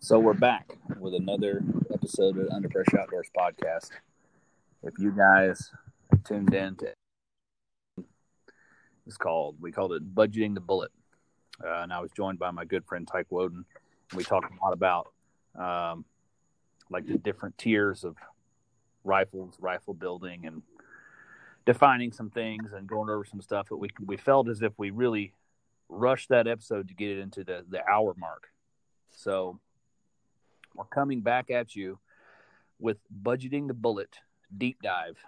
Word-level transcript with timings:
So 0.00 0.20
we're 0.20 0.32
back 0.32 0.78
with 1.00 1.14
another 1.14 1.60
episode 1.92 2.38
of 2.38 2.48
Under 2.50 2.68
Pressure 2.68 3.00
Outdoors 3.00 3.28
podcast. 3.36 3.90
If 4.84 4.94
you 4.96 5.10
guys 5.10 5.72
tuned 6.24 6.54
in 6.54 6.76
to 6.76 6.94
it's 9.06 9.16
called 9.16 9.56
we 9.60 9.72
called 9.72 9.92
it 9.92 10.14
budgeting 10.14 10.54
the 10.54 10.60
bullet, 10.60 10.92
uh, 11.66 11.80
and 11.82 11.92
I 11.92 12.00
was 12.00 12.12
joined 12.12 12.38
by 12.38 12.52
my 12.52 12.64
good 12.64 12.84
friend 12.86 13.08
Tyke 13.08 13.26
Woden. 13.30 13.64
We 14.14 14.22
talked 14.22 14.52
a 14.52 14.64
lot 14.64 14.72
about 14.72 15.12
um, 15.58 16.04
like 16.90 17.06
the 17.06 17.18
different 17.18 17.58
tiers 17.58 18.04
of 18.04 18.16
rifles, 19.02 19.56
rifle 19.60 19.94
building, 19.94 20.46
and 20.46 20.62
defining 21.66 22.12
some 22.12 22.30
things 22.30 22.72
and 22.72 22.86
going 22.86 23.10
over 23.10 23.24
some 23.24 23.42
stuff. 23.42 23.66
But 23.68 23.78
we 23.78 23.88
we 24.06 24.16
felt 24.16 24.48
as 24.48 24.62
if 24.62 24.72
we 24.78 24.90
really 24.90 25.32
rushed 25.88 26.28
that 26.28 26.46
episode 26.46 26.86
to 26.86 26.94
get 26.94 27.10
it 27.10 27.18
into 27.18 27.42
the 27.42 27.64
the 27.68 27.84
hour 27.84 28.14
mark. 28.16 28.50
So 29.10 29.58
we're 30.78 30.84
coming 30.84 31.20
back 31.20 31.50
at 31.50 31.74
you 31.74 31.98
with 32.78 32.98
budgeting 33.22 33.66
the 33.66 33.74
bullet 33.74 34.16
deep 34.56 34.80
dive. 34.80 35.18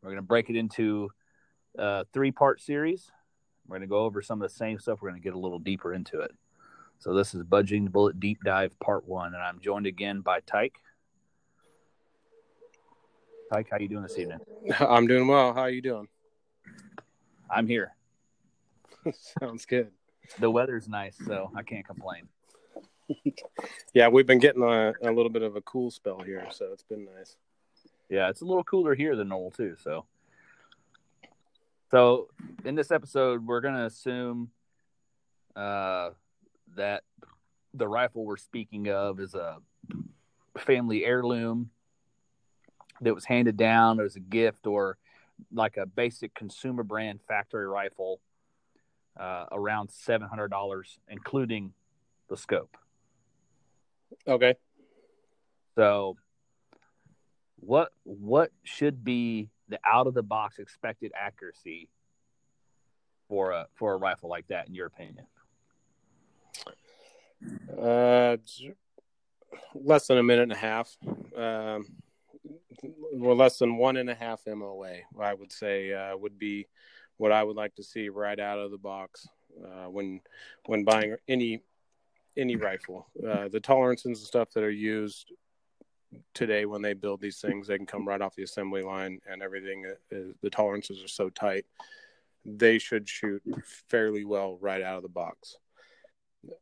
We're 0.00 0.10
going 0.10 0.22
to 0.22 0.26
break 0.26 0.48
it 0.48 0.56
into 0.56 1.10
uh, 1.76 1.82
a 1.82 2.04
three 2.12 2.30
part 2.30 2.60
series. 2.60 3.10
We're 3.66 3.78
going 3.78 3.88
to 3.88 3.90
go 3.90 4.04
over 4.04 4.22
some 4.22 4.40
of 4.40 4.48
the 4.48 4.54
same 4.54 4.78
stuff. 4.78 5.00
We're 5.02 5.10
going 5.10 5.20
to 5.20 5.24
get 5.24 5.34
a 5.34 5.38
little 5.38 5.58
deeper 5.58 5.92
into 5.92 6.20
it. 6.20 6.30
So 7.00 7.12
this 7.12 7.34
is 7.34 7.42
budgeting 7.42 7.84
the 7.84 7.90
bullet 7.90 8.18
deep 8.18 8.38
dive 8.44 8.78
part 8.78 9.06
one, 9.06 9.34
and 9.34 9.42
I'm 9.42 9.60
joined 9.60 9.86
again 9.86 10.20
by 10.20 10.40
Tyke. 10.40 10.76
Tyke, 13.52 13.68
how 13.70 13.78
you 13.78 13.88
doing 13.88 14.02
this 14.02 14.18
evening? 14.18 14.40
I'm 14.80 15.06
doing 15.06 15.26
well. 15.26 15.52
How 15.52 15.62
are 15.62 15.70
you 15.70 15.82
doing? 15.82 16.08
I'm 17.50 17.66
here. 17.66 17.94
Sounds 19.40 19.66
good. 19.66 19.90
The 20.38 20.50
weather's 20.50 20.88
nice, 20.88 21.16
so 21.24 21.50
I 21.56 21.62
can't 21.62 21.86
complain. 21.86 22.28
yeah, 23.94 24.08
we've 24.08 24.26
been 24.26 24.38
getting 24.38 24.62
a, 24.62 24.92
a 25.02 25.10
little 25.12 25.30
bit 25.30 25.42
of 25.42 25.56
a 25.56 25.60
cool 25.62 25.90
spell 25.90 26.20
here, 26.20 26.46
so 26.50 26.66
it's 26.72 26.82
been 26.82 27.06
nice. 27.16 27.36
Yeah, 28.08 28.28
it's 28.28 28.40
a 28.40 28.44
little 28.44 28.64
cooler 28.64 28.94
here 28.94 29.16
than 29.16 29.28
normal 29.28 29.50
too. 29.50 29.76
So, 29.82 30.04
so 31.90 32.28
in 32.64 32.74
this 32.74 32.90
episode, 32.90 33.46
we're 33.46 33.60
gonna 33.60 33.86
assume 33.86 34.50
uh, 35.56 36.10
that 36.76 37.04
the 37.74 37.88
rifle 37.88 38.24
we're 38.24 38.36
speaking 38.36 38.88
of 38.88 39.20
is 39.20 39.34
a 39.34 39.58
family 40.58 41.04
heirloom 41.04 41.70
that 43.00 43.14
was 43.14 43.24
handed 43.24 43.56
down 43.56 44.00
as 44.00 44.16
a 44.16 44.20
gift 44.20 44.66
or 44.66 44.98
like 45.52 45.76
a 45.76 45.86
basic 45.86 46.34
consumer 46.34 46.82
brand 46.82 47.20
factory 47.28 47.66
rifle 47.66 48.20
uh, 49.16 49.44
around 49.52 49.88
$700 49.88 50.98
including 51.08 51.72
the 52.28 52.36
scope 52.36 52.76
okay 54.26 54.54
so 55.74 56.16
what 57.60 57.90
what 58.04 58.50
should 58.62 59.04
be 59.04 59.48
the 59.68 59.78
out 59.84 60.06
of 60.06 60.14
the 60.14 60.22
box 60.22 60.58
expected 60.58 61.12
accuracy 61.14 61.88
for 63.28 63.52
a 63.52 63.66
for 63.74 63.92
a 63.92 63.96
rifle 63.96 64.30
like 64.30 64.46
that 64.48 64.68
in 64.68 64.74
your 64.74 64.86
opinion 64.86 65.26
uh 67.80 68.36
less 69.74 70.06
than 70.06 70.18
a 70.18 70.22
minute 70.22 70.42
and 70.42 70.52
a 70.52 70.56
half 70.56 70.96
um 71.36 71.86
well 73.12 73.36
less 73.36 73.58
than 73.58 73.76
one 73.76 73.96
and 73.96 74.10
a 74.10 74.14
half 74.14 74.42
MOA. 74.46 74.98
I 75.20 75.34
would 75.34 75.52
say 75.52 75.92
uh, 75.92 76.16
would 76.16 76.38
be 76.38 76.66
what 77.16 77.32
I 77.32 77.42
would 77.42 77.56
like 77.56 77.74
to 77.76 77.82
see 77.82 78.08
right 78.08 78.38
out 78.38 78.58
of 78.58 78.70
the 78.70 78.78
box 78.78 79.26
uh, 79.64 79.90
when 79.90 80.20
when 80.66 80.84
buying 80.84 81.16
any 81.26 81.62
any 82.38 82.56
rifle. 82.56 83.06
Uh, 83.26 83.48
the 83.48 83.60
tolerances 83.60 84.06
and 84.06 84.16
stuff 84.16 84.50
that 84.54 84.62
are 84.62 84.70
used 84.70 85.32
today 86.32 86.64
when 86.64 86.80
they 86.80 86.94
build 86.94 87.20
these 87.20 87.40
things, 87.40 87.66
they 87.66 87.76
can 87.76 87.86
come 87.86 88.06
right 88.06 88.22
off 88.22 88.34
the 88.34 88.42
assembly 88.42 88.82
line, 88.82 89.20
and 89.30 89.42
everything. 89.42 89.84
Is, 90.10 90.34
the 90.40 90.50
tolerances 90.50 91.02
are 91.02 91.08
so 91.08 91.28
tight, 91.28 91.66
they 92.44 92.78
should 92.78 93.08
shoot 93.08 93.42
fairly 93.88 94.24
well 94.24 94.56
right 94.60 94.82
out 94.82 94.96
of 94.96 95.02
the 95.02 95.08
box. 95.08 95.56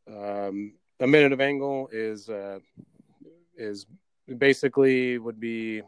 Um, 0.07 0.73
a 0.99 1.07
minute 1.07 1.31
of 1.31 1.39
angle 1.39 1.89
is 1.91 2.27
uh, 2.27 2.59
is 3.55 3.85
basically 4.37 5.17
would 5.17 5.39
be 5.39 5.81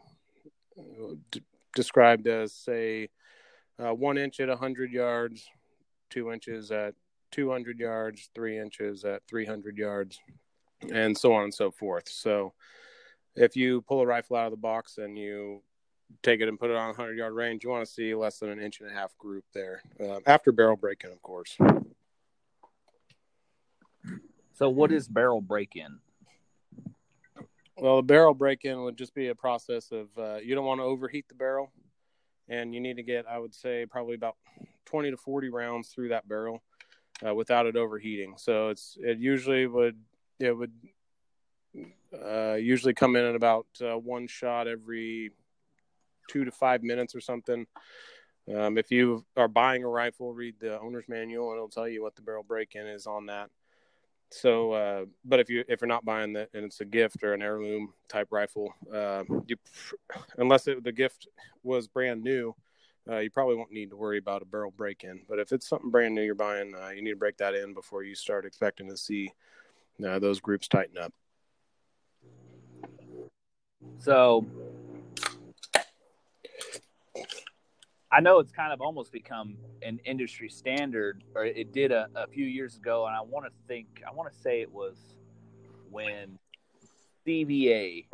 d- 1.30 1.42
described 1.74 2.26
as 2.26 2.52
say 2.52 3.08
uh, 3.78 3.92
one 3.92 4.16
inch 4.16 4.40
at 4.40 4.48
100 4.48 4.92
yards 4.92 5.46
two 6.10 6.32
inches 6.32 6.70
at 6.70 6.94
200 7.30 7.78
yards 7.78 8.30
three 8.34 8.58
inches 8.58 9.04
at 9.04 9.22
300 9.28 9.76
yards 9.76 10.20
and 10.92 11.16
so 11.16 11.32
on 11.32 11.44
and 11.44 11.54
so 11.54 11.70
forth. 11.70 12.08
So 12.08 12.52
if 13.36 13.56
you 13.56 13.82
pull 13.82 14.00
a 14.00 14.06
rifle 14.06 14.36
out 14.36 14.46
of 14.46 14.50
the 14.50 14.56
box 14.56 14.98
and 14.98 15.18
you 15.18 15.62
take 16.22 16.40
it 16.40 16.48
and 16.48 16.58
put 16.58 16.70
it 16.70 16.76
on 16.76 16.86
a 16.86 16.88
100 16.88 17.16
yard 17.16 17.32
range 17.32 17.62
you 17.62 17.70
want 17.70 17.86
to 17.86 17.92
see 17.92 18.14
less 18.16 18.40
than 18.40 18.50
an 18.50 18.60
inch 18.60 18.80
and 18.80 18.90
a 18.90 18.92
half 18.92 19.16
group 19.16 19.44
there 19.54 19.80
uh, 20.00 20.18
after 20.26 20.50
barrel 20.50 20.76
break-in 20.76 21.12
of 21.12 21.22
course. 21.22 21.56
So 24.54 24.68
what 24.68 24.92
is 24.92 25.08
barrel 25.08 25.40
break-in? 25.40 26.00
Well, 27.78 27.96
a 27.96 28.02
barrel 28.02 28.34
break 28.34 28.66
in 28.66 28.82
would 28.82 28.98
just 28.98 29.14
be 29.14 29.28
a 29.28 29.34
process 29.34 29.90
of 29.90 30.08
uh, 30.18 30.36
you 30.36 30.54
don't 30.54 30.66
want 30.66 30.80
to 30.80 30.84
overheat 30.84 31.26
the 31.28 31.34
barrel, 31.34 31.72
and 32.46 32.74
you 32.74 32.80
need 32.80 32.96
to 32.96 33.02
get, 33.02 33.24
I 33.26 33.38
would 33.38 33.54
say, 33.54 33.86
probably 33.86 34.16
about 34.16 34.36
20 34.84 35.12
to 35.12 35.16
40 35.16 35.48
rounds 35.48 35.88
through 35.88 36.10
that 36.10 36.28
barrel 36.28 36.62
uh, 37.26 37.34
without 37.34 37.66
it 37.66 37.76
overheating. 37.76 38.34
So 38.36 38.68
it's 38.68 38.96
it 39.00 39.18
usually 39.18 39.66
would 39.66 39.98
it 40.38 40.52
would 40.52 40.72
uh, 42.12 42.54
usually 42.54 42.94
come 42.94 43.16
in 43.16 43.24
at 43.24 43.34
about 43.34 43.66
uh, 43.80 43.98
one 43.98 44.26
shot 44.26 44.66
every 44.66 45.30
two 46.28 46.44
to 46.44 46.50
five 46.50 46.82
minutes 46.82 47.14
or 47.14 47.20
something. 47.20 47.66
Um, 48.54 48.78
if 48.78 48.90
you 48.90 49.24
are 49.36 49.48
buying 49.48 49.84
a 49.84 49.88
rifle, 49.88 50.32
read 50.32 50.56
the 50.58 50.80
owner's 50.80 51.08
manual, 51.08 51.50
and 51.50 51.56
it'll 51.56 51.68
tell 51.68 51.88
you 51.88 52.02
what 52.02 52.16
the 52.16 52.22
barrel 52.22 52.42
break 52.42 52.74
in 52.74 52.86
is 52.86 53.06
on 53.06 53.26
that. 53.26 53.50
So, 54.30 54.72
uh, 54.72 55.04
but 55.24 55.40
if 55.40 55.50
you 55.50 55.64
if 55.68 55.80
you're 55.80 55.88
not 55.88 56.04
buying 56.04 56.34
that 56.34 56.50
and 56.54 56.64
it's 56.64 56.80
a 56.80 56.84
gift 56.84 57.22
or 57.22 57.34
an 57.34 57.42
heirloom 57.42 57.92
type 58.08 58.28
rifle, 58.30 58.72
uh, 58.92 59.24
you 59.46 59.56
unless 60.38 60.68
it, 60.68 60.84
the 60.84 60.92
gift 60.92 61.26
was 61.62 61.88
brand 61.88 62.22
new, 62.22 62.54
uh, 63.08 63.18
you 63.18 63.30
probably 63.30 63.56
won't 63.56 63.72
need 63.72 63.90
to 63.90 63.96
worry 63.96 64.18
about 64.18 64.42
a 64.42 64.44
barrel 64.44 64.72
break 64.76 65.04
in. 65.04 65.20
But 65.28 65.38
if 65.38 65.52
it's 65.52 65.68
something 65.68 65.90
brand 65.90 66.14
new 66.14 66.22
you're 66.22 66.34
buying, 66.34 66.74
uh, 66.74 66.90
you 66.90 67.02
need 67.02 67.10
to 67.10 67.16
break 67.16 67.36
that 67.38 67.54
in 67.54 67.74
before 67.74 68.02
you 68.02 68.14
start 68.14 68.44
expecting 68.44 68.88
to 68.88 68.96
see 68.96 69.32
uh, 70.06 70.18
those 70.18 70.40
groups 70.40 70.68
tighten 70.68 70.98
up. 70.98 71.12
So 73.98 74.46
I 78.12 78.20
know 78.20 78.38
it's 78.40 78.52
kind 78.52 78.72
of 78.72 78.80
almost 78.80 79.12
become 79.12 79.56
an 79.82 80.00
industry 80.04 80.48
standard, 80.48 81.22
or 81.34 81.44
it 81.44 81.72
did 81.72 81.92
a, 81.92 82.08
a 82.16 82.26
few 82.26 82.44
years 82.44 82.76
ago, 82.76 83.06
and 83.06 83.14
I 83.14 83.20
want 83.20 83.46
to 83.46 83.52
think, 83.68 84.02
I 84.06 84.12
want 84.12 84.32
to 84.32 84.38
say 84.38 84.60
it 84.60 84.72
was 84.72 84.96
when 85.90 86.38
CVA, 87.26 88.06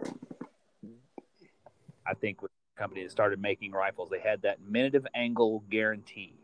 I 2.07 2.15
think, 2.15 2.43
was 2.43 2.51
company 2.77 3.03
that 3.03 3.11
started 3.11 3.41
making 3.41 3.73
rifles. 3.73 4.11
They 4.11 4.21
had 4.21 4.43
that 4.43 4.61
minute 4.61 4.95
of 4.95 5.07
angle 5.15 5.65
guarantee, 5.71 6.35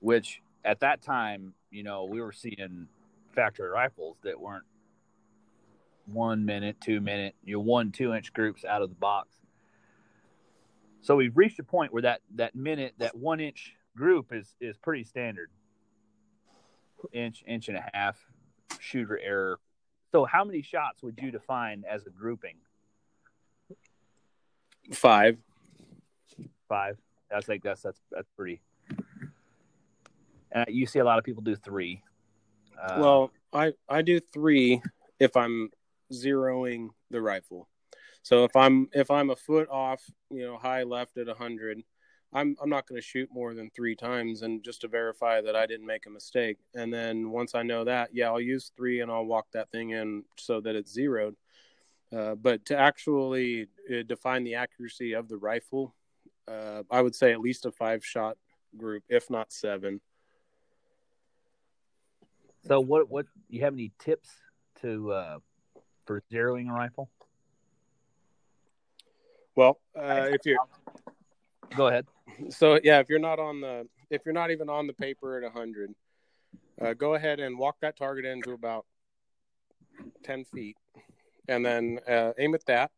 which 0.00 0.42
at 0.64 0.80
that 0.80 1.02
time, 1.02 1.54
you 1.70 1.82
know, 1.82 2.04
we 2.04 2.20
were 2.20 2.32
seeing 2.32 2.88
factory 3.34 3.68
rifles 3.68 4.16
that 4.22 4.40
weren't 4.40 4.64
one 6.06 6.44
minute, 6.44 6.76
two 6.80 7.00
minute, 7.00 7.34
you 7.44 7.54
know, 7.54 7.60
one, 7.60 7.92
two 7.92 8.14
inch 8.14 8.32
groups 8.32 8.64
out 8.64 8.82
of 8.82 8.88
the 8.88 8.94
box 8.96 9.28
so 11.00 11.16
we've 11.16 11.36
reached 11.36 11.58
a 11.58 11.64
point 11.64 11.92
where 11.92 12.02
that 12.02 12.20
that 12.36 12.54
minute, 12.54 12.94
that 12.98 13.16
one 13.16 13.40
inch 13.40 13.74
group 13.96 14.32
is 14.32 14.54
is 14.60 14.76
pretty 14.76 15.04
standard. 15.04 15.50
Inch, 17.12 17.44
inch 17.46 17.68
and 17.68 17.76
a 17.76 17.84
half 17.94 18.18
shooter 18.80 19.18
error. 19.18 19.60
So 20.10 20.24
how 20.24 20.44
many 20.44 20.62
shots 20.62 21.02
would 21.02 21.18
you 21.22 21.30
define 21.30 21.84
as 21.88 22.06
a 22.06 22.10
grouping? 22.10 22.56
Five. 24.92 25.38
Five. 26.68 26.98
That's 27.30 27.48
like 27.48 27.62
that's 27.62 27.82
that's 27.82 28.00
that's 28.10 28.28
pretty. 28.36 28.60
And 30.50 30.64
you 30.68 30.86
see 30.86 30.98
a 30.98 31.04
lot 31.04 31.18
of 31.18 31.24
people 31.24 31.42
do 31.42 31.56
three. 31.56 32.02
Uh, 32.80 32.96
well, 32.98 33.30
I 33.52 33.72
I 33.88 34.02
do 34.02 34.20
three 34.20 34.80
if 35.20 35.36
I'm 35.36 35.70
zeroing 36.12 36.88
the 37.10 37.20
rifle. 37.20 37.68
So 38.22 38.44
if 38.44 38.54
I'm 38.56 38.88
if 38.92 39.10
I'm 39.10 39.30
a 39.30 39.36
foot 39.36 39.68
off, 39.70 40.02
you 40.30 40.42
know, 40.42 40.56
high 40.56 40.82
left 40.82 41.16
at 41.18 41.26
100, 41.26 41.82
I'm 42.32 42.56
I'm 42.62 42.70
not 42.70 42.86
going 42.86 43.00
to 43.00 43.06
shoot 43.06 43.28
more 43.32 43.54
than 43.54 43.70
3 43.74 43.94
times 43.94 44.42
and 44.42 44.62
just 44.62 44.82
to 44.82 44.88
verify 44.88 45.40
that 45.40 45.56
I 45.56 45.66
didn't 45.66 45.86
make 45.86 46.06
a 46.06 46.10
mistake. 46.10 46.58
And 46.74 46.92
then 46.92 47.30
once 47.30 47.54
I 47.54 47.62
know 47.62 47.84
that, 47.84 48.10
yeah, 48.12 48.26
I'll 48.26 48.40
use 48.40 48.72
3 48.76 49.00
and 49.00 49.10
I'll 49.10 49.24
walk 49.24 49.46
that 49.52 49.70
thing 49.70 49.90
in 49.90 50.24
so 50.36 50.60
that 50.60 50.76
it's 50.76 50.92
zeroed. 50.92 51.36
Uh, 52.14 52.34
but 52.34 52.64
to 52.66 52.76
actually 52.76 53.68
uh, 53.90 54.02
define 54.06 54.44
the 54.44 54.54
accuracy 54.54 55.12
of 55.12 55.28
the 55.28 55.36
rifle, 55.36 55.94
uh, 56.46 56.82
I 56.90 57.02
would 57.02 57.14
say 57.14 57.32
at 57.32 57.40
least 57.40 57.66
a 57.66 57.72
five 57.72 58.04
shot 58.04 58.38
group, 58.76 59.04
if 59.08 59.28
not 59.28 59.52
seven. 59.52 60.00
So 62.66 62.80
what 62.80 63.10
what 63.10 63.26
you 63.48 63.62
have 63.62 63.74
any 63.74 63.92
tips 63.98 64.30
to 64.82 65.12
uh, 65.12 65.38
for 66.06 66.22
zeroing 66.32 66.70
a 66.70 66.72
rifle? 66.72 67.10
Well, 69.54 69.80
uh, 69.96 70.28
if 70.30 70.40
you're 70.44 70.58
go 71.76 71.88
ahead. 71.88 72.06
So 72.50 72.78
yeah, 72.82 73.00
if 73.00 73.08
you're 73.08 73.18
not 73.18 73.38
on 73.38 73.60
the 73.60 73.86
if 74.10 74.22
you're 74.24 74.34
not 74.34 74.50
even 74.50 74.70
on 74.70 74.86
the 74.86 74.92
paper 74.94 75.36
at 75.36 75.42
100, 75.42 75.94
uh, 76.80 76.94
go 76.94 77.14
ahead 77.14 77.40
and 77.40 77.58
walk 77.58 77.76
that 77.80 77.96
target 77.96 78.24
into 78.24 78.52
about 78.52 78.86
10 80.22 80.44
feet, 80.44 80.76
and 81.48 81.64
then 81.64 81.98
uh, 82.08 82.32
aim 82.38 82.54
at 82.54 82.64
that 82.66 82.90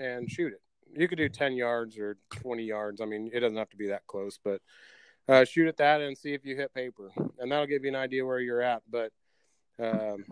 and 0.00 0.30
shoot 0.30 0.52
it. 0.52 0.62
You 0.90 1.06
could 1.06 1.18
do 1.18 1.28
10 1.28 1.54
yards 1.54 1.98
or 1.98 2.16
20 2.30 2.62
yards. 2.62 3.00
I 3.00 3.04
mean, 3.04 3.30
it 3.32 3.40
doesn't 3.40 3.58
have 3.58 3.70
to 3.70 3.76
be 3.76 3.88
that 3.88 4.06
close, 4.06 4.38
but 4.42 4.60
uh, 5.28 5.44
shoot 5.44 5.68
at 5.68 5.76
that 5.76 6.00
and 6.00 6.16
see 6.16 6.32
if 6.32 6.44
you 6.44 6.56
hit 6.56 6.72
paper, 6.72 7.10
and 7.38 7.52
that'll 7.52 7.66
give 7.66 7.84
you 7.84 7.90
an 7.90 7.96
idea 7.96 8.24
where 8.24 8.40
you're 8.40 8.62
at. 8.62 8.82
But 8.90 9.12
um, 9.78 10.24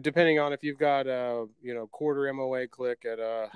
depending 0.00 0.38
on 0.38 0.52
if 0.52 0.62
you've 0.62 0.78
got 0.78 1.06
a 1.06 1.46
you 1.62 1.74
know 1.74 1.86
quarter 1.86 2.32
MOA 2.32 2.66
click 2.66 3.04
at 3.04 3.18
a 3.18 3.48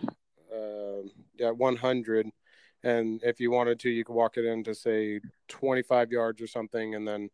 uh, 0.54 1.44
at 1.44 1.56
100 1.56 2.30
and 2.84 3.20
if 3.24 3.40
you 3.40 3.50
wanted 3.50 3.80
to 3.80 3.90
you 3.90 4.04
could 4.04 4.14
walk 4.14 4.36
it 4.36 4.44
into 4.44 4.74
say 4.74 5.20
25 5.48 6.12
yards 6.12 6.40
or 6.40 6.46
something 6.46 6.94
and 6.94 7.06
then 7.06 7.28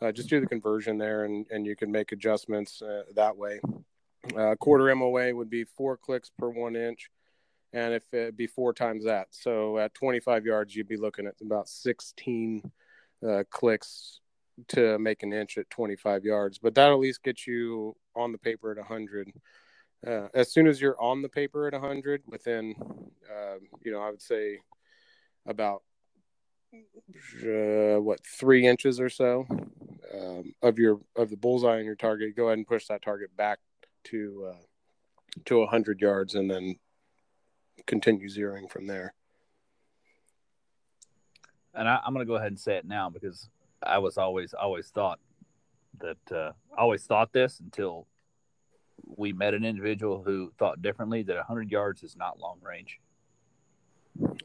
uh, 0.00 0.10
just 0.10 0.30
do 0.30 0.40
the 0.40 0.46
conversion 0.46 0.96
there 0.96 1.24
and, 1.24 1.46
and 1.50 1.66
you 1.66 1.76
can 1.76 1.92
make 1.92 2.12
adjustments 2.12 2.80
uh, 2.82 3.02
that 3.14 3.36
way 3.36 3.60
uh, 4.36 4.54
quarter 4.56 4.94
moa 4.94 5.34
would 5.34 5.50
be 5.50 5.64
four 5.64 5.96
clicks 5.96 6.30
per 6.38 6.48
one 6.48 6.76
inch 6.76 7.10
and 7.72 7.94
if 7.94 8.14
it 8.14 8.36
be 8.36 8.46
four 8.46 8.72
times 8.72 9.04
that. 9.04 9.28
So 9.30 9.78
at 9.78 9.94
25 9.94 10.46
yards 10.46 10.74
you'd 10.74 10.88
be 10.88 10.96
looking 10.96 11.26
at 11.26 11.34
about 11.40 11.68
16 11.68 12.70
uh, 13.26 13.44
clicks 13.50 14.20
to 14.68 14.98
make 14.98 15.22
an 15.22 15.32
inch 15.32 15.58
at 15.58 15.68
25 15.70 16.24
yards. 16.24 16.58
But 16.58 16.74
that 16.76 16.90
at 16.90 16.98
least 16.98 17.22
gets 17.22 17.46
you 17.46 17.96
on 18.14 18.32
the 18.32 18.38
paper 18.38 18.70
at 18.70 18.78
100 18.78 19.32
uh, 20.06 20.28
as 20.34 20.52
soon 20.52 20.66
as 20.66 20.80
you're 20.80 21.00
on 21.00 21.22
the 21.22 21.28
paper 21.28 21.66
at 21.66 21.72
100 21.72 22.22
within 22.26 22.74
uh, 23.30 23.56
you 23.82 23.92
know 23.92 24.00
i 24.00 24.10
would 24.10 24.22
say 24.22 24.58
about 25.46 25.82
uh, 26.74 28.00
what 28.00 28.20
three 28.26 28.66
inches 28.66 29.00
or 29.00 29.08
so 29.08 29.46
um, 30.14 30.52
of 30.62 30.78
your 30.78 31.00
of 31.16 31.30
the 31.30 31.36
bullseye 31.36 31.78
on 31.78 31.84
your 31.84 31.94
target 31.94 32.36
go 32.36 32.46
ahead 32.46 32.58
and 32.58 32.66
push 32.66 32.86
that 32.86 33.02
target 33.02 33.34
back 33.36 33.58
to 34.06 34.52
uh, 34.52 35.40
to 35.44 35.58
100 35.58 36.00
yards 36.00 36.34
and 36.34 36.50
then 36.50 36.76
continue 37.86 38.28
zeroing 38.28 38.70
from 38.70 38.86
there 38.86 39.14
and 41.74 41.88
I, 41.88 42.00
am 42.06 42.14
going 42.14 42.24
to 42.24 42.28
go 42.28 42.36
ahead 42.36 42.48
and 42.48 42.58
say 42.58 42.76
it 42.76 42.86
now 42.86 43.10
because 43.10 43.48
i 43.82 43.98
was 43.98 44.16
always 44.16 44.54
always 44.54 44.88
thought 44.88 45.20
that 46.00 46.32
uh, 46.32 46.52
I 46.76 46.82
always 46.82 47.04
thought 47.04 47.32
this 47.32 47.60
until 47.60 48.06
we 49.04 49.32
met 49.32 49.54
an 49.54 49.64
individual 49.64 50.22
who 50.22 50.52
thought 50.58 50.82
differently 50.82 51.22
that 51.24 51.36
100 51.36 51.70
yards 51.70 52.02
is 52.02 52.16
not 52.16 52.38
long 52.38 52.58
range. 52.62 52.98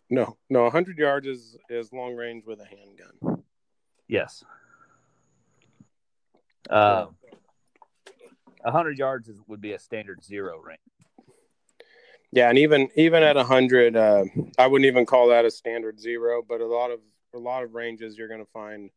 No, 0.10 0.38
no, 0.50 0.63
100 0.63 0.98
yards 0.98 1.28
is 1.28 1.58
is 1.69 1.94
long 1.94 2.16
range 2.16 2.46
with 2.46 2.60
a 2.60 2.66
handgun. 2.66 3.44
Yes. 4.08 4.44
Uh, 6.69 7.08
100 8.63 8.98
yards 8.98 9.28
is, 9.28 9.38
would 9.48 9.62
be 9.62 9.74
a 9.74 9.80
standard 9.80 10.24
zero 10.24 10.60
range. 10.60 10.80
Yeah, 12.31 12.50
and 12.50 12.58
even 12.58 12.90
even 12.96 13.24
at 13.24 13.36
100, 13.36 13.96
uh, 13.96 14.24
I 14.58 14.68
wouldn't 14.68 14.88
even 14.88 15.06
call 15.06 15.30
that 15.30 15.46
a 15.46 15.52
standard 15.52 16.00
zero. 16.00 16.42
But 16.48 16.62
a 16.62 16.66
lot 16.66 16.92
of 16.92 17.00
a 17.36 17.40
lot 17.40 17.63
of 17.63 17.74
ranges 17.74 18.18
you're 18.18 18.30
going 18.30 18.44
to 18.44 18.52
find 18.52 18.90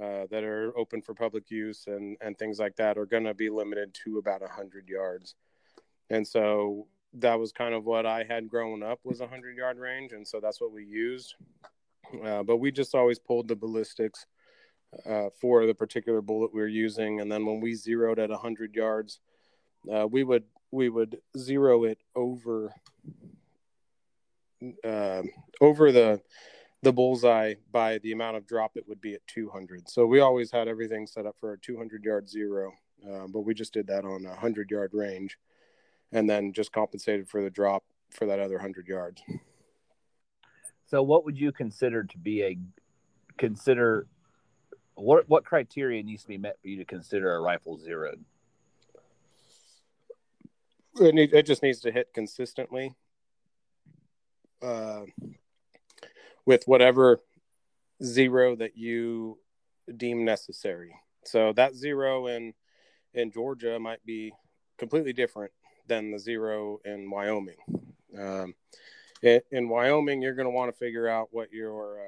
uh, 0.00 0.26
that 0.30 0.44
are 0.44 0.76
open 0.76 1.02
for 1.02 1.14
public 1.14 1.50
use 1.50 1.84
and 1.86 2.16
and 2.22 2.38
things 2.38 2.58
like 2.58 2.76
that 2.76 2.96
are 2.96 3.06
going 3.06 3.24
to 3.24 3.34
be 3.34 3.50
limited 3.50 3.94
to 4.04 4.18
about 4.18 4.40
100 4.40 4.88
yards. 4.88 5.34
And 6.10 6.26
so 6.26 6.86
that 7.14 7.38
was 7.38 7.52
kind 7.52 7.74
of 7.74 7.84
what 7.84 8.06
I 8.06 8.24
had 8.28 8.48
grown 8.48 8.82
up 8.82 9.00
was 9.04 9.20
a 9.20 9.26
hundred 9.26 9.56
yard 9.56 9.78
range, 9.78 10.12
and 10.12 10.26
so 10.26 10.40
that's 10.40 10.60
what 10.60 10.72
we 10.72 10.84
used. 10.84 11.34
Uh, 12.24 12.42
but 12.42 12.58
we 12.58 12.70
just 12.70 12.94
always 12.94 13.18
pulled 13.18 13.48
the 13.48 13.56
ballistics 13.56 14.26
uh, 15.06 15.28
for 15.40 15.66
the 15.66 15.74
particular 15.74 16.20
bullet 16.20 16.52
we 16.54 16.60
were 16.60 16.66
using, 16.66 17.20
and 17.20 17.30
then 17.30 17.44
when 17.46 17.60
we 17.60 17.74
zeroed 17.74 18.18
at 18.18 18.30
hundred 18.30 18.74
yards, 18.74 19.20
uh, 19.92 20.06
we 20.06 20.24
would 20.24 20.44
we 20.70 20.88
would 20.88 21.18
zero 21.36 21.84
it 21.84 21.98
over 22.14 22.74
um, 24.84 25.30
over 25.60 25.92
the 25.92 26.20
the 26.82 26.92
bullseye 26.92 27.54
by 27.72 27.98
the 27.98 28.12
amount 28.12 28.36
of 28.36 28.46
drop 28.46 28.72
it 28.76 28.86
would 28.86 29.00
be 29.00 29.14
at 29.14 29.26
200. 29.26 29.88
So 29.88 30.04
we 30.04 30.20
always 30.20 30.50
had 30.50 30.68
everything 30.68 31.06
set 31.06 31.24
up 31.24 31.34
for 31.40 31.54
a 31.54 31.58
200 31.58 32.04
yard 32.04 32.28
zero, 32.28 32.72
uh, 33.10 33.26
but 33.26 33.40
we 33.40 33.54
just 33.54 33.72
did 33.72 33.86
that 33.86 34.04
on 34.04 34.26
a 34.26 34.30
100 34.30 34.70
yard 34.70 34.90
range 34.92 35.38
and 36.12 36.28
then 36.28 36.52
just 36.52 36.72
compensated 36.72 37.28
for 37.28 37.42
the 37.42 37.50
drop 37.50 37.84
for 38.10 38.26
that 38.26 38.38
other 38.38 38.56
100 38.56 38.86
yards. 38.86 39.22
So 40.86 41.02
what 41.02 41.24
would 41.24 41.38
you 41.38 41.50
consider 41.50 42.04
to 42.04 42.18
be 42.18 42.42
a 42.42 42.58
consider 43.38 44.06
what 44.94 45.28
what 45.28 45.44
criteria 45.44 46.02
needs 46.02 46.22
to 46.22 46.28
be 46.28 46.38
met 46.38 46.60
for 46.60 46.68
you 46.68 46.78
to 46.78 46.84
consider 46.84 47.34
a 47.34 47.40
rifle 47.40 47.78
zeroed? 47.78 48.24
It, 51.00 51.14
need, 51.14 51.34
it 51.34 51.44
just 51.46 51.62
needs 51.62 51.80
to 51.80 51.90
hit 51.90 52.12
consistently 52.14 52.94
uh, 54.62 55.02
with 56.46 56.62
whatever 56.66 57.20
zero 58.02 58.54
that 58.56 58.76
you 58.76 59.38
deem 59.96 60.24
necessary. 60.24 60.94
So 61.24 61.52
that 61.54 61.74
zero 61.74 62.26
in 62.26 62.54
in 63.12 63.30
Georgia 63.30 63.78
might 63.78 64.04
be 64.04 64.32
completely 64.78 65.12
different 65.12 65.52
than 65.86 66.10
the 66.10 66.18
zero 66.18 66.80
in 66.84 67.10
Wyoming. 67.10 67.56
Um, 68.18 68.54
in 69.22 69.68
Wyoming, 69.68 70.22
you're 70.22 70.34
going 70.34 70.46
to 70.46 70.50
want 70.50 70.72
to 70.72 70.78
figure 70.78 71.08
out 71.08 71.28
what 71.30 71.52
your 71.52 71.98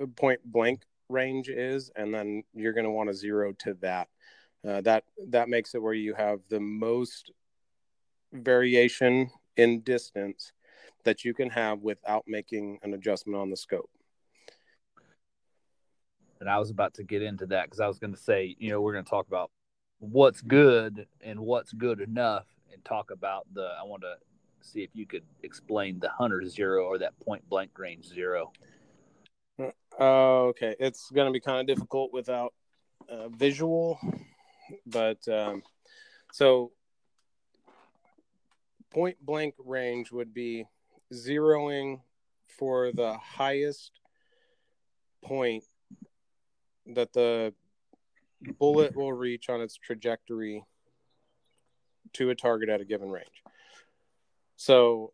uh, 0.00 0.06
point 0.16 0.40
blank 0.44 0.82
range 1.08 1.48
is, 1.48 1.90
and 1.96 2.12
then 2.12 2.42
you're 2.54 2.72
going 2.72 2.84
to 2.84 2.90
want 2.90 3.08
to 3.08 3.14
zero 3.14 3.52
to 3.60 3.74
that. 3.80 4.08
Uh, 4.66 4.80
that 4.80 5.04
that 5.28 5.48
makes 5.48 5.74
it 5.74 5.82
where 5.82 5.94
you 5.94 6.14
have 6.14 6.40
the 6.48 6.60
most 6.60 7.30
variation 8.32 9.30
in 9.56 9.80
distance 9.80 10.52
that 11.04 11.24
you 11.24 11.32
can 11.32 11.48
have 11.48 11.80
without 11.80 12.24
making 12.26 12.78
an 12.82 12.94
adjustment 12.94 13.38
on 13.38 13.50
the 13.50 13.56
scope. 13.56 13.90
And 16.40 16.48
I 16.48 16.58
was 16.58 16.70
about 16.70 16.94
to 16.94 17.02
get 17.02 17.22
into 17.22 17.46
that 17.46 17.64
because 17.64 17.80
I 17.80 17.88
was 17.88 17.98
going 17.98 18.14
to 18.14 18.20
say, 18.20 18.54
you 18.58 18.70
know, 18.70 18.80
we're 18.80 18.92
going 18.92 19.04
to 19.04 19.10
talk 19.10 19.26
about 19.26 19.50
what's 19.98 20.40
good 20.40 21.06
and 21.20 21.40
what's 21.40 21.72
good 21.72 22.00
enough 22.00 22.46
and 22.72 22.84
talk 22.84 23.10
about 23.10 23.46
the. 23.54 23.70
I 23.80 23.84
want 23.84 24.02
to 24.02 24.14
see 24.60 24.82
if 24.82 24.90
you 24.92 25.06
could 25.06 25.24
explain 25.42 25.98
the 25.98 26.10
hunter 26.10 26.44
zero 26.46 26.84
or 26.84 26.98
that 26.98 27.18
point 27.20 27.48
blank 27.48 27.70
range 27.78 28.06
zero. 28.06 28.52
Uh, 30.00 30.42
okay, 30.42 30.76
it's 30.78 31.10
going 31.10 31.26
to 31.26 31.32
be 31.32 31.40
kind 31.40 31.60
of 31.60 31.66
difficult 31.66 32.12
without 32.12 32.54
uh, 33.10 33.28
visual, 33.30 33.98
but 34.86 35.26
um, 35.28 35.62
so 36.32 36.70
point 38.90 39.16
blank 39.20 39.54
range 39.64 40.12
would 40.12 40.32
be 40.32 40.66
zeroing 41.12 42.00
for 42.46 42.92
the 42.92 43.16
highest 43.18 44.00
point 45.24 45.64
that 46.86 47.12
the 47.12 47.52
bullet 48.58 48.94
will 48.96 49.12
reach 49.12 49.48
on 49.48 49.60
its 49.60 49.76
trajectory 49.76 50.64
to 52.12 52.30
a 52.30 52.34
target 52.36 52.68
at 52.68 52.80
a 52.80 52.84
given 52.84 53.10
range. 53.10 53.42
So 54.56 55.12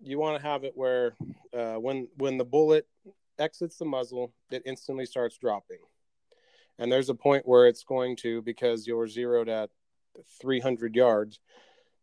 you 0.00 0.18
want 0.18 0.40
to 0.40 0.46
have 0.46 0.64
it 0.64 0.72
where 0.74 1.16
uh, 1.52 1.74
when 1.74 2.08
when 2.16 2.38
the 2.38 2.44
bullet 2.44 2.86
exits 3.38 3.78
the 3.78 3.84
muzzle, 3.84 4.32
it 4.50 4.62
instantly 4.66 5.06
starts 5.06 5.38
dropping. 5.38 5.78
And 6.78 6.92
there's 6.92 7.08
a 7.08 7.14
point 7.14 7.46
where 7.46 7.66
it's 7.66 7.84
going 7.84 8.16
to 8.16 8.42
because 8.42 8.86
you're 8.86 9.08
zeroed 9.08 9.48
at 9.48 9.70
300 10.40 10.94
yards, 10.94 11.40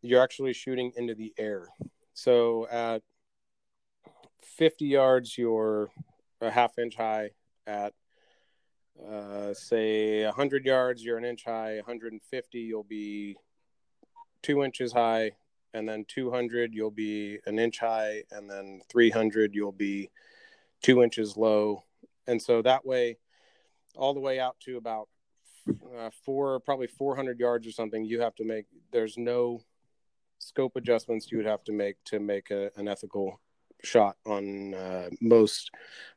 you're 0.01 0.21
actually 0.21 0.53
shooting 0.53 0.91
into 0.95 1.15
the 1.15 1.33
air. 1.37 1.67
So 2.13 2.67
at 2.69 3.01
50 4.57 4.85
yards, 4.85 5.37
you're 5.37 5.89
a 6.41 6.51
half 6.51 6.77
inch 6.77 6.95
high. 6.95 7.31
At 7.65 7.93
uh, 9.09 9.53
say 9.53 10.25
100 10.25 10.65
yards, 10.65 11.03
you're 11.03 11.17
an 11.17 11.25
inch 11.25 11.45
high. 11.45 11.75
150, 11.75 12.59
you'll 12.59 12.83
be 12.83 13.37
two 14.41 14.63
inches 14.63 14.91
high, 14.91 15.31
and 15.73 15.87
then 15.87 16.05
200 16.07 16.73
you'll 16.73 16.91
be 16.91 17.39
an 17.45 17.57
inch 17.57 17.79
high, 17.79 18.23
and 18.31 18.49
then 18.49 18.81
300 18.91 19.55
you'll 19.55 19.71
be 19.71 20.09
two 20.83 21.01
inches 21.01 21.35
low, 21.35 21.83
and 22.27 22.39
so 22.39 22.61
that 22.61 22.85
way, 22.85 23.17
all 23.95 24.13
the 24.13 24.19
way 24.19 24.39
out 24.39 24.59
to 24.65 24.77
about 24.77 25.09
uh, 25.97 26.09
four, 26.25 26.59
probably 26.59 26.87
400 26.87 27.39
yards 27.39 27.65
or 27.65 27.71
something, 27.71 28.05
you 28.05 28.21
have 28.21 28.35
to 28.35 28.45
make. 28.45 28.65
There's 28.91 29.17
no 29.17 29.61
scope 30.39 30.75
adjustments 30.75 31.31
you 31.31 31.37
would 31.37 31.47
have 31.47 31.63
to 31.63 31.71
make 31.71 31.95
to 32.05 32.19
make 32.19 32.51
a, 32.51 32.69
an 32.75 32.87
ethical 32.87 33.39
shot 33.83 34.17
on 34.25 34.73
uh, 34.73 35.09
most 35.21 35.71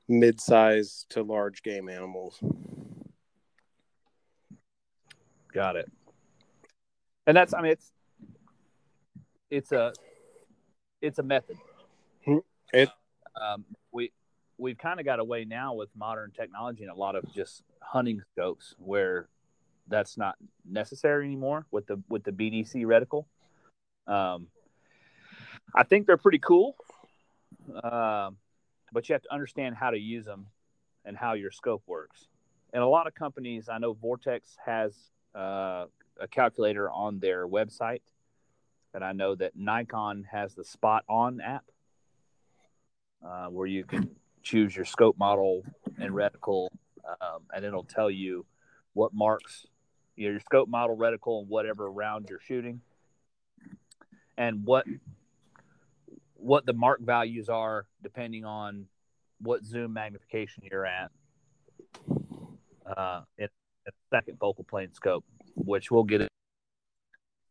mid-size 0.09 1.07
to 1.11 1.23
large 1.23 1.63
game 1.63 1.89
animals. 1.89 2.39
Got 5.53 5.77
it. 5.77 5.91
And 7.27 7.37
that's 7.37 7.55
I 7.55 7.63
mean 7.63 7.73
it's 7.73 7.93
it's 9.51 9.73
a 9.73 9.93
it's 11.01 11.19
a 11.19 11.23
method. 11.23 11.57
It 12.73 12.89
um, 13.41 13.65
we 13.93 14.13
we've 14.59 14.79
kind 14.79 15.01
of 15.01 15.07
got 15.07 15.19
away 15.19 15.45
now 15.45 15.75
with 15.75 15.89
modern 15.97 16.31
technology 16.31 16.83
and 16.83 16.93
a 16.93 16.95
lot 16.95 17.17
of 17.17 17.25
just 17.33 17.63
hunting 17.81 18.23
scopes 18.33 18.75
where 18.79 19.29
that's 19.89 20.17
not 20.17 20.37
necessary 20.69 21.25
anymore 21.25 21.67
with 21.71 21.87
the 21.87 22.03
with 22.09 22.25
the 22.25 22.33
BDC 22.33 22.85
reticle. 22.85 23.27
Um, 24.07 24.49
I 25.75 25.83
think 25.83 26.07
they're 26.07 26.17
pretty 26.17 26.39
cool, 26.39 26.77
um, 27.83 28.37
but 28.93 29.09
you 29.09 29.13
have 29.13 29.23
to 29.23 29.33
understand 29.33 29.77
how 29.77 29.91
to 29.91 29.99
use 29.99 30.25
them 30.25 30.47
and 31.05 31.17
how 31.17 31.35
your 31.35 31.51
scope 31.51 31.83
works. 31.87 32.27
And 32.73 32.83
a 32.83 32.87
lot 32.87 33.07
of 33.07 33.15
companies, 33.15 33.69
I 33.69 33.79
know 33.79 33.93
Vortex 33.93 34.57
has 34.65 34.95
uh, 35.35 35.87
a 36.21 36.29
calculator 36.31 36.91
on 36.91 37.19
their 37.21 37.47
website, 37.47 38.03
and 38.95 39.05
I 39.05 39.13
know 39.13 39.35
that 39.35 39.57
Nikon 39.57 40.25
has 40.31 40.55
the 40.55 40.65
Spot 40.65 41.05
On 41.09 41.41
app 41.41 41.65
uh, 43.25 43.47
where 43.47 43.67
you 43.67 43.85
can 43.85 44.11
choose 44.47 44.77
your 44.77 44.85
scope 44.85 45.19
model 45.19 45.65
and 45.99 46.13
reticle, 46.13 46.69
um, 47.21 47.41
and 47.55 47.65
it'll 47.65 47.83
tell 47.83 48.11
you 48.11 48.47
what 48.93 49.13
marks 49.13 49.67
you 50.15 50.27
know, 50.27 50.31
your 50.33 50.41
scope 50.41 50.69
model, 50.69 50.97
reticle, 50.97 51.41
and 51.41 51.49
whatever 51.49 51.91
round 51.91 52.29
you're 52.31 52.41
shooting, 52.41 52.81
and 54.39 54.65
what 54.65 54.87
what 56.35 56.65
the 56.65 56.73
mark 56.73 57.01
values 57.01 57.49
are 57.49 57.87
depending 58.03 58.45
on 58.45 58.87
what 59.41 59.65
zoom 59.65 59.93
magnification 59.93 60.63
you're 60.71 60.87
at 60.87 61.11
uh, 62.97 63.23
in 63.39 63.49
second 64.11 64.39
focal 64.39 64.65
plane 64.65 64.93
scope, 64.95 65.25
which 65.57 65.91
we'll 65.91 66.05
get 66.05 66.29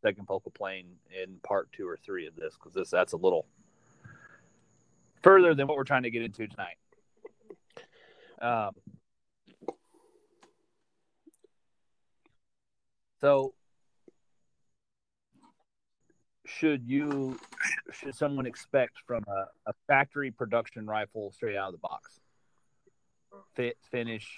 second 0.01 0.25
focal 0.27 0.51
plane 0.51 0.87
in 1.21 1.35
part 1.43 1.69
two 1.73 1.87
or 1.87 1.97
three 1.97 2.25
of 2.25 2.35
this 2.35 2.53
because 2.55 2.73
this 2.73 2.89
that's 2.89 3.13
a 3.13 3.17
little 3.17 3.45
further 5.21 5.53
than 5.55 5.67
what 5.67 5.75
we're 5.75 5.83
trying 5.83 6.03
to 6.03 6.11
get 6.11 6.21
into 6.21 6.47
tonight. 6.47 6.77
Um, 8.41 8.71
so, 13.21 13.53
should 16.45 16.83
you 16.85 17.39
should 17.91 18.15
someone 18.15 18.45
expect 18.45 18.93
from 19.05 19.23
a, 19.27 19.69
a 19.69 19.73
factory 19.87 20.31
production 20.31 20.85
rifle 20.85 21.31
straight 21.31 21.55
out 21.55 21.67
of 21.67 21.73
the 21.73 21.79
box? 21.79 22.19
Fit, 23.55 23.77
finish, 23.91 24.37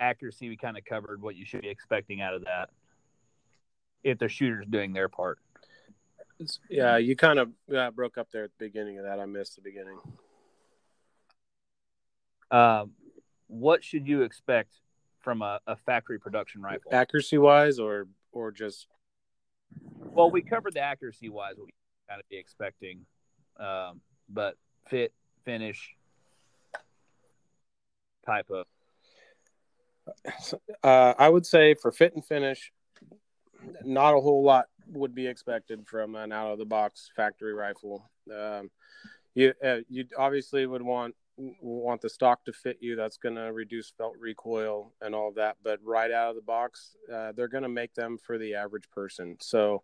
accuracy. 0.00 0.48
We 0.48 0.56
kind 0.56 0.76
of 0.76 0.84
covered 0.84 1.22
what 1.22 1.36
you 1.36 1.44
should 1.44 1.62
be 1.62 1.68
expecting 1.68 2.20
out 2.20 2.34
of 2.34 2.44
that 2.44 2.70
if 4.02 4.18
the 4.18 4.28
shooter's 4.28 4.66
doing 4.66 4.92
their 4.92 5.08
part. 5.08 5.38
yeah, 6.68 6.96
you 6.96 7.16
kind 7.16 7.38
of 7.38 7.50
uh, 7.74 7.90
broke 7.90 8.18
up 8.18 8.28
there 8.32 8.44
at 8.44 8.50
the 8.58 8.66
beginning 8.66 8.98
of 8.98 9.04
that. 9.04 9.20
I 9.20 9.26
missed 9.26 9.56
the 9.56 9.62
beginning. 9.62 9.98
Um, 12.50 12.92
what 13.48 13.82
should 13.84 14.06
you 14.06 14.22
expect 14.22 14.74
from 15.20 15.42
a, 15.42 15.60
a 15.66 15.76
factory 15.76 16.18
production 16.18 16.62
rifle? 16.62 16.92
Accuracy 16.92 17.38
wise, 17.38 17.78
or 17.78 18.06
or 18.32 18.50
just 18.52 18.86
Well, 20.00 20.30
we 20.30 20.42
covered 20.42 20.74
the 20.74 20.80
accuracy 20.80 21.28
wise, 21.28 21.54
what 21.56 21.66
you 21.66 21.72
kind 22.08 22.20
of 22.20 22.28
be 22.28 22.36
expecting, 22.36 23.06
um, 23.58 24.00
but 24.28 24.56
fit, 24.88 25.12
finish, 25.44 25.96
type 28.24 28.50
of. 28.50 28.66
uh, 30.82 31.14
I 31.18 31.28
would 31.28 31.46
say 31.46 31.74
for 31.74 31.90
fit 31.90 32.14
and 32.14 32.24
finish, 32.24 32.72
not 33.84 34.14
a 34.14 34.20
whole 34.20 34.44
lot 34.44 34.66
would 34.88 35.14
be 35.14 35.26
expected 35.26 35.86
from 35.86 36.14
an 36.14 36.30
out 36.32 36.52
of 36.52 36.58
the 36.58 36.64
box 36.64 37.10
factory 37.16 37.52
rifle. 37.52 38.08
Um, 38.32 38.70
you 39.34 39.52
uh, 39.64 39.78
you 39.88 40.06
obviously 40.16 40.66
would 40.66 40.82
want 40.82 41.14
want 41.36 42.00
the 42.00 42.08
stock 42.08 42.44
to 42.44 42.52
fit 42.52 42.78
you. 42.80 42.96
That's 42.96 43.18
going 43.18 43.34
to 43.34 43.52
reduce 43.52 43.90
felt 43.90 44.14
recoil 44.18 44.92
and 45.00 45.14
all 45.14 45.28
of 45.28 45.34
that. 45.36 45.56
But 45.62 45.80
right 45.84 46.10
out 46.10 46.30
of 46.30 46.36
the 46.36 46.42
box, 46.42 46.96
uh, 47.12 47.32
they're 47.32 47.48
going 47.48 47.62
to 47.62 47.68
make 47.68 47.94
them 47.94 48.18
for 48.18 48.38
the 48.38 48.54
average 48.54 48.90
person. 48.90 49.36
So 49.40 49.82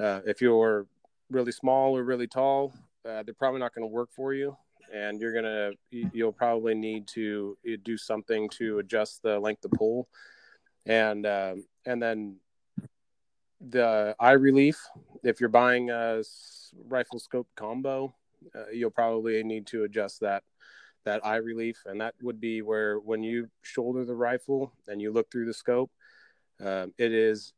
uh, 0.00 0.20
if 0.26 0.40
you're 0.40 0.86
really 1.30 1.52
small 1.52 1.96
or 1.96 2.04
really 2.04 2.26
tall, 2.26 2.72
uh, 3.08 3.22
they're 3.22 3.34
probably 3.34 3.60
not 3.60 3.74
going 3.74 3.88
to 3.88 3.92
work 3.92 4.10
for 4.12 4.34
you. 4.34 4.56
And 4.94 5.20
you're 5.20 5.34
gonna, 5.34 5.72
you'll 5.90 6.30
probably 6.30 6.72
need 6.76 7.08
to 7.08 7.58
do 7.82 7.96
something 7.96 8.48
to 8.50 8.78
adjust 8.78 9.20
the 9.20 9.36
length 9.36 9.64
of 9.64 9.72
pull, 9.72 10.06
and 10.86 11.26
um, 11.26 11.64
and 11.84 12.00
then 12.00 12.36
the 13.60 14.14
eye 14.20 14.32
relief. 14.32 14.80
If 15.24 15.40
you're 15.40 15.48
buying 15.48 15.90
a 15.90 16.22
rifle 16.86 17.18
scope 17.18 17.48
combo, 17.56 18.14
uh, 18.54 18.70
you'll 18.72 18.92
probably 18.92 19.42
need 19.42 19.66
to 19.68 19.82
adjust 19.82 20.20
that 20.20 20.44
that 21.06 21.24
eye 21.24 21.36
relief, 21.36 21.82
and 21.86 22.00
that 22.00 22.14
would 22.20 22.40
be 22.40 22.60
where 22.60 22.98
when 22.98 23.22
you 23.22 23.48
shoulder 23.62 24.04
the 24.04 24.14
rifle 24.14 24.72
and 24.88 25.00
you 25.00 25.10
look 25.10 25.30
through 25.30 25.46
the 25.46 25.54
scope, 25.54 25.90
um, 26.64 26.92
it 26.98 27.12
is 27.12 27.54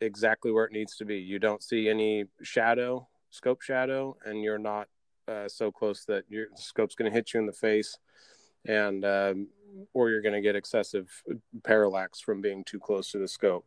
exactly 0.00 0.50
where 0.50 0.64
it 0.64 0.72
needs 0.72 0.96
to 0.96 1.04
be. 1.04 1.18
You 1.18 1.38
don't 1.38 1.62
see 1.62 1.88
any 1.88 2.24
shadow, 2.42 3.06
scope 3.30 3.62
shadow, 3.62 4.16
and 4.24 4.42
you're 4.42 4.58
not 4.58 4.88
uh, 5.28 5.48
so 5.48 5.70
close 5.70 6.04
that 6.06 6.24
your 6.28 6.46
scope's 6.54 6.94
going 6.94 7.10
to 7.10 7.14
hit 7.14 7.34
you 7.34 7.40
in 7.40 7.46
the 7.46 7.52
face, 7.52 7.98
and 8.64 9.04
um, 9.04 9.48
or 9.92 10.10
you're 10.10 10.22
going 10.22 10.34
to 10.34 10.40
get 10.40 10.56
excessive 10.56 11.10
parallax 11.64 12.20
from 12.20 12.40
being 12.40 12.64
too 12.64 12.78
close 12.78 13.10
to 13.10 13.18
the 13.18 13.28
scope. 13.28 13.66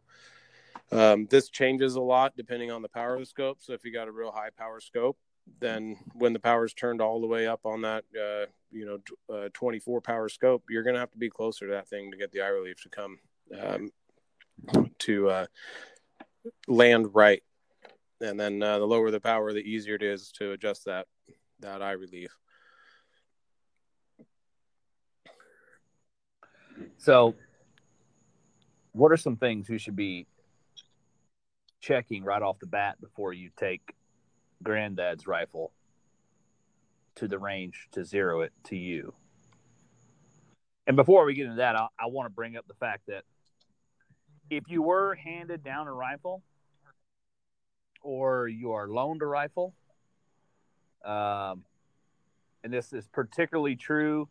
Um, 0.91 1.27
this 1.29 1.49
changes 1.49 1.95
a 1.95 2.01
lot 2.01 2.37
depending 2.37 2.71
on 2.71 2.81
the 2.81 2.89
power 2.89 3.15
of 3.15 3.19
the 3.19 3.25
scope. 3.25 3.57
So 3.59 3.73
if 3.73 3.83
you 3.83 3.91
got 3.91 4.07
a 4.07 4.11
real 4.11 4.31
high 4.31 4.51
power 4.57 4.79
scope, 4.79 5.17
then 5.59 5.97
when 6.13 6.33
the 6.33 6.39
power's 6.39 6.73
turned 6.73 7.01
all 7.01 7.21
the 7.21 7.27
way 7.27 7.47
up 7.47 7.61
on 7.65 7.81
that, 7.81 8.03
uh, 8.15 8.45
you 8.71 8.85
know, 8.85 9.35
uh, 9.35 9.49
24 9.53 10.01
power 10.01 10.29
scope, 10.29 10.63
you're 10.69 10.83
going 10.83 10.93
to 10.93 10.99
have 10.99 11.11
to 11.11 11.17
be 11.17 11.29
closer 11.29 11.67
to 11.67 11.73
that 11.73 11.87
thing 11.87 12.11
to 12.11 12.17
get 12.17 12.31
the 12.31 12.41
eye 12.41 12.47
relief 12.47 12.81
to 12.83 12.89
come 12.89 13.19
um, 13.59 13.91
to 14.99 15.29
uh, 15.29 15.45
land 16.67 17.13
right. 17.13 17.43
And 18.21 18.39
then 18.39 18.61
uh, 18.61 18.79
the 18.79 18.85
lower 18.85 19.11
the 19.11 19.19
power, 19.19 19.53
the 19.53 19.59
easier 19.59 19.95
it 19.95 20.03
is 20.03 20.31
to 20.33 20.51
adjust 20.51 20.85
that 20.85 21.07
that 21.59 21.81
eye 21.81 21.91
relief. 21.91 22.35
So, 26.97 27.35
what 28.91 29.11
are 29.11 29.17
some 29.17 29.37
things 29.37 29.69
you 29.69 29.77
should 29.77 29.95
be 29.95 30.27
checking 31.79 32.23
right 32.23 32.41
off 32.41 32.59
the 32.59 32.67
bat 32.67 32.99
before 32.99 33.33
you 33.33 33.49
take 33.55 33.93
granddad's 34.63 35.27
rifle 35.27 35.71
to 37.15 37.27
the 37.27 37.39
range 37.39 37.87
to 37.91 38.03
zero 38.03 38.41
it 38.41 38.53
to 38.65 38.75
you? 38.75 39.13
And 40.85 40.95
before 40.95 41.25
we 41.25 41.33
get 41.33 41.45
into 41.45 41.57
that, 41.57 41.75
I, 41.75 41.87
I 41.99 42.05
want 42.07 42.27
to 42.27 42.33
bring 42.33 42.55
up 42.55 42.67
the 42.67 42.73
fact 42.73 43.07
that 43.07 43.23
if 44.49 44.63
you 44.69 44.81
were 44.81 45.15
handed 45.15 45.63
down 45.63 45.87
a 45.87 45.93
rifle 45.93 46.43
or 48.01 48.47
you 48.47 48.71
are 48.71 48.87
loaned 48.87 49.21
a 49.21 49.25
rifle, 49.25 49.73
um, 51.03 51.63
and 52.63 52.71
this 52.71 52.93
is 52.93 53.07
particularly 53.07 53.75
true 53.75 54.29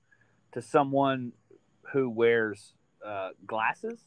to 0.52 0.62
someone 0.62 1.33
who 1.92 2.09
wears 2.09 2.73
uh, 3.04 3.30
glasses, 3.47 4.00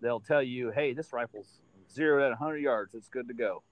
they'll 0.00 0.20
tell 0.20 0.42
you, 0.42 0.70
hey, 0.70 0.92
this 0.92 1.12
rifle's 1.12 1.62
zeroed 1.90 2.22
at 2.22 2.30
100 2.30 2.58
yards. 2.58 2.94
It's 2.94 3.08
good 3.08 3.28
to 3.28 3.34
go. 3.34 3.62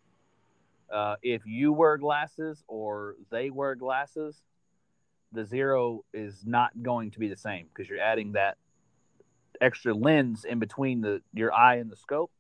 Uh, 0.93 1.17
if 1.23 1.43
you 1.47 1.73
wear 1.73 1.97
glasses 1.97 2.63
or 2.69 3.17
they 3.31 3.51
wear 3.51 3.75
glasses, 3.75 4.43
the 5.33 5.45
zero 5.45 6.05
is 6.13 6.43
not 6.45 6.71
going 6.83 7.11
to 7.13 7.19
be 7.19 7.29
the 7.29 7.37
same 7.37 7.67
because 7.73 7.89
you're 7.89 8.01
adding 8.01 8.33
that 8.33 8.59
extra 9.61 9.95
lens 9.95 10.45
in 10.45 10.59
between 10.59 11.01
the 11.01 11.23
your 11.33 11.53
eye 11.53 11.77
and 11.77 11.91
the 11.91 11.97
scope 11.97 12.31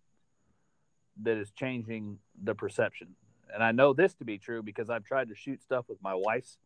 that 1.23 1.39
is 1.39 1.51
changing 1.53 2.19
the 2.43 2.55
perception. 2.55 3.09
And 3.55 3.63
I 3.63 3.73
know 3.73 3.93
this 3.93 4.15
to 4.15 4.25
be 4.25 4.39
true 4.39 4.63
because 4.63 4.91
I've 4.91 5.05
tried 5.05 5.29
to 5.29 5.35
shoot 5.35 5.63
stuff 5.63 5.87
with 5.89 6.03
my 6.03 6.15
wife's 6.15 6.59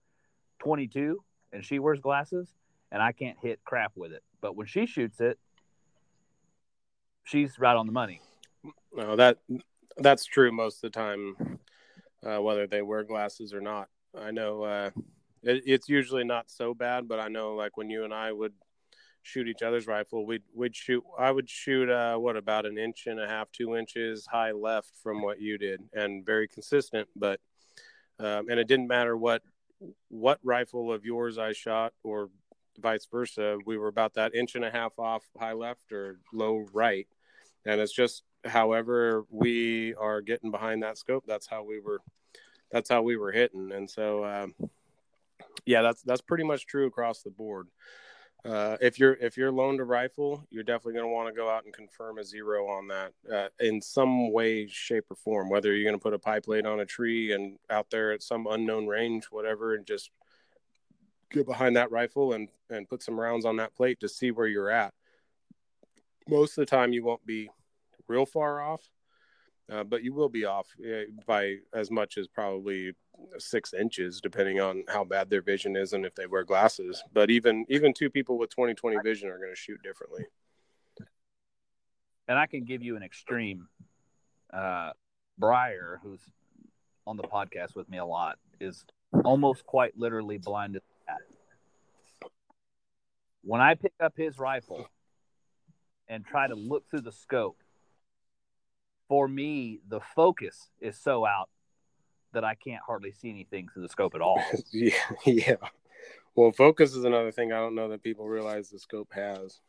22 0.61 1.23
and 1.53 1.65
she 1.65 1.79
wears 1.79 2.01
glasses 2.01 2.49
and 2.91 3.03
I 3.03 3.13
can't 3.13 3.37
hit 3.41 3.61
crap 3.65 3.93
with 3.97 4.13
it. 4.13 4.23
But 4.41 4.57
when 4.57 4.67
she 4.67 4.87
shoots 4.87 5.21
it, 5.21 5.39
she's 7.25 7.59
right 7.59 7.77
on 7.77 7.87
the 7.87 7.93
money. 7.93 8.21
No, 8.95 9.17
that 9.17 9.39
that's 9.99 10.25
true 10.25 10.53
most 10.53 10.77
of 10.77 10.93
the 10.93 10.99
time, 10.99 11.59
uh, 12.27 12.41
whether 12.41 12.67
they 12.67 12.83
wear 12.83 13.05
glasses 13.05 13.55
or 13.55 13.61
not. 13.61 13.89
I 14.19 14.31
know 14.31 14.63
uh, 14.63 14.91
it, 15.43 15.63
it's 15.67 15.89
usually 15.89 16.25
not 16.25 16.51
so 16.51 16.75
bad, 16.75 17.09
but 17.09 17.21
I 17.21 17.29
know 17.29 17.55
like 17.55 17.77
when 17.77 17.91
you 17.91 18.05
and 18.05 18.13
I 18.13 18.33
would 18.33 18.53
shoot 19.23 19.49
each 19.49 19.63
other's 19.63 19.87
rifle, 19.87 20.27
we'd 20.27 20.43
we'd 20.55 20.75
shoot. 20.75 21.05
I 21.19 21.31
would 21.31 21.49
shoot 21.49 21.91
uh, 21.91 22.17
what 22.17 22.37
about 22.37 22.67
an 22.67 22.79
inch 22.79 23.07
and 23.07 23.21
a 23.21 23.27
half, 23.27 23.51
two 23.53 23.77
inches 23.77 24.27
high 24.27 24.53
left 24.53 24.91
from 25.03 25.23
what 25.23 25.41
you 25.41 25.59
did, 25.59 25.83
and 25.93 26.25
very 26.25 26.49
consistent. 26.49 27.09
But 27.15 27.41
um, 28.19 28.49
and 28.49 28.59
it 28.59 28.69
didn't 28.69 28.89
matter 28.89 29.17
what 29.17 29.43
what 30.09 30.41
rifle 30.43 30.93
of 30.93 31.05
yours 31.05 31.39
I 31.39 31.53
shot 31.53 31.93
or 32.03 32.31
vice 32.79 33.07
versa. 33.11 33.59
We 33.67 33.77
were 33.77 33.89
about 33.89 34.15
that 34.15 34.35
inch 34.35 34.55
and 34.55 34.65
a 34.65 34.71
half 34.71 34.99
off 34.99 35.25
high 35.39 35.53
left 35.53 35.93
or 35.93 36.19
low 36.33 36.67
right, 36.73 37.09
and 37.65 37.81
it's 37.81 37.93
just 37.93 38.23
however 38.45 39.25
we 39.31 39.95
are 39.95 40.21
getting 40.21 40.51
behind 40.51 40.83
that 40.83 40.99
scope. 40.99 41.25
That's 41.27 41.47
how 41.47 41.65
we 41.65 41.81
were. 41.81 42.01
That's 42.71 42.91
how 42.91 43.03
we 43.03 43.17
were 43.17 43.33
hitting, 43.33 43.73
and 43.73 43.89
so 43.89 44.25
um, 44.25 44.55
yeah, 45.65 45.83
that's 45.83 46.03
that's 46.03 46.21
pretty 46.21 46.45
much 46.45 46.67
true 46.67 46.87
across 46.87 47.23
the 47.23 47.31
board. 47.31 47.69
Uh, 48.45 48.77
if 48.81 48.99
you're 48.99 49.15
if 49.15 49.37
you're 49.37 49.51
loaned 49.51 49.81
a 49.81 49.85
rifle, 49.85 50.47
you're 50.51 50.63
definitely 50.63 50.93
going 50.93 51.05
to 51.05 51.13
want 51.13 51.29
to 51.29 51.35
go 51.35 51.51
out 51.51 51.65
and 51.65 51.75
confirm 51.75 52.19
a 52.19 52.25
zero 52.25 52.69
on 52.69 52.87
that 52.87 53.13
uh, 53.33 53.49
in 53.59 53.81
some 53.81 54.33
way, 54.33 54.69
shape, 54.69 55.05
or 55.11 55.17
form. 55.17 55.49
Whether 55.49 55.75
you're 55.75 55.89
going 55.89 55.99
to 55.99 56.03
put 56.03 56.15
a 56.15 56.19
pipe 56.19 56.45
plate 56.45 56.65
on 56.65 56.81
a 56.81 56.87
tree 56.87 57.33
and 57.33 57.59
out 57.71 57.91
there 57.91 58.13
at 58.13 58.23
some 58.23 58.47
unknown 58.47 58.87
range, 58.87 59.25
whatever, 59.31 59.75
and 59.75 59.85
just 59.85 60.11
get 61.33 61.47
behind 61.47 61.75
that 61.77 61.91
rifle 61.91 62.35
and 62.35 62.49
and 62.71 62.89
put 62.89 63.03
some 63.03 63.19
rounds 63.19 63.45
on 63.45 63.57
that 63.57 63.75
plate 63.75 63.99
to 64.01 64.09
see 64.09 64.31
where 64.31 64.47
you're 64.47 64.71
at. 64.71 64.95
Most 66.29 66.57
of 66.57 66.63
the 66.63 66.67
time, 66.67 66.93
you 66.93 67.05
won't 67.05 67.27
be 67.27 67.51
real 68.07 68.27
far 68.27 68.61
off, 68.61 68.83
uh, 69.71 69.85
but 69.85 70.03
you 70.03 70.13
will 70.15 70.29
be 70.29 70.45
off 70.45 70.69
uh, 70.81 71.03
by 71.27 71.57
as 71.75 71.91
much 71.91 72.19
as 72.19 72.29
probably 72.29 72.93
six 73.39 73.75
inches, 73.75 74.21
depending 74.21 74.61
on 74.61 74.85
how 74.89 75.05
bad 75.05 75.29
their 75.29 75.43
vision 75.43 75.77
is 75.77 75.93
and 75.93 76.07
if 76.07 76.15
they 76.15 76.27
wear 76.27 76.45
glasses. 76.45 77.03
But 77.13 77.31
even 77.31 77.65
even 77.69 77.93
two 77.93 78.11
people 78.11 78.39
with 78.39 78.55
20/20 78.55 79.03
vision 79.03 79.29
are 79.29 79.39
going 79.39 79.51
to 79.51 79.57
shoot 79.57 79.83
differently. 79.83 80.25
And 82.29 82.39
I 82.39 82.47
can 82.47 82.65
give 82.65 82.83
you 82.83 82.97
an 82.97 83.03
extreme. 83.03 83.69
Uh, 84.53 84.91
Briar, 85.39 86.01
who's 86.03 86.21
on 87.07 87.17
the 87.17 87.23
podcast 87.23 87.75
with 87.75 87.89
me 87.89 87.99
a 87.99 88.05
lot, 88.05 88.39
is 88.61 88.85
almost 89.25 89.67
quite 89.67 89.97
literally 89.97 90.39
blinded. 90.39 90.83
When 93.43 93.61
I 93.61 93.75
pick 93.75 93.93
up 94.01 94.15
his 94.17 94.39
rifle 94.39 94.89
and 96.09 96.25
try 96.25 96.49
to 96.49 96.55
look 96.57 96.89
through 96.91 97.03
the 97.03 97.13
scope, 97.13 97.59
for 99.09 99.29
me, 99.29 99.81
the 99.89 100.01
focus 100.01 100.69
is 100.81 100.99
so 100.99 101.27
out 101.27 101.49
that 102.33 102.45
I 102.45 102.55
can't 102.55 102.83
hardly 102.87 103.13
see 103.13 103.31
anything 103.31 103.69
through 103.73 103.83
the 103.83 103.89
scope 103.89 104.15
at 104.15 104.21
all. 104.21 104.43
yeah, 104.73 104.93
yeah. 105.25 105.57
Well, 106.35 106.53
focus 106.53 106.95
is 106.95 107.05
another 107.05 107.33
thing 107.33 107.53
I 107.53 107.59
don't 107.59 107.75
know 107.75 107.89
that 107.89 108.03
people 108.03 108.29
realize 108.29 108.69
the 108.69 108.79
scope 108.79 109.13
has. 109.15 109.61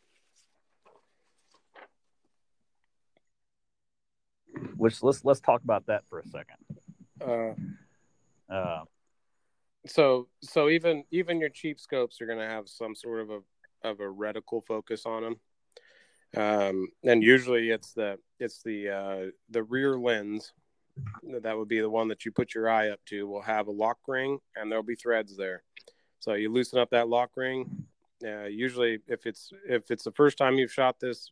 Which 4.76 5.02
let's 5.04 5.24
let's 5.24 5.40
talk 5.40 5.64
about 5.64 5.86
that 5.86 6.04
for 6.10 6.20
a 6.20 6.28
second. 6.28 6.58
Uh, 7.22 8.54
uh, 8.54 8.84
so 9.86 10.28
so 10.42 10.70
even 10.70 11.04
even 11.12 11.40
your 11.40 11.50
cheap 11.50 11.80
scopes 11.80 12.22
are 12.22 12.26
going 12.26 12.40
to 12.40 12.48
have 12.48 12.68
some 12.68 12.96
sort 12.96 13.22
of 13.22 13.30
a 13.30 13.40
of 13.88 14.00
a 14.00 14.04
reticle 14.04 14.66
focus 14.66 15.06
on 15.06 15.24
them 15.24 15.36
um, 16.36 16.90
and 17.04 17.24
usually 17.24 17.70
it's 17.70 17.94
the 17.94 18.20
it's 18.40 18.62
the 18.64 18.90
uh, 18.90 19.32
the 19.50 19.64
rear 19.64 19.98
lens 19.98 20.52
that 21.42 21.58
would 21.58 21.68
be 21.68 21.80
the 21.80 21.90
one 21.90 22.08
that 22.08 22.26
you 22.26 22.32
put 22.32 22.56
your 22.56 22.70
eye 22.70 22.90
up 22.90 23.00
to 23.06 23.28
will 23.28 23.42
have 23.42 23.68
a 23.68 23.72
lock 23.72 24.00
ring 24.08 24.40
and 24.56 24.72
there'll 24.72 24.84
be 24.84 24.96
threads 24.96 25.38
there. 25.38 25.64
So 26.20 26.34
you 26.34 26.52
loosen 26.52 26.80
up 26.80 26.90
that 26.90 27.08
lock 27.08 27.32
ring. 27.36 27.86
Uh, 28.26 28.46
usually 28.46 29.00
if 29.08 29.28
it's 29.28 29.52
if 29.68 29.92
it's 29.92 30.04
the 30.04 30.12
first 30.12 30.38
time 30.38 30.56
you've 30.56 30.74
shot 30.74 31.00
this 31.00 31.30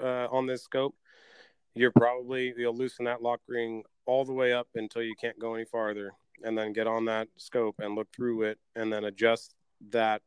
uh, 0.00 0.28
on 0.30 0.46
this 0.46 0.62
scope 0.62 0.94
you're 1.74 1.90
probably 1.90 2.54
you'll 2.56 2.76
loosen 2.76 3.04
that 3.04 3.20
lock 3.20 3.40
ring 3.48 3.82
all 4.06 4.24
the 4.24 4.32
way 4.32 4.52
up 4.52 4.68
until 4.76 5.02
you 5.02 5.14
can't 5.20 5.38
go 5.40 5.54
any 5.54 5.64
farther 5.64 6.12
and 6.44 6.56
then 6.56 6.72
get 6.72 6.86
on 6.86 7.04
that 7.06 7.26
scope 7.36 7.74
and 7.80 7.96
look 7.96 8.06
through 8.14 8.42
it 8.42 8.58
and 8.76 8.92
then 8.92 9.04
adjust 9.04 9.54
that. 9.90 10.22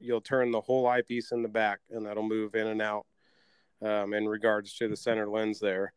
You'll 0.00 0.20
turn 0.20 0.50
the 0.50 0.60
whole 0.60 0.86
eyepiece 0.86 1.32
in 1.32 1.40
the 1.42 1.48
back 1.48 1.78
and 1.88 2.04
that'll 2.04 2.28
move 2.28 2.54
in 2.54 2.66
and 2.66 2.82
out 2.82 3.06
um, 3.84 4.14
in 4.14 4.26
regards 4.26 4.74
to 4.74 4.88
the 4.88 4.96
center 4.96 5.28
lens 5.28 5.60
there, 5.60 5.92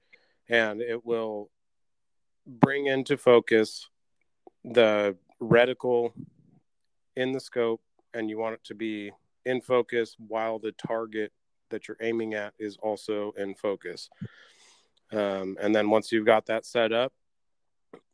and 0.49 0.81
it 0.81 1.05
will 1.05 1.49
bring 2.45 2.87
into 2.87 3.17
focus 3.17 3.87
the 4.63 5.15
reticle 5.41 6.11
in 7.15 7.31
the 7.31 7.39
scope, 7.39 7.81
and 8.13 8.29
you 8.29 8.37
want 8.37 8.55
it 8.55 8.63
to 8.65 8.75
be 8.75 9.11
in 9.45 9.61
focus 9.61 10.15
while 10.19 10.59
the 10.59 10.73
target 10.73 11.31
that 11.69 11.87
you're 11.87 11.97
aiming 12.01 12.33
at 12.33 12.53
is 12.59 12.77
also 12.77 13.33
in 13.37 13.55
focus. 13.55 14.09
Um, 15.11 15.57
and 15.61 15.73
then 15.75 15.89
once 15.89 16.11
you've 16.11 16.25
got 16.25 16.45
that 16.47 16.65
set 16.65 16.91
up, 16.91 17.13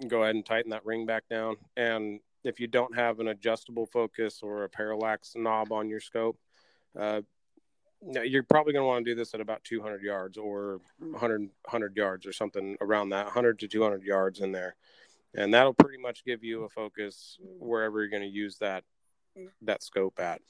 go 0.08 0.24
ahead 0.24 0.36
and 0.36 0.46
tighten 0.46 0.72
that 0.72 0.86
ring 0.86 1.06
back 1.06 1.28
down. 1.30 1.56
And 1.76 2.20
if 2.44 2.60
you 2.60 2.68
don't 2.68 2.96
have 2.96 3.20
an 3.20 3.30
adjustable 3.30 3.86
focus 3.86 4.42
or 4.44 4.64
a 4.64 4.70
parallax 4.70 5.34
knob 5.36 5.72
on 5.72 5.90
your 5.90 6.00
scope, 6.00 6.38
uh, 7.00 7.22
you're 8.12 8.44
probably 8.44 8.74
going 8.74 8.84
to 8.84 8.88
want 8.88 9.06
to 9.06 9.12
do 9.12 9.16
this 9.16 9.34
at 9.34 9.42
about 9.42 9.64
200 9.64 10.02
yards 10.02 10.38
or 10.38 10.82
100 11.00 11.42
100 11.42 11.98
yards 11.98 12.26
or 12.26 12.34
something 12.34 12.78
around 12.82 13.10
that 13.10 13.26
100 13.26 13.60
to 13.60 13.68
200 13.68 14.04
yards 14.04 14.40
in 14.40 14.52
there. 14.52 14.76
And 15.36 15.54
that'll 15.54 15.74
pretty 15.74 15.98
much 15.98 16.26
give 16.26 16.44
you 16.44 16.64
a 16.64 16.70
focus 16.70 17.38
wherever 17.60 18.00
you're 18.00 18.10
going 18.10 18.24
to 18.24 18.30
use 18.30 18.58
that 18.60 18.84
that 19.64 19.82
scope 19.82 20.20
at. 20.20 20.42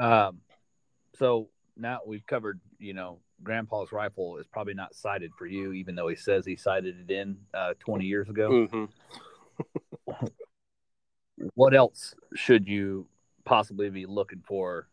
Um 0.00 0.40
so 1.18 1.48
now 1.76 2.00
we've 2.06 2.26
covered 2.26 2.60
you 2.78 2.94
know 2.94 3.18
grandpa's 3.42 3.90
rifle 3.90 4.36
is 4.38 4.46
probably 4.46 4.74
not 4.74 4.94
sighted 4.94 5.32
for 5.36 5.46
you 5.46 5.72
even 5.72 5.94
though 5.96 6.08
he 6.08 6.14
says 6.14 6.44
he 6.46 6.56
sighted 6.56 7.08
it 7.08 7.12
in 7.12 7.36
uh, 7.54 7.74
20 7.80 8.04
years 8.04 8.28
ago. 8.28 8.50
Mm-hmm. 8.50 8.84
what 11.54 11.74
else 11.74 12.14
should 12.34 12.68
you 12.68 13.06
possibly 13.44 13.90
be 13.90 14.06
looking 14.06 14.42
for? 14.46 14.88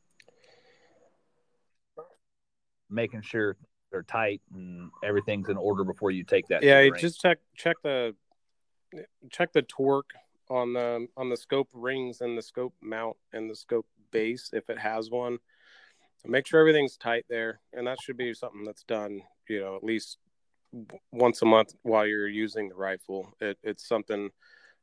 Making 2.90 3.22
sure 3.22 3.58
they're 3.92 4.04
tight 4.04 4.42
and 4.54 4.92
everything's 5.04 5.50
in 5.50 5.58
order 5.58 5.84
before 5.84 6.12
you 6.12 6.24
take 6.24 6.48
that. 6.48 6.64
Yeah, 6.64 6.90
just 6.90 7.22
check 7.22 7.40
check 7.56 7.78
the 7.84 8.16
check 9.30 9.52
the 9.54 9.64
torque 9.64 10.12
on 10.50 10.74
the 10.74 11.08
on 11.18 11.30
the 11.30 11.38
scope 11.38 11.70
rings 11.74 12.22
and 12.22 12.38
the 12.38 12.42
scope 12.42 12.74
mount 12.82 13.18
and 13.34 13.50
the 13.50 13.56
scope 13.56 13.88
base 14.12 14.52
if 14.54 14.70
it 14.70 14.78
has 14.78 15.10
one. 15.10 15.40
Make 16.28 16.48
sure 16.48 16.60
everything's 16.60 16.98
tight 16.98 17.26
there, 17.30 17.60
and 17.74 17.86
that 17.86 18.02
should 18.02 18.18
be 18.18 18.34
something 18.34 18.64
that's 18.64 18.84
done. 18.84 19.22
You 19.48 19.62
know, 19.62 19.76
at 19.76 19.84
least 19.84 20.18
once 21.12 21.42
a 21.42 21.46
month 21.46 21.74
while 21.84 22.06
you're 22.06 22.28
using 22.28 22.70
the 22.70 22.76
rifle. 22.76 23.34
It, 23.40 23.58
it's 23.64 23.88
something 23.88 24.32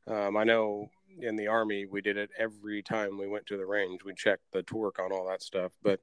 um, 0.07 0.35
I 0.35 0.43
know 0.43 0.89
in 1.19 1.35
the 1.35 1.47
army 1.47 1.85
we 1.85 2.01
did 2.01 2.17
it 2.17 2.29
every 2.37 2.81
time 2.81 3.17
we 3.17 3.27
went 3.27 3.45
to 3.45 3.57
the 3.57 3.65
range. 3.65 4.03
We 4.03 4.13
checked 4.13 4.51
the 4.51 4.63
torque 4.63 4.99
on 4.99 5.11
all 5.11 5.27
that 5.27 5.41
stuff 5.41 5.71
but 5.81 5.99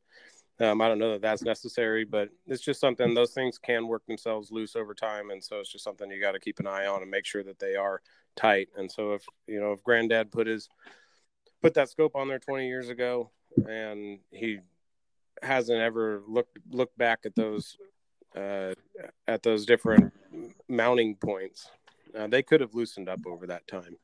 um, 0.61 0.81
i 0.83 0.89
don't 0.89 0.99
know 0.99 1.13
that 1.13 1.23
that's 1.23 1.43
necessary 1.43 2.05
but 2.05 2.29
it's 2.47 2.63
just 2.63 2.81
something 2.81 3.15
those 3.15 3.33
things 3.33 3.59
can 3.59 3.89
work 3.89 4.05
themselves 4.07 4.51
loose 4.51 4.77
over 4.77 4.95
time 4.95 5.31
and 5.31 5.43
so 5.43 5.59
it's 5.59 5.73
just 5.73 5.85
something 5.85 6.11
you 6.11 6.21
got 6.21 6.33
to 6.33 6.41
keep 6.41 6.61
an 6.61 6.67
eye 6.67 6.87
on 6.87 7.01
and 7.01 7.11
make 7.11 7.25
sure 7.25 7.43
that 7.43 7.59
they 7.59 7.77
are 7.77 8.03
tight. 8.37 8.69
And 8.77 8.91
so 8.91 9.13
if 9.13 9.25
you 9.47 9.61
know 9.61 9.73
if 9.73 9.83
granddad 9.83 10.31
put 10.31 10.47
his 10.47 10.69
put 11.63 11.75
that 11.75 11.91
scope 11.91 12.17
on 12.17 12.29
there 12.29 12.39
20 12.39 12.67
years 12.67 12.89
ago 12.89 13.31
and 13.69 14.21
he 14.31 14.59
hasn't 15.43 15.81
ever 15.81 16.23
looked 16.27 16.59
looked 16.71 16.97
back 16.99 17.21
at 17.25 17.35
those 17.35 17.77
uh, 18.37 18.73
at 19.27 19.43
those 19.43 19.67
different 19.67 20.13
mounting 20.69 21.17
points 21.17 21.69
uh, 22.19 22.27
they 22.27 22.43
could 22.43 22.61
have 22.61 22.75
loosened 22.75 23.09
up 23.09 23.21
over 23.27 23.47
that 23.47 23.67
time 23.67 23.97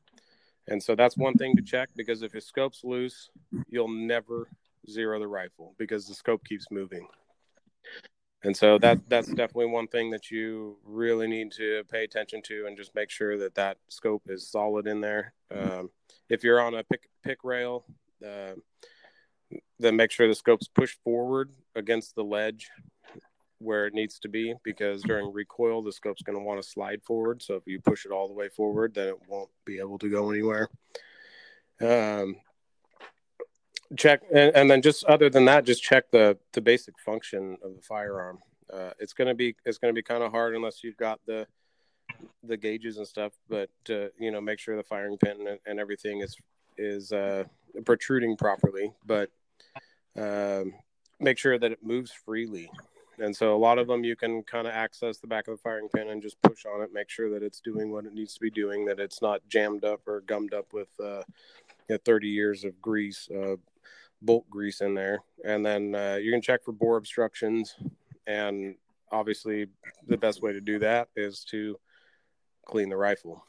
and 0.67 0.81
so 0.81 0.95
that's 0.95 1.17
one 1.17 1.35
thing 1.35 1.55
to 1.55 1.61
check 1.61 1.89
because 1.95 2.21
if 2.21 2.33
your 2.33 2.41
scope's 2.41 2.83
loose, 2.83 3.29
you'll 3.69 3.87
never 3.87 4.47
zero 4.89 5.19
the 5.19 5.27
rifle 5.27 5.73
because 5.77 6.07
the 6.07 6.13
scope 6.13 6.43
keeps 6.45 6.67
moving. 6.71 7.07
And 8.43 8.55
so 8.55 8.77
that 8.79 8.99
that's 9.09 9.27
definitely 9.27 9.67
one 9.67 9.87
thing 9.87 10.11
that 10.11 10.29
you 10.29 10.77
really 10.85 11.27
need 11.27 11.51
to 11.53 11.83
pay 11.89 12.03
attention 12.03 12.41
to 12.43 12.65
and 12.67 12.77
just 12.77 12.93
make 12.93 13.09
sure 13.09 13.37
that 13.39 13.55
that 13.55 13.77
scope 13.89 14.23
is 14.27 14.47
solid 14.47 14.87
in 14.87 15.01
there. 15.01 15.33
Um, 15.53 15.89
if 16.29 16.43
you're 16.43 16.61
on 16.61 16.75
a 16.75 16.83
pick 16.83 17.09
pick 17.23 17.43
rail, 17.43 17.85
uh, 18.25 18.53
then 19.79 19.95
make 19.95 20.11
sure 20.11 20.27
the 20.27 20.35
scope's 20.35 20.67
pushed 20.67 21.01
forward 21.03 21.51
against 21.75 22.15
the 22.15 22.23
ledge 22.23 22.69
where 23.59 23.87
it 23.87 23.93
needs 23.93 24.19
to 24.19 24.29
be 24.29 24.53
because 24.63 25.01
during 25.03 25.31
recoil 25.33 25.81
the 25.81 25.91
scope's 25.91 26.21
going 26.21 26.37
to 26.37 26.43
want 26.43 26.61
to 26.61 26.67
slide 26.67 27.01
forward. 27.03 27.41
So 27.41 27.55
if 27.55 27.63
you 27.65 27.79
push 27.79 28.05
it 28.05 28.11
all 28.11 28.27
the 28.27 28.33
way 28.33 28.49
forward 28.49 28.93
then 28.93 29.09
it 29.09 29.17
won't 29.27 29.49
be 29.65 29.79
able 29.79 29.97
to 29.99 30.09
go 30.09 30.31
anywhere. 30.31 30.69
Um, 31.81 32.37
check 33.95 34.21
and, 34.33 34.55
and 34.55 34.69
then 34.69 34.81
just 34.81 35.03
other 35.05 35.29
than 35.29 35.45
that 35.45 35.65
just 35.65 35.81
check 35.81 36.11
the 36.11 36.37
the 36.53 36.61
basic 36.61 36.99
function 36.99 37.57
of 37.63 37.75
the 37.75 37.81
firearm. 37.81 38.39
Uh, 38.71 38.91
it's 38.99 39.13
going 39.13 39.29
to 39.29 39.35
be 39.35 39.55
it's 39.65 39.77
going 39.77 39.93
to 39.93 39.97
be 39.97 40.03
kind 40.03 40.23
of 40.23 40.31
hard 40.31 40.55
unless 40.55 40.83
you've 40.83 40.97
got 40.97 41.19
the 41.25 41.47
the 42.43 42.57
gauges 42.57 42.97
and 42.97 43.05
stuff 43.05 43.33
but 43.49 43.69
uh, 43.89 44.07
you 44.17 44.31
know 44.31 44.41
make 44.41 44.59
sure 44.59 44.75
the 44.75 44.83
firing 44.83 45.17
pin 45.17 45.47
and, 45.47 45.59
and 45.65 45.79
everything 45.79 46.21
is 46.21 46.35
is 46.77 47.11
uh, 47.11 47.43
protruding 47.85 48.37
properly. 48.37 48.91
But 49.05 49.29
um, 50.15 50.73
make 51.19 51.37
sure 51.37 51.57
that 51.57 51.71
it 51.71 51.83
moves 51.83 52.11
freely 52.11 52.69
And 53.19 53.35
so 53.35 53.55
a 53.55 53.57
lot 53.57 53.79
of 53.79 53.87
them 53.87 54.03
you 54.03 54.15
can 54.15 54.43
kind 54.43 54.67
of 54.67 54.73
access 54.73 55.17
the 55.17 55.27
back 55.27 55.47
of 55.47 55.57
the 55.57 55.61
firing 55.61 55.89
pin 55.93 56.09
and 56.09 56.21
just 56.21 56.41
push 56.41 56.65
on 56.65 56.81
it, 56.81 56.93
make 56.93 57.09
sure 57.09 57.31
that 57.31 57.43
it's 57.43 57.59
doing 57.61 57.91
what 57.91 58.05
it 58.05 58.13
needs 58.13 58.35
to 58.35 58.39
be 58.39 58.51
doing, 58.51 58.85
that 58.85 58.99
it's 58.99 59.21
not 59.21 59.41
jammed 59.49 59.83
up 59.83 60.07
or 60.07 60.21
gummed 60.21 60.53
up 60.53 60.71
with 60.71 60.89
uh, 60.99 61.23
you 61.89 61.95
know, 61.95 61.97
30 62.05 62.27
years 62.27 62.63
of 62.63 62.79
grease, 62.81 63.27
uh, 63.31 63.55
bolt 64.21 64.47
grease 64.49 64.81
in 64.81 64.93
there. 64.93 65.19
And 65.43 65.65
then 65.65 65.95
uh, 65.95 66.17
you 66.21 66.31
can 66.31 66.41
check 66.41 66.63
for 66.63 66.71
bore 66.71 66.97
obstructions. 66.97 67.75
And 68.27 68.75
obviously, 69.11 69.67
the 70.07 70.17
best 70.17 70.41
way 70.41 70.53
to 70.53 70.61
do 70.61 70.79
that 70.79 71.09
is 71.15 71.43
to 71.45 71.79
clean 72.65 72.89
the 72.89 72.97
rifle. 72.97 73.43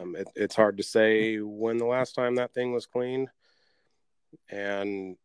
Um, 0.00 0.16
it, 0.16 0.28
it's 0.34 0.56
hard 0.56 0.78
to 0.78 0.82
say 0.82 1.38
when 1.38 1.76
the 1.76 1.84
last 1.84 2.14
time 2.14 2.36
that 2.36 2.54
thing 2.54 2.72
was 2.72 2.86
cleaned, 2.86 3.28
and 4.48 5.16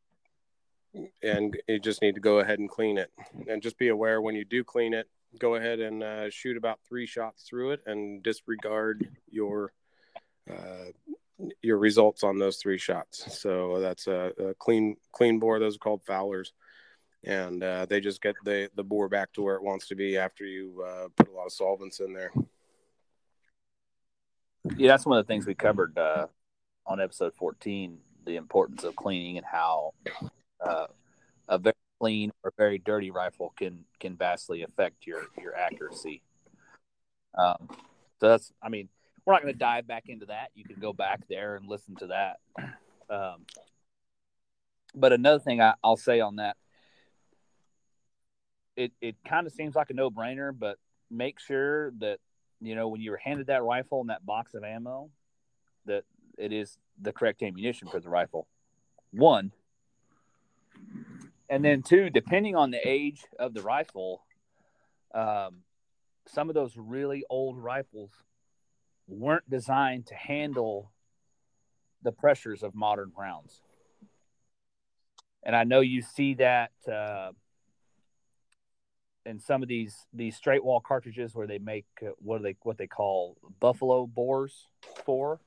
and 1.24 1.58
you 1.68 1.80
just 1.80 2.02
need 2.02 2.16
to 2.16 2.22
go 2.22 2.40
ahead 2.40 2.60
and 2.60 2.70
clean 2.70 2.98
it. 2.98 3.12
And 3.48 3.62
just 3.62 3.78
be 3.78 3.90
aware 3.90 4.22
when 4.22 4.36
you 4.36 4.46
do 4.46 4.64
clean 4.64 4.94
it, 4.94 5.08
go 5.40 5.56
ahead 5.56 5.80
and 5.80 6.04
uh, 6.04 6.30
shoot 6.30 6.58
about 6.58 6.80
three 6.88 7.06
shots 7.06 7.44
through 7.44 7.72
it, 7.72 7.82
and 7.86 8.24
disregard 8.24 9.08
your 9.30 9.74
uh, 10.50 10.92
your 11.62 11.78
results 11.78 12.24
on 12.24 12.40
those 12.40 12.58
three 12.58 12.78
shots. 12.78 13.38
So 13.40 13.80
that's 13.80 14.08
a, 14.08 14.32
a 14.40 14.54
clean 14.56 14.98
clean 15.12 15.40
bore. 15.40 15.60
Those 15.60 15.76
are 15.76 15.80
called 15.80 16.04
foulers, 16.06 16.54
and 17.24 17.64
uh, 17.64 17.86
they 17.86 18.00
just 18.00 18.22
get 18.22 18.36
the 18.44 18.70
the 18.76 18.84
bore 18.84 19.10
back 19.10 19.34
to 19.34 19.42
where 19.42 19.56
it 19.56 19.64
wants 19.64 19.88
to 19.90 19.96
be 19.96 20.18
after 20.18 20.46
you 20.46 20.84
uh, 20.86 21.08
put 21.16 21.30
a 21.30 21.32
lot 21.32 21.46
of 21.46 21.52
solvents 21.52 22.00
in 22.00 22.14
there. 22.14 22.32
Yeah, 24.78 24.88
that's 24.88 25.06
one 25.06 25.20
of 25.20 25.26
the 25.26 25.28
things 25.28 25.46
we 25.46 25.54
covered 25.54 25.98
uh, 25.98 26.28
on 26.88 27.00
episode 27.00 27.36
14 27.36 28.00
the 28.26 28.36
importance 28.36 28.84
of 28.84 28.96
cleaning 28.96 29.38
and 29.38 29.46
how 29.46 29.94
uh, 30.63 30.88
a 31.48 31.58
very 31.58 31.74
clean 32.00 32.32
or 32.44 32.54
very 32.58 32.78
dirty 32.78 33.12
rifle 33.12 33.54
can 33.58 33.86
can 34.00 34.15
vastly 34.15 34.63
affect 34.63 35.08
your 35.08 35.24
your 35.41 35.56
accuracy. 35.56 36.22
Um, 37.38 37.68
so 38.20 38.30
that's, 38.30 38.54
I 38.62 38.70
mean, 38.70 38.89
we're 39.26 39.34
not 39.34 39.41
going 39.41 39.54
to 39.54 39.60
dive 39.60 39.88
back 39.88 40.06
into 40.08 40.28
that. 40.28 40.50
You 40.56 40.63
can 40.63 40.80
go 40.80 40.94
back 40.94 41.28
there 41.28 41.56
and 41.56 41.68
listen 41.68 41.96
to 41.98 42.08
that. 42.08 42.38
Um, 43.08 43.46
but 44.96 45.13
another 45.13 45.38
thing 45.38 45.62
I, 45.62 45.76
will 45.84 45.96
say 45.96 46.22
on 46.22 46.38
that, 46.38 46.58
it 48.76 48.94
it 49.00 49.15
kind 49.28 49.46
of 49.46 49.54
seems 49.54 49.76
like 49.76 49.91
a 49.91 49.94
no 49.94 50.10
brainer, 50.10 50.52
but 50.58 50.78
make 51.12 51.39
sure 51.39 51.91
that 52.00 52.18
you 52.62 52.74
know 52.74 52.88
when 52.88 53.02
you're 53.02 53.18
handed 53.18 53.46
that 53.48 53.62
rifle 53.62 54.02
and 54.02 54.10
that 54.10 54.26
box 54.26 54.56
of 54.56 54.63
ammo, 54.63 55.12
that 55.86 56.04
it 56.39 56.52
is 56.52 56.80
the 57.00 57.13
correct 57.13 57.44
ammunition 57.44 57.88
for 57.88 58.00
the 58.00 58.10
rifle. 58.10 58.48
One, 59.12 59.52
and 61.50 61.64
then 61.64 61.82
two, 61.82 62.10
depending 62.10 62.56
on 62.56 62.72
the 62.72 62.80
age 62.88 63.24
of 63.40 63.54
the 63.54 63.62
rifle, 63.62 64.24
um, 65.14 65.62
some 66.28 66.50
of 66.50 66.56
those 66.56 66.74
really 66.76 67.24
old 67.30 67.58
rifles 67.58 68.12
weren't 69.08 69.48
designed 69.50 70.08
to 70.08 70.16
handle 70.16 70.92
the 72.02 72.12
pressures 72.12 72.64
of 72.64 72.74
modern 72.74 73.12
rounds. 73.18 73.62
And 75.44 75.56
I 75.56 75.64
know 75.64 75.82
you 75.82 76.02
see 76.02 76.34
that 76.36 76.72
uh, 76.92 77.32
in 79.26 79.40
some 79.40 79.62
of 79.62 79.68
these 79.68 80.08
these 80.12 80.36
straight 80.36 80.64
wall 80.64 80.80
cartridges 80.80 81.36
where 81.36 81.48
they 81.48 81.60
make 81.60 81.86
uh, 82.02 82.12
what 82.18 82.42
they 82.42 82.56
what 82.64 82.78
they 82.78 82.88
call 82.88 83.38
buffalo 83.60 84.08
bores 84.08 84.68
for, 85.06 85.40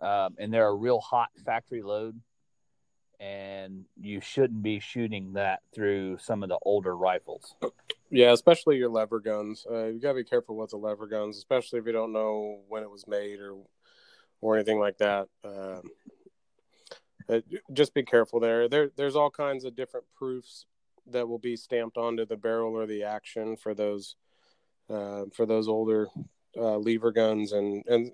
um, 0.00 0.36
and 0.38 0.52
they're 0.52 0.68
a 0.68 0.74
real 0.74 1.00
hot 1.00 1.30
factory 1.44 1.82
load, 1.82 2.20
and 3.20 3.84
you 4.00 4.20
shouldn't 4.20 4.62
be 4.62 4.78
shooting 4.78 5.32
that 5.32 5.60
through 5.74 6.18
some 6.18 6.42
of 6.42 6.48
the 6.48 6.58
older 6.62 6.96
rifles. 6.96 7.54
Yeah, 8.10 8.32
especially 8.32 8.76
your 8.76 8.88
lever 8.88 9.20
guns. 9.20 9.66
Uh, 9.70 9.86
you 9.86 10.00
gotta 10.00 10.14
be 10.14 10.24
careful 10.24 10.56
with 10.56 10.70
the 10.70 10.76
lever 10.76 11.06
guns, 11.06 11.36
especially 11.36 11.78
if 11.78 11.86
you 11.86 11.92
don't 11.92 12.12
know 12.12 12.60
when 12.68 12.82
it 12.82 12.90
was 12.90 13.06
made 13.06 13.40
or 13.40 13.56
or 14.40 14.54
anything 14.56 14.78
like 14.78 14.98
that. 14.98 15.28
Um, 15.44 15.82
uh, 17.28 17.40
just 17.72 17.92
be 17.92 18.02
careful 18.02 18.40
there. 18.40 18.68
There, 18.68 18.90
there's 18.96 19.16
all 19.16 19.30
kinds 19.30 19.64
of 19.64 19.76
different 19.76 20.06
proofs 20.14 20.64
that 21.10 21.28
will 21.28 21.38
be 21.38 21.56
stamped 21.56 21.96
onto 21.96 22.24
the 22.24 22.36
barrel 22.36 22.74
or 22.74 22.86
the 22.86 23.04
action 23.04 23.56
for 23.56 23.74
those 23.74 24.16
uh, 24.88 25.24
for 25.34 25.44
those 25.44 25.68
older 25.68 26.08
uh, 26.56 26.78
lever 26.78 27.12
guns 27.12 27.52
and, 27.52 27.84
and 27.86 28.12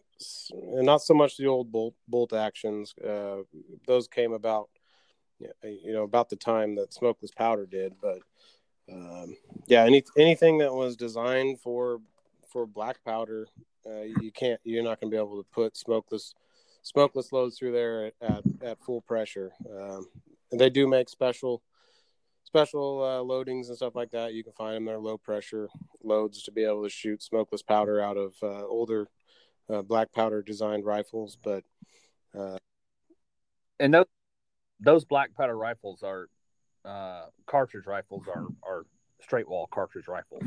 and 0.50 0.86
not 0.86 1.02
so 1.02 1.14
much 1.14 1.36
the 1.36 1.46
old 1.46 1.70
bolt 1.70 1.94
bolt 2.08 2.32
actions. 2.32 2.94
Uh, 2.98 3.42
those 3.86 4.08
came 4.08 4.32
about, 4.32 4.68
you 5.62 5.92
know, 5.92 6.02
about 6.02 6.28
the 6.28 6.36
time 6.36 6.74
that 6.76 6.94
smokeless 6.94 7.30
powder 7.30 7.66
did. 7.66 7.94
But 8.00 8.18
um, 8.90 9.36
yeah, 9.66 9.84
any 9.84 10.02
anything 10.16 10.58
that 10.58 10.72
was 10.72 10.96
designed 10.96 11.60
for 11.60 12.00
for 12.50 12.66
black 12.66 13.02
powder, 13.04 13.46
uh, 13.86 14.02
you 14.20 14.30
can't. 14.32 14.60
You're 14.64 14.84
not 14.84 15.00
going 15.00 15.10
to 15.10 15.14
be 15.14 15.20
able 15.20 15.42
to 15.42 15.48
put 15.52 15.76
smokeless 15.76 16.34
smokeless 16.82 17.32
loads 17.32 17.58
through 17.58 17.72
there 17.72 18.06
at 18.06 18.14
at, 18.20 18.42
at 18.62 18.84
full 18.84 19.00
pressure. 19.02 19.52
Um, 19.70 20.06
and 20.52 20.60
they 20.60 20.70
do 20.70 20.86
make 20.86 21.08
special 21.08 21.62
special 22.44 23.02
uh, 23.02 23.24
loadings 23.24 23.66
and 23.68 23.76
stuff 23.76 23.96
like 23.96 24.12
that. 24.12 24.34
You 24.34 24.44
can 24.44 24.52
find 24.52 24.76
them. 24.76 24.84
They're 24.84 24.98
low 24.98 25.18
pressure 25.18 25.68
loads 26.02 26.42
to 26.44 26.52
be 26.52 26.64
able 26.64 26.84
to 26.84 26.90
shoot 26.90 27.22
smokeless 27.22 27.62
powder 27.62 28.00
out 28.00 28.16
of 28.16 28.34
uh, 28.42 28.64
older 28.66 29.08
uh, 29.68 29.82
black 29.82 30.12
powder 30.12 30.42
designed 30.42 30.84
rifles. 30.84 31.36
But 31.42 31.64
uh, 32.38 32.58
and 33.80 33.94
those 33.94 34.06
those 34.84 35.04
black 35.04 35.34
powder 35.34 35.56
rifles 35.56 36.02
are 36.02 36.28
uh, 36.84 37.26
cartridge 37.46 37.86
rifles 37.86 38.26
are 38.28 38.46
are 38.62 38.84
straight 39.22 39.48
wall 39.48 39.66
cartridge 39.66 40.08
rifles. 40.08 40.42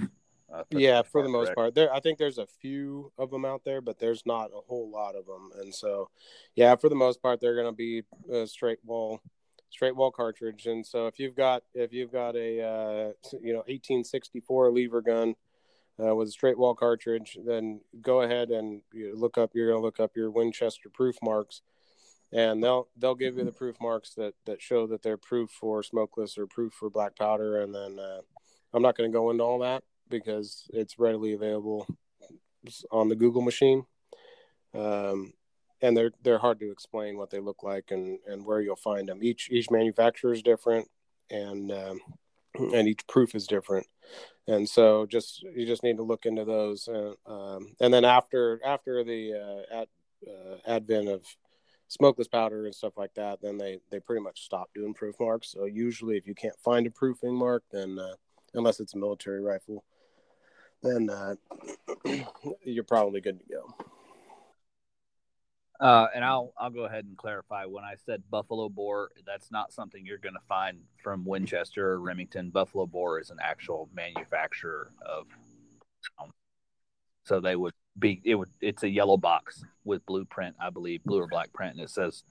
Uh, 0.53 0.63
yeah, 0.69 1.01
for 1.01 1.23
the 1.23 1.29
most 1.29 1.53
part, 1.55 1.75
there 1.75 1.93
I 1.93 1.99
think 1.99 2.17
there's 2.17 2.37
a 2.37 2.47
few 2.61 3.11
of 3.17 3.31
them 3.31 3.43
out 3.43 3.63
there, 3.65 3.81
but 3.81 3.99
there's 3.99 4.25
not 4.25 4.49
a 4.55 4.61
whole 4.67 4.89
lot 4.89 5.15
of 5.15 5.25
them. 5.25 5.49
And 5.59 5.75
so, 5.75 6.09
yeah, 6.55 6.75
for 6.75 6.87
the 6.87 6.95
most 6.95 7.21
part, 7.21 7.41
they're 7.41 7.55
going 7.55 7.67
to 7.67 7.71
be 7.73 8.03
straight 8.45 8.79
wall 8.85 9.21
straight 9.69 9.95
wall 9.95 10.11
cartridge. 10.11 10.65
And 10.65 10.85
so 10.85 11.07
if 11.07 11.19
you've 11.19 11.35
got 11.35 11.63
if 11.73 11.93
you've 11.93 12.11
got 12.11 12.35
a 12.35 12.61
uh, 12.61 13.11
you 13.41 13.53
know 13.53 13.63
1864 13.67 14.71
lever 14.71 15.01
gun 15.01 15.35
uh, 16.03 16.15
with 16.15 16.29
a 16.29 16.31
straight 16.31 16.57
wall 16.57 16.75
cartridge, 16.75 17.37
then 17.45 17.81
go 18.01 18.21
ahead 18.21 18.49
and 18.49 18.81
you 18.93 19.15
look 19.15 19.37
up. 19.37 19.51
You're 19.53 19.71
gonna 19.71 19.83
look 19.83 19.99
up 19.99 20.15
your 20.15 20.31
Winchester 20.31 20.89
proof 20.89 21.15
marks, 21.21 21.61
and 22.33 22.63
they'll 22.63 22.87
they'll 22.97 23.15
give 23.15 23.37
you 23.37 23.43
the 23.43 23.51
proof 23.51 23.75
marks 23.79 24.13
that 24.15 24.33
that 24.45 24.61
show 24.61 24.87
that 24.87 25.01
they're 25.01 25.17
proof 25.17 25.49
for 25.49 25.83
smokeless 25.83 26.37
or 26.37 26.47
proof 26.47 26.73
for 26.73 26.89
black 26.89 27.15
powder. 27.15 27.61
And 27.61 27.73
then 27.73 27.99
uh, 27.99 28.21
I'm 28.73 28.81
not 28.81 28.97
going 28.97 29.09
to 29.09 29.15
go 29.15 29.29
into 29.31 29.43
all 29.43 29.59
that 29.59 29.83
because 30.09 30.69
it's 30.73 30.99
readily 30.99 31.33
available 31.33 31.87
on 32.91 33.09
the 33.09 33.15
Google 33.15 33.41
machine. 33.41 33.85
Um, 34.73 35.33
and 35.81 35.95
they're 35.95 36.11
they're 36.23 36.39
hard 36.39 36.59
to 36.59 36.71
explain 36.71 37.17
what 37.17 37.29
they 37.29 37.39
look 37.39 37.63
like 37.63 37.91
and 37.91 38.19
and 38.27 38.45
where 38.45 38.61
you'll 38.61 38.75
find 38.75 39.07
them. 39.07 39.19
Each 39.21 39.49
each 39.51 39.71
manufacturer 39.71 40.33
is 40.33 40.41
different, 40.41 40.87
and 41.29 41.71
um, 41.71 41.99
and 42.73 42.87
each 42.87 43.05
proof 43.07 43.35
is 43.35 43.47
different. 43.47 43.87
And 44.47 44.67
so 44.67 45.05
just 45.05 45.43
you 45.43 45.65
just 45.65 45.83
need 45.83 45.97
to 45.97 46.03
look 46.03 46.25
into 46.25 46.45
those, 46.45 46.87
and 46.87 47.15
um, 47.25 47.75
and 47.79 47.93
then 47.93 48.05
after 48.05 48.59
after 48.65 49.03
the 49.03 49.33
uh, 49.33 49.81
at, 49.81 49.89
uh, 50.27 50.57
advent 50.65 51.09
of 51.09 51.23
smokeless 51.87 52.27
powder 52.27 52.65
and 52.65 52.75
stuff 52.75 52.93
like 52.97 53.13
that, 53.15 53.41
then 53.41 53.57
they 53.57 53.79
they 53.91 53.99
pretty 53.99 54.21
much 54.21 54.43
stop 54.43 54.69
doing 54.73 54.93
proof 54.93 55.15
marks. 55.19 55.51
So 55.51 55.65
usually, 55.65 56.17
if 56.17 56.27
you 56.27 56.35
can't 56.35 56.59
find 56.63 56.85
a 56.87 56.91
proofing 56.91 57.35
mark, 57.35 57.63
then 57.71 57.97
uh, 57.99 58.15
unless 58.53 58.79
it's 58.79 58.93
a 58.93 58.97
military 58.97 59.41
rifle, 59.41 59.83
then 60.83 61.09
uh, 61.09 61.35
you're 62.63 62.83
probably 62.83 63.21
good 63.21 63.39
to 63.39 63.45
go. 63.45 63.85
Uh, 65.79 66.07
and 66.15 66.25
I'll 66.25 66.53
I'll 66.57 66.71
go 66.71 66.85
ahead 66.85 67.05
and 67.05 67.15
clarify. 67.17 67.65
When 67.65 67.83
I 67.83 67.95
said 68.05 68.23
buffalo 68.31 68.67
bore, 68.67 69.11
that's 69.25 69.51
not 69.51 69.71
something 69.71 70.05
you're 70.05 70.17
going 70.17 70.33
to 70.33 70.47
find 70.47 70.79
from 71.03 71.23
Winchester 71.23 71.91
or 71.91 71.99
Remington. 72.01 72.49
Buffalo 72.49 72.87
bore 72.87 73.19
is 73.19 73.29
an 73.29 73.37
actual 73.41 73.89
manufacturer 73.93 74.91
of. 75.05 75.27
Um, 76.19 76.31
so 77.25 77.39
they 77.39 77.55
would 77.55 77.73
be 77.99 78.21
it 78.23 78.35
would 78.35 78.49
it's 78.61 78.83
a 78.83 78.89
yellow 78.89 79.17
box 79.17 79.63
with 79.83 80.05
blueprint, 80.05 80.55
I 80.59 80.69
believe, 80.69 81.03
blue 81.03 81.21
or 81.21 81.27
black 81.27 81.51
print, 81.53 81.75
and 81.75 81.81
it 81.81 81.89
says 81.89 82.23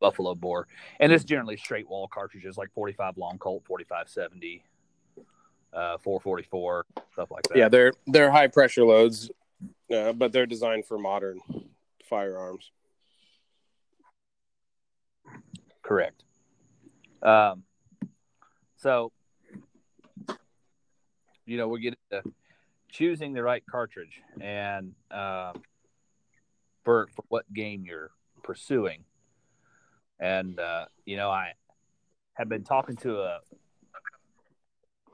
buffalo 0.00 0.34
bore. 0.34 0.66
And 1.00 1.12
it's 1.12 1.24
generally 1.24 1.56
straight 1.56 1.88
wall 1.88 2.08
cartridges 2.08 2.56
like 2.56 2.72
45 2.72 3.18
long 3.18 3.38
Colt, 3.38 3.64
4570, 3.66 4.62
uh, 5.72 5.98
444, 5.98 6.86
stuff 7.12 7.30
like 7.30 7.42
that. 7.44 7.58
Yeah, 7.58 7.68
they're 7.68 7.92
they're 8.06 8.30
high 8.30 8.48
pressure 8.48 8.84
loads, 8.84 9.30
uh, 9.94 10.12
but 10.12 10.32
they're 10.32 10.46
designed 10.46 10.86
for 10.86 10.98
modern 10.98 11.40
firearms. 12.04 12.70
Correct. 15.82 16.22
Um, 17.22 17.64
so, 18.76 19.10
you 21.46 21.56
know, 21.56 21.66
we're 21.68 21.78
getting 21.78 21.98
to 22.10 22.22
choosing 22.98 23.32
the 23.32 23.42
right 23.42 23.62
cartridge 23.70 24.20
and 24.40 24.92
uh, 25.12 25.52
for 26.84 27.08
for 27.14 27.24
what 27.28 27.50
game 27.52 27.84
you're 27.86 28.10
pursuing. 28.42 29.04
And 30.18 30.58
uh, 30.58 30.86
you 31.06 31.16
know, 31.16 31.30
I 31.30 31.52
have 32.34 32.48
been 32.48 32.64
talking 32.64 32.96
to 32.96 33.20
a 33.20 33.38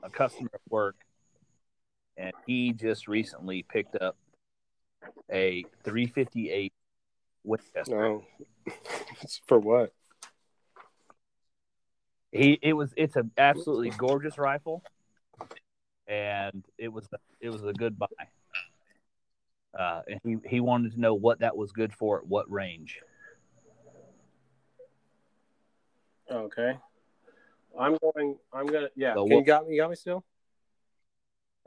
a 0.03 0.09
customer 0.09 0.49
at 0.53 0.61
work, 0.69 0.95
and 2.17 2.33
he 2.47 2.73
just 2.73 3.07
recently 3.07 3.63
picked 3.63 3.95
up 3.95 4.17
a 5.31 5.63
358 5.83 6.73
Winchester. 7.43 7.95
No, 7.95 8.23
for 9.47 9.59
what? 9.59 9.93
He 12.31 12.57
it 12.63 12.73
was 12.73 12.93
it's 12.97 13.15
an 13.15 13.29
absolutely 13.37 13.91
gorgeous 13.91 14.39
rifle, 14.39 14.83
and 16.07 16.63
it 16.77 16.91
was 16.91 17.07
it 17.41 17.49
was 17.49 17.63
a 17.63 17.73
good 17.73 17.97
buy. 17.97 18.07
Uh, 19.77 20.01
and 20.07 20.19
he, 20.23 20.37
he 20.49 20.59
wanted 20.61 20.93
to 20.93 20.99
know 20.99 21.13
what 21.13 21.39
that 21.39 21.55
was 21.55 21.71
good 21.71 21.93
for 21.93 22.19
at 22.19 22.27
what 22.27 22.49
range. 22.49 22.99
Okay. 26.31 26.77
I'm 27.77 27.97
going. 27.97 28.37
I'm 28.53 28.67
gonna. 28.67 28.89
Yeah. 28.95 29.15
So 29.15 29.27
Can 29.27 29.37
you 29.39 29.43
got 29.43 29.67
me? 29.67 29.75
You 29.75 29.81
got 29.81 29.89
me 29.89 29.95
still? 29.95 30.23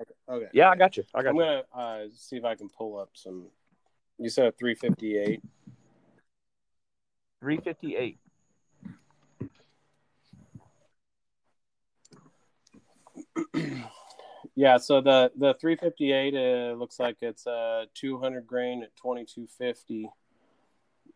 Okay. 0.01 0.15
Okay. 0.29 0.49
Yeah, 0.53 0.71
I 0.71 0.77
got 0.77 0.97
you. 0.97 1.05
I 1.15 1.23
got 1.23 1.31
I'm 1.31 1.37
you. 1.37 1.43
gonna 1.43 1.63
uh, 1.75 2.05
see 2.15 2.37
if 2.37 2.45
I 2.45 2.55
can 2.55 2.69
pull 2.69 2.99
up 2.99 3.11
some. 3.13 3.49
You 4.19 4.31
said 4.31 4.47
a 4.47 4.53
358. 4.53 5.43
358. 7.41 8.19
Yeah, 14.59 14.79
so 14.79 15.01
the 15.01 15.31
the 15.37 15.55
358 15.61 16.35
uh, 16.35 16.75
looks 16.77 16.99
like 16.99 17.19
it's 17.21 17.47
uh 17.47 17.85
200 17.95 18.45
grain 18.45 18.83
at 18.83 18.91
2250. 18.97 20.11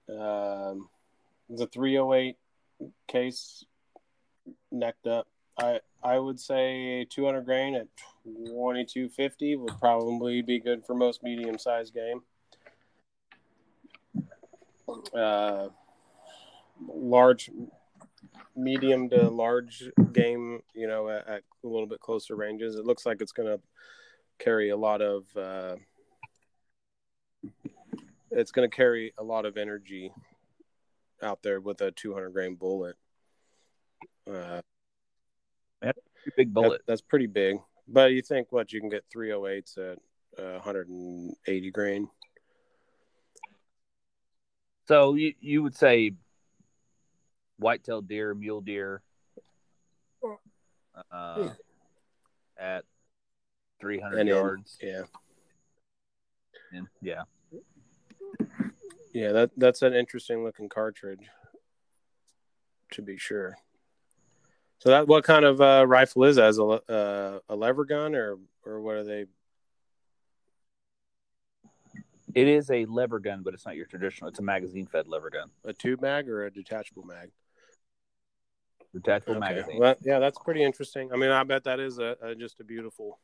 Um, 0.09 0.89
the 1.51 1.67
308 1.67 2.37
case 3.09 3.65
necked 4.71 5.09
up. 5.09 5.27
I 5.59 5.81
I 6.05 6.21
would 6.21 6.39
say 6.39 7.05
200 7.11 7.45
grain 7.45 7.75
at 7.75 7.89
2250 8.25 9.57
would 9.57 9.77
probably 9.81 10.41
be 10.43 10.61
good 10.61 10.87
for 10.87 10.95
most 10.95 11.25
medium 11.25 11.59
sized 11.59 11.93
game. 11.93 12.23
Uh, 15.13 15.67
large, 16.87 17.51
medium 18.57 19.09
to 19.11 19.29
large 19.31 19.85
game, 20.13 20.61
you 20.75 20.87
know, 20.87 21.09
at, 21.09 21.27
at 21.27 21.43
a 21.65 21.67
little 21.69 21.87
bit 21.87 22.01
closer 22.01 22.37
ranges. 22.37 22.77
It 22.77 22.85
looks 22.85 23.07
like 23.07 23.21
it's 23.21 23.33
going 23.33 23.49
to 23.49 23.61
carry 24.39 24.71
a 24.71 24.77
lot 24.77 25.01
of. 25.03 25.25
Uh, 25.37 25.77
it's 28.31 28.53
going 28.53 28.69
to 28.69 28.75
carry 28.75 29.13
a 29.19 29.23
lot 29.23 29.45
of 29.45 29.57
energy 29.57 30.13
out 31.23 31.43
there 31.43 31.61
with 31.61 31.81
a 31.81 31.91
200 31.93 32.31
grain 32.31 32.55
bullet. 32.55 32.97
Uh, 34.31 34.61
Big 36.37 36.49
that- 36.49 36.55
bullet. 36.55 36.83
that's 36.87 37.01
pretty 37.01 37.27
big. 37.27 37.57
But 37.89 38.13
you 38.13 38.23
think 38.23 38.53
what 38.53 38.73
you 38.73 38.81
can 38.81 38.89
get 38.89 39.05
308s 39.15 39.77
at 39.77 39.99
uh, 40.43 40.53
180 40.61 41.71
grain? 41.73 42.09
So 44.87 45.15
you, 45.15 45.35
you 45.41 45.63
would 45.63 45.77
say 45.77 46.13
white-tailed 47.63 48.09
deer, 48.09 48.35
mule 48.35 48.61
deer, 48.61 49.03
uh, 51.11 51.51
at 52.59 52.85
300 53.81 54.19
And 54.19 54.29
in, 54.29 54.35
yards. 54.35 54.77
Yeah, 54.81 55.03
And, 56.73 56.87
yeah. 57.01 57.23
yeah. 59.13 59.33
That 59.33 59.51
that's 59.57 59.83
an 59.83 59.95
interesting 59.95 60.45
looking 60.45 60.69
cartridge, 60.69 61.29
to 62.93 63.03
be 63.03 63.17
sure. 63.17 63.57
So 64.79 64.91
that 64.91 65.07
what 65.09 65.25
kind 65.25 65.45
of 65.45 65.61
uh, 65.61 65.85
rifle 65.87 66.25
is 66.25 66.37
that? 66.37 66.47
As 66.47 66.59
a 66.59 66.65
uh, 66.65 67.39
a 67.49 67.57
lever 67.57 67.85
gun 67.85 68.15
or 68.15 68.39
or 68.65 68.81
what 68.81 68.97
are 68.97 69.05
they? 69.05 69.27
It 72.35 72.49
is 72.49 72.71
a 72.71 72.87
lever 72.87 73.19
gun, 73.19 73.43
but 73.43 73.53
it's 73.55 73.67
not 73.67 73.77
your 73.77 73.85
traditional. 73.87 74.31
It's 74.31 74.39
a 74.39 74.43
magazine-fed 74.43 75.07
lever 75.07 75.29
gun, 75.29 75.51
A 75.65 75.73
tube 75.75 76.01
mag 76.01 76.31
or 76.31 76.47
a 76.47 76.51
detachable 76.51 77.05
mag? 77.05 77.31
Detachable 78.93 79.33
Okay. 79.33 79.41
magazine. 79.41 79.79
Well, 79.79 79.95
yeah, 80.03 80.19
that's 80.19 80.39
pretty 80.39 80.63
interesting. 80.63 81.13
I 81.13 81.17
mean, 81.17 81.31
I 81.31 81.43
bet 81.45 81.65
that 81.65 81.81
is 81.81 81.99
a, 81.99 82.17
a 82.23 82.35
just 82.35 82.61
a 82.61 82.65
beautiful, 82.65 83.19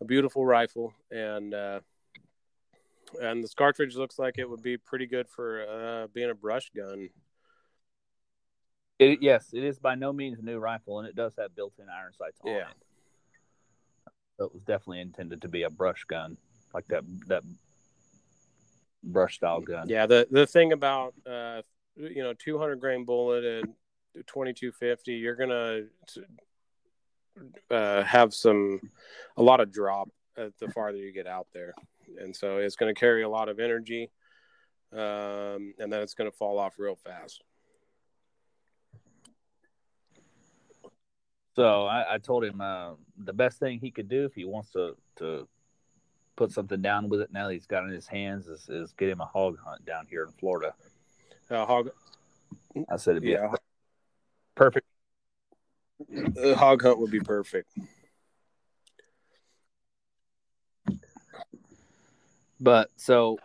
a 0.00 0.04
beautiful 0.04 0.44
rifle, 0.44 0.92
and 1.10 1.54
uh, 1.54 1.80
and 3.20 3.42
this 3.42 3.54
cartridge 3.54 3.96
looks 3.96 4.18
like 4.18 4.38
it 4.38 4.48
would 4.48 4.62
be 4.62 4.76
pretty 4.76 5.06
good 5.06 5.28
for 5.28 5.66
uh, 5.68 6.06
being 6.12 6.30
a 6.30 6.34
brush 6.34 6.70
gun. 6.74 7.08
It, 8.98 9.22
yes, 9.22 9.50
it 9.52 9.62
is 9.62 9.78
by 9.78 9.94
no 9.94 10.12
means 10.12 10.38
a 10.38 10.42
new 10.42 10.58
rifle, 10.58 10.98
and 10.98 11.08
it 11.08 11.14
does 11.14 11.34
have 11.38 11.54
built-in 11.54 11.86
iron 11.88 12.14
sights 12.14 12.40
on 12.42 12.50
Yeah. 12.50 12.60
it. 12.60 12.76
So 14.38 14.46
it 14.46 14.52
was 14.54 14.62
definitely 14.62 15.00
intended 15.00 15.42
to 15.42 15.48
be 15.48 15.62
a 15.62 15.70
brush 15.70 16.04
gun, 16.04 16.36
like 16.74 16.86
that 16.88 17.04
that 17.26 17.42
brush 19.02 19.36
style 19.36 19.60
gun. 19.60 19.88
Yeah, 19.88 20.06
the 20.06 20.26
the 20.30 20.46
thing 20.46 20.72
about 20.72 21.14
uh, 21.26 21.62
you 21.96 22.22
know, 22.22 22.34
200 22.34 22.80
grain 22.80 23.04
bullet 23.04 23.44
and 23.44 23.74
2250, 24.22 25.12
you're 25.12 25.36
gonna 25.36 25.82
uh, 27.70 28.02
have 28.02 28.34
some 28.34 28.80
a 29.36 29.42
lot 29.42 29.60
of 29.60 29.72
drop 29.72 30.08
at 30.36 30.56
the 30.58 30.68
farther 30.68 30.98
you 30.98 31.12
get 31.12 31.26
out 31.26 31.46
there, 31.52 31.74
and 32.18 32.34
so 32.34 32.58
it's 32.58 32.76
going 32.76 32.94
to 32.94 32.98
carry 32.98 33.22
a 33.22 33.28
lot 33.28 33.48
of 33.48 33.58
energy, 33.58 34.10
um, 34.92 35.74
and 35.78 35.92
then 35.92 36.00
it's 36.00 36.14
going 36.14 36.30
to 36.30 36.36
fall 36.36 36.58
off 36.58 36.74
real 36.78 36.96
fast. 36.96 37.42
So 41.54 41.86
I, 41.86 42.14
I 42.14 42.18
told 42.18 42.44
him 42.44 42.60
uh, 42.60 42.92
the 43.16 43.32
best 43.32 43.58
thing 43.58 43.80
he 43.80 43.90
could 43.90 44.08
do 44.08 44.26
if 44.26 44.34
he 44.34 44.44
wants 44.44 44.72
to 44.72 44.94
to 45.16 45.48
put 46.36 46.52
something 46.52 46.82
down 46.82 47.08
with 47.08 47.22
it 47.22 47.32
now 47.32 47.46
that 47.46 47.54
he's 47.54 47.66
got 47.66 47.82
it 47.82 47.86
in 47.86 47.94
his 47.94 48.06
hands 48.06 48.46
is, 48.46 48.68
is 48.68 48.92
get 48.92 49.08
him 49.08 49.22
a 49.22 49.24
hog 49.24 49.58
hunt 49.64 49.84
down 49.86 50.06
here 50.08 50.22
in 50.22 50.30
Florida. 50.32 50.74
Uh, 51.50 51.64
hog, 51.64 51.88
I 52.90 52.96
said 52.96 53.12
it'd 53.12 53.22
be 53.22 53.30
yeah, 53.30 53.46
a 53.46 53.56
perfect. 54.56 54.86
a 56.36 56.54
hog 56.54 56.82
hunt 56.82 56.98
would 56.98 57.10
be 57.10 57.20
perfect. 57.20 57.70
But 62.58 62.90
so, 62.96 63.38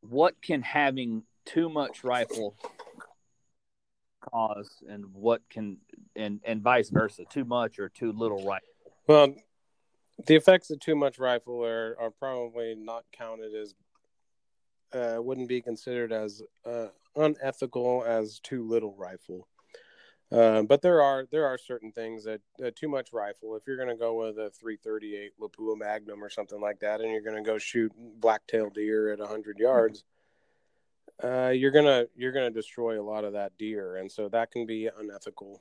what 0.00 0.34
can 0.42 0.62
having 0.62 1.22
too 1.44 1.68
much 1.68 2.04
rifle 2.04 2.56
cause, 4.20 4.82
and 4.88 5.06
what 5.14 5.42
can 5.48 5.78
and 6.16 6.40
and 6.44 6.62
vice 6.62 6.90
versa, 6.90 7.24
too 7.30 7.44
much 7.44 7.78
or 7.78 7.88
too 7.88 8.12
little 8.12 8.44
rifle? 8.44 8.68
Well, 9.06 9.34
the 10.26 10.36
effects 10.36 10.70
of 10.70 10.80
too 10.80 10.96
much 10.96 11.18
rifle 11.18 11.64
are, 11.64 11.96
are 11.98 12.10
probably 12.10 12.74
not 12.76 13.04
counted 13.12 13.54
as, 13.54 13.74
uh, 14.94 15.16
wouldn't 15.20 15.48
be 15.48 15.60
considered 15.60 16.12
as 16.12 16.42
uh, 16.64 16.88
unethical 17.16 18.04
as 18.06 18.40
too 18.40 18.66
little 18.66 18.94
rifle. 18.96 19.48
Uh, 20.30 20.62
but 20.62 20.80
there 20.80 21.02
are 21.02 21.26
there 21.30 21.46
are 21.46 21.58
certain 21.58 21.92
things 21.92 22.24
that 22.24 22.40
uh, 22.64 22.70
too 22.74 22.88
much 22.88 23.12
rifle. 23.12 23.54
If 23.54 23.66
you're 23.66 23.76
going 23.76 23.90
to 23.90 23.96
go 23.96 24.14
with 24.14 24.38
a 24.38 24.50
338 24.50 25.32
Lapua 25.38 25.76
Magnum 25.76 26.24
or 26.24 26.30
something 26.30 26.60
like 26.60 26.80
that, 26.80 27.02
and 27.02 27.10
you're 27.10 27.20
going 27.20 27.36
to 27.36 27.48
go 27.48 27.58
shoot 27.58 27.92
black-tailed 28.18 28.72
deer 28.72 29.12
at 29.12 29.18
100 29.18 29.58
yards, 29.58 30.04
uh, 31.22 31.48
you're 31.48 31.70
gonna 31.70 32.06
you're 32.16 32.32
gonna 32.32 32.50
destroy 32.50 33.00
a 33.00 33.04
lot 33.04 33.24
of 33.24 33.34
that 33.34 33.52
deer, 33.58 33.96
and 33.96 34.10
so 34.10 34.28
that 34.28 34.50
can 34.50 34.66
be 34.66 34.88
unethical, 34.98 35.60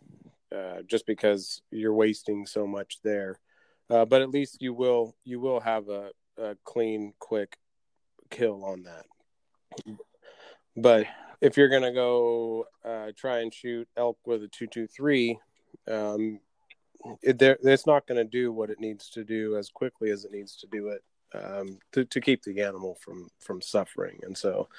uh, 0.56 0.82
just 0.88 1.06
because 1.06 1.62
you're 1.70 1.94
wasting 1.94 2.46
so 2.46 2.66
much 2.66 3.00
there. 3.04 3.40
Uh, 3.90 4.06
but 4.06 4.22
at 4.22 4.30
least 4.30 4.62
you 4.62 4.74
will 4.74 5.16
you 5.24 5.40
will 5.40 5.60
have 5.60 5.90
a, 5.90 6.12
a 6.38 6.56
clean, 6.64 7.14
quick 7.20 7.58
kill 8.30 8.64
on 8.64 8.84
that. 8.84 9.06
But 10.76 11.08
if 11.42 11.58
you're 11.58 11.70
gonna 11.70 11.94
go 11.94 12.66
uh, 12.86 13.12
try 13.16 13.40
and 13.40 13.54
shoot 13.54 13.88
elk 13.98 14.18
with 14.26 14.44
a 14.44 14.48
two 14.48 14.68
two 14.68 14.88
three, 14.88 15.38
um, 15.90 16.40
it, 17.22 17.42
it's 17.42 17.88
not 17.88 18.08
to 18.08 18.24
do 18.24 18.52
what 18.52 18.70
it 18.70 18.80
needs 18.80 19.10
to 19.12 19.24
do 19.24 19.58
as 19.58 19.70
quickly 19.70 20.12
as 20.12 20.24
it 20.24 20.32
needs 20.32 20.56
to 20.58 20.68
do 20.68 20.90
it 20.90 21.04
um, 21.34 21.80
to, 21.92 22.06
to 22.06 22.22
keep 22.22 22.44
the 22.44 22.62
animal 22.62 22.96
from 23.02 23.28
from 23.40 23.62
suffering. 23.62 24.20
And 24.24 24.38
so, 24.38 24.70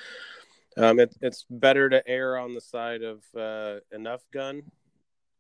um, 0.77 1.01
it, 1.01 1.15
it's 1.21 1.45
better 1.51 1.91
to 1.91 2.07
err 2.09 2.39
on 2.39 2.55
the 2.55 2.61
side 2.61 3.03
of 3.03 3.23
uh, 3.37 3.81
enough 3.91 4.23
gun. 4.33 4.63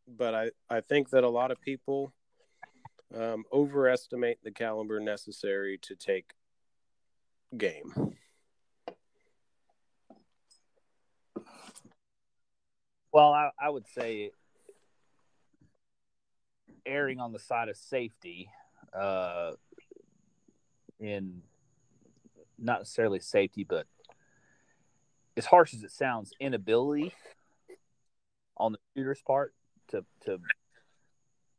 But 0.08 0.34
I, 0.34 0.50
I 0.68 0.80
think 0.80 1.10
that 1.10 1.24
a 1.24 1.28
lot 1.28 1.52
of 1.52 1.60
people 1.60 2.12
um, 3.14 3.44
overestimate 3.52 4.38
the 4.42 4.50
caliber 4.50 4.98
necessary 4.98 5.78
to 5.82 5.94
take 5.94 6.32
game. 7.56 8.16
Well, 13.12 13.32
I, 13.32 13.50
I 13.60 13.68
would 13.68 13.86
say 13.86 14.30
erring 16.86 17.20
on 17.20 17.32
the 17.32 17.38
side 17.38 17.68
of 17.68 17.76
safety, 17.76 18.48
uh, 18.98 19.52
in 20.98 21.42
not 22.58 22.80
necessarily 22.80 23.20
safety, 23.20 23.64
but 23.64 23.86
as 25.36 25.46
harsh 25.46 25.74
as 25.74 25.82
it 25.82 25.90
sounds, 25.90 26.32
inability 26.40 27.12
on 28.56 28.72
the 28.72 28.78
shooter's 28.96 29.20
part 29.20 29.52
to 29.88 30.04
to 30.24 30.40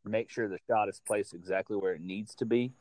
make 0.06 0.30
sure 0.30 0.48
the 0.48 0.60
shot 0.68 0.90
is 0.90 1.02
placed 1.06 1.34
exactly 1.34 1.78
where 1.78 1.94
it 1.94 2.02
needs 2.02 2.36
to 2.36 2.46
be, 2.46 2.72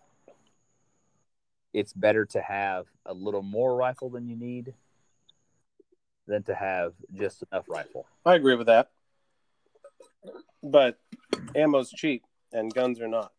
it's 1.73 1.93
better 1.93 2.25
to 2.27 2.41
have 2.41 2.87
a 3.07 3.15
little 3.15 3.43
more 3.43 3.77
rifle 3.77 4.09
than 4.09 4.29
you 4.29 4.37
need 4.37 4.75
than 6.27 6.43
to 6.45 6.55
have 6.55 6.93
just 7.15 7.43
enough 7.51 7.69
rifle. 7.69 8.07
I 8.25 8.35
agree 8.35 8.55
with 8.55 8.69
that. 8.69 8.91
But 10.63 10.99
ammo's 11.55 11.91
cheap 11.91 12.23
and 12.53 12.73
guns 12.73 13.01
are 13.01 13.09
not. 13.09 13.33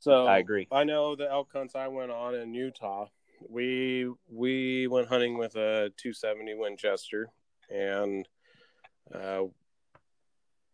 So 0.00 0.26
I 0.26 0.38
agree. 0.38 0.68
I 0.70 0.84
know 0.84 1.16
the 1.16 1.30
elk 1.30 1.48
hunts 1.52 1.74
I 1.74 1.88
went 1.88 2.10
on 2.10 2.34
in 2.34 2.52
Utah. 2.52 3.06
We 3.48 4.10
we 4.28 4.86
went 4.86 5.08
hunting 5.08 5.38
with 5.38 5.56
a 5.56 5.92
270 5.96 6.54
Winchester, 6.54 7.30
and 7.70 8.28
uh, 9.14 9.44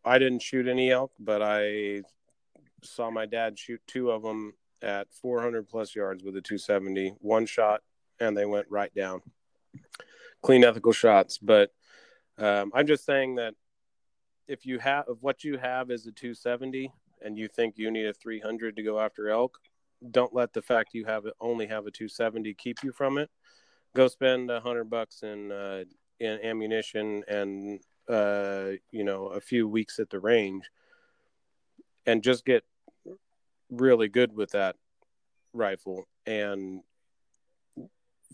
I 0.04 0.18
didn't 0.18 0.42
shoot 0.42 0.66
any 0.66 0.90
elk, 0.90 1.12
but 1.20 1.42
I 1.42 2.02
saw 2.82 3.10
my 3.10 3.26
dad 3.26 3.58
shoot 3.58 3.80
two 3.86 4.10
of 4.10 4.22
them 4.22 4.54
at 4.82 5.12
400 5.12 5.68
plus 5.68 5.94
yards 5.94 6.24
with 6.24 6.36
a 6.36 6.40
270, 6.40 7.14
one 7.20 7.46
shot, 7.46 7.82
and 8.18 8.36
they 8.36 8.46
went 8.46 8.66
right 8.70 8.94
down. 8.94 9.20
Clean, 10.42 10.64
ethical 10.64 10.92
shots. 10.92 11.38
But 11.38 11.70
um, 12.38 12.70
I'm 12.74 12.86
just 12.86 13.04
saying 13.04 13.36
that 13.36 13.54
if 14.48 14.66
you 14.66 14.78
have 14.78 15.04
if 15.08 15.18
what 15.20 15.44
you 15.44 15.58
have 15.58 15.90
is 15.90 16.06
a 16.06 16.12
270 16.12 16.92
and 17.22 17.38
you 17.38 17.48
think 17.48 17.76
you 17.76 17.90
need 17.90 18.06
a 18.06 18.14
300 18.14 18.76
to 18.76 18.82
go 18.82 18.98
after 18.98 19.28
elk, 19.28 19.58
don't 20.10 20.34
let 20.34 20.52
the 20.52 20.62
fact 20.62 20.94
you 20.94 21.04
have 21.04 21.24
only 21.40 21.66
have 21.66 21.86
a 21.86 21.90
270 21.90 22.54
keep 22.54 22.82
you 22.82 22.92
from 22.92 23.18
it. 23.18 23.30
Go 23.94 24.08
spend 24.08 24.50
a 24.50 24.60
hundred 24.60 24.88
bucks 24.88 25.22
in 25.22 25.52
uh, 25.52 25.84
in 26.18 26.40
ammunition 26.44 27.22
and 27.28 27.80
uh, 28.08 28.70
you 28.90 29.04
know 29.04 29.26
a 29.26 29.40
few 29.40 29.68
weeks 29.68 29.98
at 29.98 30.10
the 30.10 30.18
range, 30.18 30.70
and 32.06 32.22
just 32.22 32.44
get 32.44 32.64
really 33.70 34.08
good 34.08 34.34
with 34.34 34.50
that 34.52 34.76
rifle, 35.52 36.08
and 36.26 36.82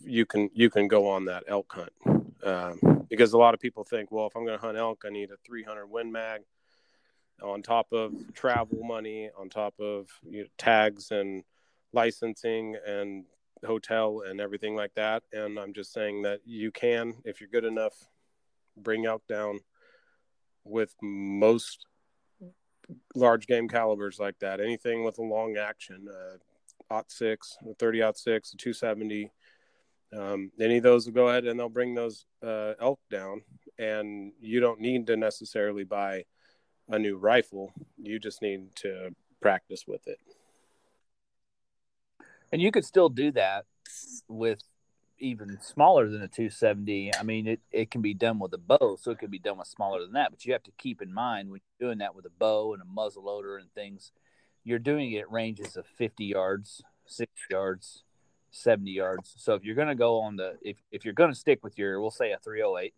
you 0.03 0.25
can 0.25 0.49
you 0.53 0.69
can 0.69 0.87
go 0.87 1.07
on 1.09 1.25
that 1.25 1.43
elk 1.47 1.73
hunt. 1.73 2.23
Um, 2.43 3.05
because 3.09 3.33
a 3.33 3.37
lot 3.37 3.53
of 3.53 3.59
people 3.59 3.83
think, 3.83 4.11
well, 4.11 4.27
if 4.27 4.35
I'm 4.35 4.45
going 4.45 4.57
to 4.57 4.63
hunt 4.63 4.77
elk, 4.77 5.03
I 5.05 5.09
need 5.09 5.31
a 5.31 5.37
300 5.45 5.87
Win 5.87 6.11
Mag 6.11 6.41
on 7.41 7.61
top 7.61 7.87
of 7.91 8.13
travel 8.33 8.83
money, 8.83 9.29
on 9.37 9.49
top 9.49 9.73
of 9.79 10.07
you 10.29 10.41
know, 10.41 10.47
tags 10.57 11.11
and 11.11 11.43
licensing 11.93 12.75
and 12.85 13.25
hotel 13.65 14.23
and 14.27 14.41
everything 14.41 14.75
like 14.75 14.93
that. 14.95 15.23
And 15.31 15.59
I'm 15.59 15.73
just 15.73 15.93
saying 15.93 16.23
that 16.23 16.41
you 16.45 16.71
can, 16.71 17.15
if 17.25 17.39
you're 17.39 17.49
good 17.49 17.65
enough, 17.65 17.93
bring 18.75 19.05
elk 19.05 19.25
down 19.27 19.59
with 20.63 20.93
most 21.01 21.85
large 23.15 23.47
game 23.47 23.67
calibers 23.67 24.19
like 24.19 24.39
that. 24.39 24.59
Anything 24.59 25.03
with 25.03 25.17
a 25.17 25.23
long 25.23 25.57
action, 25.57 26.07
uh, 26.09 26.37
aught 26.93 27.11
six, 27.11 27.57
30 27.79 28.01
aught 28.01 28.17
six, 28.17 28.51
270. 28.57 29.31
Um, 30.15 30.51
any 30.59 30.77
of 30.77 30.83
those 30.83 31.05
will 31.05 31.13
go 31.13 31.29
ahead 31.29 31.45
and 31.45 31.59
they'll 31.59 31.69
bring 31.69 31.95
those 31.95 32.25
uh, 32.45 32.73
elk 32.79 32.99
down, 33.09 33.41
and 33.77 34.31
you 34.39 34.59
don't 34.59 34.79
need 34.79 35.07
to 35.07 35.17
necessarily 35.17 35.83
buy 35.83 36.25
a 36.89 36.97
new 36.97 37.17
rifle. 37.17 37.73
You 37.97 38.19
just 38.19 38.41
need 38.41 38.75
to 38.77 39.13
practice 39.41 39.85
with 39.87 40.07
it. 40.07 40.19
And 42.51 42.61
you 42.61 42.71
could 42.71 42.85
still 42.85 43.09
do 43.09 43.31
that 43.31 43.65
with 44.27 44.63
even 45.19 45.59
smaller 45.61 46.07
than 46.07 46.21
a 46.21 46.27
270. 46.27 47.11
I 47.15 47.23
mean, 47.23 47.47
it, 47.47 47.59
it 47.71 47.91
can 47.91 48.01
be 48.01 48.13
done 48.13 48.39
with 48.39 48.53
a 48.53 48.57
bow, 48.57 48.97
so 48.99 49.11
it 49.11 49.19
could 49.19 49.31
be 49.31 49.39
done 49.39 49.57
with 49.57 49.67
smaller 49.67 50.01
than 50.01 50.13
that. 50.13 50.31
But 50.31 50.45
you 50.45 50.53
have 50.53 50.63
to 50.63 50.71
keep 50.77 51.01
in 51.01 51.13
mind 51.13 51.49
when 51.49 51.59
you're 51.79 51.89
doing 51.89 51.99
that 51.99 52.15
with 52.15 52.25
a 52.25 52.29
bow 52.29 52.73
and 52.73 52.81
a 52.81 52.85
muzzle 52.85 53.25
loader 53.25 53.57
and 53.57 53.71
things, 53.73 54.11
you're 54.63 54.79
doing 54.79 55.11
it 55.11 55.29
ranges 55.31 55.75
of 55.75 55.85
50 55.85 56.25
yards, 56.25 56.81
60 57.05 57.33
yards, 57.49 58.03
70 58.57 58.91
yards. 58.91 59.33
So 59.37 59.53
if 59.55 59.63
you're 59.63 59.75
going 59.75 59.87
to 59.87 59.95
go 59.95 60.21
on 60.21 60.35
the, 60.35 60.57
if, 60.61 60.77
if 60.91 61.05
you're 61.05 61.13
going 61.13 61.31
to 61.31 61.37
stick 61.37 61.63
with 61.63 61.77
your, 61.77 62.01
we'll 62.01 62.11
say 62.11 62.31
a 62.31 62.39
308, 62.39 62.93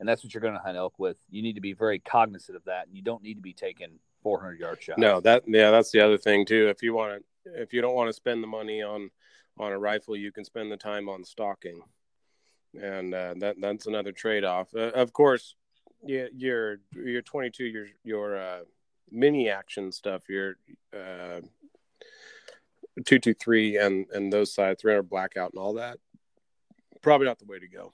and 0.00 0.08
that's 0.08 0.24
what 0.24 0.34
you're 0.34 0.40
going 0.40 0.54
to 0.54 0.60
hunt 0.60 0.76
elk 0.76 0.94
with, 0.98 1.16
you 1.30 1.42
need 1.42 1.54
to 1.54 1.60
be 1.60 1.72
very 1.72 1.98
cognizant 1.98 2.56
of 2.56 2.64
that. 2.64 2.86
And 2.86 2.96
you 2.96 3.02
don't 3.02 3.22
need 3.22 3.34
to 3.34 3.40
be 3.40 3.52
taking 3.52 3.98
400 4.22 4.58
yard 4.58 4.82
shots. 4.82 4.98
No, 4.98 5.20
that, 5.20 5.44
yeah, 5.46 5.70
that's 5.70 5.90
the 5.90 6.00
other 6.00 6.18
thing 6.18 6.44
too. 6.44 6.68
If 6.68 6.82
you 6.82 6.94
want 6.94 7.22
to, 7.44 7.62
if 7.62 7.72
you 7.72 7.80
don't 7.80 7.94
want 7.94 8.08
to 8.08 8.12
spend 8.12 8.42
the 8.42 8.48
money 8.48 8.82
on, 8.82 9.10
on 9.58 9.72
a 9.72 9.78
rifle, 9.78 10.16
you 10.16 10.32
can 10.32 10.44
spend 10.44 10.70
the 10.70 10.76
time 10.76 11.08
on 11.08 11.24
stalking. 11.24 11.82
And 12.80 13.12
uh, 13.12 13.34
that 13.38 13.56
that's 13.60 13.86
another 13.86 14.12
trade 14.12 14.44
off. 14.44 14.74
Uh, 14.74 14.92
of 14.94 15.12
course, 15.12 15.56
yeah, 16.02 16.24
your 16.34 16.78
your 16.94 17.20
22 17.20 17.64
your 17.64 17.86
your 18.02 18.38
uh, 18.38 18.60
mini 19.10 19.50
action 19.50 19.92
stuff, 19.92 20.22
your 20.28 20.56
uh, 22.98 23.02
223 23.04 23.78
and 23.78 24.06
and 24.12 24.32
those 24.32 24.52
sides, 24.54 24.82
300 24.82 25.02
blackout 25.02 25.52
and 25.52 25.60
all 25.60 25.74
that. 25.74 25.98
Probably 27.00 27.26
not 27.26 27.38
the 27.38 27.46
way 27.46 27.58
to 27.58 27.68
go. 27.68 27.92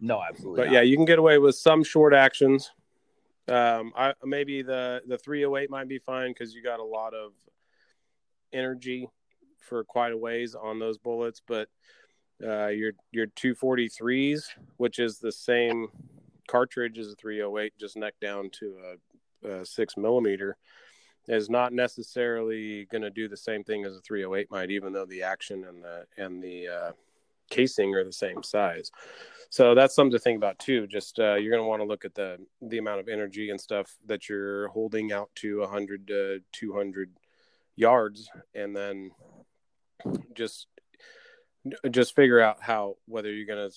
No, 0.00 0.22
absolutely. 0.22 0.62
But 0.62 0.66
not. 0.66 0.72
yeah, 0.74 0.80
you 0.82 0.96
can 0.96 1.04
get 1.04 1.18
away 1.18 1.38
with 1.38 1.54
some 1.54 1.84
short 1.84 2.14
actions. 2.14 2.70
Um, 3.48 3.92
I 3.96 4.14
maybe 4.24 4.62
the 4.62 5.02
the 5.06 5.18
308 5.18 5.70
might 5.70 5.88
be 5.88 5.98
fine 5.98 6.30
because 6.30 6.54
you 6.54 6.62
got 6.62 6.80
a 6.80 6.84
lot 6.84 7.14
of 7.14 7.32
energy 8.52 9.08
for 9.58 9.84
quite 9.84 10.12
a 10.12 10.16
ways 10.16 10.54
on 10.54 10.78
those 10.78 10.98
bullets, 10.98 11.40
but 11.46 11.68
uh, 12.44 12.68
your 12.68 12.92
your 13.12 13.26
243s, 13.28 14.44
which 14.76 14.98
is 14.98 15.18
the 15.18 15.32
same 15.32 15.88
cartridge 16.48 16.98
as 16.98 17.12
a 17.12 17.16
308, 17.16 17.72
just 17.78 17.96
neck 17.96 18.14
down 18.20 18.50
to 18.50 18.76
a, 19.44 19.48
a 19.48 19.66
six 19.66 19.96
millimeter, 19.96 20.56
is 21.28 21.48
not 21.48 21.72
necessarily 21.72 22.86
going 22.86 23.02
to 23.02 23.10
do 23.10 23.28
the 23.28 23.36
same 23.36 23.62
thing 23.62 23.84
as 23.84 23.96
a 23.96 24.00
308 24.00 24.50
might, 24.50 24.70
even 24.70 24.92
though 24.92 25.06
the 25.06 25.22
action 25.22 25.64
and 25.64 25.82
the 25.82 26.06
and 26.16 26.42
the 26.42 26.68
uh, 26.68 26.92
casing 27.50 27.94
are 27.94 28.04
the 28.04 28.12
same 28.12 28.42
size. 28.42 28.90
So 29.50 29.74
that's 29.74 29.94
something 29.94 30.12
to 30.12 30.18
think 30.18 30.38
about 30.38 30.58
too. 30.58 30.86
Just 30.86 31.18
uh, 31.18 31.34
you're 31.34 31.52
going 31.52 31.62
to 31.62 31.68
want 31.68 31.82
to 31.82 31.86
look 31.86 32.04
at 32.04 32.14
the 32.14 32.38
the 32.62 32.78
amount 32.78 33.00
of 33.00 33.08
energy 33.08 33.50
and 33.50 33.60
stuff 33.60 33.94
that 34.06 34.28
you're 34.28 34.68
holding 34.68 35.12
out 35.12 35.30
to 35.36 35.60
100 35.60 36.06
to 36.08 36.40
200 36.52 37.10
yards, 37.76 38.28
and 38.54 38.74
then 38.74 39.10
just 40.34 40.66
just 41.90 42.16
figure 42.16 42.40
out 42.40 42.60
how 42.60 42.96
whether 43.06 43.30
you're 43.30 43.46
going 43.46 43.70
to 43.70 43.76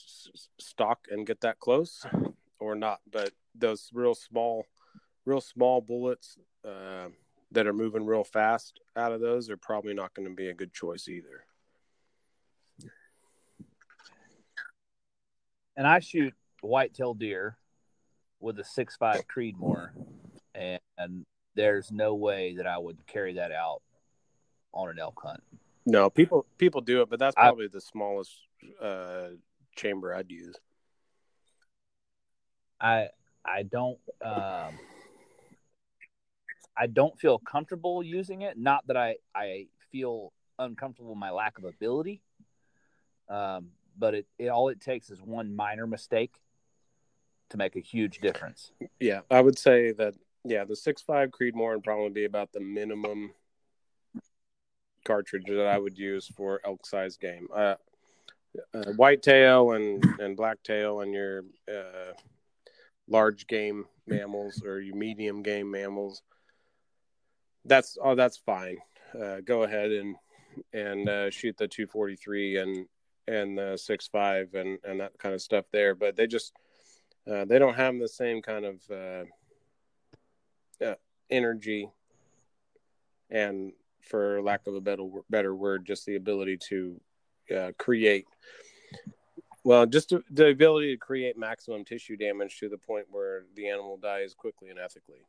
stock 0.59 1.07
and 1.11 1.27
get 1.27 1.41
that 1.41 1.59
close 1.59 2.05
or 2.59 2.75
not. 2.75 3.01
But 3.11 3.31
those 3.53 3.89
real 3.93 4.15
small, 4.15 4.65
real 5.25 5.41
small 5.41 5.81
bullets 5.81 6.37
uh, 6.65 7.09
that 7.55 7.67
are 7.67 7.73
moving 7.73 8.05
real 8.05 8.23
fast 8.23 8.79
out 8.95 9.11
of 9.11 9.21
those 9.21 9.49
are 9.49 9.57
probably 9.57 9.93
not 9.93 10.13
going 10.13 10.27
to 10.27 10.33
be 10.33 10.49
a 10.49 10.53
good 10.53 10.73
choice 10.73 11.07
either. 11.07 11.45
And 15.75 15.87
I 15.87 15.99
shoot 15.99 16.33
whitetail 16.61 17.13
deer 17.13 17.57
with 18.39 18.59
a 18.59 18.63
six 18.63 18.95
five 18.95 19.23
Creedmoor, 19.27 19.89
and, 20.53 20.79
and 20.97 21.25
there's 21.55 21.91
no 21.91 22.15
way 22.15 22.55
that 22.57 22.67
I 22.67 22.77
would 22.77 23.05
carry 23.07 23.33
that 23.33 23.51
out 23.51 23.81
on 24.73 24.89
an 24.89 24.99
elk 24.99 25.19
hunt. 25.21 25.41
No, 25.85 26.09
people 26.09 26.45
people 26.57 26.81
do 26.81 27.01
it, 27.01 27.09
but 27.09 27.19
that's 27.19 27.35
probably 27.35 27.65
I, 27.65 27.69
the 27.71 27.81
smallest 27.81 28.31
uh, 28.81 29.29
chamber 29.75 30.13
I'd 30.13 30.31
use. 30.31 30.55
I 32.79 33.09
I 33.45 33.63
don't 33.63 33.99
um, 34.23 34.79
I 36.77 36.87
don't 36.87 37.17
feel 37.19 37.39
comfortable 37.39 38.03
using 38.03 38.41
it. 38.41 38.57
Not 38.57 38.85
that 38.87 38.97
I 38.97 39.15
I 39.33 39.67
feel 39.91 40.33
uncomfortable 40.59 41.11
with 41.11 41.19
my 41.19 41.31
lack 41.31 41.57
of 41.57 41.63
ability, 41.63 42.21
um, 43.29 43.69
but 43.97 44.13
it, 44.13 44.27
it 44.37 44.47
all 44.47 44.69
it 44.69 44.81
takes 44.81 45.09
is 45.09 45.21
one 45.21 45.55
minor 45.55 45.87
mistake 45.87 46.41
to 47.49 47.57
make 47.57 47.75
a 47.75 47.79
huge 47.79 48.19
difference. 48.19 48.71
Yeah, 48.99 49.21
I 49.29 49.41
would 49.41 49.57
say 49.57 49.91
that. 49.93 50.15
Yeah, 50.47 50.63
the 50.63 50.75
six 50.75 51.01
five 51.01 51.31
Creedmoor 51.31 51.73
would 51.73 51.83
probably 51.83 52.11
be 52.11 52.25
about 52.25 52.51
the 52.51 52.59
minimum 52.59 53.31
cartridge 55.05 55.45
that 55.47 55.67
I 55.67 55.79
would 55.79 55.97
use 55.97 56.27
for 56.27 56.61
elk 56.65 56.85
size 56.85 57.17
game. 57.17 57.47
Uh, 57.53 57.75
uh, 58.73 58.91
whitetail 58.93 59.71
and 59.71 60.03
and 60.19 60.37
blacktail 60.37 61.01
and 61.01 61.13
your 61.13 61.43
uh, 61.67 62.13
large 63.07 63.47
game 63.47 63.85
mammals 64.07 64.61
or 64.63 64.81
your 64.81 64.95
medium 64.95 65.41
game 65.41 65.69
mammals. 65.69 66.21
That's 67.65 67.97
oh, 68.01 68.15
that's 68.15 68.37
fine. 68.37 68.77
Uh, 69.19 69.37
go 69.43 69.63
ahead 69.63 69.91
and 69.91 70.15
and 70.73 71.09
uh, 71.09 71.29
shoot 71.29 71.57
the 71.57 71.67
243 71.67 72.57
and 72.57 72.85
and 73.27 73.57
the 73.57 73.77
six 73.77 74.07
five 74.07 74.53
and 74.53 74.79
and 74.83 74.99
that 74.99 75.17
kind 75.17 75.33
of 75.33 75.41
stuff 75.41 75.65
there. 75.71 75.95
But 75.95 76.15
they 76.15 76.27
just 76.27 76.53
uh, 77.31 77.45
they 77.45 77.59
don't 77.59 77.75
have 77.75 77.97
the 77.99 78.07
same 78.07 78.41
kind 78.41 78.65
of 78.65 78.81
uh, 78.91 79.25
energy 81.29 81.89
and 83.29 83.71
for 84.01 84.41
lack 84.41 84.67
of 84.67 84.75
a 84.75 84.81
better 84.81 85.03
better 85.29 85.55
word, 85.55 85.85
just 85.85 86.05
the 86.05 86.15
ability 86.15 86.57
to 86.69 87.01
uh, 87.55 87.71
create 87.77 88.25
Well, 89.63 89.85
just 89.85 90.09
to, 90.09 90.23
the 90.29 90.47
ability 90.49 90.93
to 90.93 90.97
create 90.97 91.37
maximum 91.37 91.85
tissue 91.85 92.17
damage 92.17 92.59
to 92.59 92.69
the 92.69 92.77
point 92.77 93.07
where 93.09 93.45
the 93.55 93.67
animal 93.69 93.97
dies 93.97 94.35
quickly 94.35 94.69
and 94.69 94.79
ethically. 94.79 95.25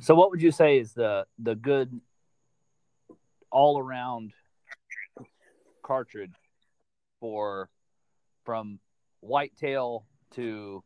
So, 0.00 0.14
what 0.14 0.30
would 0.30 0.40
you 0.40 0.50
say 0.50 0.78
is 0.78 0.92
the 0.94 1.26
the 1.38 1.54
good 1.54 2.00
all 3.50 3.78
around 3.78 4.32
cartridge 5.82 6.34
for 7.20 7.68
from 8.44 8.78
whitetail 9.20 10.06
to 10.32 10.82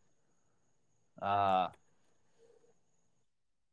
uh 1.22 1.68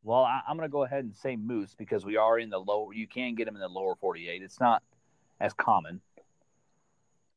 well 0.03 0.23
I, 0.23 0.41
am 0.47 0.59
to 0.59 0.69
go 0.69 0.83
ahead 0.83 1.05
and 1.05 1.15
say 1.15 1.35
moose 1.35 1.73
because 1.75 2.05
we 2.05 2.17
are 2.17 2.37
in 2.37 2.49
the 2.49 2.59
lower 2.59 2.93
you 2.93 3.07
can 3.07 3.33
get 3.33 3.45
them 3.45 3.55
in 3.55 3.61
the 3.61 3.67
lower 3.67 3.95
48 3.95 4.43
it's 4.43 4.59
not 4.59 4.83
as 5.39 5.53
common. 5.53 6.01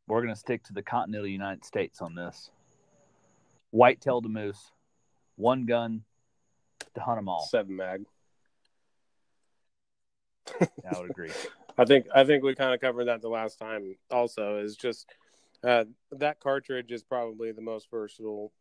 We're 0.06 0.20
to 0.26 0.36
stick 0.36 0.62
to 0.64 0.74
the 0.74 0.82
continental 0.82 1.26
united 1.26 1.64
states 1.64 2.02
on 2.02 2.14
this. 2.14 2.50
Whitetail 3.70 4.20
to 4.20 4.28
moose 4.28 4.72
one 5.36 5.64
gun 5.64 6.02
to 6.94 7.00
hunt 7.00 7.18
them 7.18 7.28
all 7.28 7.46
seven 7.46 7.76
mag 7.76 8.04
i 10.60 10.98
would 10.98 11.10
agree 11.10 11.30
I 11.76 11.84
think 11.84 12.06
I 12.14 12.24
think 12.24 12.44
we 12.44 12.54
kind 12.54 12.74
of 12.74 12.80
covered 12.80 13.06
that 13.06 13.20
the 13.20 13.28
last 13.28 13.58
time. 13.58 13.96
Also, 14.10 14.58
is 14.58 14.76
just 14.76 15.06
uh, 15.62 15.84
that 16.12 16.40
cartridge 16.40 16.92
is 16.92 17.02
probably 17.02 17.52
the 17.52 17.62
most 17.62 17.90
versatile 17.90 18.52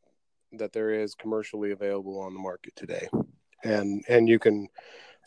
that 0.53 0.73
there 0.73 0.91
is 0.91 1.15
commercially 1.15 1.71
available 1.71 2.19
on 2.19 2.33
the 2.33 2.39
market 2.39 2.75
today, 2.75 3.07
and 3.63 4.03
and 4.07 4.27
you 4.27 4.39
can 4.39 4.67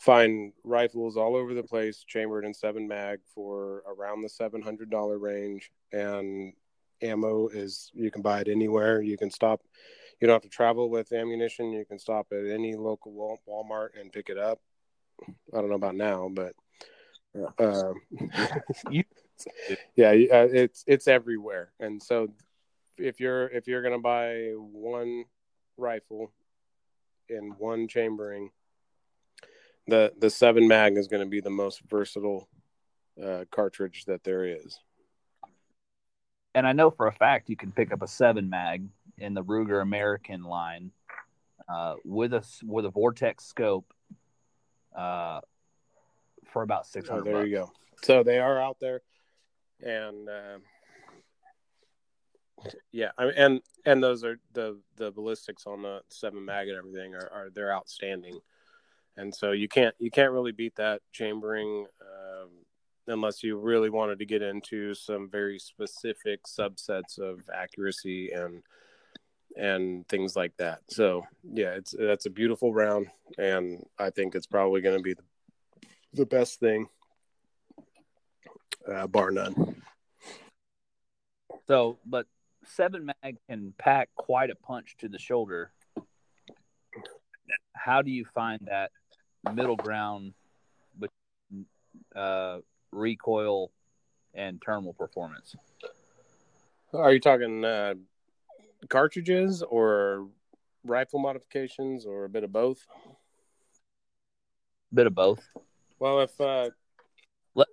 find 0.01 0.53
rifles 0.63 1.17
all 1.17 1.35
over 1.35 1.53
the 1.53 1.63
place 1.63 2.03
chambered 2.05 2.45
in 2.45 2.53
seven 2.53 2.87
mag 2.87 3.19
for 3.33 3.83
around 3.87 4.21
the 4.21 4.29
seven 4.29 4.61
hundred 4.61 4.89
dollar 4.89 5.17
range, 5.17 5.71
and 5.93 6.53
ammo 7.01 7.47
is 7.47 7.89
you 7.93 8.11
can 8.11 8.21
buy 8.21 8.41
it 8.41 8.49
anywhere. 8.49 9.01
You 9.01 9.17
can 9.17 9.31
stop. 9.31 9.61
You 10.19 10.27
don't 10.27 10.35
have 10.35 10.41
to 10.43 10.49
travel 10.49 10.89
with 10.89 11.11
ammunition. 11.11 11.71
You 11.71 11.85
can 11.85 11.99
stop 11.99 12.27
at 12.31 12.45
any 12.47 12.75
local 12.75 13.39
Walmart 13.47 13.89
and 13.99 14.11
pick 14.11 14.29
it 14.29 14.37
up. 14.37 14.59
I 15.53 15.57
don't 15.57 15.69
know 15.69 15.75
about 15.75 15.95
now, 15.95 16.29
but 16.33 16.53
um, 17.59 17.93
yeah, 19.95 20.09
uh, 20.09 20.47
it's 20.51 20.83
it's 20.87 21.07
everywhere, 21.07 21.71
and 21.79 22.01
so 22.01 22.29
if 22.97 23.19
you're 23.19 23.47
if 23.49 23.67
you're 23.67 23.83
gonna 23.83 23.99
buy 23.99 24.53
one 24.55 25.25
rifle 25.77 26.31
in 27.29 27.53
one 27.57 27.87
chambering, 27.87 28.49
the 29.87 30.13
the 30.17 30.29
seven 30.29 30.67
mag 30.67 30.97
is 30.97 31.07
going 31.07 31.23
to 31.23 31.29
be 31.29 31.41
the 31.41 31.49
most 31.49 31.81
versatile 31.89 32.47
uh, 33.23 33.45
cartridge 33.51 34.05
that 34.05 34.23
there 34.23 34.45
is. 34.45 34.79
And 36.55 36.67
I 36.67 36.73
know 36.73 36.89
for 36.89 37.07
a 37.07 37.11
fact 37.11 37.49
you 37.49 37.55
can 37.55 37.71
pick 37.71 37.93
up 37.93 38.01
a 38.01 38.07
seven 38.07 38.49
mag 38.49 38.87
in 39.17 39.33
the 39.33 39.43
Ruger 39.43 39.81
American 39.81 40.43
line 40.43 40.91
uh, 41.69 41.95
with 42.03 42.33
a 42.33 42.43
with 42.63 42.85
a 42.85 42.89
Vortex 42.89 43.45
scope. 43.45 43.93
Uh, 44.95 45.41
for 46.51 46.63
about 46.63 46.87
six 46.87 47.07
hundred. 47.07 47.21
Oh, 47.21 47.23
there 47.25 47.33
bucks. 47.35 47.49
you 47.49 47.55
go. 47.55 47.71
So 48.03 48.23
they 48.23 48.39
are 48.39 48.61
out 48.61 48.77
there, 48.79 49.01
and 49.81 50.29
uh, 50.29 50.57
yeah, 52.91 53.11
I 53.17 53.25
mean, 53.25 53.33
and 53.37 53.61
and 53.85 54.03
those 54.03 54.23
are 54.23 54.39
the 54.53 54.79
the 54.95 55.11
ballistics 55.11 55.67
on 55.67 55.81
the 55.81 56.01
seven 56.09 56.43
mag 56.43 56.67
and 56.67 56.77
everything 56.77 57.15
are, 57.15 57.29
are 57.31 57.49
they're 57.53 57.73
outstanding, 57.73 58.39
and 59.17 59.33
so 59.33 59.51
you 59.51 59.67
can't 59.67 59.95
you 59.99 60.09
can't 60.09 60.31
really 60.31 60.51
beat 60.51 60.75
that 60.77 61.01
chambering. 61.11 61.85
Um, 62.01 62.49
unless 63.09 63.41
you 63.41 63.57
really 63.57 63.89
wanted 63.89 64.19
to 64.19 64.25
get 64.25 64.41
into 64.41 64.93
some 64.93 65.29
very 65.29 65.57
specific 65.57 66.43
subsets 66.43 67.17
of 67.17 67.39
accuracy 67.53 68.31
and 68.31 68.61
and 69.57 70.07
things 70.07 70.35
like 70.35 70.55
that. 70.57 70.81
So 70.87 71.25
yeah, 71.43 71.71
it's 71.71 71.95
that's 71.97 72.25
a 72.25 72.29
beautiful 72.29 72.73
round, 72.73 73.07
and 73.37 73.85
I 73.97 74.09
think 74.09 74.35
it's 74.35 74.47
probably 74.47 74.81
going 74.81 74.97
to 74.97 75.03
be 75.03 75.13
the 75.13 75.23
the 76.13 76.25
best 76.25 76.59
thing, 76.59 76.87
uh, 78.91 79.07
bar 79.07 79.31
none. 79.31 79.81
So, 81.67 81.97
but 82.05 82.27
seven 82.65 83.05
mag 83.05 83.37
can 83.49 83.73
pack 83.77 84.09
quite 84.15 84.49
a 84.49 84.55
punch 84.55 84.95
to 84.99 85.09
the 85.09 85.19
shoulder. 85.19 85.71
How 87.73 88.01
do 88.01 88.11
you 88.11 88.25
find 88.25 88.59
that 88.65 88.91
middle 89.53 89.75
ground 89.75 90.33
between 90.93 91.65
uh, 92.15 92.59
recoil 92.91 93.71
and 94.33 94.61
terminal 94.61 94.93
performance? 94.93 95.55
Are 96.93 97.11
you 97.11 97.19
talking 97.19 97.63
uh, 97.63 97.95
cartridges 98.87 99.63
or 99.63 100.27
rifle 100.83 101.19
modifications 101.19 102.05
or 102.05 102.25
a 102.25 102.29
bit 102.29 102.43
of 102.43 102.51
both? 102.51 102.85
Bit 104.93 105.07
of 105.07 105.15
both. 105.15 105.41
Well, 105.99 106.21
if 106.21 106.39
uh... 106.39 106.69
Let, 107.55 107.67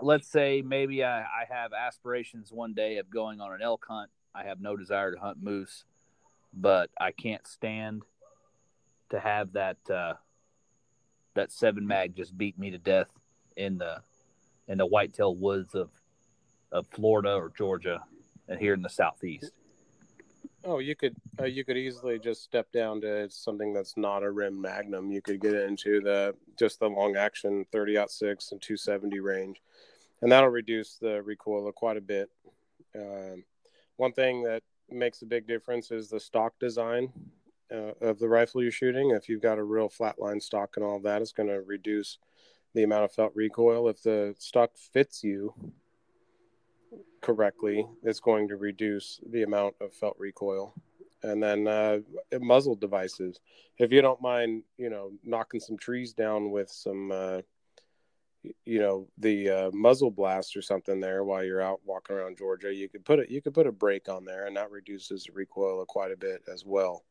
let's 0.00 0.28
say 0.28 0.62
maybe 0.62 1.02
I, 1.02 1.20
I 1.22 1.46
have 1.48 1.72
aspirations 1.72 2.52
one 2.52 2.74
day 2.74 2.98
of 2.98 3.08
going 3.10 3.40
on 3.40 3.52
an 3.52 3.62
elk 3.62 3.86
hunt. 3.88 4.10
I 4.34 4.44
have 4.44 4.60
no 4.60 4.76
desire 4.76 5.12
to 5.12 5.18
hunt 5.18 5.42
moose, 5.42 5.84
but 6.52 6.90
I 7.00 7.12
can't 7.12 7.46
stand 7.46 8.02
to 9.10 9.20
have 9.20 9.52
that 9.52 9.78
uh, 9.90 10.14
that 11.34 11.52
seven 11.52 11.86
mag 11.86 12.14
just 12.16 12.36
beat 12.36 12.58
me 12.58 12.70
to 12.70 12.78
death 12.78 13.10
in 13.56 13.78
the 13.78 14.02
in 14.68 14.78
the 14.78 14.86
whitetail 14.86 15.34
woods 15.34 15.74
of 15.74 15.90
of 16.70 16.86
Florida 16.88 17.34
or 17.34 17.50
Georgia 17.56 18.02
and 18.48 18.58
here 18.58 18.74
in 18.74 18.82
the 18.82 18.88
southeast. 18.88 19.52
Oh, 20.64 20.78
you 20.78 20.94
could 20.94 21.16
uh, 21.40 21.44
you 21.44 21.64
could 21.64 21.76
easily 21.76 22.18
just 22.20 22.44
step 22.44 22.70
down 22.70 23.00
to 23.00 23.28
something 23.30 23.72
that's 23.72 23.96
not 23.96 24.22
a 24.22 24.30
rim 24.30 24.60
magnum. 24.60 25.10
You 25.10 25.20
could 25.20 25.40
get 25.40 25.54
into 25.54 26.00
the 26.00 26.36
just 26.56 26.78
the 26.78 26.88
long 26.88 27.16
action 27.16 27.66
30 27.72 27.98
out 27.98 28.10
six 28.10 28.52
and 28.52 28.62
270 28.62 29.18
range, 29.18 29.60
and 30.20 30.30
that'll 30.30 30.50
reduce 30.50 30.98
the 30.98 31.20
recoil 31.22 31.70
quite 31.72 31.96
a 31.96 32.00
bit. 32.00 32.30
Um, 32.94 33.44
one 33.96 34.12
thing 34.12 34.44
that 34.44 34.62
makes 34.88 35.22
a 35.22 35.26
big 35.26 35.48
difference 35.48 35.90
is 35.90 36.08
the 36.08 36.20
stock 36.20 36.52
design 36.60 37.12
uh, 37.72 37.94
of 38.00 38.20
the 38.20 38.28
rifle 38.28 38.62
you're 38.62 38.70
shooting. 38.70 39.10
If 39.10 39.28
you've 39.28 39.42
got 39.42 39.58
a 39.58 39.64
real 39.64 39.88
flatline 39.88 40.40
stock 40.40 40.74
and 40.76 40.84
all 40.84 41.00
that, 41.00 41.22
it's 41.22 41.32
going 41.32 41.48
to 41.48 41.62
reduce 41.62 42.18
the 42.74 42.84
amount 42.84 43.04
of 43.04 43.12
felt 43.12 43.32
recoil. 43.34 43.88
If 43.88 44.02
the 44.02 44.34
stock 44.38 44.72
fits 44.76 45.24
you, 45.24 45.54
correctly, 47.22 47.86
it's 48.02 48.20
going 48.20 48.48
to 48.48 48.56
reduce 48.56 49.20
the 49.30 49.42
amount 49.42 49.74
of 49.80 49.94
felt 49.94 50.16
recoil. 50.18 50.74
And 51.22 51.40
then 51.40 51.68
uh, 51.68 51.98
muzzle 52.40 52.74
devices. 52.74 53.38
If 53.78 53.92
you 53.92 54.02
don't 54.02 54.20
mind, 54.20 54.64
you 54.76 54.90
know, 54.90 55.12
knocking 55.24 55.60
some 55.60 55.78
trees 55.78 56.12
down 56.12 56.50
with 56.50 56.68
some, 56.68 57.12
uh, 57.12 57.42
you 58.64 58.80
know, 58.80 59.06
the 59.18 59.48
uh, 59.48 59.70
muzzle 59.72 60.10
blast 60.10 60.56
or 60.56 60.62
something 60.62 60.98
there 60.98 61.22
while 61.22 61.44
you're 61.44 61.62
out 61.62 61.80
walking 61.84 62.16
around 62.16 62.38
Georgia, 62.38 62.74
you 62.74 62.88
could 62.88 63.04
put 63.04 63.20
it. 63.20 63.30
You 63.30 63.40
could 63.40 63.54
put 63.54 63.68
a 63.68 63.72
brake 63.72 64.08
on 64.08 64.24
there, 64.24 64.46
and 64.46 64.56
that 64.56 64.72
reduces 64.72 65.30
recoil 65.32 65.84
quite 65.86 66.10
a 66.10 66.16
bit 66.16 66.42
as 66.52 66.64
well. 66.66 67.04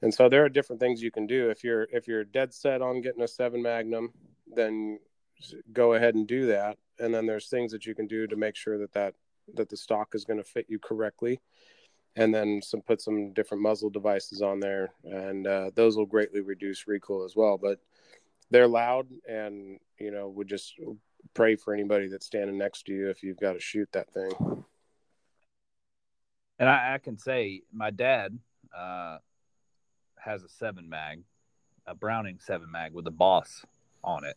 And 0.00 0.12
so 0.12 0.30
there 0.30 0.44
are 0.44 0.48
different 0.48 0.80
things 0.80 1.02
you 1.02 1.10
can 1.10 1.26
do. 1.26 1.50
If 1.50 1.62
you're 1.62 1.86
if 1.92 2.08
you're 2.08 2.24
dead 2.24 2.54
set 2.54 2.80
on 2.80 3.02
getting 3.02 3.22
a 3.22 3.28
seven 3.28 3.62
Magnum, 3.62 4.12
then 4.46 4.98
go 5.72 5.94
ahead 5.94 6.14
and 6.14 6.26
do 6.26 6.46
that. 6.46 6.78
And 6.98 7.12
then 7.12 7.26
there's 7.26 7.48
things 7.48 7.72
that 7.72 7.86
you 7.86 7.94
can 7.94 8.06
do 8.06 8.26
to 8.26 8.36
make 8.36 8.56
sure 8.56 8.78
that 8.78 8.92
that 8.92 9.14
that 9.54 9.68
the 9.68 9.76
stock 9.76 10.14
is 10.14 10.24
going 10.24 10.38
to 10.38 10.44
fit 10.44 10.66
you 10.68 10.78
correctly. 10.78 11.40
And 12.16 12.32
then 12.32 12.62
some 12.62 12.80
put 12.80 13.00
some 13.00 13.32
different 13.32 13.62
muzzle 13.62 13.90
devices 13.90 14.40
on 14.40 14.60
there 14.60 14.90
and 15.02 15.46
uh, 15.46 15.70
those 15.74 15.96
will 15.96 16.06
greatly 16.06 16.40
reduce 16.40 16.86
recoil 16.86 17.24
as 17.24 17.34
well. 17.34 17.58
But 17.58 17.80
they're 18.50 18.68
loud 18.68 19.08
and 19.28 19.80
you 19.98 20.10
know 20.12 20.28
would 20.28 20.46
just 20.46 20.74
pray 21.34 21.56
for 21.56 21.74
anybody 21.74 22.06
that's 22.06 22.26
standing 22.26 22.56
next 22.56 22.84
to 22.86 22.92
you 22.92 23.10
if 23.10 23.22
you've 23.22 23.40
got 23.40 23.54
to 23.54 23.60
shoot 23.60 23.88
that 23.92 24.12
thing. 24.12 24.30
And 26.60 26.68
i, 26.68 26.94
I 26.94 26.98
can 26.98 27.18
say 27.18 27.62
my 27.72 27.90
dad 27.90 28.38
uh, 28.76 29.18
has 30.16 30.44
a 30.44 30.48
seven 30.48 30.88
mag 30.88 31.24
a 31.86 31.94
browning 31.94 32.38
seven 32.40 32.70
mag 32.70 32.92
with 32.92 33.06
a 33.06 33.10
boss 33.10 33.64
on 34.02 34.24
it. 34.24 34.36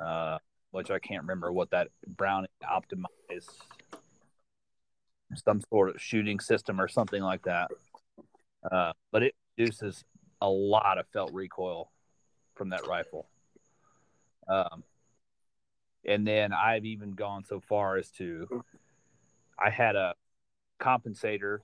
Uh, 0.00 0.38
which 0.70 0.90
I 0.90 0.98
can't 0.98 1.22
remember 1.22 1.52
what 1.52 1.70
that 1.70 1.88
Browning 2.06 2.48
optimized 2.62 3.50
some 5.34 5.60
sort 5.70 5.90
of 5.90 6.00
shooting 6.00 6.40
system 6.40 6.80
or 6.80 6.88
something 6.88 7.22
like 7.22 7.42
that. 7.42 7.70
Uh, 8.70 8.92
but 9.12 9.22
it 9.22 9.34
produces 9.56 10.04
a 10.40 10.48
lot 10.48 10.98
of 10.98 11.06
felt 11.12 11.32
recoil 11.32 11.90
from 12.54 12.70
that 12.70 12.86
rifle. 12.86 13.28
Um, 14.48 14.82
and 16.04 16.26
then 16.26 16.52
I've 16.52 16.84
even 16.84 17.12
gone 17.12 17.44
so 17.44 17.60
far 17.60 17.96
as 17.96 18.10
to 18.12 18.64
I 19.58 19.70
had 19.70 19.96
a 19.96 20.14
compensator, 20.80 21.58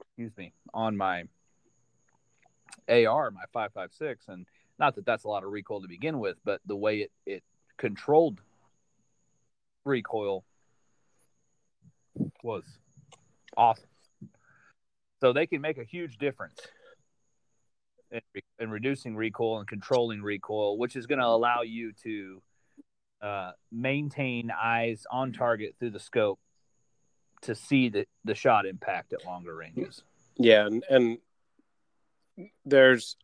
excuse 0.00 0.36
me, 0.36 0.52
on 0.74 0.96
my 0.96 1.24
AR, 2.88 3.30
my 3.30 3.44
556, 3.52 4.26
and 4.28 4.46
not 4.78 4.96
that 4.96 5.06
that's 5.06 5.24
a 5.24 5.28
lot 5.28 5.44
of 5.44 5.52
recoil 5.52 5.80
to 5.82 5.88
begin 5.88 6.18
with, 6.18 6.36
but 6.44 6.60
the 6.66 6.76
way 6.76 6.98
it, 6.98 7.12
it 7.24 7.44
controlled 7.82 8.40
recoil 9.84 10.44
was 12.44 12.62
awesome. 13.56 13.88
So 15.20 15.32
they 15.32 15.48
can 15.48 15.60
make 15.60 15.78
a 15.78 15.84
huge 15.84 16.16
difference 16.16 16.60
in, 18.12 18.20
in 18.60 18.70
reducing 18.70 19.16
recoil 19.16 19.58
and 19.58 19.66
controlling 19.66 20.22
recoil, 20.22 20.78
which 20.78 20.94
is 20.94 21.06
going 21.06 21.18
to 21.18 21.26
allow 21.26 21.62
you 21.62 21.92
to 22.04 22.42
uh, 23.20 23.50
maintain 23.72 24.52
eyes 24.52 25.04
on 25.10 25.32
target 25.32 25.74
through 25.80 25.90
the 25.90 26.00
scope 26.00 26.38
to 27.42 27.56
see 27.56 27.88
the, 27.88 28.06
the 28.24 28.36
shot 28.36 28.64
impact 28.64 29.12
at 29.12 29.24
longer 29.26 29.56
ranges. 29.56 30.04
Yeah, 30.36 30.66
and, 30.66 30.84
and 30.88 31.18
there's 32.64 33.16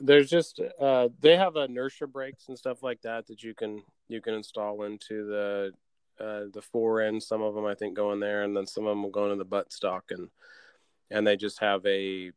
there's 0.00 0.30
just 0.30 0.60
uh, 0.80 1.08
they 1.20 1.36
have 1.36 1.56
inertia 1.56 2.06
brakes 2.06 2.48
and 2.48 2.58
stuff 2.58 2.82
like 2.82 3.02
that 3.02 3.26
that 3.26 3.42
you 3.42 3.54
can 3.54 3.82
you 4.08 4.20
can 4.20 4.34
install 4.34 4.82
into 4.82 5.26
the 5.26 5.72
uh, 6.20 6.44
the 6.52 6.62
fore 6.62 7.00
end. 7.00 7.22
Some 7.22 7.42
of 7.42 7.54
them 7.54 7.64
I 7.64 7.74
think 7.74 7.94
go 7.94 8.12
in 8.12 8.20
there, 8.20 8.42
and 8.42 8.56
then 8.56 8.66
some 8.66 8.84
of 8.84 8.90
them 8.90 9.02
will 9.02 9.10
go 9.10 9.24
into 9.24 9.36
the 9.36 9.44
butt 9.44 9.72
stock, 9.72 10.04
and 10.10 10.28
and 11.10 11.26
they 11.26 11.36
just 11.36 11.60
have 11.60 11.84
a 11.86 12.32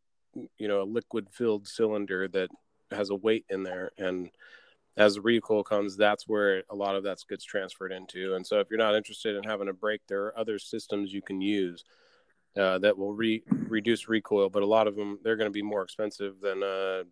you 0.57 0.67
know 0.67 0.81
a 0.81 0.83
liquid 0.83 1.27
filled 1.31 1.67
cylinder 1.67 2.27
that 2.29 2.49
has 2.91 3.09
a 3.09 3.15
weight 3.15 3.45
in 3.49 3.63
there, 3.63 3.91
and 3.97 4.29
as 4.97 5.15
the 5.15 5.21
recoil 5.21 5.63
comes, 5.63 5.97
that's 5.97 6.27
where 6.27 6.63
a 6.69 6.75
lot 6.75 6.95
of 6.95 7.03
that 7.03 7.19
gets 7.27 7.43
transferred 7.43 7.91
into. 7.91 8.35
And 8.35 8.47
so, 8.47 8.59
if 8.59 8.67
you're 8.69 8.79
not 8.79 8.95
interested 8.95 9.35
in 9.35 9.43
having 9.43 9.67
a 9.67 9.73
brake, 9.73 10.01
there 10.07 10.23
are 10.25 10.39
other 10.39 10.57
systems 10.57 11.13
you 11.13 11.21
can 11.21 11.41
use 11.41 11.83
uh, 12.57 12.79
that 12.79 12.97
will 12.97 13.13
re- 13.13 13.43
reduce 13.67 14.07
recoil, 14.07 14.49
but 14.49 14.63
a 14.63 14.67
lot 14.67 14.87
of 14.87 14.95
them 14.95 15.19
they're 15.23 15.35
going 15.35 15.49
to 15.49 15.53
be 15.53 15.61
more 15.61 15.81
expensive 15.81 16.39
than 16.41 16.63
uh, 16.63 17.03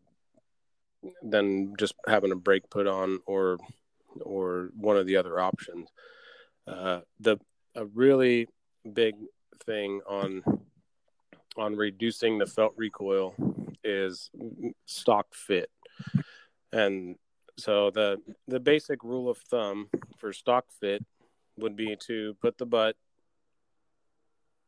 than 1.21 1.73
just 1.77 1.93
having 2.07 2.31
a 2.31 2.35
brake 2.35 2.69
put 2.69 2.87
on 2.87 3.19
or 3.25 3.57
or 4.21 4.69
one 4.75 4.97
of 4.97 5.07
the 5.07 5.17
other 5.17 5.39
options. 5.39 5.89
Uh, 6.67 7.01
the 7.19 7.37
a 7.75 7.85
really 7.85 8.47
big 8.93 9.15
thing 9.65 10.01
on 10.07 10.43
on 11.57 11.75
reducing 11.75 12.37
the 12.37 12.45
felt 12.45 12.73
recoil 12.77 13.35
is 13.83 14.29
stock 14.85 15.27
fit, 15.33 15.69
and 16.71 17.15
so 17.57 17.91
the 17.91 18.21
the 18.47 18.59
basic 18.59 19.03
rule 19.03 19.29
of 19.29 19.37
thumb 19.37 19.89
for 20.17 20.33
stock 20.33 20.65
fit 20.79 21.03
would 21.57 21.75
be 21.75 21.95
to 22.07 22.35
put 22.41 22.57
the 22.57 22.65
butt 22.65 22.95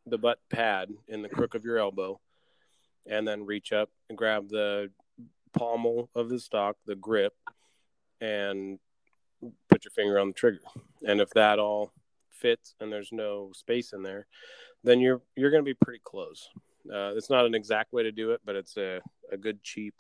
the 0.06 0.18
butt 0.18 0.40
pad 0.50 0.90
in 1.08 1.22
the 1.22 1.30
crook 1.30 1.56
of 1.56 1.66
your 1.66 1.80
elbow 1.80 2.20
and 3.08 3.28
then 3.28 3.46
reach 3.46 3.72
up 3.72 3.90
and 4.10 4.18
grab 4.18 4.50
the 4.50 4.90
pommel 5.58 6.10
of 6.16 6.30
the 6.30 6.40
stock, 6.40 6.78
the 6.86 6.96
grip, 6.96 7.34
and 8.22 8.80
put 9.70 9.86
your 9.86 9.92
finger 9.92 10.20
on 10.20 10.28
the 10.28 10.34
trigger. 10.34 10.60
And 11.08 11.22
if 11.22 11.30
that 11.32 11.60
all 11.60 11.92
fits 12.30 12.76
and 12.80 12.92
there's 12.92 13.12
no 13.12 13.52
space 13.54 13.94
in 13.94 14.04
there, 14.04 14.28
then 14.84 15.00
you're 15.00 15.22
you're 15.36 15.52
going 15.52 15.64
to 15.64 15.70
be 15.70 15.78
pretty 15.82 16.02
close. 16.04 16.50
Uh, 16.88 17.14
it's 17.16 17.30
not 17.30 17.46
an 17.46 17.56
exact 17.56 17.94
way 17.94 18.04
to 18.04 18.12
do 18.12 18.32
it, 18.32 18.42
but 18.46 18.56
it's 18.56 18.78
a, 18.78 19.02
a 19.32 19.38
good 19.38 19.64
cheap 19.64 19.96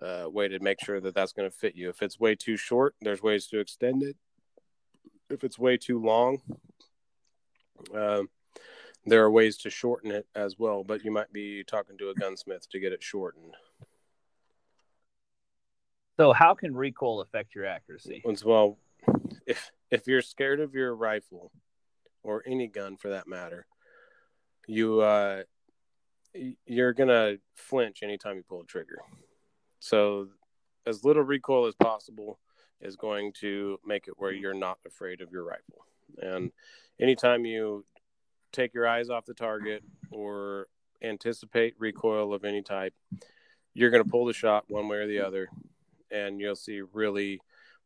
uh, 0.00 0.26
way 0.30 0.46
to 0.46 0.60
make 0.60 0.78
sure 0.80 1.00
that 1.00 1.14
that's 1.14 1.32
going 1.32 1.50
to 1.50 1.56
fit 1.56 1.74
you. 1.74 1.88
If 1.88 2.02
it's 2.02 2.20
way 2.20 2.36
too 2.36 2.56
short, 2.56 2.94
there's 3.00 3.22
ways 3.22 3.46
to 3.48 3.58
extend 3.58 4.02
it. 4.04 4.16
If 5.28 5.42
it's 5.42 5.58
way 5.58 5.76
too 5.76 6.00
long, 6.00 6.40
uh, 7.94 8.22
there 9.04 9.24
are 9.24 9.30
ways 9.30 9.56
to 9.58 9.70
shorten 9.70 10.12
it 10.12 10.26
as 10.34 10.58
well. 10.58 10.84
But 10.84 11.04
you 11.04 11.10
might 11.10 11.32
be 11.32 11.64
talking 11.64 11.98
to 11.98 12.10
a 12.10 12.14
gunsmith 12.14 12.70
to 12.70 12.80
get 12.80 12.92
it 12.92 13.02
shortened. 13.02 13.54
So, 16.18 16.32
how 16.32 16.54
can 16.54 16.74
recoil 16.74 17.20
affect 17.20 17.54
your 17.54 17.64
accuracy? 17.64 18.22
Well, 18.44 18.76
if 19.46 19.70
if 19.90 20.06
you're 20.08 20.22
scared 20.22 20.58
of 20.58 20.74
your 20.74 20.94
rifle 20.94 21.52
or 22.24 22.42
any 22.44 22.66
gun 22.66 22.96
for 22.96 23.10
that 23.10 23.28
matter, 23.28 23.66
you 24.66 25.00
uh, 25.00 25.44
you're 26.66 26.92
gonna 26.92 27.36
flinch 27.54 28.02
anytime 28.02 28.36
you 28.36 28.42
pull 28.42 28.62
a 28.62 28.64
trigger. 28.64 28.98
So, 29.78 30.28
as 30.86 31.04
little 31.04 31.22
recoil 31.22 31.66
as 31.66 31.76
possible 31.76 32.40
is 32.80 32.96
going 32.96 33.32
to 33.34 33.78
make 33.86 34.08
it 34.08 34.14
where 34.16 34.32
you're 34.32 34.54
not 34.54 34.78
afraid 34.84 35.20
of 35.20 35.30
your 35.30 35.44
rifle. 35.44 35.86
And 36.20 36.50
anytime 37.00 37.44
you 37.44 37.84
take 38.52 38.74
your 38.74 38.88
eyes 38.88 39.08
off 39.08 39.24
the 39.24 39.34
target 39.34 39.84
or 40.10 40.66
anticipate 41.00 41.74
recoil 41.78 42.34
of 42.34 42.44
any 42.44 42.62
type, 42.62 42.94
you're 43.74 43.90
going 43.90 44.02
to 44.02 44.10
pull 44.10 44.24
the 44.24 44.32
shot 44.32 44.64
one 44.68 44.88
way 44.88 44.98
or 44.98 45.06
the 45.06 45.20
other 45.20 45.48
and 46.10 46.40
you'll 46.40 46.56
see 46.56 46.80
really 46.92 47.40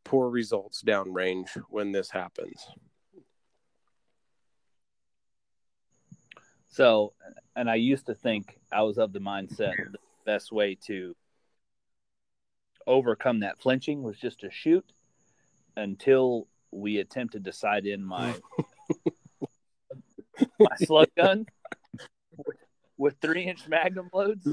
poor 0.04 0.28
results 0.28 0.82
downrange 0.82 1.48
when 1.68 1.92
this 1.92 2.10
happens. 2.10 2.66
So, 6.68 7.12
and 7.54 7.68
I 7.68 7.74
used 7.74 8.06
to 8.06 8.14
think 8.14 8.58
I 8.72 8.82
was 8.82 8.98
of 8.98 9.12
the 9.12 9.20
mindset 9.20 9.74
the 9.76 9.98
best 10.24 10.52
way 10.52 10.76
to 10.86 11.14
overcome 12.86 13.40
that 13.40 13.60
flinching 13.60 14.02
was 14.02 14.18
just 14.18 14.40
to 14.40 14.50
shoot 14.50 14.84
until 15.76 16.48
we 16.70 16.98
attempted 16.98 17.44
to 17.44 17.52
sight 17.52 17.86
in 17.86 18.02
my 18.02 18.34
my 20.58 20.76
slug 20.76 21.08
gun 21.16 21.46
with, 22.36 22.56
with 22.96 23.16
three 23.20 23.44
inch 23.44 23.68
magnum 23.68 24.08
loads. 24.12 24.48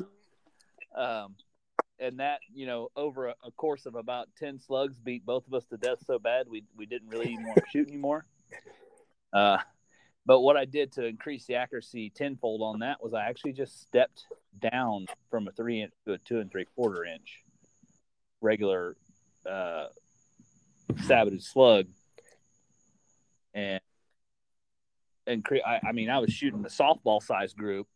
Um, 0.95 1.35
and 1.99 2.19
that 2.19 2.39
you 2.53 2.65
know 2.65 2.89
over 2.95 3.27
a, 3.27 3.35
a, 3.43 3.51
course 3.51 3.85
of 3.85 3.95
about 3.95 4.29
10 4.37 4.59
slugs 4.59 4.97
beat 4.97 5.25
both 5.25 5.45
of 5.47 5.53
us 5.53 5.65
to 5.65 5.77
death 5.77 5.99
so 6.05 6.17
bad 6.17 6.47
we, 6.49 6.63
we 6.75 6.85
didn't 6.85 7.09
really 7.09 7.31
even 7.31 7.45
want 7.45 7.57
to 7.57 7.63
shoot 7.71 7.87
anymore. 7.87 8.25
Uh, 9.31 9.59
but 10.25 10.41
what 10.41 10.57
i 10.57 10.65
did 10.65 10.91
to 10.91 11.05
increase 11.05 11.45
the 11.45 11.53
accuracy 11.53 12.09
tenfold 12.09 12.63
on 12.63 12.79
that 12.79 12.97
was 12.99 13.13
i 13.13 13.23
actually 13.23 13.53
just 13.53 13.79
stepped 13.79 14.25
down 14.59 15.05
from 15.29 15.47
a 15.47 15.51
three 15.51 15.83
inch 15.83 15.91
to 16.03 16.13
a 16.13 16.17
two 16.17 16.39
and 16.39 16.51
three 16.51 16.65
quarter 16.75 17.05
inch 17.05 17.43
regular 18.41 18.95
uh, 19.47 19.85
sabotage 21.05 21.43
slug. 21.43 21.87
And 23.53 23.81
and 25.27 25.43
cre- 25.43 25.65
I, 25.65 25.79
I 25.87 25.91
mean 25.91 26.09
i 26.09 26.19
was 26.19 26.31
shooting 26.31 26.61
the 26.61 26.69
softball 26.69 27.21
size 27.21 27.53
group 27.53 27.87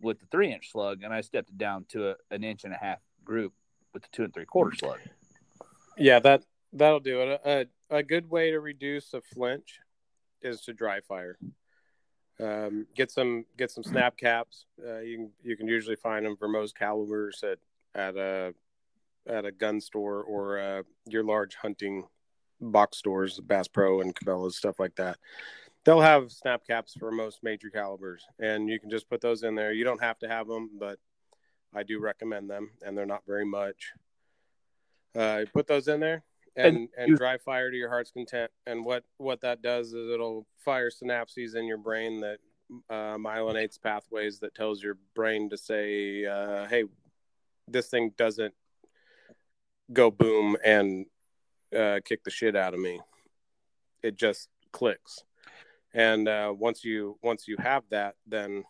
with 0.00 0.20
the 0.20 0.26
three 0.26 0.52
inch 0.52 0.70
slug 0.70 1.02
and 1.02 1.12
i 1.12 1.20
stepped 1.20 1.50
it 1.50 1.58
down 1.58 1.84
to 1.90 2.10
a, 2.10 2.14
an 2.30 2.44
inch 2.44 2.64
and 2.64 2.72
a 2.72 2.76
half 2.76 2.98
group 3.28 3.52
with 3.92 4.02
the 4.02 4.08
two 4.10 4.24
and 4.24 4.34
three 4.34 4.46
quarter 4.46 4.74
slug. 4.74 4.98
Yeah, 5.96 6.18
that 6.20 6.42
that'll 6.72 7.00
do 7.00 7.20
it. 7.20 7.40
A, 7.44 7.96
a 7.96 8.02
good 8.02 8.28
way 8.28 8.50
to 8.50 8.58
reduce 8.58 9.14
a 9.14 9.20
flinch 9.20 9.78
is 10.42 10.62
to 10.62 10.72
dry 10.72 11.00
fire. 11.00 11.38
Um, 12.40 12.86
get 12.94 13.10
some 13.10 13.44
get 13.56 13.70
some 13.70 13.84
snap 13.84 14.16
caps. 14.16 14.64
Uh, 14.84 15.00
you 15.00 15.16
can 15.16 15.30
you 15.42 15.56
can 15.56 15.68
usually 15.68 15.96
find 15.96 16.24
them 16.24 16.36
for 16.36 16.48
most 16.48 16.76
calibers 16.76 17.44
at 17.44 17.58
at 17.94 18.16
a 18.16 18.54
at 19.28 19.44
a 19.44 19.52
gun 19.52 19.80
store 19.80 20.22
or 20.22 20.58
uh, 20.58 20.82
your 21.06 21.24
large 21.24 21.54
hunting 21.56 22.04
box 22.60 22.98
stores, 22.98 23.38
Bass 23.40 23.68
Pro 23.68 24.00
and 24.00 24.14
Cabela's 24.14 24.56
stuff 24.56 24.78
like 24.78 24.96
that. 24.96 25.18
They'll 25.84 26.00
have 26.00 26.32
snap 26.32 26.66
caps 26.66 26.94
for 26.98 27.10
most 27.10 27.42
major 27.42 27.70
calibers, 27.70 28.24
and 28.38 28.68
you 28.68 28.78
can 28.78 28.90
just 28.90 29.08
put 29.08 29.20
those 29.20 29.42
in 29.42 29.54
there. 29.54 29.72
You 29.72 29.84
don't 29.84 30.02
have 30.02 30.18
to 30.20 30.28
have 30.28 30.46
them, 30.46 30.70
but 30.78 30.98
I 31.74 31.82
do 31.82 32.00
recommend 32.00 32.48
them, 32.48 32.70
and 32.84 32.96
they're 32.96 33.06
not 33.06 33.22
very 33.26 33.44
much. 33.44 33.92
Uh, 35.16 35.44
put 35.52 35.66
those 35.66 35.88
in 35.88 36.00
there 36.00 36.22
and, 36.58 36.76
and, 36.76 36.88
and 36.96 37.16
dry 37.16 37.38
fire 37.38 37.70
to 37.70 37.76
your 37.76 37.88
heart's 37.88 38.10
content. 38.10 38.50
And 38.66 38.84
what 38.84 39.04
what 39.16 39.40
that 39.42 39.62
does 39.62 39.92
is 39.92 40.10
it'll 40.10 40.46
fire 40.58 40.90
synapses 40.90 41.54
in 41.54 41.66
your 41.66 41.78
brain 41.78 42.20
that 42.20 42.38
uh, 42.90 43.16
myelinates 43.16 43.80
pathways 43.80 44.40
that 44.40 44.54
tells 44.54 44.82
your 44.82 44.98
brain 45.14 45.48
to 45.50 45.56
say, 45.56 46.26
uh, 46.26 46.66
"Hey, 46.66 46.84
this 47.68 47.88
thing 47.88 48.12
doesn't 48.16 48.54
go 49.92 50.10
boom 50.10 50.56
and 50.64 51.06
uh, 51.76 52.00
kick 52.04 52.24
the 52.24 52.30
shit 52.30 52.56
out 52.56 52.74
of 52.74 52.80
me. 52.80 53.00
It 54.02 54.16
just 54.16 54.48
clicks." 54.72 55.24
And 55.94 56.28
uh, 56.28 56.52
once 56.56 56.84
you 56.84 57.18
once 57.22 57.48
you 57.48 57.56
have 57.58 57.84
that, 57.90 58.16
then 58.26 58.64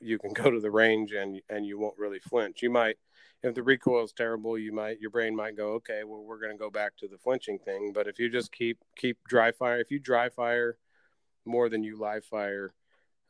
you 0.00 0.18
can 0.18 0.32
go 0.34 0.50
to 0.50 0.60
the 0.60 0.70
range 0.70 1.12
and 1.12 1.40
and 1.48 1.66
you 1.66 1.78
won't 1.78 1.98
really 1.98 2.20
flinch. 2.20 2.62
You 2.62 2.70
might 2.70 2.96
if 3.42 3.54
the 3.54 3.62
recoil 3.62 4.04
is 4.04 4.12
terrible, 4.12 4.58
you 4.58 4.72
might 4.72 5.00
your 5.00 5.10
brain 5.10 5.36
might 5.36 5.56
go, 5.56 5.72
okay, 5.74 6.02
well 6.04 6.22
we're 6.22 6.40
going 6.40 6.52
to 6.52 6.58
go 6.58 6.70
back 6.70 6.96
to 6.98 7.08
the 7.08 7.18
flinching 7.18 7.58
thing. 7.58 7.92
But 7.94 8.06
if 8.06 8.18
you 8.18 8.30
just 8.30 8.52
keep 8.52 8.78
keep 8.96 9.18
dry 9.28 9.52
fire, 9.52 9.78
if 9.78 9.90
you 9.90 9.98
dry 9.98 10.28
fire 10.28 10.78
more 11.44 11.68
than 11.68 11.84
you 11.84 11.98
live 11.98 12.24
fire, 12.24 12.72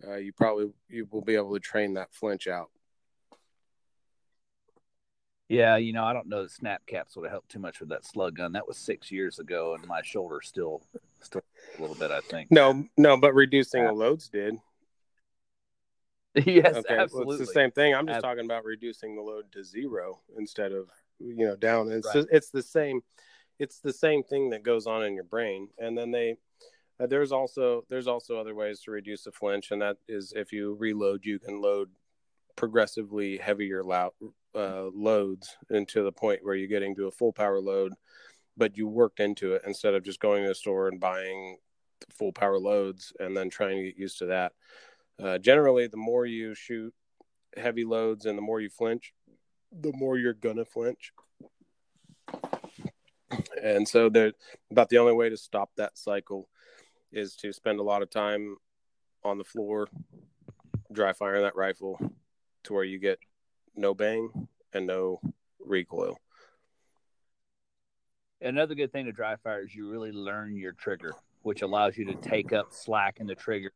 uh, 0.07 0.16
you 0.16 0.32
probably 0.32 0.72
you 0.88 1.07
will 1.11 1.22
be 1.22 1.34
able 1.34 1.55
to 1.55 1.61
train 1.61 1.95
that 1.95 2.12
flinch 2.12 2.47
out. 2.47 2.70
Yeah, 5.49 5.76
you 5.76 5.92
know, 5.92 6.05
I 6.05 6.14
don't 6.14 6.26
know 6.26 6.42
the 6.42 6.49
snap 6.49 6.86
caps 6.86 7.16
would 7.16 7.24
have 7.24 7.32
helped 7.32 7.51
too 7.51 7.59
much 7.59 7.78
with 7.78 7.90
that 7.90 8.07
slug 8.07 8.36
gun. 8.36 8.53
That 8.53 8.66
was 8.66 8.78
six 8.78 9.12
years 9.12 9.38
ago, 9.38 9.74
and 9.74 9.86
my 9.86 10.01
shoulder 10.03 10.40
still 10.42 10.82
still 11.20 11.42
a 11.76 11.80
little 11.80 11.97
bit. 11.97 12.11
I 12.11 12.20
think. 12.20 12.51
No, 12.51 12.86
no, 12.97 13.16
but 13.16 13.34
reducing 13.34 13.84
the 13.84 13.92
loads 13.92 14.28
did. 14.28 14.57
yes, 16.47 16.76
okay. 16.76 16.97
absolutely. 16.97 17.26
Well, 17.26 17.41
it's 17.41 17.49
the 17.49 17.53
same 17.55 17.70
thing. 17.70 17.95
I'm 17.95 18.07
just 18.07 18.22
talking 18.22 18.45
about 18.45 18.64
reducing 18.64 19.14
the 19.14 19.22
load 19.22 19.53
to 19.53 19.64
zero 19.64 20.20
instead 20.37 20.72
of 20.72 20.89
you 21.18 21.47
know 21.47 21.57
down. 21.57 21.91
It's 21.93 22.07
right. 22.07 22.14
just, 22.14 22.28
it's 22.32 22.51
the 22.51 22.62
same. 22.62 23.03
It's 23.59 23.78
the 23.78 23.93
same 23.93 24.22
thing 24.22 24.51
that 24.51 24.62
goes 24.62 24.87
on 24.87 25.05
in 25.05 25.14
your 25.14 25.24
brain, 25.24 25.68
and 25.78 25.97
then 25.97 26.11
they 26.11 26.37
Uh, 27.01 27.07
there's 27.07 27.32
also 27.32 27.85
there's 27.89 28.07
also 28.07 28.39
other 28.39 28.55
ways 28.55 28.80
to 28.80 28.91
reduce 28.91 29.24
the 29.24 29.32
flinch, 29.32 29.70
and 29.70 29.82
that 29.82 29.97
is 30.09 30.32
if 30.37 30.53
you 30.53 30.74
reload, 30.74 31.24
you 31.24 31.39
can 31.39 31.61
load 31.61 31.91
progressively 32.57 33.37
heavier 33.37 33.82
lo- 33.82 34.14
uh, 34.55 34.89
loads 34.95 35.57
into 35.70 36.03
the 36.05 36.12
point 36.12 36.45
where 36.45 36.55
you're 36.55 36.68
getting 36.68 36.95
to 36.95 37.09
a 37.09 37.11
full 37.11 37.32
power 37.32 37.61
load, 37.61 37.93
but 38.57 38.76
you 38.76 38.87
worked 38.87 39.18
into 39.18 39.55
it 39.55 39.62
instead 39.66 39.95
of 39.95 40.05
just 40.05 40.20
going 40.20 40.43
to 40.43 40.49
the 40.49 40.55
store 40.55 40.87
and 40.89 41.01
buying 41.01 41.59
full 42.11 42.32
power 42.32 42.59
loads 42.59 43.12
and 43.18 43.37
then 43.37 43.51
trying 43.51 43.76
to 43.76 43.85
get 43.85 43.99
used 43.99 44.18
to 44.18 44.26
that. 44.26 44.53
Uh, 45.22 45.38
generally, 45.38 45.86
the 45.86 45.96
more 45.96 46.26
you 46.26 46.54
shoot 46.54 46.92
heavy 47.56 47.84
loads 47.84 48.26
and 48.26 48.36
the 48.36 48.42
more 48.42 48.60
you 48.60 48.68
flinch, 48.68 49.12
the 49.72 49.92
more 49.92 50.18
you're 50.18 50.34
gonna 50.34 50.64
flinch. 50.64 51.12
And 53.62 53.88
so, 53.88 54.08
there 54.08 54.32
about 54.70 54.88
the 54.88 54.98
only 54.98 55.12
way 55.12 55.28
to 55.28 55.36
stop 55.36 55.70
that 55.76 55.96
cycle 55.96 56.48
is 57.12 57.36
to 57.36 57.52
spend 57.52 57.78
a 57.78 57.82
lot 57.82 58.02
of 58.02 58.10
time 58.10 58.56
on 59.24 59.38
the 59.38 59.44
floor, 59.44 59.88
dry 60.92 61.12
firing 61.12 61.42
that 61.42 61.56
rifle 61.56 61.98
to 62.64 62.72
where 62.72 62.84
you 62.84 62.98
get 62.98 63.18
no 63.76 63.94
bang 63.94 64.48
and 64.72 64.86
no 64.86 65.20
recoil. 65.60 66.18
Another 68.40 68.74
good 68.74 68.92
thing 68.92 69.06
to 69.06 69.12
dry 69.12 69.36
fire 69.36 69.62
is 69.62 69.74
you 69.74 69.88
really 69.88 70.12
learn 70.12 70.56
your 70.56 70.72
trigger, 70.72 71.14
which 71.42 71.62
allows 71.62 71.96
you 71.96 72.04
to 72.06 72.14
take 72.14 72.52
up 72.52 72.72
slack 72.72 73.18
in 73.20 73.26
the 73.26 73.34
trigger. 73.34 73.72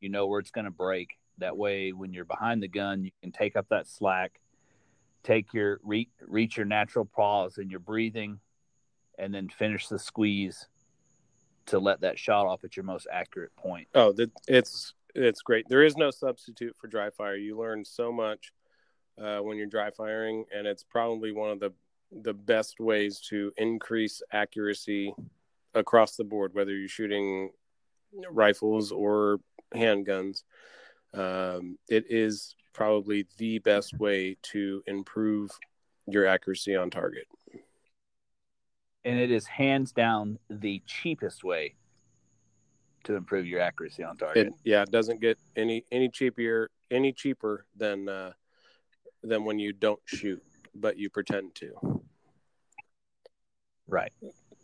You 0.00 0.08
know 0.08 0.26
where 0.26 0.40
it's 0.40 0.50
going 0.50 0.64
to 0.64 0.70
break. 0.70 1.18
That 1.38 1.56
way, 1.56 1.92
when 1.92 2.12
you're 2.12 2.24
behind 2.24 2.62
the 2.62 2.68
gun, 2.68 3.04
you 3.04 3.10
can 3.22 3.32
take 3.32 3.56
up 3.56 3.66
that 3.70 3.88
slack, 3.88 4.40
take 5.22 5.54
your 5.54 5.80
re- 5.82 6.08
reach 6.26 6.56
your 6.56 6.66
natural 6.66 7.04
pause 7.04 7.58
in 7.58 7.70
your 7.70 7.80
breathing, 7.80 8.40
and 9.18 9.34
then 9.34 9.48
finish 9.48 9.88
the 9.88 9.98
squeeze 9.98 10.66
to 11.66 11.78
let 11.78 12.00
that 12.00 12.18
shot 12.18 12.46
off 12.46 12.64
at 12.64 12.76
your 12.76 12.84
most 12.84 13.06
accurate 13.10 13.54
point. 13.56 13.88
Oh, 13.94 14.14
it's 14.48 14.94
it's 15.14 15.42
great. 15.42 15.68
There 15.68 15.82
is 15.82 15.96
no 15.96 16.10
substitute 16.10 16.76
for 16.78 16.88
dry 16.88 17.10
fire. 17.10 17.36
You 17.36 17.58
learn 17.58 17.84
so 17.84 18.12
much 18.12 18.52
uh, 19.20 19.38
when 19.38 19.56
you're 19.56 19.66
dry 19.66 19.90
firing, 19.90 20.44
and 20.54 20.66
it's 20.66 20.82
probably 20.82 21.32
one 21.32 21.50
of 21.50 21.60
the 21.60 21.72
the 22.12 22.34
best 22.34 22.80
ways 22.80 23.20
to 23.20 23.52
increase 23.56 24.20
accuracy 24.32 25.14
across 25.74 26.16
the 26.16 26.24
board, 26.24 26.54
whether 26.54 26.72
you're 26.72 26.88
shooting 26.88 27.50
rifles 28.30 28.90
or 28.90 29.38
handguns. 29.74 30.42
Um, 31.12 31.78
it 31.88 32.04
is 32.08 32.54
probably 32.72 33.26
the 33.38 33.58
best 33.58 33.98
way 33.98 34.36
to 34.42 34.82
improve 34.86 35.50
your 36.06 36.26
accuracy 36.26 36.76
on 36.76 36.90
target 36.90 37.26
and 39.04 39.18
it 39.18 39.30
is 39.30 39.46
hands 39.46 39.92
down 39.92 40.38
the 40.48 40.82
cheapest 40.86 41.44
way 41.44 41.74
to 43.04 43.16
improve 43.16 43.46
your 43.46 43.60
accuracy 43.60 44.02
on 44.02 44.16
target. 44.16 44.48
It, 44.48 44.52
yeah, 44.64 44.82
it 44.82 44.90
doesn't 44.90 45.20
get 45.20 45.38
any 45.56 45.84
any 45.90 46.08
cheaper 46.08 46.70
any 46.90 47.12
cheaper 47.12 47.64
than 47.76 48.08
uh, 48.08 48.32
than 49.22 49.44
when 49.44 49.58
you 49.58 49.72
don't 49.72 50.00
shoot, 50.04 50.42
but 50.74 50.98
you 50.98 51.08
pretend 51.08 51.54
to. 51.56 52.02
Right. 53.88 54.12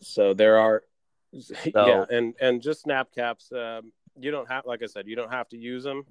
So 0.00 0.34
there 0.34 0.58
are, 0.58 0.82
so, 1.40 1.54
yeah, 1.74 2.04
and 2.10 2.34
and 2.40 2.60
just 2.60 2.82
snap 2.82 3.08
caps. 3.14 3.50
Um, 3.52 3.92
you 4.18 4.30
don't 4.30 4.48
have, 4.50 4.66
like 4.66 4.82
I 4.82 4.86
said, 4.86 5.06
you 5.06 5.16
don't 5.16 5.32
have 5.32 5.48
to 5.48 5.56
use 5.56 5.84
them, 5.84 6.04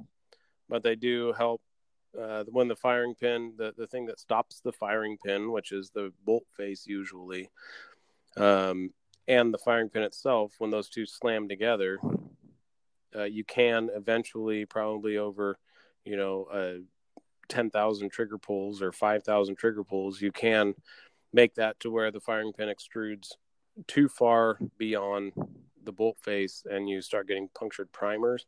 but 0.70 0.84
they 0.84 0.96
do 0.96 1.34
help. 1.34 1.62
Uh, 2.20 2.46
when 2.48 2.70
the 2.70 2.76
firing 2.76 3.14
pin, 3.14 3.54
the, 3.58 3.74
the 3.78 3.88
thing 3.88 4.06
that 4.06 4.20
stops 4.20 4.62
the 4.62 4.72
firing 4.72 5.18
pin, 5.26 5.52
which 5.52 5.74
is 5.74 5.90
the 5.90 6.14
bolt 6.24 6.46
face 6.56 6.88
usually, 6.88 7.50
um, 8.38 8.94
and 9.28 9.54
the 9.54 9.58
firing 9.58 9.90
pin 9.90 10.04
itself, 10.04 10.54
when 10.60 10.70
those 10.70 10.88
two 10.88 11.06
slam 11.06 11.50
together, 11.50 12.00
uh, 13.16 13.24
you 13.24 13.44
can 13.44 13.90
eventually, 13.94 14.66
probably 14.66 15.18
over, 15.18 15.58
you 16.06 16.16
know, 16.16 16.46
uh, 16.46 16.82
10,000 17.50 18.10
trigger 18.10 18.38
pulls 18.38 18.82
or 18.82 18.92
5,000 18.92 19.56
trigger 19.56 19.84
pulls, 19.84 20.22
you 20.22 20.32
can 20.32 20.74
make 21.34 21.56
that 21.56 21.80
to 21.82 21.92
where 21.92 22.12
the 22.12 22.20
firing 22.20 22.54
pin 22.54 22.70
extrudes 22.70 23.32
too 23.88 24.08
far 24.08 24.58
beyond 24.78 25.34
the 25.86 25.92
bolt 25.92 26.18
face 26.24 26.64
and 26.70 26.90
you 26.90 27.02
start 27.02 27.28
getting 27.28 27.50
punctured 27.56 27.92
primers. 27.92 28.46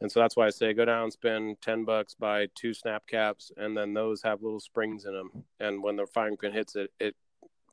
And 0.00 0.10
so 0.10 0.20
that's 0.20 0.36
why 0.36 0.46
I 0.46 0.50
say 0.50 0.72
go 0.72 0.84
down, 0.84 1.10
spend 1.10 1.60
10 1.60 1.84
bucks, 1.84 2.14
buy 2.14 2.46
two 2.54 2.72
snap 2.72 3.06
caps, 3.06 3.50
and 3.56 3.76
then 3.76 3.94
those 3.94 4.22
have 4.22 4.42
little 4.42 4.60
springs 4.60 5.04
in 5.04 5.12
them. 5.12 5.30
And 5.58 5.82
when 5.82 5.96
the 5.96 6.06
firing 6.06 6.36
pin 6.36 6.52
hits 6.52 6.76
it, 6.76 6.92
it 7.00 7.16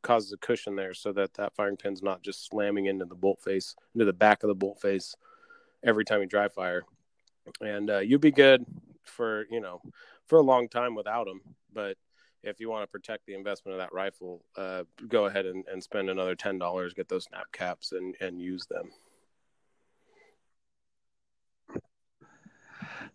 causes 0.02 0.32
a 0.32 0.38
cushion 0.38 0.76
there 0.76 0.94
so 0.94 1.12
that 1.14 1.34
that 1.36 1.56
firing 1.56 1.78
pin's 1.78 2.02
not 2.02 2.24
just 2.24 2.48
slamming 2.48 2.88
into 2.88 3.06
the 3.06 3.16
bolt 3.16 3.42
face, 3.44 3.76
into 3.94 4.06
the 4.06 4.14
back 4.14 4.44
of 4.44 4.48
the 4.48 4.56
bolt 4.56 4.82
face 4.82 5.16
every 5.84 6.06
time 6.06 6.22
you 6.22 6.28
dry 6.28 6.48
fire. 6.48 6.84
And 7.62 7.90
uh, 7.90 8.00
you'll 8.00 8.20
be 8.20 8.32
good 8.32 8.66
for, 9.04 9.46
you 9.52 9.62
know, 9.62 9.82
for 10.26 10.38
a 10.38 10.44
long 10.44 10.68
time 10.68 10.96
without 10.96 11.26
them. 11.26 11.42
But 11.74 11.98
if 12.46 12.60
you 12.60 12.70
want 12.70 12.84
to 12.84 12.88
protect 12.88 13.26
the 13.26 13.34
investment 13.34 13.74
of 13.74 13.80
that 13.80 13.92
rifle, 13.92 14.46
uh, 14.56 14.84
go 15.08 15.26
ahead 15.26 15.48
and, 15.48 15.66
and 15.72 15.84
spend 15.84 16.10
another 16.10 16.36
$10, 16.36 16.96
get 16.96 17.10
those 17.10 17.26
snap 17.26 17.52
caps 17.52 17.92
and, 17.92 18.16
and 18.22 18.40
use 18.40 18.68
them. 18.68 18.92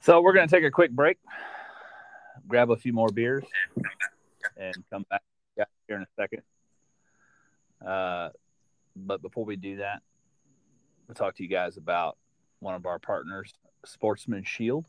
So 0.00 0.20
we're 0.20 0.32
going 0.32 0.48
to 0.48 0.54
take 0.54 0.64
a 0.64 0.70
quick 0.70 0.90
break, 0.90 1.18
grab 2.48 2.70
a 2.70 2.76
few 2.76 2.92
more 2.92 3.08
beers, 3.08 3.44
and 4.56 4.74
come 4.90 5.04
back 5.08 5.22
here 5.86 5.96
in 5.96 6.02
a 6.02 6.06
second. 6.16 6.42
Uh, 7.86 8.30
but 8.96 9.22
before 9.22 9.44
we 9.44 9.56
do 9.56 9.76
that, 9.76 10.02
we'll 11.06 11.14
talk 11.14 11.36
to 11.36 11.42
you 11.42 11.48
guys 11.48 11.76
about 11.76 12.16
one 12.58 12.74
of 12.74 12.84
our 12.84 12.98
partners, 12.98 13.52
Sportsman 13.84 14.42
Shield. 14.42 14.86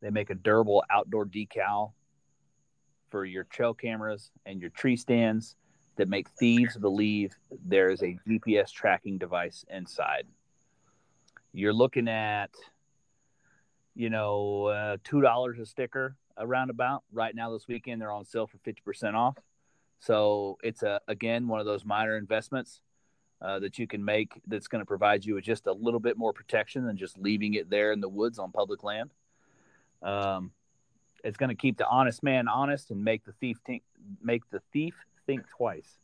They 0.00 0.10
make 0.10 0.30
a 0.30 0.34
durable 0.34 0.82
outdoor 0.90 1.26
decal 1.26 1.92
for 3.12 3.26
your 3.26 3.44
trail 3.44 3.74
cameras 3.74 4.30
and 4.46 4.60
your 4.60 4.70
tree 4.70 4.96
stands 4.96 5.54
that 5.96 6.08
make 6.08 6.30
thieves 6.30 6.78
believe 6.78 7.34
there 7.66 7.90
is 7.90 8.02
a 8.02 8.18
GPS 8.26 8.72
tracking 8.72 9.18
device 9.18 9.64
inside. 9.70 10.26
You're 11.52 11.74
looking 11.74 12.08
at, 12.08 12.50
you 13.94 14.08
know, 14.08 14.64
uh, 14.66 14.96
$2 15.04 15.60
a 15.60 15.66
sticker 15.66 16.16
around 16.38 16.70
about. 16.70 17.04
Right 17.12 17.34
now, 17.34 17.52
this 17.52 17.68
weekend, 17.68 18.00
they're 18.00 18.10
on 18.10 18.24
sale 18.24 18.46
for 18.46 18.56
50% 18.58 19.14
off. 19.14 19.36
So 20.00 20.56
it's 20.64 20.82
a 20.82 21.00
again 21.06 21.46
one 21.46 21.60
of 21.60 21.66
those 21.66 21.84
minor 21.84 22.16
investments 22.16 22.80
uh, 23.40 23.58
that 23.60 23.78
you 23.78 23.86
can 23.86 24.04
make 24.04 24.40
that's 24.48 24.66
going 24.66 24.80
to 24.80 24.86
provide 24.86 25.24
you 25.24 25.34
with 25.34 25.44
just 25.44 25.66
a 25.66 25.72
little 25.72 26.00
bit 26.00 26.16
more 26.16 26.32
protection 26.32 26.86
than 26.86 26.96
just 26.96 27.18
leaving 27.18 27.54
it 27.54 27.70
there 27.70 27.92
in 27.92 28.00
the 28.00 28.08
woods 28.08 28.38
on 28.38 28.50
public 28.50 28.82
land. 28.82 29.10
Um, 30.02 30.50
it's 31.24 31.36
going 31.36 31.50
to 31.50 31.54
keep 31.54 31.78
the 31.78 31.86
honest 31.86 32.22
man 32.22 32.48
honest 32.48 32.90
and 32.90 33.02
make 33.02 33.24
the 33.24 33.32
thief 33.32 33.58
think, 33.64 33.82
make 34.22 34.48
the 34.50 34.60
thief 34.72 34.94
think 35.26 35.48
twice. 35.56 35.98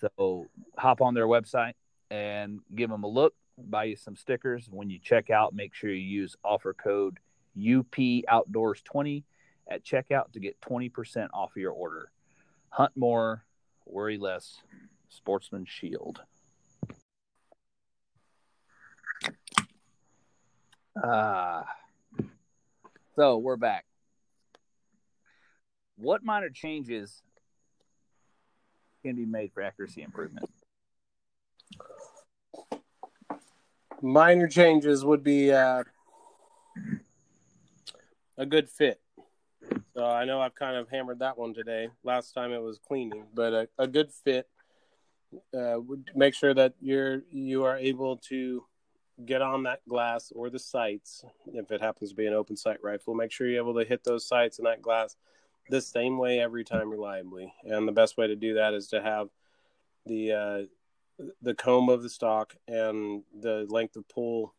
So 0.00 0.48
hop 0.76 1.00
on 1.00 1.14
their 1.14 1.26
website 1.26 1.74
and 2.10 2.60
give 2.74 2.90
them 2.90 3.04
a 3.04 3.08
look. 3.08 3.34
Buy 3.58 3.84
you 3.84 3.96
some 3.96 4.16
stickers. 4.16 4.68
When 4.70 4.90
you 4.90 4.98
check 4.98 5.30
out, 5.30 5.54
make 5.54 5.74
sure 5.74 5.90
you 5.90 5.96
use 5.96 6.36
offer 6.44 6.74
code 6.74 7.18
UP 7.56 7.94
Outdoors 8.28 8.82
20 8.82 9.24
at 9.70 9.84
checkout 9.84 10.32
to 10.32 10.40
get 10.40 10.60
20% 10.60 11.28
off 11.32 11.50
of 11.50 11.56
your 11.56 11.72
order. 11.72 12.10
Hunt 12.70 12.92
more, 12.96 13.44
worry 13.86 14.18
less. 14.18 14.56
Sportsman 15.08 15.66
Shield. 15.66 16.22
Ah. 21.02 21.64
Uh, 22.18 22.22
so 23.14 23.36
we're 23.36 23.56
back. 23.56 23.84
What 26.02 26.24
minor 26.24 26.50
changes 26.50 27.22
can 29.04 29.14
be 29.14 29.24
made 29.24 29.52
for 29.52 29.62
accuracy 29.62 30.02
improvement? 30.02 30.50
Minor 34.02 34.48
changes 34.48 35.04
would 35.04 35.22
be 35.22 35.52
uh, 35.52 35.84
a 38.36 38.44
good 38.44 38.68
fit. 38.68 39.00
So 39.94 40.04
I 40.04 40.24
know 40.24 40.40
I've 40.40 40.56
kind 40.56 40.76
of 40.76 40.88
hammered 40.88 41.20
that 41.20 41.38
one 41.38 41.54
today. 41.54 41.88
Last 42.02 42.32
time 42.32 42.50
it 42.50 42.60
was 42.60 42.80
cleaning, 42.80 43.26
but 43.32 43.52
a, 43.52 43.68
a 43.78 43.86
good 43.86 44.10
fit 44.10 44.48
uh, 45.56 45.76
would 45.78 46.10
make 46.16 46.34
sure 46.34 46.52
that 46.52 46.74
you're 46.80 47.22
you 47.30 47.62
are 47.62 47.76
able 47.76 48.16
to 48.28 48.64
get 49.24 49.40
on 49.40 49.62
that 49.62 49.86
glass 49.88 50.32
or 50.34 50.50
the 50.50 50.58
sights 50.58 51.24
if 51.54 51.70
it 51.70 51.80
happens 51.80 52.10
to 52.10 52.16
be 52.16 52.26
an 52.26 52.32
open 52.32 52.56
sight 52.56 52.78
rifle. 52.82 53.14
Make 53.14 53.30
sure 53.30 53.46
you're 53.46 53.62
able 53.62 53.78
to 53.78 53.88
hit 53.88 54.02
those 54.02 54.26
sights 54.26 54.58
and 54.58 54.66
that 54.66 54.82
glass 54.82 55.16
the 55.68 55.80
same 55.80 56.18
way 56.18 56.40
every 56.40 56.64
time 56.64 56.90
reliably. 56.90 57.52
And 57.64 57.86
the 57.86 57.92
best 57.92 58.16
way 58.16 58.26
to 58.26 58.36
do 58.36 58.54
that 58.54 58.74
is 58.74 58.88
to 58.88 59.02
have 59.02 59.28
the 60.06 60.32
uh, 60.32 61.24
the 61.40 61.54
comb 61.54 61.88
of 61.88 62.02
the 62.02 62.08
stock 62.08 62.54
and 62.66 63.22
the 63.38 63.66
length 63.68 63.96
of 63.96 64.08
pull 64.08 64.54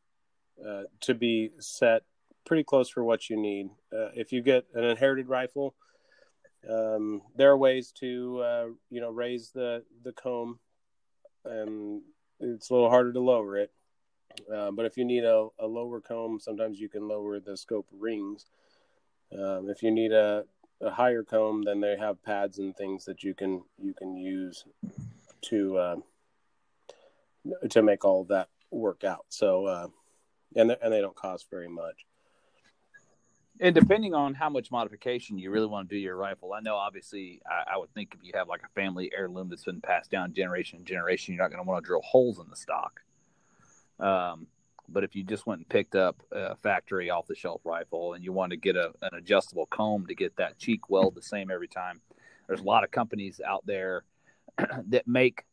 uh, 0.65 0.83
to 1.01 1.13
be 1.13 1.51
set 1.59 2.03
pretty 2.45 2.63
close 2.63 2.89
for 2.89 3.03
what 3.03 3.29
you 3.29 3.37
need. 3.37 3.69
Uh, 3.91 4.09
if 4.15 4.31
you 4.31 4.41
get 4.41 4.65
an 4.73 4.83
inherited 4.83 5.27
rifle, 5.27 5.75
um, 6.69 7.21
there 7.35 7.51
are 7.51 7.57
ways 7.57 7.91
to 7.91 8.39
uh, 8.39 8.67
you 8.89 9.01
know 9.01 9.09
raise 9.09 9.51
the 9.51 9.83
the 10.03 10.13
comb, 10.13 10.59
and 11.45 12.01
it's 12.39 12.69
a 12.69 12.73
little 12.73 12.89
harder 12.89 13.13
to 13.13 13.19
lower 13.19 13.57
it. 13.57 13.71
Uh, 14.53 14.71
but 14.71 14.85
if 14.85 14.97
you 14.97 15.05
need 15.05 15.23
a, 15.23 15.47
a 15.59 15.67
lower 15.67 16.01
comb, 16.01 16.39
sometimes 16.39 16.79
you 16.79 16.89
can 16.89 17.07
lower 17.07 17.39
the 17.39 17.55
scope 17.55 17.87
rings. 17.91 18.45
Um, 19.31 19.69
if 19.69 19.83
you 19.83 19.91
need 19.91 20.11
a, 20.11 20.43
a 20.83 20.91
higher 20.91 21.23
comb, 21.23 21.63
then 21.63 21.79
they 21.79 21.97
have 21.97 22.23
pads 22.23 22.59
and 22.59 22.75
things 22.75 23.05
that 23.05 23.23
you 23.23 23.33
can 23.33 23.63
you 23.81 23.93
can 23.93 24.15
use 24.15 24.65
to 25.41 25.77
uh, 25.77 25.95
to 27.69 27.81
make 27.81 28.05
all 28.05 28.23
that 28.25 28.49
work 28.71 29.03
out. 29.03 29.25
So 29.29 29.65
uh, 29.65 29.87
and 30.55 30.75
and 30.81 30.93
they 30.93 31.01
don't 31.01 31.15
cost 31.15 31.47
very 31.49 31.69
much. 31.69 32.05
And 33.59 33.75
depending 33.75 34.15
on 34.15 34.33
how 34.33 34.49
much 34.49 34.71
modification 34.71 35.37
you 35.37 35.51
really 35.51 35.67
want 35.67 35.87
to 35.87 35.95
do 35.95 35.99
your 35.99 36.15
rifle, 36.15 36.53
I 36.53 36.59
know 36.59 36.75
obviously 36.75 37.39
I, 37.45 37.75
I 37.75 37.77
would 37.77 37.93
think 37.93 38.15
if 38.15 38.23
you 38.23 38.31
have 38.33 38.47
like 38.47 38.63
a 38.63 38.69
family 38.69 39.11
heirloom 39.15 39.49
that's 39.49 39.63
been 39.63 39.79
passed 39.79 40.09
down 40.09 40.33
generation 40.33 40.79
to 40.79 40.85
generation, 40.85 41.33
you're 41.33 41.43
not 41.43 41.51
going 41.51 41.63
to 41.63 41.69
want 41.69 41.83
to 41.83 41.87
drill 41.87 42.01
holes 42.01 42.39
in 42.39 42.49
the 42.49 42.55
stock. 42.55 43.01
Um, 43.99 44.47
but 44.89 45.03
if 45.03 45.15
you 45.15 45.23
just 45.23 45.45
went 45.47 45.59
and 45.59 45.69
picked 45.69 45.95
up 45.95 46.21
a 46.31 46.55
factory 46.57 47.09
off 47.09 47.27
the 47.27 47.35
shelf 47.35 47.61
rifle 47.63 48.13
and 48.13 48.23
you 48.23 48.31
want 48.31 48.51
to 48.51 48.57
get 48.57 48.75
a, 48.75 48.91
an 49.01 49.15
adjustable 49.17 49.65
comb 49.67 50.05
to 50.07 50.15
get 50.15 50.35
that 50.37 50.57
cheek 50.57 50.89
weld 50.89 51.15
the 51.15 51.21
same 51.21 51.49
every 51.49 51.67
time, 51.67 52.01
there's 52.47 52.59
a 52.59 52.63
lot 52.63 52.83
of 52.83 52.91
companies 52.91 53.41
out 53.45 53.65
there 53.65 54.03
that 54.87 55.07
make 55.07 55.43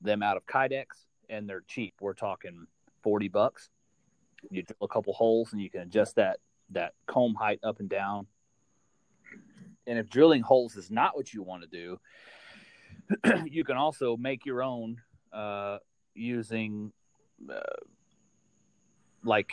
them 0.00 0.22
out 0.22 0.36
of 0.36 0.46
Kydex 0.46 0.84
and 1.28 1.48
they're 1.48 1.64
cheap. 1.66 1.94
We're 2.00 2.14
talking 2.14 2.66
40 3.02 3.28
bucks. 3.28 3.70
You 4.50 4.62
drill 4.62 4.76
a 4.82 4.88
couple 4.88 5.12
holes 5.12 5.52
and 5.52 5.60
you 5.60 5.70
can 5.70 5.82
adjust 5.82 6.16
that 6.16 6.38
that 6.70 6.94
comb 7.06 7.34
height 7.34 7.60
up 7.62 7.80
and 7.80 7.88
down. 7.88 8.26
And 9.86 9.98
if 9.98 10.08
drilling 10.08 10.42
holes 10.42 10.76
is 10.76 10.90
not 10.90 11.16
what 11.16 11.34
you 11.34 11.42
want 11.42 11.62
to 11.62 11.68
do, 11.68 12.00
you 13.50 13.64
can 13.64 13.76
also 13.76 14.16
make 14.16 14.46
your 14.46 14.62
own 14.62 15.00
uh, 15.32 15.78
using 16.14 16.92
uh, 17.52 17.60
like 19.24 19.52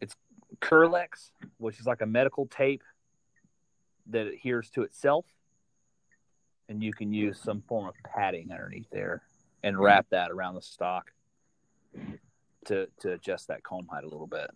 it's 0.00 0.14
Kerlix, 0.60 1.30
which 1.58 1.80
is 1.80 1.86
like 1.86 2.02
a 2.02 2.06
medical 2.06 2.46
tape 2.46 2.82
that 4.08 4.26
adheres 4.26 4.70
to 4.70 4.82
itself, 4.82 5.24
and 6.68 6.82
you 6.82 6.92
can 6.92 7.12
use 7.12 7.38
some 7.38 7.62
form 7.62 7.88
of 7.88 7.94
padding 8.04 8.50
underneath 8.52 8.88
there 8.90 9.22
and 9.62 9.78
wrap 9.78 10.06
that 10.10 10.30
around 10.30 10.54
the 10.54 10.62
stock 10.62 11.10
to 12.66 12.86
to 13.00 13.12
adjust 13.12 13.48
that 13.48 13.62
comb 13.62 13.86
height 13.90 14.04
a 14.04 14.08
little 14.08 14.26
bit. 14.26 14.50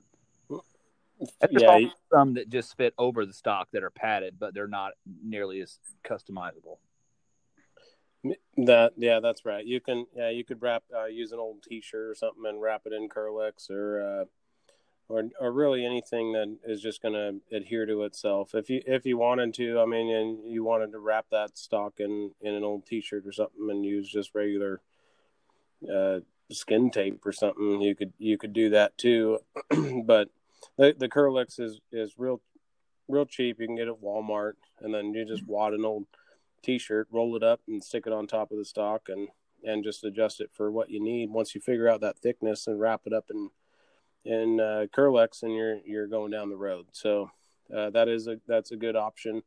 yeah, 1.51 1.89
some 2.11 2.35
that 2.35 2.49
just 2.49 2.76
fit 2.76 2.95
over 2.99 3.26
the 3.26 3.33
stock 3.33 3.68
that 3.72 3.83
are 3.83 3.91
padded, 3.91 4.37
but 4.39 4.55
they're 4.55 4.66
not 4.66 4.93
nearly 5.22 5.61
as 5.61 5.78
customizable. 6.05 6.78
That 8.57 8.93
yeah, 8.97 9.21
that's 9.21 9.45
right. 9.45 9.64
You 9.64 9.81
can 9.81 10.07
yeah, 10.14 10.31
you 10.31 10.45
could 10.45 10.61
wrap 10.61 10.83
uh, 10.95 11.07
use 11.07 11.33
an 11.33 11.39
old 11.39 11.62
T-shirt 11.62 12.11
or 12.11 12.14
something 12.14 12.45
and 12.47 12.61
wrap 12.61 12.83
it 12.85 12.93
in 12.93 13.09
Kerlix 13.09 13.71
or 13.71 14.03
uh, 14.03 14.25
or 15.09 15.25
or 15.41 15.53
really 15.53 15.87
anything 15.87 16.33
that 16.33 16.59
is 16.64 16.83
just 16.83 17.01
going 17.01 17.14
to 17.14 17.57
adhere 17.57 17.87
to 17.87 18.03
itself. 18.03 18.55
If 18.55 18.68
you 18.68 18.83
if 18.87 19.07
you 19.07 19.16
wanted 19.16 19.55
to, 19.55 19.81
I 19.81 19.87
mean, 19.87 20.14
and 20.14 20.51
you 20.51 20.62
wanted 20.62 20.93
to 20.93 20.99
wrap 20.99 21.27
that 21.31 21.57
stock 21.57 21.95
in 21.99 22.33
in 22.43 22.55
an 22.55 22.62
old 22.62 22.85
T-shirt 22.85 23.27
or 23.27 23.33
something 23.33 23.68
and 23.71 23.85
use 23.85 24.11
just 24.11 24.35
regular 24.35 24.83
uh, 25.93 26.21
skin 26.53 26.91
tape 26.91 27.25
or 27.25 27.33
something, 27.33 27.81
you 27.81 27.95
could 27.95 28.12
you 28.18 28.37
could 28.37 28.53
do 28.53 28.68
that 28.71 28.99
too. 28.99 29.39
but 30.05 30.29
the 30.77 30.95
the 30.97 31.09
Kerlix 31.09 31.59
is 31.59 31.81
is 31.91 32.14
real 32.18 32.43
real 33.09 33.27
cheap. 33.27 33.59
You 33.61 33.66
can 33.66 33.77
get 33.77 33.89
it 33.89 33.93
at 33.93 34.03
Walmart, 34.03 34.55
and 34.81 34.93
then 34.95 35.14
you 35.14 35.25
just 35.25 35.47
wad 35.47 35.73
an 35.73 35.85
old 35.85 36.07
t-shirt, 36.63 37.09
roll 37.11 37.37
it 37.37 37.43
up 37.43 37.61
and 37.67 37.83
stick 37.83 38.05
it 38.07 38.13
on 38.13 38.27
top 38.27 38.51
of 38.51 38.59
the 38.59 38.65
stock 38.65 39.09
and 39.09 39.29
and 39.63 39.85
just 39.85 40.05
adjust 40.05 40.41
it 40.41 40.51
for 40.53 40.71
what 40.71 40.91
you 40.91 41.01
need. 41.01 41.31
Once 41.31 41.55
you 41.55 41.61
figure 41.61 41.89
out 41.89 42.01
that 42.01 42.19
thickness 42.19 42.67
and 42.67 42.81
wrap 42.81 43.03
it 43.05 43.13
up 43.13 43.27
in 43.31 43.51
in 44.25 44.61
uh, 44.61 44.87
Kerlix, 44.95 45.43
and 45.43 45.55
you're 45.55 45.79
you're 45.85 46.07
going 46.07 46.31
down 46.31 46.51
the 46.51 46.57
road. 46.57 46.87
So 46.93 47.31
uh, 47.75 47.91
that 47.91 48.09
is 48.09 48.27
a 48.27 48.37
that's 48.47 48.71
a 48.71 48.77
good 48.77 48.97
option. 48.97 49.43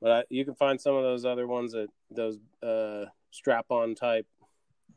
But 0.00 0.10
I, 0.10 0.24
you 0.28 0.44
can 0.44 0.54
find 0.54 0.80
some 0.80 0.94
of 0.94 1.02
those 1.02 1.24
other 1.24 1.46
ones 1.46 1.72
that 1.72 1.88
those 2.10 2.38
uh, 2.62 3.06
strap-on 3.30 3.94
type 3.94 4.26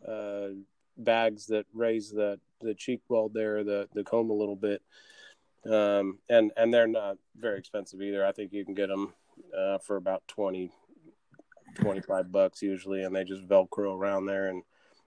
uh, 0.08 0.50
bags 0.98 1.48
that 1.48 1.66
raise 1.74 2.10
the 2.10 2.40
the 2.62 2.74
cheek 2.74 3.02
weld 3.10 3.34
there, 3.34 3.64
the 3.64 3.88
the 3.94 4.04
comb 4.04 4.30
a 4.30 4.34
little 4.34 4.56
bit, 4.56 4.82
um, 5.70 6.20
and 6.30 6.52
and 6.58 6.74
they're 6.74 6.88
not 6.88 7.18
very 7.38 7.60
expensive 7.60 8.02
either. 8.02 8.26
I 8.26 8.32
think 8.32 8.54
you 8.54 8.66
can 8.66 8.74
get 8.74 8.90
them 8.90 9.14
uh, 9.58 9.78
for 9.80 9.96
about 9.96 10.28
20 10.28 10.72
25 11.76 12.32
bucks 12.32 12.62
usually 12.62 13.04
and 13.04 13.16
they 13.16 13.24
just 13.24 13.48
velcro 13.48 13.96
around 13.98 14.26
there 14.26 14.48
and 14.48 14.64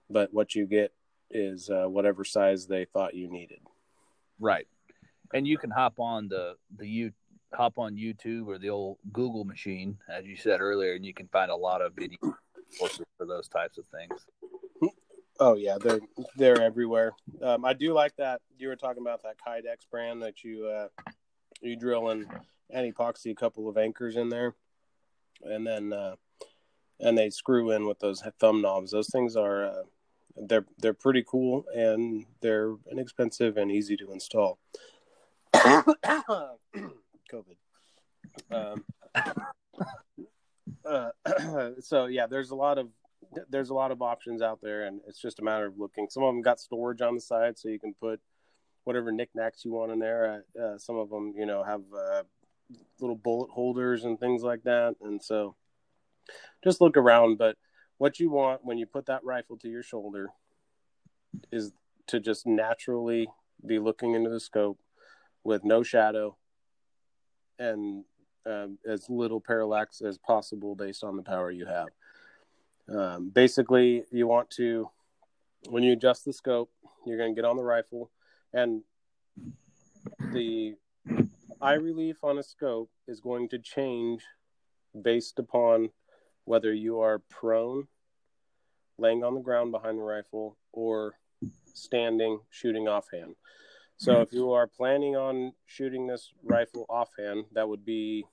but 0.09 0.33
what 0.33 0.55
you 0.55 0.65
get 0.65 0.93
is 1.29 1.69
uh, 1.69 1.85
whatever 1.87 2.23
size 2.23 2.67
they 2.67 2.85
thought 2.85 3.13
you 3.13 3.29
needed. 3.29 3.59
Right. 4.39 4.67
And 5.33 5.47
you 5.47 5.57
can 5.57 5.71
hop 5.71 5.99
on 5.99 6.27
the 6.27 6.55
the 6.77 6.87
you 6.87 7.11
hop 7.53 7.77
on 7.77 7.95
youtube 7.95 8.47
or 8.47 8.57
the 8.57 8.69
old 8.69 8.97
google 9.11 9.43
machine 9.43 9.97
as 10.09 10.25
you 10.25 10.37
said 10.37 10.61
earlier 10.61 10.93
and 10.93 11.05
you 11.05 11.13
can 11.13 11.27
find 11.27 11.51
a 11.51 11.55
lot 11.55 11.81
of 11.81 11.93
video 11.93 12.17
courses 12.79 13.05
for 13.17 13.25
those 13.25 13.49
types 13.49 13.77
of 13.77 13.83
things. 13.87 14.25
Oh 15.39 15.55
yeah 15.55 15.77
they're 15.81 15.99
they're 16.35 16.61
everywhere. 16.61 17.13
Um, 17.41 17.65
i 17.65 17.73
do 17.73 17.93
like 17.93 18.15
that 18.17 18.41
you 18.57 18.67
were 18.67 18.75
talking 18.75 19.01
about 19.01 19.23
that 19.23 19.35
kydex 19.45 19.89
brand 19.89 20.21
that 20.21 20.43
you 20.43 20.65
uh 20.65 20.87
you 21.61 21.75
drill 21.75 22.09
in 22.09 22.25
and 22.69 22.93
epoxy 22.93 23.31
a 23.31 23.35
couple 23.35 23.67
of 23.69 23.77
anchors 23.77 24.15
in 24.15 24.29
there. 24.29 24.55
And 25.43 25.65
then 25.65 25.93
uh 25.93 26.15
and 27.01 27.17
they 27.17 27.29
screw 27.29 27.71
in 27.71 27.85
with 27.85 27.99
those 27.99 28.23
thumb 28.39 28.61
knobs. 28.61 28.91
Those 28.91 29.09
things 29.09 29.35
are 29.35 29.65
uh, 29.65 29.83
they're 30.35 30.65
they're 30.79 30.93
pretty 30.93 31.23
cool 31.27 31.65
and 31.75 32.25
they're 32.41 32.75
inexpensive 32.91 33.57
and 33.57 33.71
easy 33.71 33.97
to 33.97 34.11
install. 34.11 34.59
COVID. 37.31 37.57
Um, 38.51 38.85
uh, 40.85 41.09
so 41.79 42.05
yeah, 42.05 42.27
there's 42.27 42.51
a 42.51 42.55
lot 42.55 42.77
of 42.77 42.89
there's 43.49 43.69
a 43.69 43.73
lot 43.73 43.91
of 43.91 44.01
options 44.01 44.41
out 44.41 44.59
there, 44.61 44.85
and 44.85 45.01
it's 45.07 45.21
just 45.21 45.39
a 45.39 45.43
matter 45.43 45.65
of 45.65 45.77
looking. 45.77 46.07
Some 46.09 46.23
of 46.23 46.33
them 46.33 46.41
got 46.41 46.59
storage 46.59 47.01
on 47.01 47.15
the 47.15 47.21
side, 47.21 47.57
so 47.57 47.69
you 47.69 47.79
can 47.79 47.93
put 47.93 48.19
whatever 48.83 49.11
knickknacks 49.11 49.63
you 49.63 49.71
want 49.71 49.91
in 49.91 49.99
there. 49.99 50.43
Uh, 50.57 50.61
uh 50.61 50.77
some 50.77 50.97
of 50.97 51.09
them, 51.09 51.33
you 51.37 51.45
know, 51.45 51.63
have 51.63 51.81
uh, 51.95 52.23
little 52.99 53.15
bullet 53.15 53.49
holders 53.51 54.03
and 54.03 54.19
things 54.19 54.43
like 54.43 54.63
that, 54.63 54.95
and 55.01 55.21
so 55.21 55.55
just 56.63 56.81
look 56.81 56.97
around. 56.97 57.37
But 57.37 57.57
what 57.97 58.19
you 58.19 58.29
want 58.29 58.63
when 58.63 58.77
you 58.77 58.85
put 58.85 59.05
that 59.07 59.23
rifle 59.23 59.57
to 59.57 59.69
your 59.69 59.83
shoulder 59.83 60.29
is 61.51 61.71
to 62.07 62.19
just 62.19 62.45
naturally 62.45 63.29
be 63.65 63.79
looking 63.79 64.15
into 64.15 64.29
the 64.29 64.39
scope 64.39 64.79
with 65.43 65.63
no 65.63 65.83
shadow 65.83 66.35
and 67.59 68.03
um, 68.45 68.77
as 68.87 69.09
little 69.09 69.39
parallax 69.39 70.01
as 70.01 70.17
possible 70.17 70.75
based 70.75 71.03
on 71.03 71.15
the 71.15 71.23
power 71.23 71.51
you 71.51 71.65
have. 71.65 71.87
Um, 72.89 73.29
basically, 73.29 74.03
you 74.11 74.27
want 74.27 74.49
to, 74.51 74.89
when 75.69 75.83
you 75.83 75.93
adjust 75.93 76.25
the 76.25 76.33
scope, 76.33 76.71
you're 77.05 77.17
going 77.17 77.33
to 77.33 77.39
get 77.39 77.47
on 77.47 77.55
the 77.55 77.63
rifle, 77.63 78.11
and 78.53 78.81
the 80.33 80.75
eye 81.61 81.73
relief 81.73 82.17
on 82.23 82.37
a 82.37 82.43
scope 82.43 82.89
is 83.07 83.21
going 83.21 83.49
to 83.49 83.59
change 83.59 84.23
based 84.99 85.39
upon 85.39 85.89
whether 86.45 86.73
you 86.73 86.99
are 86.99 87.19
prone, 87.19 87.87
laying 88.97 89.23
on 89.23 89.35
the 89.35 89.41
ground 89.41 89.71
behind 89.71 89.97
the 89.97 90.03
rifle, 90.03 90.57
or 90.71 91.13
standing 91.73 92.39
shooting 92.49 92.87
offhand. 92.87 93.35
So 93.97 94.13
mm-hmm. 94.13 94.21
if 94.23 94.33
you 94.33 94.51
are 94.51 94.67
planning 94.67 95.15
on 95.15 95.53
shooting 95.65 96.07
this 96.07 96.31
rifle 96.43 96.85
offhand, 96.89 97.45
that 97.53 97.67
would 97.67 97.85
be 97.85 98.25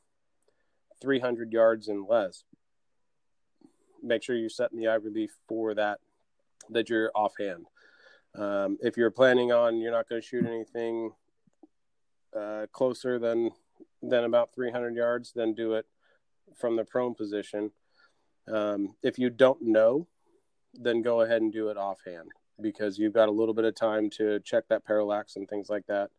300 1.01 1.53
yards 1.53 1.89
and 1.89 2.07
less. 2.09 2.45
Make 4.03 4.23
sure 4.23 4.37
you're 4.37 4.49
setting 4.49 4.79
the 4.79 4.89
eye 4.89 4.95
relief 4.95 5.37
for 5.49 5.75
that, 5.75 5.99
that 6.71 6.89
you're 6.89 7.11
offhand. 7.15 7.67
Um, 8.35 8.79
if 8.81 8.97
you're 8.97 9.11
planning 9.11 9.53
on 9.53 9.79
you're 9.79 9.93
not 9.93 10.09
going 10.09 10.21
to 10.21 10.27
shoot 10.27 10.47
anything 10.47 11.13
uh, 12.37 12.67
closer 12.73 13.19
than 13.19 13.51
than 14.03 14.25
about 14.25 14.55
300 14.55 14.95
yards, 14.95 15.33
then 15.35 15.55
do 15.55 15.75
it 15.75 15.87
from 16.57 16.77
the 16.77 16.85
prone 16.85 17.15
position. 17.15 17.73
Um, 18.51 18.95
if 19.03 19.19
you 19.19 19.31
don't 19.31 19.61
know, 19.63 20.07
then 20.75 21.03
go 21.03 21.23
ahead 21.23 21.43
and 21.43 21.53
do 21.53 21.69
it 21.69 21.77
offhand 21.77 22.31
because 22.61 22.99
you've 22.99 23.13
got 23.13 23.29
a 23.29 23.33
little 23.33 23.55
bit 23.55 23.65
of 23.65 23.75
time 23.75 24.11
to 24.11 24.41
check 24.41 24.65
that 24.69 24.85
parallax 24.85 25.37
and 25.37 25.49
things 25.49 25.69
like 25.69 25.87
that 25.87 26.11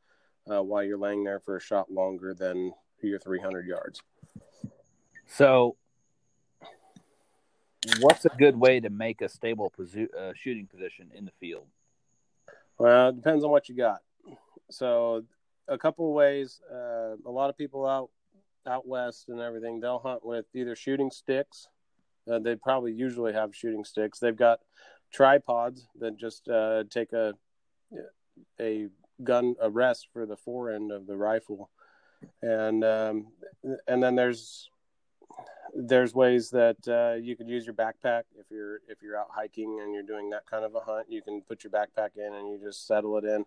uh, 0.50 0.62
while 0.62 0.84
you're 0.84 0.98
laying 0.98 1.24
there 1.24 1.40
for 1.40 1.58
a 1.58 1.62
shot 1.62 1.92
longer 1.92 2.34
than 2.34 2.74
your 3.02 3.20
300 3.20 3.66
yards. 3.66 4.02
So, 5.26 5.76
what's 8.00 8.26
a 8.26 8.30
good 8.30 8.58
way 8.58 8.80
to 8.80 8.90
make 8.90 9.22
a 9.22 9.30
stable 9.30 9.72
posi- 9.78 10.14
uh, 10.14 10.34
shooting 10.36 10.68
position 10.68 11.12
in 11.14 11.26
the 11.26 11.32
field? 11.40 11.68
Well, 12.78 13.10
it 13.10 13.16
depends 13.16 13.44
on 13.44 13.52
what 13.52 13.70
you 13.70 13.76
got. 13.76 14.02
So, 14.72 15.24
a 15.68 15.78
couple 15.78 16.08
of 16.08 16.14
ways. 16.14 16.62
Uh, 16.72 17.16
a 17.26 17.32
lot 17.32 17.50
of 17.50 17.58
people 17.58 17.86
out 17.86 18.10
out 18.68 18.88
west 18.88 19.30
and 19.30 19.40
everything, 19.40 19.80
they'll 19.80 20.00
hunt 20.00 20.24
with 20.24 20.46
either 20.54 20.76
shooting 20.76 21.10
sticks 21.10 21.68
uh, 22.30 22.40
they 22.40 22.56
probably 22.56 22.94
usually 22.94 23.34
have 23.34 23.56
shooting 23.56 23.84
sticks. 23.84 24.20
They've 24.20 24.36
got 24.36 24.60
tripods 25.12 25.88
that 26.00 26.18
just 26.18 26.48
uh, 26.48 26.84
take 26.90 27.14
a 27.14 27.34
a 28.60 28.88
gun 29.24 29.56
a 29.60 29.70
rest 29.70 30.08
for 30.14 30.26
the 30.26 30.38
fore 30.38 30.72
end 30.72 30.92
of 30.92 31.08
the 31.08 31.18
rifle, 31.18 31.70
and 32.42 32.84
um, 32.84 33.28
and 33.88 34.02
then 34.02 34.16
there's 34.16 34.70
there's 35.76 36.14
ways 36.14 36.50
that 36.50 36.78
uh, 36.88 37.16
you 37.22 37.36
could 37.36 37.48
use 37.48 37.66
your 37.66 37.76
backpack 37.76 38.24
if 38.38 38.46
you're 38.50 38.78
if 38.88 39.02
you're 39.02 39.18
out 39.18 39.30
hiking 39.32 39.80
and 39.82 39.94
you're 39.94 40.04
doing 40.04 40.30
that 40.30 40.46
kind 40.50 40.66
of 40.66 40.76
a 40.76 40.80
hunt. 40.80 41.08
You 41.10 41.22
can 41.22 41.42
put 41.42 41.64
your 41.64 41.72
backpack 41.72 42.18
in 42.18 42.34
and 42.34 42.50
you 42.50 42.60
just 42.64 42.88
settle 42.88 43.18
it 43.18 43.26
in. 43.26 43.46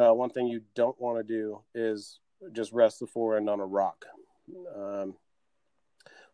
Uh, 0.00 0.14
one 0.14 0.30
thing 0.30 0.46
you 0.46 0.62
don't 0.74 1.00
want 1.00 1.18
to 1.18 1.24
do 1.24 1.60
is 1.74 2.20
just 2.52 2.72
rest 2.72 3.00
the 3.00 3.06
fore 3.06 3.36
end 3.36 3.50
on 3.50 3.60
a 3.60 3.66
rock. 3.66 4.04
Um, 4.76 5.14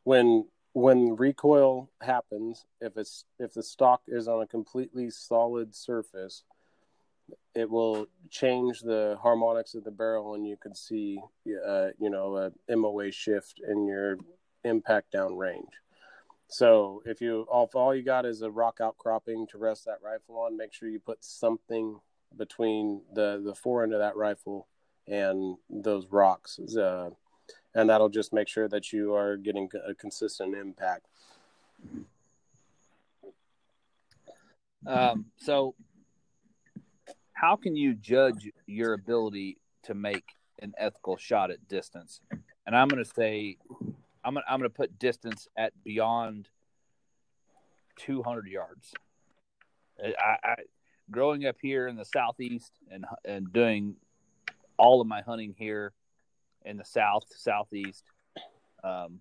when 0.05 0.47
when 0.77 1.17
recoil 1.17 1.89
happens, 2.03 2.67
if 2.83 2.99
it's 2.99 3.25
if 3.39 3.55
the 3.55 3.63
stock 3.63 4.03
is 4.07 4.29
on 4.29 4.43
a 4.43 4.47
completely 4.47 5.09
solid 5.09 5.75
surface, 5.75 6.43
it 7.55 7.71
will 7.71 8.09
change 8.29 8.81
the 8.81 9.17
harmonics 9.23 9.75
of 9.75 9.85
the 9.85 9.91
barrel, 9.91 10.35
and 10.35 10.47
you 10.47 10.59
can 10.59 10.75
see, 10.75 11.19
uh, 11.67 11.87
you 11.99 12.11
know, 12.11 12.37
a 12.37 12.77
MOA 12.77 13.11
shift 13.11 13.59
in 13.67 13.87
your 13.87 14.19
impact 14.65 15.13
down 15.13 15.39
range. 15.39 15.73
So 16.49 17.03
if 17.07 17.23
you 17.23 17.47
if 17.51 17.75
all 17.75 17.95
you 17.95 18.03
got 18.03 18.27
is 18.27 18.43
a 18.43 18.51
rock 18.51 18.79
outcropping 18.83 19.47
to 19.53 19.57
rest 19.57 19.87
that 19.87 20.03
rifle 20.05 20.37
on, 20.41 20.59
make 20.59 20.75
sure 20.75 20.91
you 20.91 21.01
put 21.01 21.25
something 21.25 21.99
between 22.37 23.01
the 23.15 23.41
the 23.43 23.55
fore 23.55 23.83
end 23.83 23.95
of 23.95 24.01
that 24.01 24.15
rifle 24.15 24.69
and 25.09 25.57
those 25.71 26.09
rocks, 26.11 26.59
uh, 26.77 27.09
and 27.77 27.91
that'll 27.91 28.09
just 28.09 28.33
make 28.33 28.49
sure 28.49 28.69
that 28.69 28.91
you 28.91 29.15
are 29.15 29.37
getting 29.37 29.69
a 29.87 29.95
consistent 29.95 30.55
impact. 30.57 31.07
Um, 34.87 35.27
so, 35.37 35.75
how 37.35 37.55
can 37.55 37.77
you 37.77 37.95
judge 37.95 38.51
your 38.67 38.95
ability 38.95 39.59
to 39.83 39.95
make 39.95 40.25
an 40.61 40.73
ethical 40.79 41.19
shot 41.19 41.51
at 41.51 41.69
distance? 41.69 42.21
And 42.67 42.75
I'm 42.75 42.89
going 42.89 43.05
to 43.05 43.11
say, 43.11 43.59
I'm 44.25 44.35
going 44.35 44.45
I'm 44.49 44.63
to 44.63 44.71
put 44.71 44.99
distance 44.99 45.47
at 45.57 45.73
beyond 45.85 46.49
200 47.97 48.47
yards. 48.47 48.95
I, 50.03 50.37
I 50.43 50.55
growing 51.11 51.45
up 51.45 51.57
here 51.61 51.89
in 51.89 51.97
the 51.97 52.05
southeast 52.05 52.73
and 52.91 53.05
and 53.25 53.53
doing 53.53 53.97
all 54.79 55.01
of 55.01 55.07
my 55.07 55.21
hunting 55.23 55.55
here 55.57 55.93
in 56.67 56.77
the 56.77 56.85
south 56.85 57.25
southeast, 57.35 58.05
um, 58.85 59.21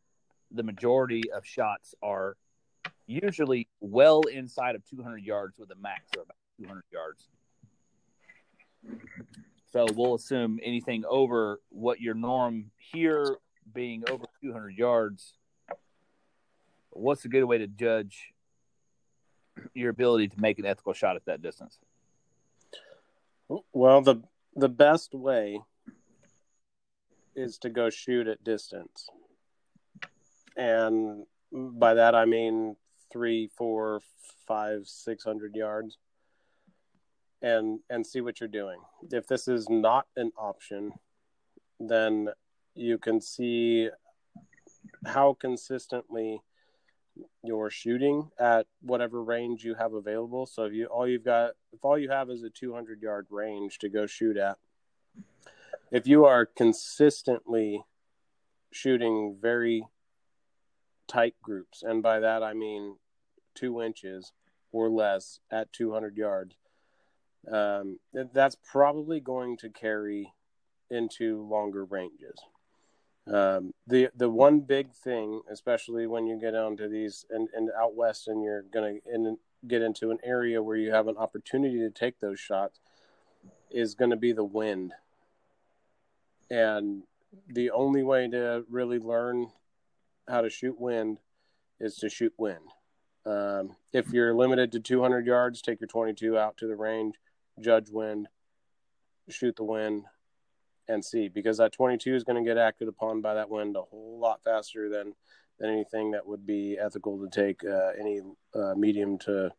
the 0.52 0.64
majority 0.64 1.32
of 1.32 1.46
shots 1.46 1.96
are 2.02 2.36
usually 3.08 3.68
well 3.80 4.22
inside 4.22 4.76
of 4.76 4.84
200 4.90 5.24
yards 5.24 5.58
with 5.58 5.72
a 5.72 5.76
max 5.76 6.10
of 6.16 6.24
about 6.24 6.36
200 6.60 6.84
yards. 6.92 7.28
So 9.72 9.86
we'll 9.94 10.16
assume 10.16 10.60
anything 10.64 11.04
over 11.08 11.60
what 11.70 12.00
your 12.00 12.14
norm 12.14 12.72
here 12.78 13.38
being 13.74 14.04
over 14.10 14.26
200 14.42 14.78
yards. 14.78 15.34
What's 16.92 17.26
a 17.26 17.28
good 17.28 17.44
way 17.44 17.58
to 17.58 17.68
judge 17.68 18.34
your 19.74 19.90
ability 19.90 20.30
to 20.30 20.40
make 20.40 20.60
an 20.60 20.66
ethical 20.66 20.94
shot 20.94 21.16
at 21.16 21.26
that 21.26 21.42
distance? 21.42 21.78
Well, 23.74 24.02
the 24.02 24.24
the 24.56 24.70
best 24.70 25.14
way 25.14 25.60
is 27.36 27.58
to 27.60 27.70
go 27.70 27.90
shoot 27.90 28.28
at 28.28 28.44
distance, 28.44 29.08
and 30.56 31.26
by 31.52 31.94
that 31.94 32.16
I 32.16 32.26
mean 32.26 32.76
three, 33.12 33.50
four, 33.58 34.02
five, 34.48 34.88
six 34.88 35.24
hundred 35.24 35.56
yards, 35.56 35.98
and 37.42 37.80
and 37.90 38.06
see 38.06 38.22
what 38.22 38.40
you're 38.40 38.50
doing. 38.50 38.80
If 39.12 39.28
this 39.28 39.48
is 39.48 39.70
not 39.70 40.08
an 40.16 40.32
option, 40.38 40.92
then 41.80 42.30
you 42.74 42.98
can 42.98 43.22
see 43.22 43.90
how 45.06 45.36
consistently 45.40 46.42
you're 47.44 47.70
shooting 47.70 48.30
at 48.40 48.66
whatever 48.82 49.24
range 49.24 49.64
you 49.64 49.76
have 49.76 49.94
available. 49.94 50.46
So 50.46 50.66
if 50.66 50.74
you 50.74 50.88
all 50.88 51.08
you've 51.08 51.24
got 51.24 51.52
if 51.72 51.84
all 51.84 51.98
you 51.98 52.10
have 52.10 52.30
is 52.30 52.44
a 52.44 52.50
200 52.50 53.02
yard 53.02 53.28
range 53.30 53.78
to 53.80 53.90
go 53.90 54.06
shoot 54.06 54.38
at, 54.38 54.58
if 55.96 56.06
you 56.06 56.26
are 56.26 56.46
consistently 56.46 57.82
shooting 58.70 59.38
very 59.42 59.88
tight 61.08 61.36
groups, 61.42 61.84
and 61.84 62.04
by 62.04 62.20
that 62.20 62.44
I 62.44 62.54
mean 62.54 62.98
two 63.54 63.82
inches 63.82 64.34
or 64.74 64.90
less 64.90 65.40
at 65.50 65.72
200 65.72 66.18
yards, 66.18 66.58
um, 67.50 67.98
that's 68.34 68.58
probably 68.62 69.22
going 69.22 69.56
to 69.56 69.70
carry 69.70 70.34
into 70.90 71.48
longer 71.48 71.86
ranges. 71.86 72.40
Um, 73.26 73.74
the 73.88 74.10
the 74.18 74.30
one 74.30 74.60
big 74.60 74.92
thing, 74.92 75.44
especially 75.50 76.08
when 76.08 76.28
you 76.28 76.38
get 76.38 76.56
onto 76.56 76.90
these 76.90 77.26
and, 77.30 77.48
and 77.56 77.70
out 77.80 77.96
west, 77.96 78.28
and 78.28 78.44
you're 78.44 78.64
gonna 78.64 78.96
in, 79.06 79.38
get 79.66 79.82
into 79.82 80.12
an 80.12 80.18
area 80.26 80.62
where 80.62 80.76
you 80.76 80.92
have 80.92 81.08
an 81.08 81.16
opportunity 81.16 81.78
to 81.80 81.90
take 81.90 82.20
those 82.20 82.40
shots, 82.40 82.82
is 83.72 83.96
going 83.96 84.12
to 84.12 84.18
be 84.18 84.34
the 84.34 84.44
wind. 84.44 84.94
And 86.50 87.04
the 87.48 87.72
only 87.72 88.04
way 88.04 88.30
to 88.30 88.64
really 88.70 89.00
learn 89.00 89.48
how 90.28 90.42
to 90.42 90.50
shoot 90.50 90.80
wind 90.80 91.20
is 91.80 91.96
to 91.98 92.10
shoot 92.10 92.34
wind. 92.38 92.70
Um, 93.26 93.76
if 93.92 94.12
you're 94.12 94.34
limited 94.34 94.72
to 94.74 94.80
200 94.80 95.26
yards, 95.26 95.62
take 95.62 95.82
your 95.82 95.88
22 95.88 96.38
out 96.38 96.58
to 96.58 96.68
the 96.68 96.76
range, 96.76 97.16
judge 97.60 97.90
wind, 97.90 98.28
shoot 99.30 99.56
the 99.56 99.64
wind, 99.64 100.06
and 100.88 101.04
see 101.04 101.28
because 101.28 101.58
that 101.58 101.74
22 101.74 102.16
is 102.16 102.24
going 102.24 102.42
to 102.42 102.48
get 102.48 102.58
acted 102.58 102.88
upon 102.88 103.22
by 103.22 103.34
that 103.34 103.50
wind 103.50 103.76
a 103.76 103.82
whole 103.82 104.20
lot 104.20 104.44
faster 104.44 104.90
than 104.90 105.14
than 105.60 105.70
anything 105.70 106.12
that 106.12 106.28
would 106.28 106.46
be 106.46 106.78
ethical 106.78 107.18
to 107.18 107.30
take 107.30 107.64
uh, 107.64 107.92
any 108.00 108.22
uh, 108.54 108.76
medium 108.76 109.18
to 109.18 109.52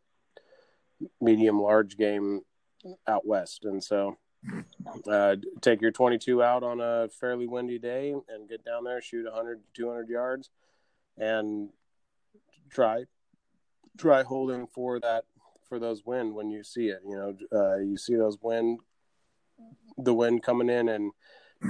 medium 1.19 1.59
large 1.59 1.97
game 1.97 2.41
out 3.07 3.25
west 3.25 3.65
and 3.65 3.83
so 3.83 4.17
uh, 5.11 5.35
take 5.61 5.81
your 5.81 5.91
22 5.91 6.41
out 6.43 6.63
on 6.63 6.79
a 6.79 7.07
fairly 7.09 7.47
windy 7.47 7.79
day 7.79 8.11
and 8.11 8.49
get 8.49 8.63
down 8.63 8.83
there 8.83 9.01
shoot 9.01 9.25
100 9.25 9.61
200 9.73 10.09
yards 10.09 10.49
and 11.17 11.69
try 12.69 13.03
try 13.97 14.23
holding 14.23 14.67
for 14.67 14.99
that 14.99 15.25
for 15.67 15.79
those 15.79 16.05
wind 16.05 16.33
when 16.33 16.49
you 16.49 16.63
see 16.63 16.87
it 16.87 17.01
you 17.07 17.15
know 17.15 17.35
uh, 17.51 17.77
you 17.77 17.97
see 17.97 18.15
those 18.15 18.37
wind 18.41 18.79
the 19.97 20.13
wind 20.13 20.43
coming 20.43 20.69
in 20.69 20.89
and 20.89 21.11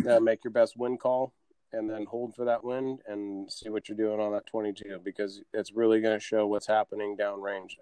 uh, 0.09 0.19
make 0.19 0.43
your 0.43 0.51
best 0.51 0.75
wind 0.77 0.99
call 0.99 1.33
and 1.73 1.89
then 1.89 2.05
hold 2.05 2.33
for 2.35 2.45
that 2.45 2.63
wind 2.63 2.99
and 3.07 3.51
see 3.51 3.69
what 3.69 3.87
you're 3.87 3.97
doing 3.97 4.19
on 4.19 4.31
that 4.31 4.45
22 4.45 4.99
because 5.03 5.41
it's 5.53 5.73
really 5.73 5.99
going 5.99 6.17
to 6.17 6.23
show 6.23 6.47
what's 6.47 6.67
happening 6.67 7.17
downrange. 7.17 7.75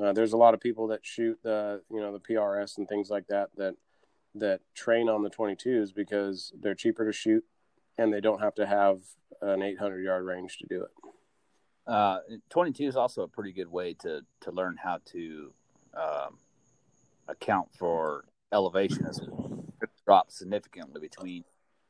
Uh, 0.00 0.12
there's 0.12 0.32
a 0.32 0.38
lot 0.38 0.54
of 0.54 0.60
people 0.60 0.86
that 0.88 1.04
shoot 1.04 1.38
the 1.42 1.82
you 1.90 2.00
know 2.00 2.12
the 2.12 2.20
PRS 2.20 2.78
and 2.78 2.88
things 2.88 3.10
like 3.10 3.26
that 3.26 3.50
that 3.56 3.74
that 4.34 4.60
train 4.74 5.08
on 5.08 5.22
the 5.22 5.30
22s 5.30 5.94
because 5.94 6.52
they're 6.60 6.74
cheaper 6.74 7.04
to 7.04 7.12
shoot 7.12 7.44
and 7.98 8.12
they 8.12 8.20
don't 8.20 8.40
have 8.40 8.54
to 8.54 8.66
have 8.66 9.00
an 9.40 9.62
800 9.62 10.02
yard 10.02 10.24
range 10.24 10.58
to 10.58 10.66
do 10.66 10.82
it. 10.82 10.90
Uh, 11.86 12.18
22 12.50 12.84
is 12.84 12.96
also 12.96 13.22
a 13.22 13.28
pretty 13.28 13.52
good 13.52 13.68
way 13.68 13.92
to 13.94 14.20
to 14.40 14.52
learn 14.52 14.76
how 14.82 14.98
to 15.04 15.52
um, 15.94 16.38
account 17.28 17.68
for 17.76 18.24
elevation 18.52 19.04
as 19.06 19.18
it 19.18 19.28
drops 20.06 20.38
significantly 20.38 21.00
between 21.00 21.44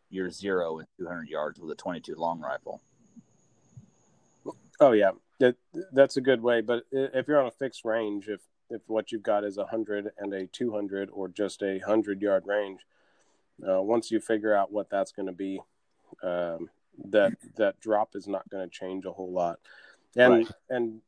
your 0.09 0.31
zero 0.31 0.79
and 0.79 0.89
200 0.99 1.29
yards 1.29 1.61
with 1.61 1.71
a 1.71 1.75
22 1.75 2.15
long 2.15 2.41
rifle. 2.41 2.81
Oh 4.81 4.93
yeah, 4.93 5.13
that 5.41 5.57
that's 5.93 6.17
a 6.17 6.21
good 6.21 6.43
way. 6.43 6.61
But 6.61 6.85
if 6.91 7.29
you're 7.29 7.41
on 7.41 7.47
a 7.47 7.53
fixed 7.53 7.85
range, 7.85 8.29
if 8.29 8.41
if 8.73 8.81
what 8.87 9.13
you've 9.13 9.23
got 9.23 9.45
is 9.45 9.59
a 9.59 9.67
hundred 9.67 10.11
and 10.19 10.33
a 10.33 10.47
200 10.47 11.11
or 11.13 11.29
just 11.29 11.63
a 11.63 11.79
hundred 11.81 12.23
yard 12.23 12.45
range, 12.47 12.81
uh, 13.69 13.83
once 13.83 14.11
you 14.11 14.21
figure 14.21 14.55
out 14.55 14.73
what 14.73 14.91
that's 14.91 15.13
going 15.13 15.27
to 15.27 15.33
be, 15.33 15.61
um, 16.23 16.71
that 17.05 17.33
that 17.57 17.81
drop 17.81 18.11
is 18.15 18.27
not 18.27 18.49
going 18.51 18.69
to 18.69 18.71
change 18.71 19.05
a 19.05 19.13
whole 19.13 19.33
lot. 19.33 19.59
And 20.17 20.35
right. 20.35 20.51
and 20.71 21.01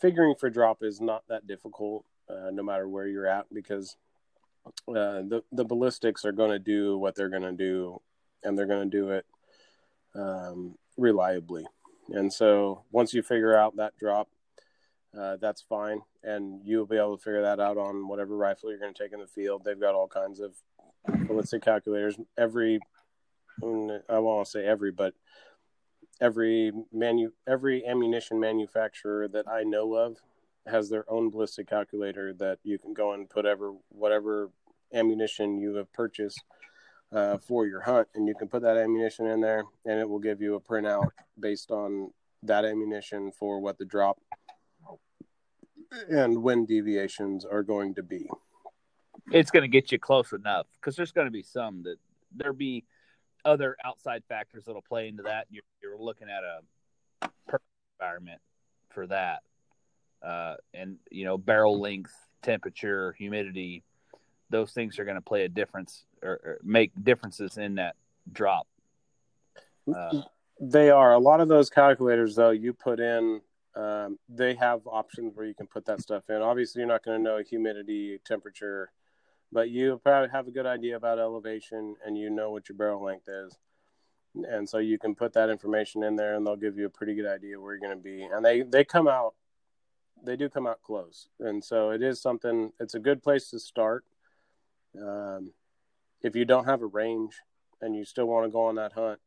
figuring 0.00 0.34
for 0.34 0.50
drop 0.50 0.82
is 0.82 1.00
not 1.00 1.22
that 1.28 1.46
difficult, 1.46 2.04
uh, 2.28 2.50
no 2.50 2.62
matter 2.62 2.88
where 2.88 3.06
you're 3.06 3.26
at, 3.26 3.46
because 3.52 3.96
uh, 4.88 5.22
the 5.22 5.42
the 5.52 5.64
ballistics 5.64 6.24
are 6.24 6.32
going 6.32 6.50
to 6.50 6.58
do 6.58 6.98
what 6.98 7.14
they're 7.14 7.28
going 7.28 7.42
to 7.42 7.52
do, 7.52 8.00
and 8.42 8.58
they're 8.58 8.66
going 8.66 8.90
to 8.90 8.96
do 8.96 9.10
it 9.10 9.26
um, 10.14 10.74
reliably. 10.96 11.66
And 12.08 12.32
so 12.32 12.82
once 12.90 13.14
you 13.14 13.22
figure 13.22 13.56
out 13.56 13.76
that 13.76 13.96
drop, 13.96 14.28
uh, 15.18 15.36
that's 15.40 15.62
fine, 15.62 16.02
and 16.22 16.60
you'll 16.64 16.86
be 16.86 16.96
able 16.96 17.16
to 17.16 17.22
figure 17.22 17.42
that 17.42 17.60
out 17.60 17.76
on 17.76 18.06
whatever 18.06 18.36
rifle 18.36 18.70
you're 18.70 18.78
going 18.78 18.94
to 18.94 19.02
take 19.02 19.12
in 19.12 19.20
the 19.20 19.26
field. 19.26 19.62
They've 19.64 19.80
got 19.80 19.94
all 19.94 20.08
kinds 20.08 20.40
of 20.40 20.54
ballistic 21.26 21.62
calculators. 21.62 22.16
Every 22.38 22.78
mm, 23.60 24.00
I 24.08 24.18
won't 24.18 24.46
say 24.46 24.64
every, 24.64 24.92
but 24.92 25.14
every 26.20 26.72
manu 26.92 27.30
every 27.48 27.84
ammunition 27.86 28.38
manufacturer 28.38 29.26
that 29.28 29.48
I 29.48 29.62
know 29.62 29.94
of 29.94 30.18
has 30.66 30.90
their 30.90 31.10
own 31.10 31.30
ballistic 31.30 31.68
calculator 31.68 32.32
that 32.34 32.58
you 32.62 32.78
can 32.78 32.92
go 32.92 33.12
and 33.12 33.28
put 33.28 33.46
ever 33.46 33.72
whatever 33.88 34.50
ammunition 34.92 35.58
you 35.58 35.74
have 35.76 35.92
purchased 35.92 36.42
uh, 37.12 37.38
for 37.38 37.66
your 37.66 37.80
hunt, 37.80 38.06
and 38.14 38.28
you 38.28 38.34
can 38.34 38.48
put 38.48 38.62
that 38.62 38.76
ammunition 38.76 39.26
in 39.26 39.40
there, 39.40 39.64
and 39.84 39.98
it 39.98 40.08
will 40.08 40.20
give 40.20 40.40
you 40.40 40.54
a 40.54 40.60
printout 40.60 41.08
based 41.38 41.72
on 41.72 42.12
that 42.42 42.64
ammunition 42.64 43.32
for 43.32 43.60
what 43.60 43.78
the 43.78 43.84
drop 43.84 44.18
and 46.08 46.42
when 46.42 46.64
deviations 46.66 47.44
are 47.44 47.62
going 47.62 47.94
to 47.94 48.02
be. 48.02 48.28
It's 49.32 49.50
going 49.50 49.62
to 49.62 49.68
get 49.68 49.92
you 49.92 49.98
close 49.98 50.32
enough 50.32 50.66
because 50.80 50.96
there's 50.96 51.12
going 51.12 51.26
to 51.26 51.32
be 51.32 51.42
some 51.42 51.82
that 51.84 51.96
there 52.34 52.52
be 52.52 52.84
other 53.44 53.76
outside 53.84 54.22
factors 54.28 54.64
that'll 54.64 54.82
play 54.82 55.08
into 55.08 55.22
that. 55.24 55.46
You're, 55.50 55.62
you're 55.82 55.98
looking 55.98 56.28
at 56.28 56.42
a 56.42 57.28
perfect 57.46 57.68
environment 57.98 58.40
for 58.90 59.06
that, 59.06 59.40
uh, 60.22 60.56
and 60.74 60.96
you 61.10 61.24
know 61.24 61.38
barrel 61.38 61.80
length, 61.80 62.14
temperature, 62.42 63.14
humidity, 63.18 63.84
those 64.50 64.72
things 64.72 64.98
are 64.98 65.04
going 65.04 65.16
to 65.16 65.22
play 65.22 65.44
a 65.44 65.48
difference 65.48 66.04
or, 66.22 66.32
or, 66.44 66.58
make 66.62 66.92
differences 67.02 67.56
in 67.56 67.76
that 67.76 67.96
drop. 68.32 68.66
Uh, 69.92 70.22
they 70.60 70.90
are 70.90 71.14
a 71.14 71.18
lot 71.18 71.40
of 71.40 71.48
those 71.48 71.70
calculators 71.70 72.34
though. 72.34 72.50
You 72.50 72.72
put 72.72 73.00
in, 73.00 73.40
um, 73.80 74.18
they 74.28 74.54
have 74.54 74.80
options 74.86 75.34
where 75.34 75.46
you 75.46 75.54
can 75.54 75.66
put 75.66 75.86
that 75.86 76.00
stuff 76.00 76.28
in. 76.28 76.36
Obviously, 76.36 76.80
you're 76.80 76.88
not 76.88 77.04
going 77.04 77.18
to 77.18 77.22
know 77.22 77.38
humidity, 77.38 78.18
temperature, 78.24 78.90
but 79.52 79.70
you 79.70 80.00
probably 80.02 80.30
have 80.30 80.48
a 80.48 80.50
good 80.50 80.66
idea 80.66 80.96
about 80.96 81.18
elevation 81.18 81.96
and 82.04 82.18
you 82.18 82.30
know 82.30 82.50
what 82.50 82.68
your 82.68 82.76
barrel 82.76 83.02
length 83.04 83.28
is. 83.28 83.56
And 84.34 84.68
so 84.68 84.78
you 84.78 84.98
can 84.98 85.14
put 85.14 85.32
that 85.32 85.50
information 85.50 86.02
in 86.04 86.16
there, 86.16 86.36
and 86.36 86.46
they'll 86.46 86.56
give 86.56 86.78
you 86.78 86.86
a 86.86 86.90
pretty 86.90 87.14
good 87.14 87.26
idea 87.26 87.60
where 87.60 87.74
you're 87.74 87.80
going 87.80 87.96
to 87.96 88.02
be. 88.02 88.22
And 88.22 88.44
they 88.44 88.62
they 88.62 88.84
come 88.84 89.08
out, 89.08 89.34
they 90.24 90.36
do 90.36 90.48
come 90.48 90.66
out 90.66 90.82
close. 90.82 91.28
And 91.40 91.64
so 91.64 91.90
it 91.90 92.02
is 92.02 92.20
something. 92.20 92.72
It's 92.78 92.94
a 92.94 93.00
good 93.00 93.22
place 93.22 93.50
to 93.50 93.58
start 93.58 94.04
um, 94.98 95.52
if 96.22 96.34
you 96.34 96.44
don't 96.44 96.64
have 96.64 96.82
a 96.82 96.86
range 96.86 97.34
and 97.80 97.94
you 97.94 98.04
still 98.04 98.26
want 98.26 98.46
to 98.46 98.50
go 98.50 98.66
on 98.66 98.74
that 98.76 98.92
hunt, 98.92 99.20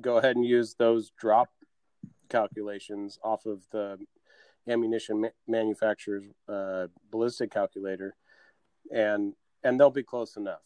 go 0.00 0.18
ahead 0.18 0.36
and 0.36 0.44
use 0.44 0.74
those 0.74 1.10
drop 1.18 1.50
calculations 2.28 3.18
off 3.22 3.46
of 3.46 3.62
the 3.70 3.98
ammunition 4.68 5.20
ma- 5.20 5.28
manufacturer's 5.46 6.24
uh, 6.48 6.86
ballistic 7.10 7.50
calculator, 7.50 8.16
and 8.92 9.34
and 9.62 9.78
they'll 9.78 9.90
be 9.90 10.02
close 10.02 10.36
enough. 10.36 10.62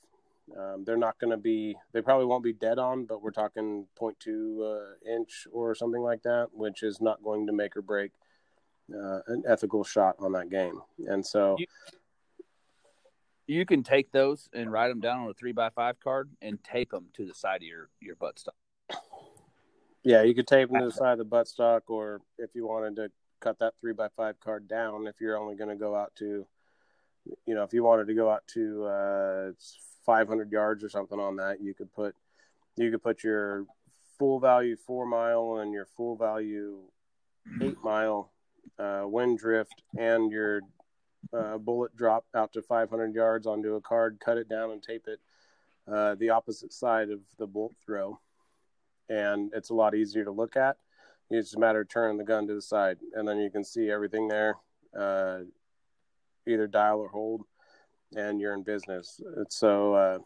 Um, 0.59 0.85
they're 0.85 0.97
not 0.97 1.19
going 1.19 1.31
to 1.31 1.37
be. 1.37 1.77
They 1.93 2.03
probably 2.03 2.27
won't 2.27 2.45
be 2.45 2.53
dead 2.53 2.79
on, 2.79 3.05
but 3.05 3.23
we're 3.23 3.31
talking 3.31 3.87
0.2 4.01 4.61
uh, 4.63 5.11
inch 5.11 5.47
or 5.53 5.75
something 5.75 6.03
like 6.03 6.23
that, 6.23 6.49
which 6.53 6.83
is 6.83 7.01
not 7.01 7.23
going 7.23 7.47
to 7.47 7.53
make 7.53 7.77
or 7.77 7.83
break 7.83 8.13
uh, 8.93 9.21
an 9.29 9.45
ethical 9.47 9.85
shot 9.85 10.17
on 10.19 10.33
that 10.33 10.51
game. 10.51 10.81
And 11.07 11.25
so, 11.25 11.57
you, 11.59 11.67
you 13.47 13.67
can 13.67 13.83
take 13.83 14.11
those 14.11 14.49
and 14.53 14.73
write 14.73 14.89
them 14.89 15.01
down 15.01 15.21
on 15.21 15.31
a 15.31 15.35
three 15.35 15.53
by 15.53 15.71
five 15.71 16.01
card 16.01 16.31
and 16.43 16.63
tape 16.65 16.91
them 16.91 17.07
to 17.15 17.27
the 17.27 17.35
side 17.35 17.63
of 17.63 17.69
your 17.69 17.89
your 18.01 18.17
buttstock. 18.17 18.60
Yeah, 20.03 20.23
you 20.23 20.35
could 20.35 20.47
tape 20.47 20.71
them 20.71 20.81
to 20.81 20.87
the 20.87 20.93
side 20.93 21.13
of 21.13 21.19
the 21.19 21.25
buttstock, 21.25 21.83
or 21.89 22.21
if 22.39 22.55
you 22.55 22.67
wanted 22.67 22.97
to 22.97 23.11
cut 23.41 23.59
that 23.59 23.75
three 23.81 23.93
by 23.93 24.09
five 24.17 24.41
card 24.41 24.67
down, 24.69 25.07
if 25.07 25.21
you're 25.21 25.39
only 25.39 25.57
going 25.57 25.71
to 25.71 25.77
go 25.77 25.95
out 25.95 26.15
to, 26.17 26.47
you 27.47 27.55
know, 27.55 27.65
if 27.65 27.73
you 27.73 27.83
wanted 27.83 28.07
to 28.07 28.15
go 28.15 28.31
out 28.31 28.43
to 28.55 28.85
uh, 28.87 29.53
500 30.07 30.51
yards 30.51 30.83
or 30.83 30.89
something 30.89 31.19
on 31.19 31.37
that, 31.37 31.61
you 31.61 31.75
could 31.75 31.93
put 31.93 32.15
you 32.77 32.91
could 32.91 33.03
put 33.03 33.23
your 33.23 33.67
full 34.19 34.41
value 34.41 34.77
four 34.77 35.05
mile 35.05 35.59
and 35.61 35.73
your 35.73 35.87
full 35.97 36.17
value 36.17 36.79
eight 37.61 37.77
mile 37.83 38.33
uh, 38.79 39.03
wind 39.05 39.39
drift 39.39 39.83
and 39.99 40.31
your 40.31 40.61
uh, 41.33 41.59
bullet 41.59 41.95
drop 41.97 42.25
out 42.35 42.53
to 42.53 42.63
500 42.63 43.15
yards 43.15 43.47
onto 43.47 43.75
a 43.75 43.81
card, 43.81 44.19
cut 44.25 44.39
it 44.39 44.49
down, 44.49 44.71
and 44.71 44.83
tape 44.83 45.07
it 45.07 45.21
uh, 45.91 46.15
the 46.17 46.31
opposite 46.31 46.73
side 46.73 47.11
of 47.11 47.21
the 47.39 47.47
bolt 47.47 47.75
throw. 47.85 48.19
And 49.11 49.51
it's 49.55 49.69
a 49.69 49.75
lot 49.75 49.95
easier 49.95 50.25
to 50.25 50.31
look 50.31 50.57
at. 50.57 50.77
It's 51.29 51.49
just 51.49 51.57
a 51.57 51.61
matter 51.61 51.83
of 51.83 51.89
turning 51.89 52.17
the 52.17 52.25
gun 52.25 52.47
to 52.47 52.55
the 52.55 52.63
side, 52.63 52.97
and 53.15 53.29
then 53.29 53.39
you 53.39 53.51
can 53.51 53.63
see 53.63 53.91
everything 53.91 54.27
there, 54.27 54.57
uh, 54.99 55.41
either 56.47 56.67
dial 56.67 56.99
or 56.99 57.09
hold, 57.09 57.43
and 58.17 58.41
you're 58.41 58.55
in 58.55 58.63
business. 58.63 59.21
So, 59.49 59.95
uh, 59.95 60.19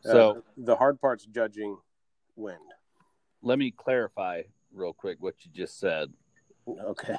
so 0.00 0.30
uh, 0.30 0.40
the 0.56 0.76
hard 0.76 1.00
part's 1.00 1.26
judging 1.26 1.76
wind. 2.36 2.60
Let 3.42 3.58
me 3.58 3.70
clarify 3.70 4.42
real 4.72 4.92
quick 4.92 5.18
what 5.20 5.34
you 5.44 5.50
just 5.52 5.78
said. 5.78 6.08
Okay. 6.66 7.16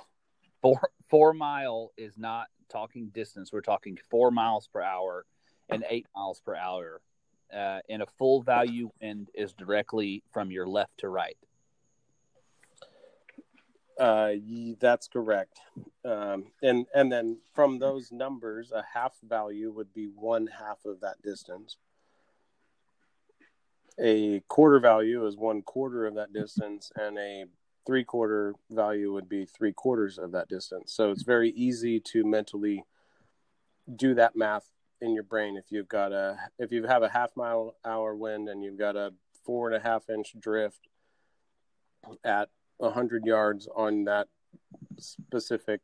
Four 0.61 0.89
four 1.09 1.33
mile 1.33 1.91
is 1.97 2.17
not 2.17 2.47
talking 2.69 3.09
distance, 3.13 3.51
we're 3.51 3.61
talking 3.61 3.97
four 4.09 4.31
miles 4.31 4.67
per 4.67 4.81
hour 4.81 5.25
and 5.69 5.83
eight 5.89 6.07
miles 6.15 6.39
per 6.39 6.55
hour. 6.55 7.01
Uh, 7.53 7.79
and 7.89 8.01
a 8.01 8.05
full 8.05 8.41
value 8.41 8.91
wind 9.01 9.29
is 9.33 9.53
directly 9.53 10.23
from 10.31 10.51
your 10.51 10.67
left 10.67 10.97
to 10.99 11.09
right. 11.09 11.37
Uh, 13.99 14.33
that's 14.79 15.07
correct. 15.07 15.59
Um, 16.05 16.45
and 16.63 16.85
and 16.95 17.11
then 17.11 17.39
from 17.53 17.79
those 17.79 18.11
numbers, 18.11 18.71
a 18.71 18.83
half 18.93 19.17
value 19.27 19.71
would 19.71 19.93
be 19.93 20.05
one 20.05 20.47
half 20.47 20.85
of 20.85 21.01
that 21.01 21.21
distance. 21.21 21.75
A 23.99 24.41
quarter 24.47 24.79
value 24.79 25.25
is 25.27 25.35
one 25.35 25.61
quarter 25.61 26.05
of 26.05 26.15
that 26.15 26.31
distance, 26.31 26.91
and 26.95 27.17
a 27.17 27.45
three 27.85 28.05
quarter 28.05 28.55
value 28.69 29.11
would 29.11 29.27
be 29.27 29.45
three 29.45 29.73
quarters 29.73 30.17
of 30.17 30.31
that 30.31 30.47
distance. 30.47 30.93
So 30.93 31.11
it's 31.11 31.23
very 31.23 31.49
easy 31.49 31.99
to 32.11 32.23
mentally 32.23 32.85
do 33.93 34.13
that 34.13 34.35
math 34.35 34.69
in 35.01 35.13
your 35.13 35.23
brain 35.23 35.55
if 35.55 35.65
you've 35.69 35.87
got 35.87 36.11
a 36.11 36.37
if 36.57 36.71
you 36.71 36.85
have 36.85 37.03
a 37.03 37.09
half 37.09 37.29
mile 37.35 37.75
hour 37.85 38.15
wind 38.15 38.49
and 38.49 38.63
you've 38.63 38.77
got 38.77 38.95
a 38.95 39.13
four 39.45 39.67
and 39.67 39.75
a 39.75 39.79
half 39.79 40.09
inch 40.09 40.35
drift 40.39 40.87
at 42.23 42.49
a 42.81 42.89
hundred 42.89 43.25
yards 43.25 43.67
on 43.75 44.05
that 44.05 44.27
specific 44.97 45.81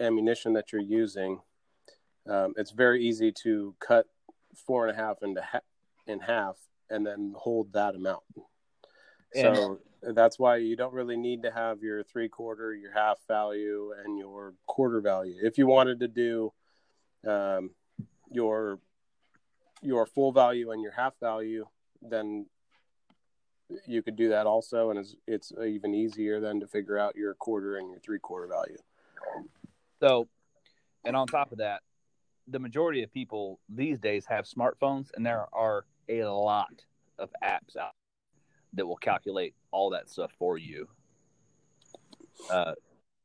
ammunition 0.00 0.52
that 0.54 0.72
you're 0.72 0.80
using, 0.80 1.40
um, 2.28 2.52
it's 2.56 2.70
very 2.70 3.04
easy 3.04 3.32
to 3.32 3.74
cut 3.80 4.06
four 4.66 4.86
and 4.86 4.96
a 4.96 5.00
half 5.00 5.22
into 5.22 5.40
ha- 5.40 5.60
in 6.06 6.20
half 6.20 6.56
and 6.90 7.06
then 7.06 7.32
hold 7.36 7.72
that 7.72 7.94
amount. 7.94 8.22
So 9.34 9.80
that's 10.02 10.38
why 10.38 10.56
you 10.56 10.76
don't 10.76 10.92
really 10.92 11.16
need 11.16 11.42
to 11.42 11.50
have 11.50 11.82
your 11.82 12.02
three 12.02 12.28
quarter, 12.28 12.74
your 12.74 12.92
half 12.92 13.18
value, 13.28 13.94
and 14.04 14.18
your 14.18 14.54
quarter 14.66 15.00
value. 15.00 15.36
If 15.42 15.58
you 15.58 15.66
wanted 15.66 16.00
to 16.00 16.08
do 16.08 16.52
um, 17.26 17.70
your 18.32 18.78
your 19.82 20.06
full 20.06 20.32
value 20.32 20.70
and 20.70 20.82
your 20.82 20.92
half 20.92 21.14
value, 21.20 21.66
then 22.00 22.46
you 23.86 24.02
could 24.02 24.16
do 24.16 24.28
that 24.30 24.46
also, 24.46 24.90
and 24.90 24.98
it's 24.98 25.16
it's 25.26 25.52
even 25.66 25.94
easier 25.94 26.40
then 26.40 26.60
to 26.60 26.66
figure 26.66 26.98
out 26.98 27.16
your 27.16 27.34
quarter 27.34 27.76
and 27.76 27.90
your 27.90 27.98
three 28.00 28.18
quarter 28.18 28.46
value. 28.46 28.76
So, 30.00 30.28
and 31.04 31.16
on 31.16 31.26
top 31.26 31.52
of 31.52 31.58
that, 31.58 31.82
the 32.48 32.58
majority 32.58 33.02
of 33.02 33.12
people 33.12 33.60
these 33.68 33.98
days 33.98 34.24
have 34.26 34.44
smartphones, 34.44 35.10
and 35.14 35.24
there 35.24 35.46
are 35.52 35.84
a 36.08 36.24
lot 36.24 36.82
of 37.18 37.30
apps 37.42 37.76
out 37.80 37.92
that 38.74 38.86
will 38.86 38.96
calculate 38.96 39.54
all 39.70 39.90
that 39.90 40.08
stuff 40.08 40.32
for 40.38 40.58
you. 40.58 40.88
Uh, 42.50 42.72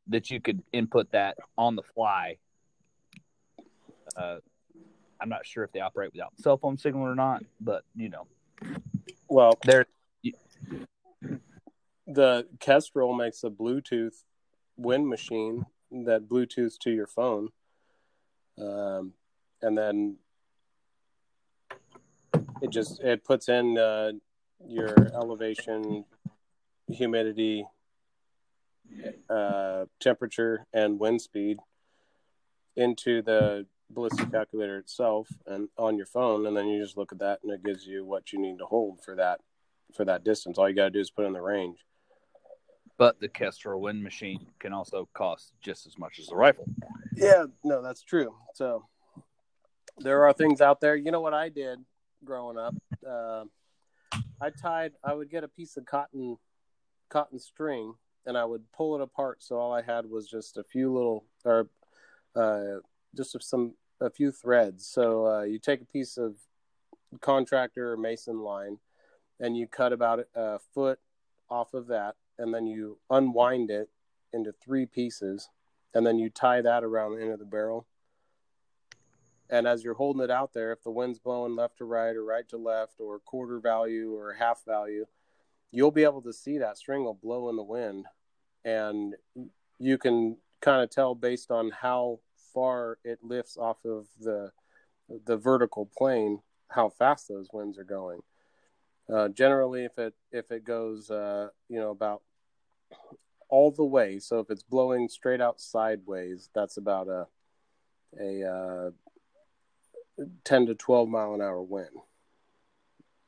that 0.08 0.30
you 0.30 0.40
could 0.40 0.62
input 0.72 1.12
that 1.12 1.38
on 1.58 1.76
the 1.76 1.84
fly. 1.84 2.38
Uh, 4.16 4.38
I'm 5.20 5.30
not 5.30 5.46
sure 5.46 5.64
if 5.64 5.72
they 5.72 5.80
operate 5.80 6.12
without 6.14 6.34
cell 6.40 6.58
phone 6.58 6.78
signal 6.78 7.04
or 7.04 7.16
not, 7.16 7.44
but 7.60 7.84
you 7.96 8.10
know, 8.10 8.28
well, 9.28 9.58
there. 9.66 9.86
The 12.10 12.48
Kestrel 12.62 13.14
makes 13.14 13.44
a 13.44 13.50
Bluetooth 13.50 14.24
wind 14.78 15.10
machine 15.10 15.66
that 15.92 16.30
Bluetooths 16.30 16.78
to 16.80 16.92
your 16.92 17.08
phone, 17.08 17.50
um, 18.58 19.12
and 19.62 19.78
then 19.78 20.16
it 22.62 22.70
just 22.70 23.02
it 23.02 23.24
puts 23.26 23.50
in 23.50 23.78
uh, 23.78 24.12
your 24.66 24.96
elevation, 25.14 26.06
humidity, 26.90 27.66
uh, 29.30 29.86
temperature, 30.00 30.66
and 30.74 31.00
wind 31.00 31.22
speed 31.22 31.58
into 32.76 33.22
the 33.22 33.66
ballistic 33.90 34.32
calculator 34.32 34.78
itself 34.78 35.28
and 35.46 35.70
on 35.78 35.98
your 35.98 36.06
phone, 36.06 36.46
and 36.46 36.56
then 36.56 36.68
you 36.68 36.82
just 36.82 36.98
look 36.98 37.12
at 37.12 37.20
that, 37.20 37.40
and 37.44 37.52
it 37.52 37.64
gives 37.64 37.86
you 37.86 38.06
what 38.06 38.32
you 38.32 38.40
need 38.40 38.58
to 38.60 38.66
hold 38.66 39.04
for 39.04 39.16
that 39.16 39.40
for 39.96 40.06
that 40.06 40.24
distance. 40.24 40.58
All 40.58 40.68
you 40.68 40.76
got 40.76 40.86
to 40.86 40.92
do 40.92 41.00
is 41.00 41.10
put 41.10 41.26
in 41.26 41.34
the 41.34 41.42
range. 41.42 41.78
But 42.98 43.20
the 43.20 43.28
Kestrel 43.28 43.80
wind 43.80 44.04
machine 44.04 44.48
can 44.60 44.74
also 44.74 45.08
cost 45.14 45.54
just 45.62 45.86
as 45.86 46.00
much 46.00 46.18
as 46.20 46.28
the 46.28 46.36
rifle. 46.36 46.66
Yeah, 47.16 47.46
no, 47.64 47.84
that's 47.84 48.02
true. 48.02 48.36
So 48.56 48.86
there 50.00 50.26
are 50.26 50.34
things 50.34 50.62
out 50.62 50.82
there. 50.82 50.96
You 50.96 51.12
know 51.12 51.22
what 51.22 51.34
I 51.34 51.50
did 51.50 51.80
growing 52.26 52.58
up? 52.58 52.76
Uh, 53.08 53.44
I 54.42 54.50
tied. 54.50 54.94
I 55.04 55.14
would 55.14 55.30
get 55.30 55.44
a 55.44 55.48
piece 55.48 55.78
of 55.78 55.86
cotton, 55.86 56.38
cotton 57.10 57.40
string, 57.40 57.94
and 58.26 58.36
I 58.36 58.46
would 58.46 58.64
pull 58.72 58.96
it 58.96 59.02
apart. 59.02 59.44
So 59.44 59.58
all 59.58 59.74
I 59.74 59.84
had 59.84 60.10
was 60.10 60.28
just 60.28 60.58
a 60.58 60.64
few 60.64 60.92
little, 60.92 61.24
or 61.46 61.70
uh, 62.36 62.80
just 63.16 63.36
some 63.44 63.74
a 64.00 64.10
few 64.10 64.32
threads. 64.32 64.86
So 64.86 65.28
uh, 65.28 65.42
you 65.44 65.60
take 65.60 65.82
a 65.82 65.86
piece 65.86 66.18
of 66.18 66.36
contractor 67.22 67.94
or 67.94 67.98
mason 67.98 68.40
line, 68.40 68.78
and 69.40 69.58
you 69.58 69.68
cut 69.68 69.94
about 69.94 70.26
a 70.36 70.60
foot 70.74 71.00
off 71.50 71.74
of 71.74 71.88
that, 71.88 72.16
and 72.38 72.54
then 72.54 72.68
you 72.68 73.00
unwind 73.10 73.72
it 73.72 73.90
into 74.34 74.52
three 74.52 74.86
pieces, 74.86 75.50
and 75.94 76.06
then 76.06 76.20
you 76.20 76.30
tie 76.30 76.62
that 76.62 76.84
around 76.84 77.16
the 77.16 77.22
end 77.22 77.32
of 77.32 77.40
the 77.40 77.46
barrel. 77.46 77.88
And 79.50 79.66
as 79.66 79.84
you're 79.84 79.94
holding 79.94 80.22
it 80.22 80.30
out 80.30 80.54
there, 80.54 80.74
if 80.74 80.84
the 80.84 80.92
wind's 80.92 81.20
blowing 81.20 81.56
left 81.56 81.78
to 81.78 81.86
right 81.86 82.16
or 82.16 82.24
right 82.24 82.48
to 82.50 82.58
left 82.58 83.00
or 83.00 83.20
quarter 83.20 83.60
value 83.60 84.14
or 84.14 84.34
half 84.34 84.64
value, 84.66 85.06
you'll 85.72 85.92
be 85.92 86.04
able 86.04 86.22
to 86.24 86.34
see 86.34 86.58
that 86.58 86.78
string 86.78 87.06
will 87.06 87.14
blow 87.14 87.50
in 87.50 87.56
the 87.56 87.64
wind. 87.64 88.06
And 88.66 89.16
you 89.80 89.98
can 89.98 90.38
kind 90.62 90.84
of 90.84 90.90
tell 90.90 91.16
based 91.16 91.50
on 91.50 91.72
how 91.72 92.20
far 92.58 92.98
it 93.04 93.20
lifts 93.22 93.56
off 93.56 93.78
of 93.86 94.08
the 94.20 94.52
the 95.26 95.38
vertical 95.38 95.88
plane 95.96 96.40
how 96.70 96.90
fast 96.90 97.28
those 97.28 97.50
winds 97.54 97.78
are 97.78 97.84
going. 97.84 98.22
Uh, 99.14 99.28
generally, 99.28 99.86
if 99.86 100.00
it 100.00 100.16
if 100.32 100.52
it 100.52 100.64
goes, 100.64 101.12
uh, 101.12 101.50
you 101.70 101.80
know, 101.80 101.92
about 101.92 102.24
all 103.48 103.70
the 103.70 103.86
way, 103.86 104.18
so 104.18 104.40
if 104.40 104.50
it's 104.50 104.64
blowing 104.64 105.08
straight 105.08 105.40
out 105.40 105.62
sideways, 105.62 106.50
that's 106.56 106.78
about 106.78 107.08
a 107.08 107.28
a 108.20 108.44
uh, 108.44 108.90
ten 110.44 110.66
to 110.66 110.74
twelve 110.74 111.08
mile 111.08 111.36
an 111.36 111.42
hour 111.42 111.62
wind. 111.62 112.02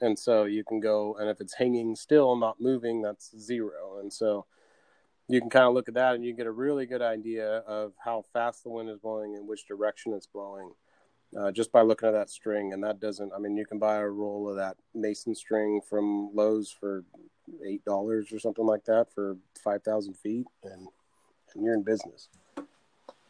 And 0.01 0.17
so 0.17 0.45
you 0.45 0.63
can 0.63 0.79
go, 0.79 1.17
and 1.19 1.29
if 1.29 1.39
it's 1.39 1.53
hanging 1.53 1.95
still, 1.95 2.35
not 2.35 2.59
moving, 2.59 3.03
that's 3.03 3.37
zero. 3.37 3.99
And 3.99 4.11
so 4.11 4.47
you 5.29 5.39
can 5.39 5.49
kind 5.49 5.65
of 5.65 5.73
look 5.73 5.87
at 5.87 5.93
that 5.93 6.15
and 6.15 6.25
you 6.25 6.33
get 6.33 6.47
a 6.47 6.51
really 6.51 6.87
good 6.87 7.03
idea 7.03 7.57
of 7.59 7.93
how 8.03 8.25
fast 8.33 8.63
the 8.63 8.69
wind 8.69 8.89
is 8.89 8.97
blowing 8.97 9.35
and 9.35 9.47
which 9.47 9.67
direction 9.67 10.11
it's 10.11 10.25
blowing 10.25 10.71
uh, 11.39 11.51
just 11.51 11.71
by 11.71 11.81
looking 11.81 12.07
at 12.07 12.13
that 12.13 12.31
string. 12.31 12.73
And 12.73 12.83
that 12.83 12.99
doesn't, 12.99 13.31
I 13.33 13.37
mean, 13.37 13.55
you 13.55 13.65
can 13.65 13.77
buy 13.77 13.97
a 13.97 14.07
roll 14.07 14.49
of 14.49 14.55
that 14.55 14.77
Mason 14.95 15.35
string 15.35 15.81
from 15.87 16.31
Lowe's 16.33 16.71
for 16.71 17.03
$8 17.63 18.33
or 18.33 18.39
something 18.39 18.65
like 18.65 18.85
that 18.85 19.13
for 19.13 19.37
5,000 19.63 20.15
feet, 20.15 20.47
and, 20.63 20.87
and 21.53 21.63
you're 21.63 21.75
in 21.75 21.83
business. 21.83 22.29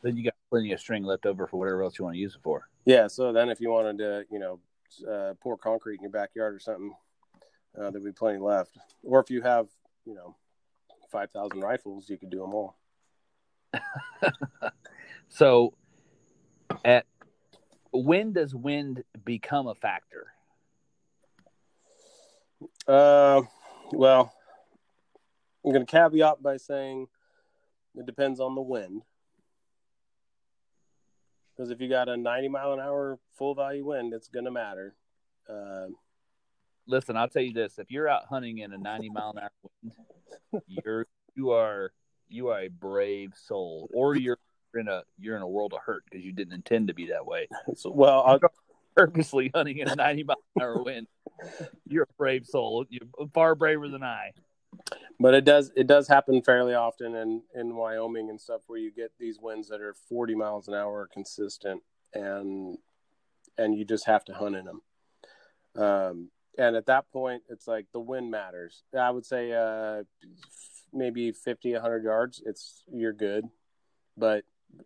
Then 0.01 0.15
you 0.15 0.23
got 0.23 0.35
plenty 0.49 0.71
of 0.71 0.79
string 0.79 1.03
left 1.03 1.25
over 1.25 1.47
for 1.47 1.57
whatever 1.57 1.83
else 1.83 1.99
you 1.99 2.05
want 2.05 2.15
to 2.15 2.21
use 2.21 2.35
it 2.35 2.41
for. 2.41 2.69
Yeah. 2.85 3.07
So 3.07 3.33
then 3.33 3.49
if 3.49 3.59
you 3.59 3.69
wanted 3.69 3.97
to, 3.97 4.23
you 4.31 4.39
know, 4.39 4.59
uh, 5.05 5.33
pour 5.41 5.57
concrete 5.57 5.95
in 5.95 6.03
your 6.03 6.11
backyard 6.11 6.55
or 6.55 6.59
something, 6.59 6.93
uh, 7.77 7.91
there'd 7.91 8.05
be 8.05 8.13
plenty 8.13 8.39
left. 8.39 8.77
Or 9.03 9.19
if 9.19 9.29
you 9.29 9.41
have, 9.41 9.67
you 10.05 10.15
know, 10.15 10.37
5,000 11.11 11.59
rifles, 11.59 12.09
you 12.09 12.17
could 12.17 12.29
do 12.29 12.39
them 12.39 12.53
all. 12.53 12.77
so, 15.29 15.73
at 16.83 17.05
when 17.91 18.33
does 18.33 18.53
wind 18.53 19.03
become 19.25 19.67
a 19.67 19.75
factor? 19.75 20.27
Uh, 22.87 23.41
well, 23.91 24.33
I'm 25.65 25.71
going 25.71 25.85
to 25.85 25.91
caveat 25.91 26.41
by 26.41 26.57
saying 26.57 27.07
it 27.95 28.05
depends 28.05 28.39
on 28.39 28.55
the 28.55 28.61
wind. 28.61 29.03
Because 31.55 31.71
if 31.71 31.81
you 31.81 31.89
got 31.89 32.07
a 32.07 32.15
90 32.15 32.47
mile 32.47 32.73
an 32.73 32.79
hour 32.79 33.19
full 33.37 33.53
value 33.53 33.85
wind, 33.85 34.13
it's 34.13 34.29
going 34.29 34.45
to 34.45 34.51
matter. 34.51 34.95
Uh, 35.49 35.87
Listen, 36.89 37.15
I'll 37.15 37.29
tell 37.29 37.43
you 37.43 37.53
this: 37.53 37.77
if 37.77 37.91
you're 37.91 38.09
out 38.09 38.25
hunting 38.25 38.57
in 38.57 38.73
a 38.73 38.77
90 38.77 39.09
mile 39.09 39.31
an 39.35 39.43
hour 39.43 39.51
wind, 39.83 40.63
you're 40.67 41.05
you 41.35 41.51
are 41.51 41.91
you 42.27 42.49
are 42.49 42.61
a 42.61 42.67
brave 42.67 43.33
soul, 43.35 43.89
or 43.93 44.15
you're 44.15 44.39
in 44.73 44.87
a 44.87 45.03
you're 45.19 45.35
in 45.35 45.43
a 45.43 45.47
world 45.47 45.73
of 45.73 45.81
hurt 45.85 46.03
because 46.09 46.25
you 46.25 46.31
didn't 46.31 46.53
intend 46.53 46.87
to 46.87 46.93
be 46.93 47.07
that 47.07 47.25
way. 47.25 47.47
So, 47.75 47.91
well, 47.91 48.23
I'll 48.25 48.39
purposely 48.95 49.51
hunting 49.53 49.77
in 49.77 49.87
a 49.87 49.95
90 49.95 50.23
mile 50.23 50.37
an 50.55 50.61
hour 50.63 50.83
wind. 50.83 51.07
You're 51.87 52.03
a 52.03 52.13
brave 52.17 52.45
soul. 52.45 52.85
You're 52.89 53.07
far 53.33 53.55
braver 53.55 53.87
than 53.87 54.03
I. 54.03 54.31
But 55.19 55.35
it 55.35 55.45
does 55.45 55.71
it 55.75 55.87
does 55.87 56.07
happen 56.07 56.41
fairly 56.41 56.73
often 56.73 57.15
in 57.15 57.43
in 57.53 57.75
Wyoming 57.75 58.29
and 58.29 58.41
stuff 58.41 58.61
where 58.67 58.79
you 58.79 58.91
get 58.91 59.11
these 59.19 59.37
winds 59.39 59.69
that 59.69 59.81
are 59.81 59.93
40 60.09 60.35
miles 60.35 60.67
an 60.67 60.73
hour 60.73 61.07
consistent 61.11 61.83
and 62.13 62.77
and 63.57 63.77
you 63.77 63.85
just 63.85 64.05
have 64.05 64.25
to 64.25 64.33
hunt 64.33 64.55
in 64.55 64.65
them. 64.65 64.81
Um, 65.75 66.29
and 66.57 66.75
at 66.75 66.87
that 66.87 67.11
point, 67.11 67.43
it's 67.49 67.67
like 67.67 67.85
the 67.93 67.99
wind 67.99 68.31
matters. 68.31 68.83
I 68.97 69.11
would 69.11 69.25
say 69.25 69.53
uh, 69.53 70.03
maybe 70.93 71.31
50, 71.31 71.73
100 71.73 72.03
yards, 72.03 72.41
it's 72.45 72.83
you're 72.91 73.13
good. 73.13 73.45
But 74.17 74.43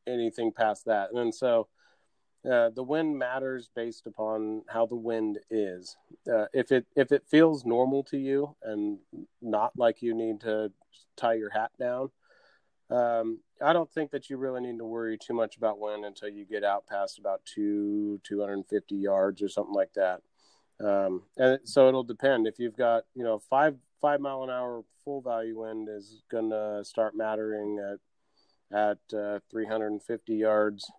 anything 0.08 0.52
past 0.52 0.86
that. 0.86 1.12
And 1.14 1.34
so 1.34 1.68
uh, 2.50 2.70
the 2.70 2.84
wind 2.84 3.18
matters 3.18 3.70
based 3.76 4.06
upon 4.06 4.64
how 4.68 4.86
the 4.86 4.96
wind 4.96 5.40
is. 5.50 5.96
Uh, 6.32 6.46
if 6.54 6.72
it 6.72 6.86
if 6.96 7.12
it 7.12 7.24
feels 7.30 7.66
normal 7.66 8.04
to 8.04 8.18
you 8.18 8.56
and 8.64 9.00
not 9.42 9.72
like 9.78 10.02
you 10.02 10.14
need 10.14 10.42
to 10.42 10.72
tie 11.16 11.36
your 11.36 11.50
hat 11.50 11.72
down, 11.80 12.10
um, 12.90 13.40
I 13.62 13.72
don't 13.72 13.90
think 13.90 14.12
that 14.12 14.30
you 14.30 14.36
really 14.38 14.62
need 14.62 14.78
to 14.80 14.86
worry 14.86 15.18
too 15.18 15.34
much 15.34 15.56
about 15.56 15.80
wind 15.80 16.04
until 16.04 16.30
you 16.30 16.46
get 16.46 16.66
out 16.66 16.86
past 16.86 17.18
about 17.18 17.42
two 17.46 18.20
two 18.24 18.42
hundred 18.42 18.56
and 18.56 18.68
fifty 18.68 18.96
yards 18.96 19.42
or 19.42 19.48
something 19.48 19.76
like 19.76 19.94
that. 19.94 20.22
Um, 20.80 21.24
and 21.38 21.60
so 21.64 21.88
it'll 21.88 22.04
depend. 22.04 22.48
If 22.48 22.60
you've 22.60 22.78
got 22.78 23.04
you 23.16 23.24
know 23.24 23.40
five 23.40 23.76
five 24.02 24.20
mile 24.20 24.44
an 24.44 24.50
hour 24.50 24.84
full 25.04 25.22
value 25.22 25.60
wind 25.60 25.90
is 25.90 26.22
going 26.30 26.50
to 26.50 26.84
start 26.84 27.16
mattering 27.16 27.80
at 27.80 28.00
at 28.74 29.18
uh, 29.18 29.40
350 29.52 30.36
yards. 30.36 30.92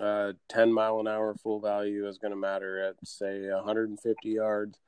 Uh, 0.00 0.32
10 0.48 0.72
mile 0.72 1.00
an 1.00 1.06
hour 1.06 1.34
full 1.34 1.60
value 1.60 2.08
is 2.08 2.18
going 2.18 2.30
to 2.30 2.36
matter 2.36 2.82
at 2.82 2.94
say 3.04 3.50
150 3.50 4.28
yards, 4.28 4.78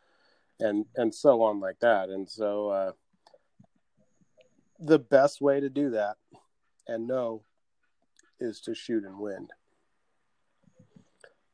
and 0.59 0.87
and 0.97 1.15
so 1.15 1.43
on 1.43 1.61
like 1.61 1.79
that. 1.81 2.09
And 2.09 2.29
so 2.29 2.69
uh, 2.71 2.93
the 4.79 4.99
best 4.99 5.41
way 5.41 5.61
to 5.61 5.69
do 5.69 5.91
that 5.91 6.17
and 6.87 7.07
know 7.07 7.43
is 8.41 8.61
to 8.63 8.75
shoot 8.75 9.05
and 9.05 9.19
wind. 9.19 9.51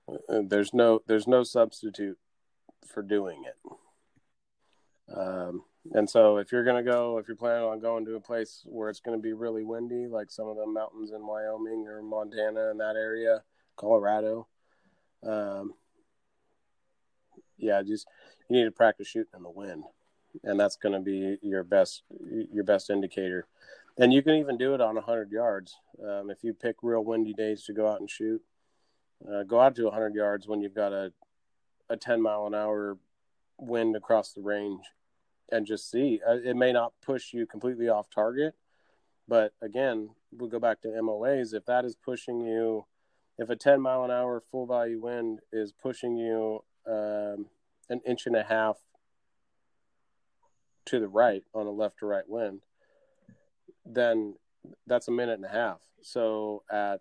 Uh, 0.08 0.42
there's 0.46 0.72
no 0.72 1.00
there's 1.06 1.26
no 1.26 1.42
substitute 1.42 2.18
for 2.86 3.02
doing 3.02 3.44
it. 3.44 5.16
Um, 5.16 5.64
and 5.92 6.08
so, 6.08 6.36
if 6.36 6.52
you're 6.52 6.64
going 6.64 6.82
to 6.82 6.90
go, 6.90 7.18
if 7.18 7.26
you're 7.26 7.36
planning 7.36 7.64
on 7.64 7.80
going 7.80 8.04
to 8.04 8.14
a 8.14 8.20
place 8.20 8.62
where 8.66 8.88
it's 8.88 9.00
going 9.00 9.18
to 9.18 9.22
be 9.22 9.32
really 9.32 9.64
windy, 9.64 10.06
like 10.06 10.30
some 10.30 10.46
of 10.46 10.56
the 10.56 10.66
mountains 10.66 11.10
in 11.10 11.26
Wyoming 11.26 11.86
or 11.88 12.02
Montana 12.02 12.70
in 12.70 12.78
that 12.78 12.94
area, 12.96 13.42
Colorado, 13.76 14.46
um, 15.26 15.74
yeah, 17.58 17.82
just 17.82 18.06
you 18.48 18.56
need 18.56 18.64
to 18.64 18.70
practice 18.70 19.08
shooting 19.08 19.32
in 19.36 19.42
the 19.42 19.50
wind, 19.50 19.84
and 20.44 20.58
that's 20.58 20.76
going 20.76 20.92
to 20.92 21.00
be 21.00 21.38
your 21.42 21.64
best 21.64 22.02
your 22.52 22.64
best 22.64 22.90
indicator. 22.90 23.46
And 23.98 24.12
you 24.12 24.22
can 24.22 24.34
even 24.34 24.56
do 24.56 24.74
it 24.74 24.80
on 24.80 24.94
100 24.94 25.30
yards 25.30 25.76
um, 26.02 26.30
if 26.30 26.42
you 26.42 26.54
pick 26.54 26.76
real 26.82 27.04
windy 27.04 27.34
days 27.34 27.64
to 27.64 27.72
go 27.72 27.88
out 27.88 28.00
and 28.00 28.08
shoot. 28.08 28.40
Uh, 29.30 29.42
go 29.42 29.60
out 29.60 29.76
to 29.76 29.84
100 29.84 30.14
yards 30.14 30.48
when 30.48 30.60
you've 30.60 30.74
got 30.74 30.92
a 30.92 31.12
a 31.92 31.96
10 31.96 32.22
mile 32.22 32.46
an 32.46 32.54
hour 32.54 32.96
wind 33.58 33.94
across 33.94 34.32
the 34.32 34.40
range 34.40 34.84
and 35.50 35.66
just 35.66 35.90
see. 35.90 36.20
Uh, 36.26 36.38
it 36.42 36.56
may 36.56 36.72
not 36.72 36.94
push 37.04 37.32
you 37.32 37.46
completely 37.46 37.88
off 37.88 38.08
target, 38.10 38.54
but 39.28 39.52
again, 39.60 40.10
we'll 40.32 40.48
go 40.48 40.58
back 40.58 40.80
to 40.80 40.88
MOAs. 40.88 41.52
If 41.52 41.66
that 41.66 41.84
is 41.84 41.94
pushing 41.94 42.40
you, 42.40 42.86
if 43.38 43.50
a 43.50 43.56
10 43.56 43.80
mile 43.80 44.04
an 44.04 44.10
hour 44.10 44.42
full 44.50 44.66
value 44.66 45.00
wind 45.00 45.40
is 45.52 45.72
pushing 45.72 46.16
you 46.16 46.64
um, 46.86 47.46
an 47.90 48.00
inch 48.06 48.26
and 48.26 48.36
a 48.36 48.42
half 48.42 48.78
to 50.86 50.98
the 50.98 51.08
right 51.08 51.44
on 51.54 51.66
a 51.66 51.70
left 51.70 51.98
to 51.98 52.06
right 52.06 52.28
wind, 52.28 52.62
then 53.84 54.34
that's 54.86 55.08
a 55.08 55.12
minute 55.12 55.34
and 55.34 55.44
a 55.44 55.48
half. 55.48 55.80
So 56.00 56.62
at 56.70 57.00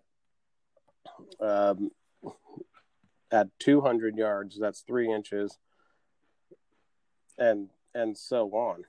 um, 1.40 1.90
at 3.32 3.48
200 3.58 4.16
yards, 4.16 4.58
that's 4.60 4.82
three 4.82 5.12
inches, 5.12 5.58
and 7.38 7.70
and 7.94 8.16
so 8.16 8.50
on. 8.50 8.84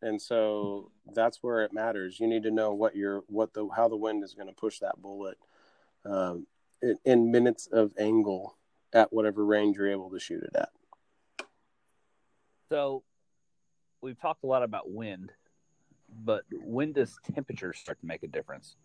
And 0.00 0.22
so 0.22 0.92
that's 1.12 1.42
where 1.42 1.64
it 1.64 1.72
matters. 1.72 2.20
You 2.20 2.28
need 2.28 2.44
to 2.44 2.52
know 2.52 2.72
what 2.72 2.94
your 2.94 3.24
what 3.26 3.52
the 3.52 3.68
how 3.74 3.88
the 3.88 3.96
wind 3.96 4.22
is 4.22 4.34
going 4.34 4.46
to 4.46 4.54
push 4.54 4.78
that 4.78 5.02
bullet 5.02 5.36
um, 6.04 6.46
in, 6.80 6.96
in 7.04 7.30
minutes 7.32 7.66
of 7.66 7.92
angle 7.98 8.56
at 8.92 9.12
whatever 9.12 9.44
range 9.44 9.76
you're 9.76 9.90
able 9.90 10.10
to 10.10 10.20
shoot 10.20 10.42
it 10.42 10.54
at. 10.54 10.70
So 12.70 13.02
we've 14.00 14.20
talked 14.20 14.44
a 14.44 14.46
lot 14.46 14.62
about 14.62 14.90
wind, 14.90 15.32
but 16.24 16.44
when 16.52 16.92
does 16.92 17.18
temperature 17.34 17.72
start 17.72 17.98
to 18.00 18.06
make 18.06 18.22
a 18.22 18.28
difference? 18.28 18.76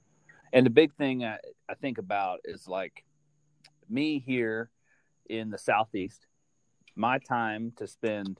And 0.52 0.65
the 0.65 0.72
big 0.72 0.94
thing 0.95 1.23
I, 1.23 1.38
I 1.69 1.76
think 1.76 1.98
about 1.98 2.40
is 2.45 2.68
like 2.68 3.03
me 3.90 4.19
here 4.19 4.69
in 5.29 5.49
the 5.49 5.57
southeast, 5.57 6.27
my 6.95 7.17
time 7.19 7.73
to 7.77 7.87
spend 7.87 8.39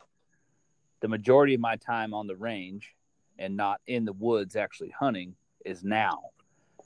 the 1.01 1.07
majority 1.07 1.53
of 1.55 1.60
my 1.61 1.76
time 1.76 2.14
on 2.14 2.27
the 2.27 2.35
range 2.35 2.95
and 3.39 3.57
not 3.57 3.81
in 3.88 4.05
the 4.05 4.14
woods 4.14 4.55
actually 4.55 4.89
hunting 4.91 5.35
is 5.65 5.84
now. 5.84 6.19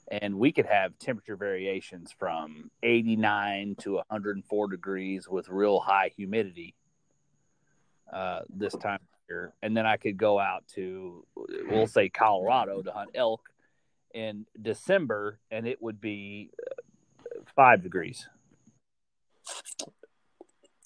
and 0.10 0.36
we 0.40 0.52
could 0.52 0.66
have 0.66 0.98
temperature 1.00 1.36
variations 1.36 2.14
from 2.18 2.72
89 2.84 3.76
to 3.80 3.96
104 3.96 4.68
degrees 4.70 5.28
with 5.28 5.50
real 5.50 5.80
high 5.80 6.12
humidity 6.16 6.76
uh, 8.12 8.42
this 8.50 8.74
time 8.74 8.96
of 8.96 9.08
year. 9.30 9.54
And 9.62 9.76
then 9.76 9.86
I 9.86 9.98
could 9.98 10.18
go 10.18 10.40
out 10.40 10.64
to, 10.76 11.26
we'll 11.70 11.88
say, 11.88 12.08
Colorado 12.10 12.82
to 12.82 12.92
hunt 12.92 13.12
elk 13.16 13.50
in 14.14 14.46
December, 14.62 15.40
and 15.52 15.68
it 15.68 15.82
would 15.82 16.00
be 16.00 16.52
uh, 16.66 17.42
five 17.56 17.84
degrees. 17.84 18.30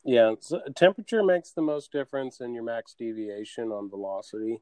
Yeah, 0.03 0.33
temperature 0.75 1.23
makes 1.23 1.51
the 1.51 1.61
most 1.61 1.91
difference 1.91 2.41
in 2.41 2.53
your 2.53 2.63
max 2.63 2.95
deviation 2.97 3.71
on 3.71 3.89
velocity. 3.89 4.61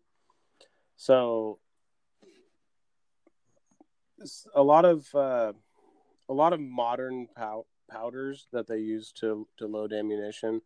So 0.98 1.60
a 4.54 4.62
lot 4.62 4.84
of 4.84 5.08
uh, 5.16 5.54
a 6.28 6.34
lot 6.34 6.52
of 6.52 6.60
modern 6.60 7.28
pow- 7.36 7.66
powders 7.90 8.48
that 8.52 8.68
they 8.68 8.80
use 8.80 9.14
to 9.14 9.48
to 9.58 9.68
load 9.68 9.94
ammunition 9.94 10.62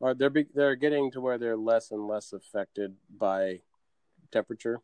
are 0.00 0.14
they're 0.14 0.30
be, 0.30 0.46
they're 0.54 0.76
getting 0.76 1.10
to 1.10 1.20
where 1.20 1.38
they're 1.38 1.56
less 1.56 1.90
and 1.90 2.06
less 2.06 2.32
affected 2.32 2.94
by 3.18 3.60
temperature. 4.30 4.78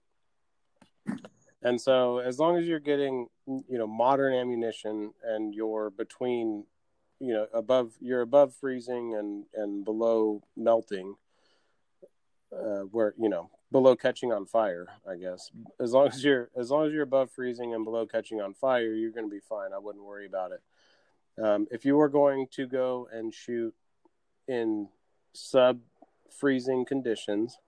And 1.62 1.80
so 1.80 2.18
as 2.18 2.38
long 2.38 2.56
as 2.56 2.66
you're 2.66 2.80
getting 2.80 3.28
you 3.46 3.78
know 3.78 3.86
modern 3.86 4.34
ammunition 4.34 5.12
and 5.24 5.54
you're 5.54 5.90
between 5.90 6.64
you 7.20 7.34
know 7.34 7.46
above 7.52 7.92
you're 8.00 8.22
above 8.22 8.54
freezing 8.54 9.14
and 9.14 9.44
and 9.54 9.84
below 9.84 10.42
melting 10.56 11.14
uh, 12.52 12.80
where 12.90 13.14
you 13.18 13.28
know 13.28 13.50
below 13.70 13.94
catching 13.94 14.32
on 14.32 14.46
fire 14.46 14.88
i 15.08 15.14
guess. 15.14 15.52
As 15.78 15.92
long 15.92 16.08
as 16.08 16.24
you're 16.24 16.50
as 16.58 16.70
long 16.70 16.86
as 16.86 16.92
you're 16.92 17.02
above 17.02 17.30
freezing 17.30 17.74
and 17.74 17.84
below 17.84 18.06
catching 18.06 18.40
on 18.40 18.54
fire 18.54 18.94
you're 18.94 19.12
going 19.12 19.28
to 19.28 19.30
be 19.30 19.40
fine. 19.40 19.72
I 19.72 19.78
wouldn't 19.78 20.04
worry 20.04 20.26
about 20.26 20.52
it. 20.52 20.62
Um, 21.42 21.68
if 21.70 21.84
you 21.84 21.96
were 21.96 22.08
going 22.08 22.48
to 22.52 22.66
go 22.66 23.08
and 23.12 23.32
shoot 23.32 23.74
in 24.48 24.88
sub 25.32 25.78
freezing 26.30 26.84
conditions 26.84 27.58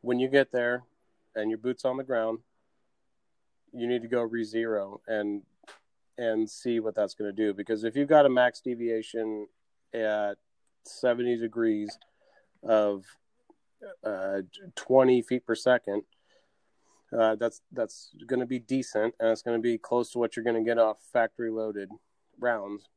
when 0.00 0.18
you 0.18 0.28
get 0.28 0.50
there 0.50 0.84
and 1.36 1.50
your 1.50 1.58
boots 1.58 1.84
on 1.84 1.96
the 1.96 2.04
ground 2.04 2.38
you 3.72 3.86
need 3.86 4.02
to 4.02 4.08
go 4.08 4.22
re-zero 4.22 5.00
and 5.06 5.42
and 6.16 6.48
see 6.48 6.80
what 6.80 6.94
that's 6.94 7.14
going 7.14 7.28
to 7.28 7.36
do 7.36 7.52
because 7.52 7.84
if 7.84 7.96
you've 7.96 8.08
got 8.08 8.26
a 8.26 8.28
max 8.28 8.60
deviation 8.60 9.46
at 9.92 10.36
70 10.84 11.38
degrees 11.38 11.98
of 12.62 13.04
uh, 14.04 14.42
20 14.76 15.22
feet 15.22 15.46
per 15.46 15.54
second. 15.54 16.02
Uh, 17.16 17.36
that's 17.36 17.60
that's 17.72 18.10
going 18.26 18.40
to 18.40 18.46
be 18.46 18.58
decent, 18.58 19.14
and 19.20 19.30
it's 19.30 19.42
going 19.42 19.56
to 19.56 19.62
be 19.62 19.78
close 19.78 20.10
to 20.10 20.18
what 20.18 20.34
you're 20.34 20.44
going 20.44 20.56
to 20.56 20.68
get 20.68 20.78
off 20.78 20.96
factory 21.12 21.50
loaded 21.50 21.88
rounds. 22.40 22.88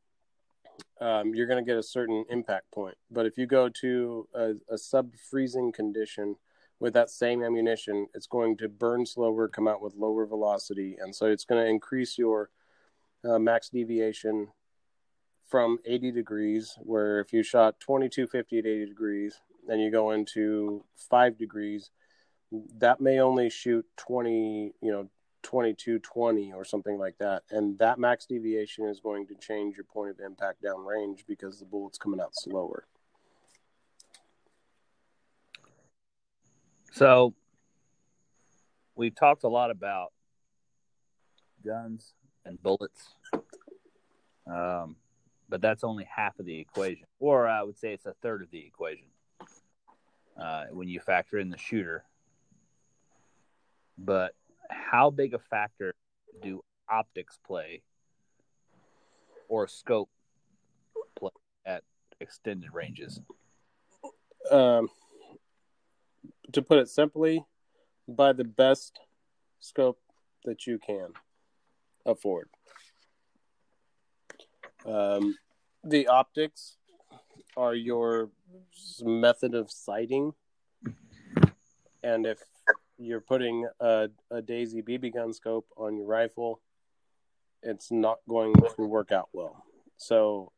Um, 1.00 1.36
you're 1.36 1.48
going 1.48 1.64
to 1.64 1.70
get 1.70 1.78
a 1.78 1.84
certain 1.84 2.26
impact 2.30 2.72
point. 2.72 2.96
But 3.12 3.26
if 3.26 3.38
you 3.38 3.46
go 3.46 3.70
to 3.82 4.28
a, 4.34 4.54
a 4.72 4.78
sub 4.78 5.12
freezing 5.30 5.72
condition 5.72 6.36
with 6.80 6.94
that 6.94 7.10
same 7.10 7.44
ammunition, 7.44 8.08
it's 8.16 8.28
going 8.28 8.58
to 8.58 8.70
burn 8.70 9.06
slower, 9.06 9.48
come 9.48 9.68
out 9.68 9.82
with 9.82 9.96
lower 9.96 10.26
velocity, 10.26 10.98
and 11.00 11.16
so 11.16 11.28
it's 11.28 11.46
going 11.46 11.64
to 11.64 11.70
increase 11.70 12.18
your 12.18 12.50
uh, 13.24 13.40
max 13.40 13.70
deviation 13.70 14.48
from 15.48 15.80
80 15.86 16.12
degrees. 16.12 16.78
Where 16.80 17.20
if 17.20 17.34
you 17.34 17.44
shot 17.44 17.80
2250 17.80 18.60
at 18.60 18.66
80 18.66 18.86
degrees, 18.86 19.40
and 19.70 19.82
you 19.82 19.92
go 19.92 20.12
into 20.12 20.84
five 20.96 21.38
degrees, 21.38 21.92
that 22.78 23.02
may 23.02 23.20
only 23.20 23.50
shoot 23.50 23.86
20, 23.98 24.74
you 24.82 24.92
know, 24.92 25.10
22, 25.44 26.00
20 26.00 26.54
or 26.54 26.66
something 26.66 26.98
like 26.98 27.18
that. 27.20 27.44
And 27.52 27.78
that 27.80 28.00
max 28.00 28.26
deviation 28.26 28.86
is 28.86 29.00
going 29.00 29.28
to 29.28 29.36
change 29.36 29.76
your 29.78 29.86
point 29.86 30.12
of 30.12 30.20
impact 30.20 30.64
downrange 30.64 31.26
because 31.28 31.60
the 31.60 31.66
bullet's 31.66 31.98
coming 31.98 32.20
out 32.20 32.32
slower. 32.34 32.86
So 36.92 37.34
we've 38.96 39.16
talked 39.16 39.44
a 39.44 39.50
lot 39.50 39.70
about 39.72 40.12
guns 41.64 42.14
and 42.48 42.62
bullets. 42.62 43.10
Um, 44.48 44.96
but 45.50 45.62
that's 45.62 45.84
only 45.84 46.06
half 46.06 46.40
of 46.40 46.46
the 46.46 46.60
equation, 46.60 47.06
or 47.20 47.48
I 47.48 47.64
would 47.64 47.78
say 47.78 47.94
it's 47.94 48.06
a 48.06 48.16
third 48.22 48.42
of 48.42 48.52
the 48.52 48.66
equation 48.66 49.08
uh, 50.42 50.66
when 50.72 50.88
you 50.88 51.00
factor 51.00 51.38
in 51.38 51.50
the 51.50 51.58
shooter. 51.58 52.04
But 53.98 54.34
how 54.70 55.10
big 55.10 55.34
a 55.34 55.40
factor 55.40 55.94
do 56.42 56.64
optics 56.90 57.38
play 57.46 57.82
or 59.50 59.68
scope 59.68 60.10
play 61.18 61.32
at 61.66 61.84
extended 62.20 62.74
ranges? 62.74 63.20
Um, 64.52 64.90
to 66.54 66.62
put 66.62 66.78
it 66.80 66.90
simply, 66.90 67.44
buy 68.08 68.34
the 68.34 68.44
best 68.44 69.00
scope 69.60 70.00
that 70.46 70.68
you 70.68 70.80
can 70.80 71.14
afford. 72.08 72.50
Um, 74.86 75.38
the 75.84 76.08
optics 76.08 76.78
are 77.56 77.76
your 77.76 78.30
method 79.02 79.54
of 79.54 79.70
sighting. 79.70 80.34
And 82.04 82.26
if 82.26 82.40
you're 82.98 83.22
putting 83.22 83.68
a, 83.80 84.10
a 84.32 84.42
Daisy 84.42 84.82
BB 84.82 85.14
gun 85.14 85.34
scope 85.34 85.68
on 85.76 85.98
your 85.98 86.08
rifle, 86.08 86.62
it's 87.64 87.92
not 87.92 88.20
going 88.30 88.54
to 88.54 88.84
work 88.84 89.12
out 89.12 89.30
well. 89.34 89.64
So 89.98 90.52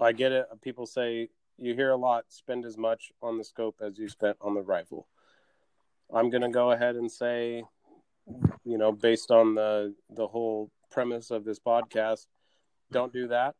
I 0.00 0.12
get 0.12 0.32
it. 0.32 0.46
People 0.62 0.86
say 0.86 1.28
you 1.58 1.74
hear 1.74 1.90
a 1.90 1.96
lot 1.96 2.24
spend 2.28 2.64
as 2.64 2.76
much 2.76 3.12
on 3.22 3.38
the 3.38 3.44
scope 3.44 3.76
as 3.80 3.98
you 3.98 4.08
spent 4.08 4.36
on 4.40 4.54
the 4.54 4.62
rifle. 4.62 5.06
I'm 6.12 6.30
going 6.30 6.42
to 6.42 6.48
go 6.48 6.72
ahead 6.72 6.96
and 6.96 7.10
say, 7.10 7.64
you 8.64 8.78
know, 8.78 8.92
based 8.92 9.30
on 9.30 9.54
the 9.54 9.94
the 10.14 10.26
whole 10.26 10.70
premise 10.94 11.32
of 11.32 11.44
this 11.44 11.58
podcast, 11.58 12.26
don't 12.92 13.12
do 13.12 13.28
that. 13.28 13.56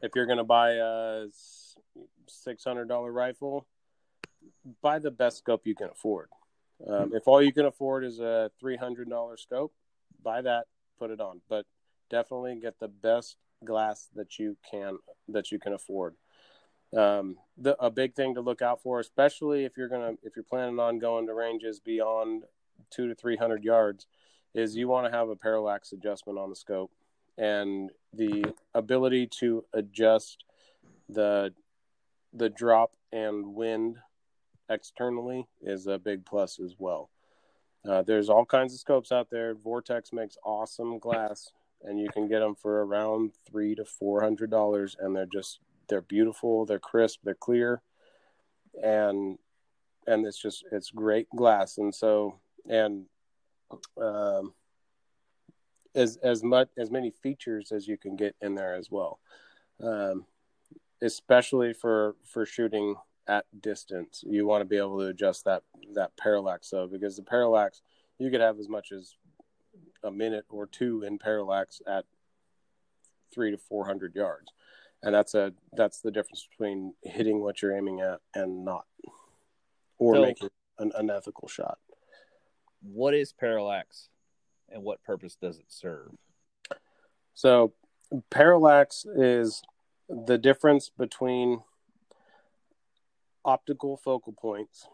If 0.00 0.12
you're 0.14 0.26
going 0.26 0.38
to 0.38 0.44
buy 0.44 0.74
a 0.74 1.26
six 2.28 2.64
hundred 2.64 2.88
dollar 2.88 3.10
rifle, 3.10 3.66
buy 4.80 5.00
the 5.00 5.10
best 5.10 5.38
scope 5.38 5.66
you 5.66 5.74
can 5.74 5.88
afford. 5.90 6.28
Um, 6.86 7.12
if 7.14 7.26
all 7.26 7.42
you 7.42 7.52
can 7.52 7.66
afford 7.66 8.04
is 8.04 8.20
a 8.20 8.50
three 8.60 8.76
hundred 8.76 9.10
dollar 9.10 9.36
scope, 9.36 9.72
buy 10.22 10.40
that, 10.42 10.66
put 10.98 11.10
it 11.10 11.20
on. 11.20 11.40
But 11.48 11.66
definitely 12.10 12.58
get 12.60 12.78
the 12.78 12.88
best 12.88 13.36
glass 13.64 14.08
that 14.14 14.38
you 14.38 14.56
can 14.70 14.98
that 15.28 15.50
you 15.50 15.58
can 15.58 15.72
afford. 15.72 16.14
Um, 16.96 17.36
the, 17.58 17.76
a 17.82 17.90
big 17.90 18.14
thing 18.14 18.34
to 18.34 18.40
look 18.40 18.62
out 18.62 18.82
for, 18.82 19.00
especially 19.00 19.64
if 19.64 19.76
you're 19.76 19.88
gonna 19.88 20.12
if 20.22 20.36
you're 20.36 20.44
planning 20.44 20.78
on 20.78 21.00
going 21.00 21.26
to 21.26 21.34
ranges 21.34 21.80
beyond 21.80 22.44
two 22.90 23.08
to 23.08 23.14
three 23.16 23.36
hundred 23.36 23.64
yards, 23.64 24.06
is 24.56 24.74
you 24.74 24.88
want 24.88 25.06
to 25.06 25.16
have 25.16 25.28
a 25.28 25.36
parallax 25.36 25.92
adjustment 25.92 26.38
on 26.38 26.48
the 26.48 26.56
scope 26.56 26.90
and 27.36 27.90
the 28.14 28.42
ability 28.74 29.26
to 29.26 29.62
adjust 29.74 30.44
the 31.08 31.52
the 32.32 32.48
drop 32.48 32.92
and 33.12 33.54
wind 33.54 33.96
externally 34.68 35.46
is 35.62 35.86
a 35.86 35.98
big 35.98 36.24
plus 36.24 36.58
as 36.58 36.74
well. 36.78 37.10
Uh, 37.88 38.02
there's 38.02 38.28
all 38.28 38.44
kinds 38.44 38.74
of 38.74 38.80
scopes 38.80 39.12
out 39.12 39.28
there. 39.30 39.54
Vortex 39.54 40.12
makes 40.12 40.36
awesome 40.44 40.98
glass, 40.98 41.50
and 41.82 42.00
you 42.00 42.08
can 42.08 42.26
get 42.26 42.40
them 42.40 42.54
for 42.54 42.84
around 42.84 43.32
three 43.48 43.74
to 43.74 43.84
four 43.84 44.22
hundred 44.22 44.50
dollars, 44.50 44.96
and 44.98 45.14
they're 45.14 45.26
just 45.26 45.60
they're 45.88 46.00
beautiful, 46.00 46.64
they're 46.64 46.78
crisp, 46.78 47.20
they're 47.24 47.34
clear, 47.34 47.82
and 48.82 49.38
and 50.06 50.26
it's 50.26 50.40
just 50.40 50.64
it's 50.72 50.90
great 50.90 51.28
glass. 51.36 51.76
And 51.76 51.94
so 51.94 52.40
and 52.68 53.04
um, 54.00 54.52
as 55.94 56.16
as 56.22 56.42
much 56.42 56.68
as 56.78 56.90
many 56.90 57.10
features 57.10 57.72
as 57.72 57.88
you 57.88 57.96
can 57.96 58.16
get 58.16 58.34
in 58.40 58.54
there 58.54 58.74
as 58.74 58.90
well. 58.90 59.18
Um, 59.82 60.26
especially 61.02 61.72
for 61.72 62.16
for 62.24 62.46
shooting 62.46 62.96
at 63.28 63.44
distance. 63.60 64.22
You 64.26 64.46
want 64.46 64.62
to 64.62 64.66
be 64.66 64.76
able 64.76 64.98
to 65.00 65.06
adjust 65.06 65.44
that 65.44 65.62
that 65.94 66.16
parallax 66.16 66.68
so 66.70 66.86
because 66.86 67.16
the 67.16 67.22
parallax 67.22 67.82
you 68.18 68.30
could 68.30 68.40
have 68.40 68.58
as 68.58 68.68
much 68.68 68.92
as 68.92 69.14
a 70.04 70.10
minute 70.10 70.44
or 70.48 70.66
two 70.66 71.02
in 71.02 71.18
parallax 71.18 71.82
at 71.86 72.04
three 73.34 73.50
to 73.50 73.58
four 73.58 73.84
hundred 73.86 74.14
yards, 74.14 74.52
and 75.02 75.14
that's 75.14 75.34
a 75.34 75.52
that's 75.72 76.00
the 76.00 76.10
difference 76.10 76.46
between 76.50 76.94
hitting 77.02 77.40
what 77.42 77.60
you're 77.60 77.76
aiming 77.76 78.00
at 78.00 78.20
and 78.34 78.64
not, 78.64 78.86
or 79.98 80.14
so, 80.14 80.22
making 80.22 80.48
an 80.78 80.92
unethical 80.96 81.48
shot. 81.48 81.78
What 82.92 83.14
is 83.14 83.32
parallax, 83.32 84.08
and 84.68 84.82
what 84.82 85.02
purpose 85.02 85.36
does 85.40 85.58
it 85.58 85.66
serve? 85.68 86.12
So, 87.34 87.72
parallax 88.30 89.04
is 89.14 89.62
the 90.08 90.38
difference 90.38 90.90
between 90.96 91.62
optical 93.44 93.96
focal 93.96 94.32
points 94.32 94.88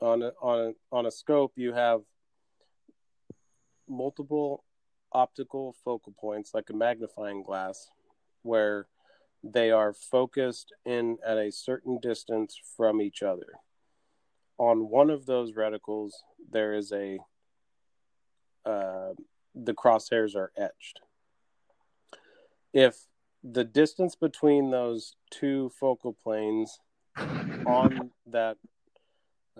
on 0.00 0.22
a, 0.22 0.32
on 0.42 0.58
a, 0.58 0.94
on 0.94 1.06
a 1.06 1.10
scope 1.10 1.52
you 1.56 1.72
have 1.72 2.02
multiple 3.88 4.64
optical 5.12 5.74
focal 5.84 6.14
points 6.20 6.52
like 6.52 6.68
a 6.70 6.76
magnifying 6.76 7.42
glass 7.42 7.90
where 8.42 8.86
they 9.42 9.70
are 9.70 9.92
focused 9.92 10.72
in 10.84 11.16
at 11.26 11.38
a 11.38 11.50
certain 11.50 11.98
distance 12.00 12.60
from 12.76 13.00
each 13.00 13.22
other. 13.22 13.54
On 14.58 14.88
one 14.88 15.10
of 15.10 15.26
those 15.26 15.52
reticles, 15.52 16.10
there 16.50 16.74
is 16.74 16.92
a 16.92 17.18
uh, 18.64 19.14
the 19.54 19.72
crosshairs 19.72 20.36
are 20.36 20.52
etched. 20.56 21.00
If 22.72 23.06
the 23.42 23.64
distance 23.64 24.14
between 24.14 24.70
those 24.70 25.14
two 25.30 25.70
focal 25.78 26.12
planes 26.12 26.78
on 27.66 28.10
that 28.26 28.56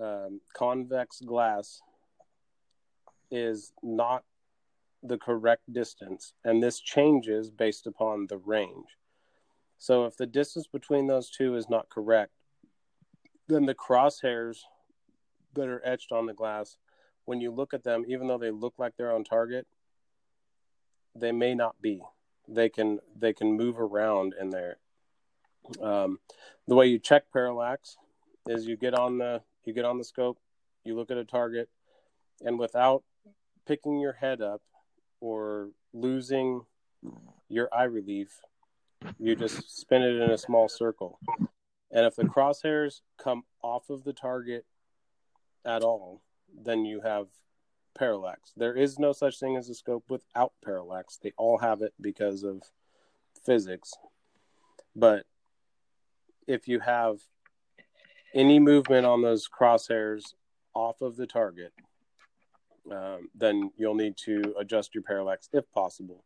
um, 0.01 0.41
convex 0.55 1.21
glass 1.21 1.81
is 3.31 3.73
not 3.83 4.25
the 5.03 5.19
correct 5.19 5.73
distance, 5.73 6.33
and 6.45 6.63
this 6.63 6.81
changes 6.81 7.51
based 7.51 7.87
upon 7.87 8.27
the 8.27 8.39
range. 8.39 8.97
So 9.79 10.07
if 10.07 10.17
the 10.17 10.27
distance 10.27 10.67
between 10.67 11.07
those 11.07 11.31
two 11.31 11.55
is 11.55 11.71
not 11.71 11.89
correct, 11.89 12.33
then 13.47 13.65
the 13.65 13.75
crosshairs 13.75 14.59
that 15.59 15.69
are 15.69 15.83
etched 15.85 16.13
on 16.13 16.27
the 16.27 16.35
glass, 16.35 16.77
when 17.25 17.41
you 17.41 17.51
look 17.51 17.75
at 17.75 17.85
them, 17.85 18.05
even 18.09 18.27
though 18.27 18.39
they 18.39 18.51
look 18.51 18.75
like 18.79 18.95
they're 18.97 19.15
on 19.15 19.25
target, 19.25 19.67
they 21.15 21.33
may 21.33 21.55
not 21.55 21.81
be. 21.81 22.01
They 22.49 22.69
can 22.69 23.01
they 23.15 23.33
can 23.33 23.53
move 23.53 23.79
around 23.79 24.35
in 24.41 24.51
there. 24.51 24.79
Um, 25.83 26.19
the 26.67 26.75
way 26.75 26.87
you 26.87 26.99
check 26.99 27.25
parallax 27.33 27.97
is 28.47 28.67
you 28.67 28.77
get 28.77 28.95
on 28.95 29.19
the 29.19 29.43
you 29.65 29.75
get 29.75 29.85
on 29.85 29.99
the 29.99 30.05
scope, 30.05 30.39
you 30.85 30.97
look 30.97 31.11
at 31.11 31.19
a 31.19 31.25
target, 31.25 31.69
and 32.43 32.59
without 32.59 33.03
picking 33.67 34.01
your 34.01 34.15
head 34.15 34.41
up 34.41 34.63
or 35.21 35.69
losing 35.93 36.63
your 37.51 37.69
eye 37.73 37.85
relief, 37.85 38.41
you 39.19 39.37
just 39.37 39.79
spin 39.79 40.03
it 40.03 40.17
in 40.17 40.31
a 40.31 40.39
small 40.39 40.69
circle. 40.69 41.19
And 41.91 42.07
if 42.07 42.17
the 42.17 42.25
crosshairs 42.25 43.01
come 43.23 43.45
off 43.63 43.91
of 43.91 44.05
the 44.05 44.13
target 44.13 44.65
at 45.65 45.83
all, 45.83 46.23
then 46.65 46.85
you 46.85 47.01
have 47.01 47.27
parallax. 47.99 48.53
There 48.57 48.75
is 48.75 48.99
no 48.99 49.13
such 49.13 49.39
thing 49.39 49.57
as 49.57 49.69
a 49.69 49.75
scope 49.75 50.05
without 50.09 50.53
parallax. 50.65 51.19
They 51.23 51.33
all 51.37 51.59
have 51.59 51.83
it 51.83 51.93
because 52.01 52.45
of 52.45 52.63
physics. 53.45 53.93
But 54.95 55.27
if 56.47 56.69
you 56.69 56.81
have 56.81 57.19
any 58.35 58.59
movement 58.59 59.07
on 59.07 59.23
those 59.23 59.49
crosshairs 59.49 60.35
off 60.75 61.01
of 61.01 61.17
the 61.17 61.27
target, 61.27 61.73
um, 62.91 63.29
then 63.35 63.71
you'll 63.77 63.95
need 63.95 64.17
to 64.25 64.55
adjust 64.59 64.95
your 64.95 65.03
parallax 65.03 65.49
if 65.53 65.71
possible. 65.73 66.25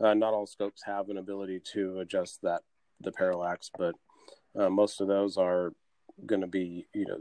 Uh, 0.00 0.14
not 0.14 0.34
all 0.34 0.46
scopes 0.46 0.82
have 0.84 1.08
an 1.08 1.16
ability 1.16 1.60
to 1.72 2.00
adjust 2.00 2.42
that 2.42 2.62
the 3.00 3.12
parallax, 3.12 3.70
but 3.76 3.94
uh, 4.56 4.68
most 4.68 5.00
of 5.00 5.08
those 5.08 5.36
are 5.36 5.72
going 6.26 6.40
to 6.40 6.46
be 6.46 6.86
you 6.94 7.06
know 7.06 7.18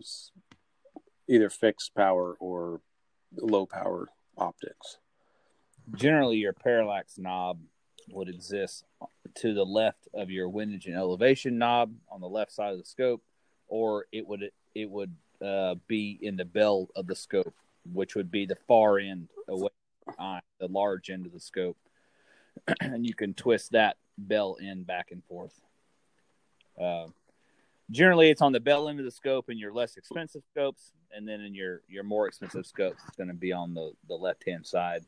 either 1.28 1.50
fixed 1.50 1.94
power 1.96 2.36
or 2.40 2.82
low 3.38 3.66
power 3.66 4.08
optics. 4.38 4.98
Generally, 5.96 6.38
your 6.38 6.54
parallax 6.54 7.18
knob 7.18 7.60
would 8.10 8.30
exist 8.30 8.84
to 9.36 9.54
the 9.54 9.66
left 9.66 10.08
of 10.14 10.30
your 10.30 10.50
windage 10.50 10.88
and 10.88 10.96
elevation 10.96 11.58
knob 11.58 11.94
on 12.10 12.22
the 12.22 12.28
left 12.28 12.52
side 12.52 12.74
of 12.74 12.80
the 12.80 12.86
scope, 12.86 13.22
or 13.68 14.06
it 14.12 14.28
would 14.28 14.52
it 14.76 14.90
would 14.90 15.16
uh, 15.44 15.76
be 15.88 16.18
in 16.22 16.36
the 16.36 16.46
bell 16.46 16.90
of 16.96 17.08
the 17.08 17.16
scope, 17.16 17.54
which 17.92 18.16
would 18.16 18.32
be 18.32 18.46
the 18.46 18.58
far 18.68 19.00
end 19.00 19.30
away 19.48 19.70
on 20.18 20.42
the 20.60 20.68
large 20.68 21.10
end 21.10 21.26
of 21.26 21.32
the 21.32 21.40
scope, 21.40 21.78
and 22.82 23.06
you 23.06 23.14
can 23.14 23.34
twist 23.34 23.72
that 23.72 23.98
bell 24.18 24.58
end 24.62 24.86
back 24.86 25.12
and 25.12 25.24
forth. 25.26 25.60
Uh, 26.80 27.08
generally, 27.94 28.30
it's 28.30 28.42
on 28.42 28.52
the 28.52 28.60
bell 28.60 28.90
end 28.90 29.00
of 29.00 29.06
the 29.06 29.12
scope 29.12 29.50
in 29.50 29.58
your 29.58 29.72
less 29.72 29.96
expensive 29.96 30.42
scopes, 30.52 30.92
and 31.16 31.28
then 31.28 31.40
in 31.42 31.54
your 31.54 31.82
your 31.88 32.04
more 32.04 32.28
expensive 32.28 32.66
scopes, 32.66 33.02
it's 33.08 33.16
going 33.16 33.30
to 33.30 33.34
be 33.34 33.54
on 33.54 33.74
the 33.74 33.94
the 34.08 34.16
left 34.16 34.44
hand 34.46 34.66
side. 34.66 35.04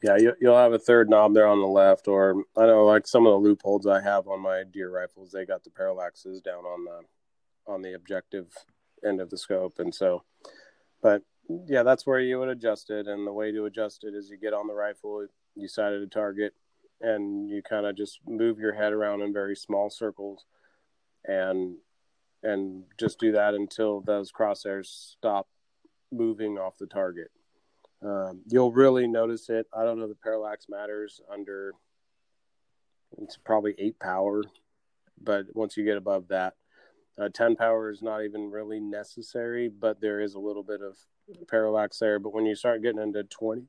Yeah, 0.00 0.16
you, 0.16 0.34
will 0.40 0.56
have 0.56 0.72
a 0.72 0.78
third 0.78 1.10
knob 1.10 1.34
there 1.34 1.48
on 1.48 1.60
the 1.60 1.66
left, 1.66 2.06
or 2.06 2.44
I 2.56 2.66
know 2.66 2.86
like 2.86 3.08
some 3.08 3.26
of 3.26 3.42
the 3.42 3.48
Leupolds 3.48 3.90
I 3.90 4.00
have 4.00 4.28
on 4.28 4.40
my 4.40 4.62
deer 4.62 4.90
rifles, 4.90 5.32
they 5.32 5.44
got 5.44 5.64
the 5.64 5.70
parallaxes 5.70 6.40
down 6.40 6.64
on 6.64 6.84
the 6.84 7.72
on 7.72 7.82
the 7.82 7.94
objective 7.94 8.46
end 9.04 9.20
of 9.20 9.30
the 9.30 9.38
scope, 9.38 9.78
and 9.78 9.92
so, 9.92 10.22
but 11.02 11.22
yeah, 11.66 11.82
that's 11.82 12.06
where 12.06 12.20
you 12.20 12.38
would 12.38 12.48
adjust 12.48 12.90
it, 12.90 13.08
and 13.08 13.26
the 13.26 13.32
way 13.32 13.50
to 13.50 13.64
adjust 13.64 14.04
it 14.04 14.14
is 14.14 14.30
you 14.30 14.36
get 14.36 14.52
on 14.52 14.68
the 14.68 14.74
rifle, 14.74 15.26
you 15.56 15.66
sight 15.66 15.92
at 15.92 16.02
a 16.02 16.06
target, 16.06 16.54
and 17.00 17.48
you 17.48 17.62
kind 17.62 17.86
of 17.86 17.96
just 17.96 18.20
move 18.26 18.58
your 18.58 18.74
head 18.74 18.92
around 18.92 19.22
in 19.22 19.32
very 19.32 19.56
small 19.56 19.90
circles, 19.90 20.44
and 21.24 21.76
and 22.42 22.84
just 22.98 23.18
do 23.18 23.32
that 23.32 23.54
until 23.54 24.00
those 24.00 24.30
crosshairs 24.30 24.86
stop 24.86 25.48
moving 26.12 26.56
off 26.56 26.78
the 26.78 26.86
target 26.86 27.30
um, 28.04 28.42
you'll 28.46 28.72
really 28.72 29.06
notice 29.06 29.48
it. 29.48 29.66
I 29.76 29.84
don't 29.84 29.98
know 29.98 30.08
the 30.08 30.14
parallax 30.14 30.66
matters 30.68 31.20
under 31.32 31.72
it's 33.16 33.36
probably 33.36 33.74
eight 33.78 33.98
power, 33.98 34.44
but 35.20 35.46
once 35.54 35.76
you 35.76 35.84
get 35.84 35.96
above 35.96 36.28
that, 36.28 36.54
uh, 37.18 37.30
10 37.32 37.56
power 37.56 37.90
is 37.90 38.02
not 38.02 38.22
even 38.22 38.50
really 38.50 38.78
necessary, 38.78 39.68
but 39.68 40.00
there 40.00 40.20
is 40.20 40.34
a 40.34 40.38
little 40.38 40.62
bit 40.62 40.80
of 40.82 40.96
parallax 41.48 41.98
there. 41.98 42.18
But 42.18 42.34
when 42.34 42.46
you 42.46 42.54
start 42.54 42.82
getting 42.82 43.00
into 43.00 43.24
20 43.24 43.64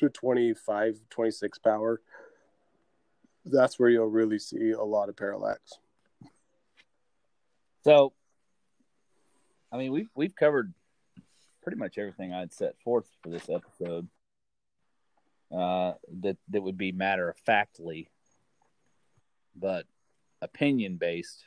to 0.00 0.08
25, 0.08 1.00
26 1.10 1.58
power, 1.58 2.00
that's 3.44 3.78
where 3.78 3.88
you'll 3.88 4.06
really 4.06 4.38
see 4.38 4.72
a 4.72 4.82
lot 4.82 5.08
of 5.08 5.16
parallax. 5.16 5.78
So, 7.82 8.12
I 9.72 9.78
mean, 9.78 9.92
we've 9.92 10.10
we've 10.14 10.34
covered 10.34 10.74
pretty 11.62 11.78
much 11.78 11.96
everything 11.96 12.32
I'd 12.32 12.52
set 12.52 12.74
forth 12.82 13.06
for 13.22 13.30
this 13.30 13.48
episode. 13.48 14.08
Uh, 15.54 15.94
that 16.20 16.36
that 16.48 16.62
would 16.62 16.76
be 16.76 16.92
matter 16.92 17.28
of 17.28 17.36
factly, 17.38 18.08
but 19.56 19.86
opinion 20.42 20.96
based. 20.96 21.44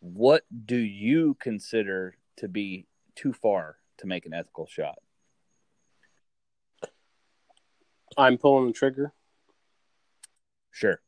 What 0.00 0.44
do 0.66 0.76
you 0.76 1.36
consider 1.40 2.16
to 2.38 2.48
be 2.48 2.86
too 3.14 3.32
far 3.32 3.76
to 3.98 4.06
make 4.06 4.26
an 4.26 4.32
ethical 4.32 4.66
shot? 4.66 4.98
I'm 8.16 8.38
pulling 8.38 8.66
the 8.68 8.72
trigger. 8.72 9.12
Sure. 10.70 11.00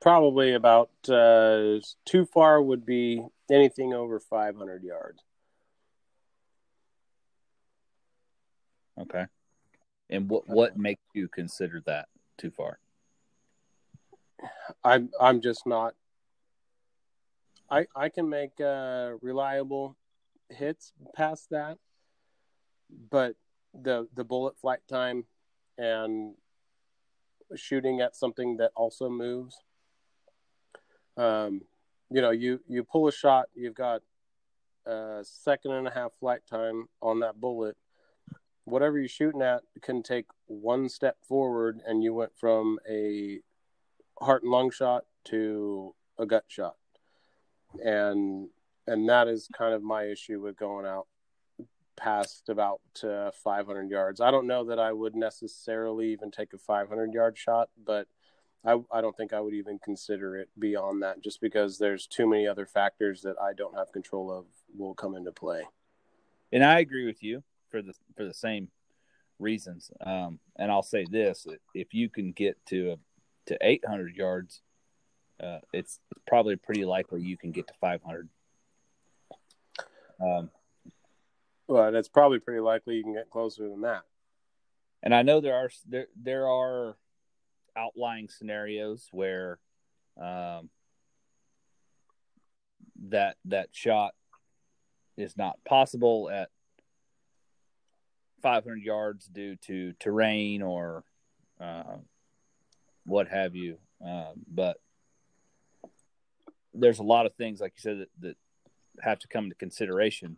probably 0.00 0.54
about 0.54 0.90
uh, 1.08 1.78
too 2.04 2.24
far 2.26 2.62
would 2.62 2.86
be 2.86 3.24
anything 3.50 3.92
over 3.92 4.20
500 4.20 4.82
yards. 4.82 5.22
Okay. 9.00 9.26
And 10.10 10.28
what 10.28 10.48
what 10.48 10.76
makes 10.76 11.02
you 11.14 11.28
consider 11.28 11.82
that 11.86 12.08
too 12.36 12.50
far? 12.50 12.78
I'm 14.82 15.10
I'm 15.20 15.40
just 15.40 15.66
not. 15.66 15.94
I 17.70 17.86
I 17.94 18.08
can 18.08 18.28
make 18.28 18.60
uh, 18.60 19.12
reliable 19.20 19.96
hits 20.50 20.92
past 21.14 21.50
that, 21.50 21.78
but 23.10 23.36
the 23.74 24.08
the 24.14 24.24
bullet 24.24 24.58
flight 24.58 24.80
time 24.88 25.24
and 25.76 26.34
shooting 27.54 28.00
at 28.00 28.16
something 28.16 28.56
that 28.56 28.72
also 28.74 29.08
moves 29.08 29.62
um, 31.18 31.62
you 32.10 32.22
know, 32.22 32.30
you 32.30 32.60
you 32.66 32.84
pull 32.84 33.08
a 33.08 33.12
shot, 33.12 33.46
you've 33.54 33.74
got 33.74 34.02
a 34.86 35.20
second 35.22 35.72
and 35.72 35.86
a 35.86 35.90
half 35.90 36.12
flight 36.20 36.40
time 36.48 36.88
on 37.02 37.20
that 37.20 37.40
bullet. 37.40 37.76
Whatever 38.64 38.98
you're 38.98 39.08
shooting 39.08 39.42
at 39.42 39.62
can 39.82 40.02
take 40.02 40.26
one 40.46 40.88
step 40.88 41.16
forward, 41.26 41.80
and 41.86 42.02
you 42.02 42.14
went 42.14 42.32
from 42.38 42.78
a 42.88 43.40
heart 44.20 44.42
and 44.42 44.52
lung 44.52 44.70
shot 44.70 45.04
to 45.24 45.94
a 46.18 46.24
gut 46.24 46.44
shot, 46.46 46.76
and 47.84 48.48
and 48.88 49.08
that 49.08 49.28
is 49.28 49.48
kind 49.56 49.74
of 49.74 49.82
my 49.82 50.04
issue 50.04 50.40
with 50.40 50.56
going 50.56 50.86
out 50.86 51.06
past 51.96 52.48
about 52.48 52.80
uh, 53.02 53.30
500 53.44 53.90
yards. 53.90 54.20
I 54.20 54.30
don't 54.30 54.46
know 54.46 54.64
that 54.64 54.78
I 54.78 54.92
would 54.92 55.14
necessarily 55.14 56.12
even 56.12 56.30
take 56.30 56.52
a 56.52 56.58
500 56.58 57.12
yard 57.12 57.36
shot, 57.36 57.68
but 57.84 58.06
I, 58.64 58.80
I 58.90 59.00
don't 59.00 59.16
think 59.16 59.32
I 59.32 59.40
would 59.40 59.54
even 59.54 59.78
consider 59.78 60.36
it 60.36 60.48
beyond 60.58 61.02
that 61.02 61.22
just 61.22 61.40
because 61.40 61.78
there's 61.78 62.06
too 62.06 62.26
many 62.26 62.46
other 62.46 62.66
factors 62.66 63.22
that 63.22 63.36
I 63.40 63.52
don't 63.52 63.76
have 63.76 63.92
control 63.92 64.32
of 64.32 64.46
will 64.76 64.94
come 64.94 65.14
into 65.14 65.32
play. 65.32 65.64
And 66.52 66.64
I 66.64 66.78
agree 66.78 67.06
with 67.06 67.22
you 67.22 67.42
for 67.70 67.82
the 67.82 67.92
for 68.16 68.24
the 68.24 68.34
same 68.34 68.68
reasons. 69.38 69.90
Um, 70.04 70.38
and 70.56 70.70
I'll 70.70 70.82
say 70.82 71.04
this: 71.10 71.46
if 71.74 71.92
you 71.92 72.08
can 72.08 72.32
get 72.32 72.56
to 72.66 72.92
a, 72.92 72.96
to 73.46 73.58
800 73.60 74.16
yards, 74.16 74.62
uh, 75.42 75.58
it's 75.72 76.00
probably 76.26 76.56
pretty 76.56 76.84
likely 76.84 77.22
you 77.22 77.36
can 77.36 77.52
get 77.52 77.66
to 77.68 77.74
500. 77.80 78.28
Um, 80.20 80.50
well, 81.66 81.94
it's 81.94 82.08
probably 82.08 82.38
pretty 82.38 82.60
likely 82.60 82.96
you 82.96 83.02
can 83.02 83.14
get 83.14 83.30
closer 83.30 83.68
than 83.68 83.82
that. 83.82 84.02
And 85.02 85.14
I 85.14 85.22
know 85.22 85.40
there 85.40 85.54
are 85.54 85.70
there 85.86 86.06
there 86.20 86.48
are 86.48 86.96
outlying 87.76 88.28
scenarios 88.28 89.08
where 89.12 89.58
um, 90.20 90.70
that 93.08 93.36
that 93.44 93.68
shot 93.72 94.14
is 95.16 95.36
not 95.36 95.62
possible 95.64 96.30
at 96.30 96.48
500 98.42 98.82
yards 98.82 99.26
due 99.26 99.56
to 99.56 99.92
terrain 99.94 100.62
or 100.62 101.04
uh, 101.60 101.96
what 103.04 103.28
have 103.28 103.54
you. 103.54 103.78
Um, 104.04 104.44
but 104.52 104.78
there's 106.72 107.00
a 107.00 107.04
lot 107.04 107.26
of 107.26 107.34
things, 107.34 107.60
like 107.60 107.72
you 107.76 107.80
said, 107.80 107.98
that, 108.00 108.08
that 108.20 108.36
have 109.02 109.18
to 109.20 109.28
come 109.28 109.44
into 109.44 109.56
consideration. 109.56 110.36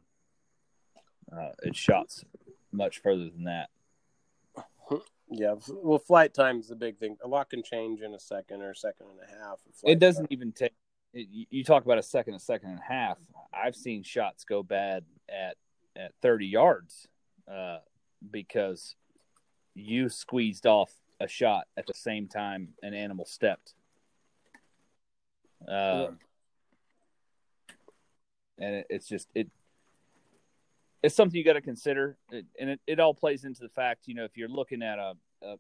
Uh, 1.32 1.51
it 1.62 1.77
shots 1.77 2.24
much 2.73 3.01
further 3.01 3.28
than 3.28 3.45
that. 3.45 3.70
Yeah, 5.32 5.55
well, 5.69 6.01
flight 6.01 6.35
time 6.35 6.59
is 6.59 6.66
the 6.66 6.74
big 6.74 6.99
thing. 6.99 7.16
A 7.23 7.28
lot 7.28 7.51
can 7.51 7.62
change 7.62 8.01
in 8.01 8.15
a 8.15 8.19
second 8.19 8.62
or 8.62 8.73
a 8.73 8.74
second 8.74 9.07
and 9.11 9.20
a 9.20 9.45
half. 9.45 9.61
It 9.85 10.01
doesn't 10.01 10.24
time. 10.24 10.32
even 10.32 10.51
take. 10.51 10.73
It, 11.15 11.28
you 11.31 11.62
talk 11.62 11.85
about 11.85 11.99
a 11.99 12.03
second, 12.03 12.35
a 12.35 12.41
second 12.41 12.70
and 12.70 12.81
a 12.81 12.93
half. 12.93 13.16
I've 13.55 13.77
seen 13.77 14.03
shots 14.03 14.43
go 14.43 14.65
bad 14.65 15.05
at 15.28 15.57
at 15.97 16.15
30 16.20 16.47
yards 16.47 17.07
uh, 17.49 17.78
because 18.28 18.97
you 19.74 20.09
squeezed 20.09 20.66
off 20.66 20.93
a 21.20 21.28
shot 21.28 21.66
at 21.77 21.87
the 21.87 21.95
same 21.95 22.27
time 22.27 22.70
an 22.82 22.95
animal 22.95 23.24
stepped. 23.24 23.74
Uh, 25.62 25.73
yeah. 25.73 26.09
And 28.61 28.77
it, 28.77 28.87
it's 28.91 29.09
just 29.09 29.28
it. 29.35 29.49
It's 31.03 31.15
something 31.15 31.37
you 31.37 31.45
got 31.45 31.55
to 31.55 31.62
consider, 31.62 32.19
it, 32.31 32.45
and 32.61 32.70
it, 32.70 32.81
it 32.87 33.01
all 33.01 33.15
plays 33.15 33.45
into 33.45 33.62
the 33.62 33.70
fact 33.70 34.07
you 34.07 34.15
know 34.15 34.24
if 34.24 34.37
you're 34.37 34.51
looking 34.51 34.82
at 34.82 34.99
a, 34.99 35.15
a 35.43 35.57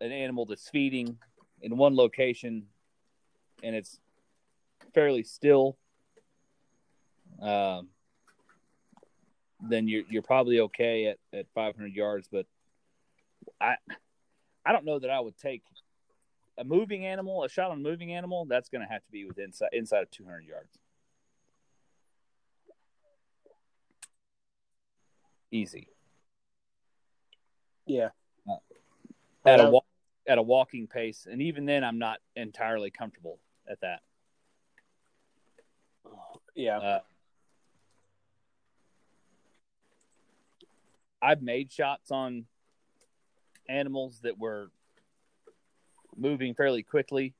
an 0.00 0.12
animal 0.12 0.46
that's 0.46 0.68
feeding 0.68 1.18
in 1.62 1.76
one 1.76 1.94
location 1.94 2.64
and 3.62 3.74
it's 3.74 3.98
fairly 4.94 5.22
still, 5.22 5.76
um, 7.40 7.88
then 9.60 9.88
you're 9.88 10.04
you're 10.08 10.22
probably 10.22 10.60
okay 10.60 11.06
at, 11.06 11.18
at 11.32 11.46
500 11.54 11.94
yards. 11.94 12.28
But 12.30 12.46
I 13.60 13.76
I 14.64 14.72
don't 14.72 14.84
know 14.84 14.98
that 14.98 15.10
I 15.10 15.20
would 15.20 15.38
take 15.38 15.62
a 16.58 16.64
moving 16.64 17.06
animal, 17.06 17.44
a 17.44 17.48
shot 17.48 17.70
on 17.70 17.78
a 17.78 17.80
moving 17.80 18.12
animal. 18.12 18.44
That's 18.46 18.68
going 18.68 18.86
to 18.86 18.92
have 18.92 19.04
to 19.04 19.12
be 19.12 19.24
within 19.24 19.46
inside, 19.46 19.70
inside 19.72 20.02
of 20.02 20.10
200 20.10 20.44
yards. 20.44 20.78
Easy. 25.50 25.88
Yeah. 27.86 28.08
Uh, 28.48 28.56
at 29.44 29.60
a 29.60 29.80
at 30.28 30.38
a 30.38 30.42
walking 30.42 30.86
pace, 30.88 31.26
and 31.30 31.40
even 31.40 31.66
then, 31.66 31.84
I'm 31.84 31.98
not 31.98 32.18
entirely 32.34 32.90
comfortable 32.90 33.38
at 33.70 33.80
that. 33.80 34.00
Yeah. 36.54 36.78
Uh, 36.78 37.00
I've 41.22 41.42
made 41.42 41.70
shots 41.70 42.10
on 42.10 42.46
animals 43.68 44.20
that 44.22 44.38
were 44.38 44.70
moving 46.16 46.54
fairly 46.54 46.82
quickly, 46.82 47.34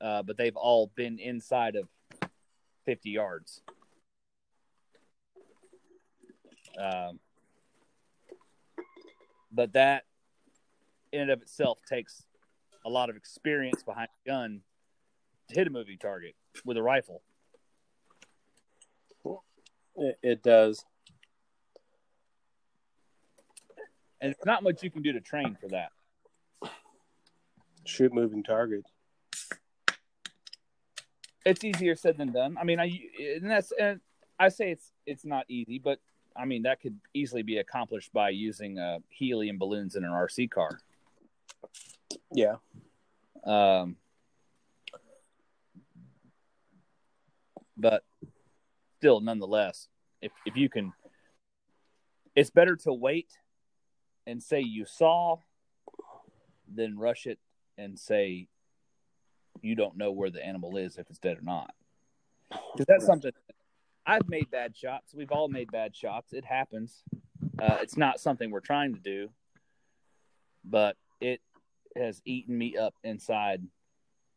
uh, 0.00 0.22
but 0.22 0.36
they've 0.36 0.56
all 0.56 0.90
been 0.94 1.18
inside 1.18 1.76
of 1.76 1.88
50 2.86 3.10
yards. 3.10 3.62
Um, 6.78 7.18
but 9.52 9.72
that 9.72 10.04
in 11.12 11.22
and 11.22 11.30
of 11.30 11.42
itself 11.42 11.78
takes 11.88 12.24
a 12.84 12.90
lot 12.90 13.10
of 13.10 13.16
experience 13.16 13.82
behind 13.82 14.08
a 14.24 14.28
gun 14.28 14.60
to 15.48 15.54
hit 15.54 15.66
a 15.66 15.70
moving 15.70 15.98
target 15.98 16.34
with 16.64 16.76
a 16.76 16.82
rifle. 16.82 17.22
It, 19.96 20.18
it 20.22 20.42
does 20.42 20.84
and 24.20 24.32
it's 24.32 24.44
not 24.44 24.62
much 24.62 24.82
you 24.82 24.90
can 24.90 25.02
do 25.02 25.12
to 25.12 25.20
train 25.20 25.56
for 25.60 25.68
that. 25.68 25.90
Shoot 27.84 28.12
moving 28.12 28.42
targets. 28.42 28.90
It's 31.46 31.64
easier 31.64 31.96
said 31.96 32.18
than 32.18 32.32
done. 32.32 32.56
I 32.60 32.64
mean, 32.64 32.78
I 32.78 33.00
and 33.18 33.50
that's 33.50 33.72
and 33.80 34.00
I 34.38 34.50
say 34.50 34.70
it's 34.70 34.92
it's 35.06 35.24
not 35.24 35.46
easy, 35.48 35.78
but 35.78 35.98
I 36.40 36.46
mean 36.46 36.62
that 36.62 36.80
could 36.80 36.98
easily 37.12 37.42
be 37.42 37.58
accomplished 37.58 38.12
by 38.14 38.30
using 38.30 38.78
uh, 38.78 39.00
helium 39.10 39.58
balloons 39.58 39.94
in 39.94 40.04
an 40.04 40.10
RC 40.10 40.50
car. 40.50 40.80
Yeah. 42.32 42.56
Um. 43.44 43.96
But 47.76 48.04
still, 48.98 49.20
nonetheless, 49.20 49.88
if 50.22 50.32
if 50.46 50.56
you 50.56 50.70
can, 50.70 50.92
it's 52.34 52.50
better 52.50 52.76
to 52.76 52.92
wait 52.92 53.28
and 54.26 54.42
say 54.42 54.60
you 54.60 54.86
saw, 54.86 55.36
then 56.68 56.98
rush 56.98 57.26
it 57.26 57.38
and 57.76 57.98
say 57.98 58.48
you 59.60 59.74
don't 59.74 59.96
know 59.96 60.12
where 60.12 60.30
the 60.30 60.44
animal 60.44 60.76
is 60.76 60.96
if 60.96 61.08
it's 61.10 61.18
dead 61.18 61.38
or 61.38 61.42
not. 61.42 61.74
Because 62.50 62.86
that's 62.86 63.06
something 63.06 63.32
I've 64.06 64.28
made 64.28 64.50
bad 64.50 64.76
shots. 64.76 65.14
We've 65.14 65.30
all 65.30 65.48
made 65.48 65.70
bad 65.70 65.94
shots. 65.94 66.32
It 66.32 66.44
happens. 66.44 67.02
Uh, 67.60 67.78
it's 67.82 67.96
not 67.96 68.20
something 68.20 68.50
we're 68.50 68.60
trying 68.60 68.94
to 68.94 69.00
do, 69.00 69.30
but 70.64 70.96
it 71.20 71.40
has 71.96 72.22
eaten 72.24 72.56
me 72.56 72.76
up 72.76 72.94
inside 73.04 73.62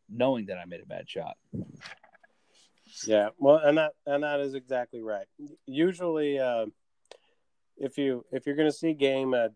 knowing 0.10 0.48
that 0.48 0.58
I 0.58 0.66
made 0.66 0.82
a 0.82 0.86
bad 0.86 1.10
shot. 1.10 1.38
Yeah, 3.08 3.30
well, 3.38 3.58
and 3.58 3.78
that 3.78 3.94
and 4.06 4.24
that 4.24 4.40
is 4.40 4.54
exactly 4.54 5.02
right. 5.02 5.26
Usually, 5.66 6.40
uh, 6.40 6.68
if 7.78 7.98
you 7.98 8.26
if 8.32 8.46
you're 8.46 8.56
going 8.56 8.70
to 8.70 8.78
see 8.78 8.94
game 8.94 9.34
at 9.34 9.52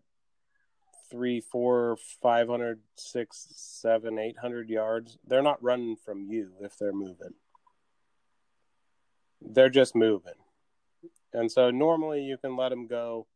three, 1.10 1.40
four, 1.40 1.96
five 2.22 2.48
hundred, 2.48 2.80
six, 2.96 3.46
seven, 3.54 4.18
eight 4.18 4.36
hundred 4.38 4.68
yards, 4.68 5.18
they're 5.26 5.42
not 5.42 5.62
running 5.62 5.96
from 5.96 6.24
you 6.24 6.50
if 6.60 6.76
they're 6.78 6.92
moving. 6.92 7.34
They're 9.40 9.70
just 9.70 9.94
moving. 9.94 10.34
And 11.32 11.50
so 11.50 11.70
normally 11.70 12.22
you 12.22 12.38
can 12.38 12.56
let 12.56 12.70
them 12.70 12.86
go 12.86 13.26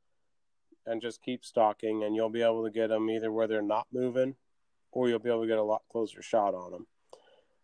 and 0.87 1.01
just 1.01 1.23
keep 1.23 1.45
stalking, 1.45 2.03
and 2.03 2.17
you'll 2.17 2.31
be 2.31 2.43
able 2.43 2.65
to 2.65 2.71
get 2.71 2.89
them 2.89 3.09
either 3.11 3.31
where 3.31 3.47
they're 3.47 3.63
not 3.63 3.87
moving 3.93 4.35
or 4.91 5.09
you'll 5.09 5.19
be 5.19 5.31
able 5.31 5.43
to 5.43 5.49
get 5.49 5.59
a 5.59 5.63
lot 5.63 5.83
closer 5.91 6.23
shot 6.23 6.55
on 6.55 6.73
them. 6.73 6.87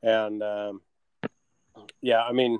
And 0.02 0.42
um, 0.42 0.80
yeah, 2.00 2.22
I 2.22 2.32
mean, 2.32 2.58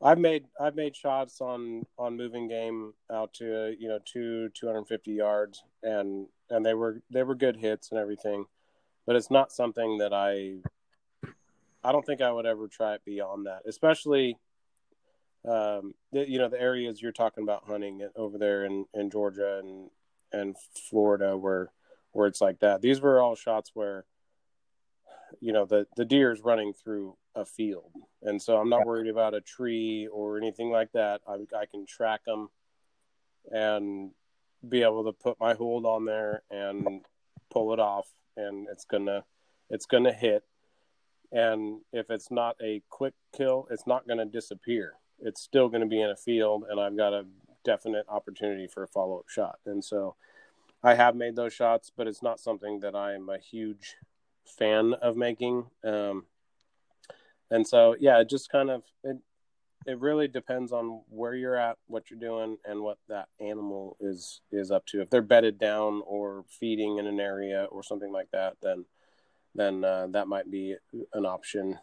I've 0.00 0.18
made 0.18 0.46
I've 0.60 0.74
made 0.74 0.96
shots 0.96 1.40
on 1.40 1.84
on 1.98 2.16
moving 2.16 2.48
game 2.48 2.94
out 3.10 3.34
to 3.34 3.74
you 3.78 3.88
know 3.88 3.98
two 4.04 4.48
two 4.50 4.66
hundred 4.66 4.86
fifty 4.86 5.12
yards, 5.12 5.62
and 5.82 6.26
and 6.50 6.64
they 6.64 6.74
were 6.74 7.02
they 7.10 7.22
were 7.22 7.34
good 7.34 7.56
hits 7.56 7.90
and 7.90 8.00
everything, 8.00 8.46
but 9.06 9.16
it's 9.16 9.30
not 9.30 9.52
something 9.52 9.98
that 9.98 10.12
I 10.12 10.56
I 11.84 11.92
don't 11.92 12.04
think 12.04 12.20
I 12.20 12.32
would 12.32 12.46
ever 12.46 12.68
try 12.68 12.94
it 12.94 13.04
beyond 13.04 13.46
that, 13.46 13.62
especially 13.66 14.38
um, 15.48 15.94
the, 16.12 16.28
you 16.28 16.38
know 16.38 16.48
the 16.48 16.60
areas 16.60 17.02
you're 17.02 17.12
talking 17.12 17.42
about 17.42 17.64
hunting 17.66 18.06
over 18.16 18.38
there 18.38 18.64
in 18.64 18.86
in 18.94 19.10
Georgia 19.10 19.60
and 19.62 19.90
and 20.32 20.56
Florida 20.88 21.36
where 21.36 21.72
where 22.12 22.28
it's 22.28 22.40
like 22.40 22.60
that. 22.60 22.82
These 22.82 23.00
were 23.00 23.20
all 23.20 23.34
shots 23.34 23.70
where 23.74 24.04
you 25.40 25.52
know 25.52 25.64
the 25.64 25.86
the 25.96 26.04
deer 26.04 26.32
is 26.32 26.40
running 26.40 26.72
through 26.72 27.16
a 27.34 27.44
field, 27.44 27.90
and 28.22 28.40
so 28.40 28.56
I'm 28.56 28.68
not 28.68 28.86
worried 28.86 29.10
about 29.10 29.34
a 29.34 29.40
tree 29.40 30.06
or 30.12 30.38
anything 30.38 30.70
like 30.70 30.92
that. 30.92 31.22
I, 31.26 31.34
I 31.56 31.66
can 31.66 31.86
track 31.86 32.24
them 32.24 32.48
and 33.50 34.10
be 34.68 34.82
able 34.82 35.04
to 35.04 35.12
put 35.12 35.40
my 35.40 35.54
hold 35.54 35.86
on 35.86 36.04
there 36.04 36.42
and 36.50 37.00
pull 37.50 37.72
it 37.72 37.80
off, 37.80 38.06
and 38.36 38.68
it's 38.70 38.84
gonna 38.84 39.24
it's 39.70 39.86
gonna 39.86 40.12
hit. 40.12 40.44
And 41.32 41.80
if 41.92 42.10
it's 42.10 42.30
not 42.30 42.56
a 42.62 42.82
quick 42.90 43.14
kill, 43.34 43.66
it's 43.70 43.86
not 43.86 44.06
gonna 44.06 44.26
disappear. 44.26 44.92
It's 45.22 45.40
still 45.40 45.68
gonna 45.68 45.86
be 45.86 46.00
in 46.00 46.10
a 46.10 46.16
field, 46.16 46.64
and 46.68 46.80
I've 46.80 46.96
got 46.96 47.12
a 47.12 47.24
definite 47.64 48.06
opportunity 48.08 48.66
for 48.66 48.82
a 48.82 48.88
follow 48.88 49.18
up 49.18 49.28
shot. 49.28 49.58
And 49.66 49.84
so 49.84 50.16
I 50.82 50.94
have 50.94 51.14
made 51.14 51.36
those 51.36 51.52
shots, 51.52 51.90
but 51.96 52.06
it's 52.06 52.22
not 52.22 52.40
something 52.40 52.80
that 52.80 52.94
I'm 52.94 53.28
a 53.28 53.38
huge 53.38 53.96
fan 54.44 54.94
of 54.94 55.16
making. 55.16 55.66
Um, 55.84 56.26
and 57.50 57.66
so, 57.66 57.94
yeah, 58.00 58.20
it 58.20 58.28
just 58.28 58.50
kind 58.50 58.70
of 58.70 58.82
it, 59.04 59.18
it 59.86 59.98
really 59.98 60.28
depends 60.28 60.72
on 60.72 61.02
where 61.08 61.34
you're 61.34 61.56
at, 61.56 61.76
what 61.86 62.10
you're 62.10 62.18
doing, 62.18 62.56
and 62.64 62.80
what 62.80 62.98
that 63.08 63.28
animal 63.40 63.96
is 64.00 64.40
is 64.50 64.70
up 64.70 64.86
to. 64.86 65.02
If 65.02 65.10
they're 65.10 65.22
bedded 65.22 65.58
down 65.58 66.02
or 66.06 66.44
feeding 66.48 66.98
in 66.98 67.06
an 67.06 67.20
area 67.20 67.66
or 67.70 67.82
something 67.82 68.12
like 68.12 68.30
that, 68.32 68.54
then 68.62 68.84
then 69.54 69.84
uh, 69.84 70.06
that 70.10 70.28
might 70.28 70.50
be 70.50 70.76
an 71.12 71.26
option 71.26 71.78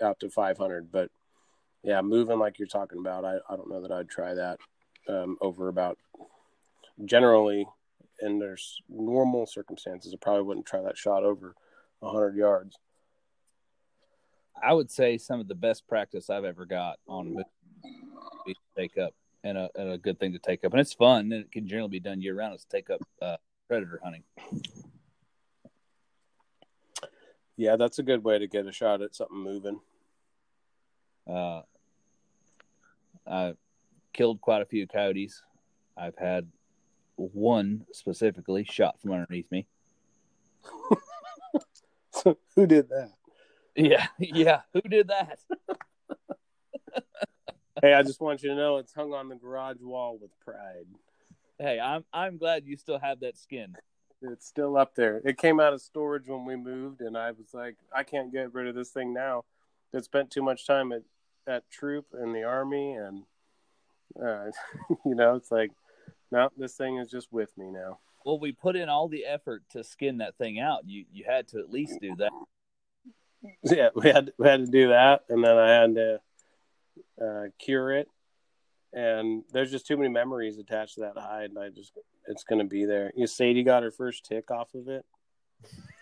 out 0.00 0.20
to 0.20 0.30
500. 0.30 0.92
But 0.92 1.10
yeah, 1.82 2.00
moving 2.02 2.38
like 2.38 2.58
you're 2.58 2.68
talking 2.68 2.98
about, 2.98 3.24
I, 3.24 3.36
I 3.48 3.56
don't 3.56 3.70
know 3.70 3.82
that 3.82 3.92
I'd 3.92 4.08
try 4.08 4.34
that 4.34 4.58
um, 5.08 5.36
over 5.40 5.68
about 5.68 5.98
generally 7.04 7.66
in 8.20 8.38
there's 8.38 8.82
normal 8.88 9.46
circumstances. 9.46 10.12
I 10.12 10.18
probably 10.20 10.42
wouldn't 10.42 10.66
try 10.66 10.82
that 10.82 10.98
shot 10.98 11.24
over 11.24 11.54
100 12.00 12.36
yards. 12.36 12.76
I 14.62 14.74
would 14.74 14.90
say 14.90 15.16
some 15.16 15.40
of 15.40 15.48
the 15.48 15.54
best 15.54 15.88
practice 15.88 16.28
I've 16.28 16.44
ever 16.44 16.66
got 16.66 16.98
on 17.08 17.34
take 18.76 18.98
up 18.98 19.14
and 19.42 19.56
a, 19.56 19.70
and 19.74 19.92
a 19.92 19.98
good 19.98 20.18
thing 20.18 20.32
to 20.32 20.38
take 20.38 20.64
up. 20.64 20.72
And 20.72 20.80
it's 20.80 20.92
fun 20.92 21.32
and 21.32 21.32
it 21.32 21.52
can 21.52 21.66
generally 21.66 21.90
be 21.90 22.00
done 22.00 22.20
year 22.20 22.34
round 22.34 22.54
is 22.54 22.66
take 22.70 22.90
up 22.90 23.00
uh, 23.22 23.36
predator 23.68 24.00
hunting. 24.02 24.22
Yeah, 27.56 27.76
that's 27.76 27.98
a 27.98 28.02
good 28.02 28.24
way 28.24 28.38
to 28.38 28.46
get 28.46 28.66
a 28.66 28.72
shot 28.72 29.02
at 29.02 29.14
something 29.14 29.38
moving. 29.38 29.80
Uh, 31.26 31.62
I've 33.30 33.56
killed 34.12 34.40
quite 34.40 34.62
a 34.62 34.66
few 34.66 34.86
coyotes. 34.86 35.42
I've 35.96 36.16
had 36.16 36.48
one 37.16 37.86
specifically 37.92 38.64
shot 38.64 39.00
from 39.00 39.12
underneath 39.12 39.50
me. 39.50 39.66
so 42.10 42.36
Who 42.56 42.66
did 42.66 42.88
that? 42.88 43.12
Yeah, 43.76 44.06
yeah. 44.18 44.62
Who 44.72 44.80
did 44.80 45.08
that? 45.08 45.38
hey, 47.82 47.94
I 47.94 48.02
just 48.02 48.20
want 48.20 48.42
you 48.42 48.50
to 48.50 48.56
know 48.56 48.78
it's 48.78 48.92
hung 48.92 49.12
on 49.12 49.28
the 49.28 49.36
garage 49.36 49.80
wall 49.80 50.18
with 50.20 50.30
pride. 50.40 50.86
Hey, 51.58 51.78
I'm 51.78 52.04
I'm 52.12 52.38
glad 52.38 52.66
you 52.66 52.76
still 52.76 52.98
have 52.98 53.20
that 53.20 53.38
skin. 53.38 53.76
It's 54.22 54.46
still 54.46 54.76
up 54.76 54.94
there. 54.94 55.22
It 55.24 55.38
came 55.38 55.60
out 55.60 55.72
of 55.72 55.80
storage 55.80 56.26
when 56.26 56.44
we 56.44 56.56
moved, 56.56 57.00
and 57.00 57.16
I 57.16 57.30
was 57.30 57.54
like, 57.54 57.76
I 57.94 58.02
can't 58.02 58.32
get 58.32 58.52
rid 58.52 58.66
of 58.66 58.74
this 58.74 58.90
thing 58.90 59.14
now. 59.14 59.44
It 59.92 60.04
spent 60.04 60.30
too 60.30 60.42
much 60.42 60.66
time 60.66 60.92
at 60.92 61.02
at 61.46 61.70
troop 61.70 62.06
in 62.20 62.32
the 62.32 62.44
army, 62.44 62.94
and 62.94 63.22
uh, 64.22 64.50
you 65.04 65.14
know, 65.14 65.36
it's 65.36 65.50
like, 65.50 65.70
no, 66.30 66.50
this 66.56 66.74
thing 66.74 66.98
is 66.98 67.10
just 67.10 67.32
with 67.32 67.56
me 67.56 67.70
now. 67.70 67.98
Well, 68.24 68.38
we 68.38 68.52
put 68.52 68.76
in 68.76 68.88
all 68.88 69.08
the 69.08 69.24
effort 69.24 69.62
to 69.70 69.82
skin 69.82 70.18
that 70.18 70.36
thing 70.36 70.60
out. 70.60 70.80
You 70.86 71.04
you 71.12 71.24
had 71.26 71.48
to 71.48 71.58
at 71.58 71.70
least 71.70 71.98
do 72.00 72.14
that. 72.16 72.30
Yeah, 73.62 73.88
we 73.94 74.10
had 74.10 74.32
we 74.36 74.46
had 74.46 74.66
to 74.66 74.70
do 74.70 74.88
that, 74.88 75.22
and 75.30 75.42
then 75.42 75.56
I 75.56 75.70
had 75.70 75.94
to 75.94 76.20
uh, 77.20 77.44
cure 77.58 77.92
it. 77.92 78.08
And 78.92 79.44
there's 79.52 79.70
just 79.70 79.86
too 79.86 79.96
many 79.96 80.08
memories 80.08 80.58
attached 80.58 80.94
to 80.94 81.00
that 81.00 81.16
hide. 81.16 81.50
And 81.50 81.58
I 81.58 81.68
just, 81.68 81.92
it's 82.26 82.44
going 82.44 82.58
to 82.58 82.64
be 82.64 82.84
there. 82.84 83.12
You 83.14 83.26
Sadie 83.26 83.62
got 83.62 83.82
her 83.82 83.90
first 83.90 84.24
tick 84.24 84.50
off 84.50 84.74
of 84.74 84.88
it. 84.88 85.04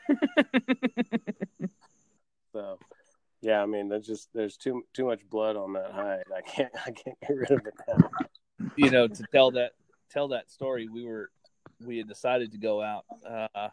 so, 2.53 2.79
yeah, 3.41 3.63
I 3.63 3.67
mean, 3.67 3.89
there's 3.89 4.07
just 4.07 4.29
there's 4.35 4.57
too 4.57 4.85
too 4.93 5.05
much 5.05 5.21
blood 5.31 5.57
on 5.57 5.75
that 5.75 5.93
hide. 5.93 6.25
I 6.35 6.41
can't 6.41 6.73
I 6.75 6.91
can't 6.91 7.19
get 7.21 7.37
rid 7.37 7.51
of 7.51 7.67
it 7.67 7.75
now. 7.87 8.11
You 8.77 8.91
know, 8.91 9.07
to 9.07 9.25
tell 9.33 9.53
that 9.53 9.73
tell 10.11 10.29
that 10.29 10.51
story, 10.51 10.89
we 10.89 11.05
were 11.05 11.31
we 11.85 11.99
had 11.99 12.09
decided 12.09 12.53
to 12.53 12.59
go 12.59 12.83
out 12.83 13.05
uh, 13.29 13.69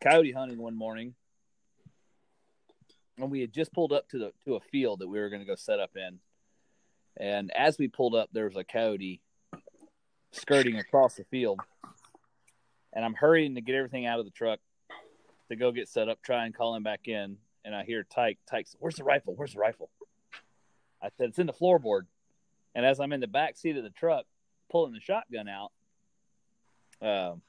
coyote 0.00 0.32
hunting 0.32 0.58
one 0.58 0.76
morning, 0.76 1.14
and 3.18 3.30
we 3.30 3.40
had 3.40 3.52
just 3.52 3.72
pulled 3.72 3.92
up 3.92 4.08
to 4.10 4.18
the 4.18 4.32
to 4.44 4.54
a 4.54 4.60
field 4.60 5.00
that 5.00 5.08
we 5.08 5.18
were 5.18 5.28
going 5.28 5.42
to 5.42 5.46
go 5.46 5.56
set 5.56 5.80
up 5.80 5.96
in. 5.96 6.20
And 7.16 7.50
as 7.54 7.78
we 7.78 7.88
pulled 7.88 8.14
up, 8.14 8.30
there 8.32 8.44
was 8.44 8.56
a 8.56 8.64
coyote 8.64 9.20
skirting 10.30 10.78
across 10.78 11.14
the 11.14 11.24
field, 11.24 11.58
and 12.92 13.04
I'm 13.04 13.14
hurrying 13.14 13.56
to 13.56 13.60
get 13.60 13.74
everything 13.74 14.06
out 14.06 14.20
of 14.20 14.24
the 14.24 14.30
truck 14.30 14.60
to 15.48 15.56
go 15.56 15.72
get 15.72 15.88
set 15.88 16.08
up, 16.08 16.22
try 16.22 16.46
and 16.46 16.54
call 16.54 16.76
him 16.76 16.84
back 16.84 17.08
in. 17.08 17.38
And 17.64 17.74
I 17.74 17.84
hear 17.84 18.04
Tyke, 18.04 18.38
Tyke, 18.50 18.66
where's 18.78 18.96
the 18.96 19.04
rifle? 19.04 19.34
Where's 19.36 19.54
the 19.54 19.60
rifle? 19.60 19.90
I 21.02 21.08
said, 21.16 21.30
it's 21.30 21.38
in 21.38 21.46
the 21.46 21.52
floorboard. 21.52 22.02
And 22.74 22.86
as 22.86 23.00
I'm 23.00 23.12
in 23.12 23.20
the 23.20 23.26
back 23.26 23.56
seat 23.56 23.76
of 23.76 23.84
the 23.84 23.90
truck, 23.90 24.24
pulling 24.70 24.92
the 24.92 25.00
shotgun 25.00 25.48
out, 25.48 25.72
um, 27.00 27.42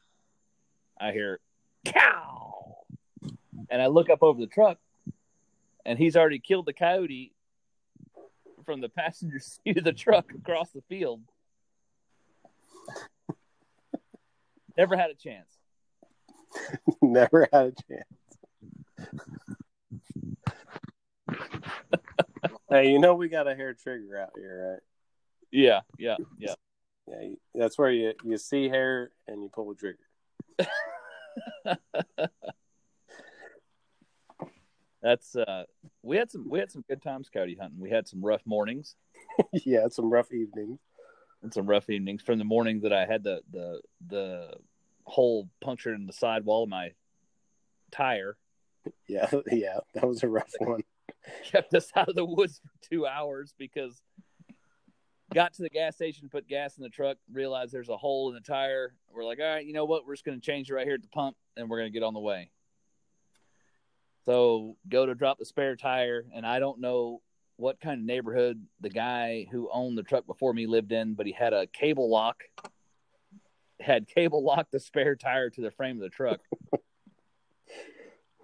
I 0.99 1.11
hear 1.11 1.39
cow, 1.85 2.77
and 3.69 3.81
I 3.81 3.87
look 3.87 4.09
up 4.09 4.23
over 4.23 4.39
the 4.39 4.47
truck, 4.47 4.77
and 5.85 5.97
he's 5.97 6.15
already 6.15 6.39
killed 6.39 6.65
the 6.65 6.73
coyote 6.73 7.33
from 8.65 8.81
the 8.81 8.89
passenger 8.89 9.39
seat 9.39 9.77
of 9.77 9.83
the 9.83 9.93
truck 9.93 10.31
across 10.33 10.69
the 10.71 10.81
field. 10.81 11.21
Never 14.77 14.97
had 14.97 15.11
a 15.11 15.15
chance. 15.15 15.49
Never 17.01 17.47
had 17.51 17.67
a 17.67 17.73
chance. 17.87 19.19
Hey, 22.69 22.89
you 22.89 22.99
know 22.99 23.15
we 23.15 23.29
got 23.29 23.47
a 23.47 23.55
hair 23.55 23.73
trigger 23.73 24.17
out 24.17 24.31
here, 24.35 24.71
right? 24.71 24.81
Yeah, 25.51 25.81
yeah, 25.97 26.17
yeah. 26.39 26.55
Yeah, 27.07 27.29
that's 27.53 27.77
where 27.77 27.91
you 27.91 28.13
you 28.23 28.37
see 28.37 28.69
hair 28.69 29.11
and 29.27 29.43
you 29.43 29.49
pull 29.49 29.69
the 29.69 29.75
trigger. 29.75 29.99
that's 35.01 35.35
uh 35.35 35.63
we 36.01 36.15
had 36.15 36.31
some 36.31 36.49
we 36.49 36.59
had 36.59 36.71
some 36.71 36.85
good 36.87 37.01
times 37.01 37.29
coyote 37.29 37.57
hunting. 37.59 37.79
We 37.79 37.89
had 37.89 38.07
some 38.07 38.23
rough 38.23 38.41
mornings. 38.45 38.95
yeah, 39.51 39.87
some 39.89 40.09
rough 40.09 40.31
evenings. 40.31 40.79
And 41.41 41.53
some 41.53 41.65
rough 41.67 41.89
evenings 41.89 42.21
from 42.21 42.39
the 42.39 42.45
morning 42.45 42.79
that 42.81 42.93
I 42.93 43.05
had 43.05 43.23
the 43.23 43.41
the 43.51 43.81
the 44.07 44.53
hole 45.03 45.49
punctured 45.61 45.95
in 45.95 46.05
the 46.05 46.13
sidewall 46.13 46.63
of 46.63 46.69
my 46.69 46.91
tire. 47.91 48.37
Yeah, 49.07 49.29
yeah, 49.51 49.79
that 49.93 50.07
was 50.07 50.23
a 50.23 50.27
rough 50.27 50.51
one. 50.59 50.81
Kept 51.43 51.73
us 51.73 51.89
out 51.95 52.09
of 52.09 52.15
the 52.15 52.25
woods 52.25 52.59
for 52.59 52.89
two 52.89 53.05
hours 53.05 53.53
because 53.57 54.01
got 55.33 55.53
to 55.53 55.61
the 55.61 55.69
gas 55.69 55.95
station, 55.95 56.29
put 56.29 56.47
gas 56.47 56.77
in 56.77 56.83
the 56.83 56.89
truck, 56.89 57.17
realized 57.31 57.73
there's 57.73 57.89
a 57.89 57.97
hole 57.97 58.29
in 58.29 58.35
the 58.35 58.41
tire. 58.41 58.95
We're 59.13 59.25
like, 59.25 59.39
all 59.39 59.45
right, 59.45 59.65
you 59.65 59.73
know 59.73 59.85
what? 59.85 60.05
We're 60.05 60.13
just 60.13 60.25
going 60.25 60.39
to 60.39 60.45
change 60.45 60.69
it 60.69 60.73
right 60.73 60.85
here 60.85 60.95
at 60.95 61.01
the 61.01 61.09
pump, 61.09 61.35
and 61.55 61.69
we're 61.69 61.79
going 61.79 61.91
to 61.91 61.97
get 61.97 62.03
on 62.03 62.13
the 62.13 62.19
way. 62.19 62.49
So 64.25 64.77
go 64.87 65.05
to 65.05 65.15
drop 65.15 65.37
the 65.37 65.45
spare 65.45 65.75
tire, 65.75 66.25
and 66.33 66.45
I 66.45 66.59
don't 66.59 66.79
know 66.79 67.21
what 67.57 67.79
kind 67.79 67.99
of 67.99 68.05
neighborhood 68.05 68.65
the 68.81 68.89
guy 68.89 69.47
who 69.51 69.69
owned 69.71 69.97
the 69.97 70.03
truck 70.03 70.25
before 70.25 70.53
me 70.53 70.65
lived 70.65 70.91
in, 70.91 71.13
but 71.13 71.25
he 71.25 71.33
had 71.33 71.53
a 71.53 71.67
cable 71.67 72.09
lock, 72.09 72.43
had 73.79 74.07
cable 74.07 74.43
locked 74.43 74.71
the 74.71 74.79
spare 74.79 75.15
tire 75.15 75.49
to 75.49 75.61
the 75.61 75.71
frame 75.71 75.97
of 75.97 76.01
the 76.01 76.09
truck. 76.09 76.39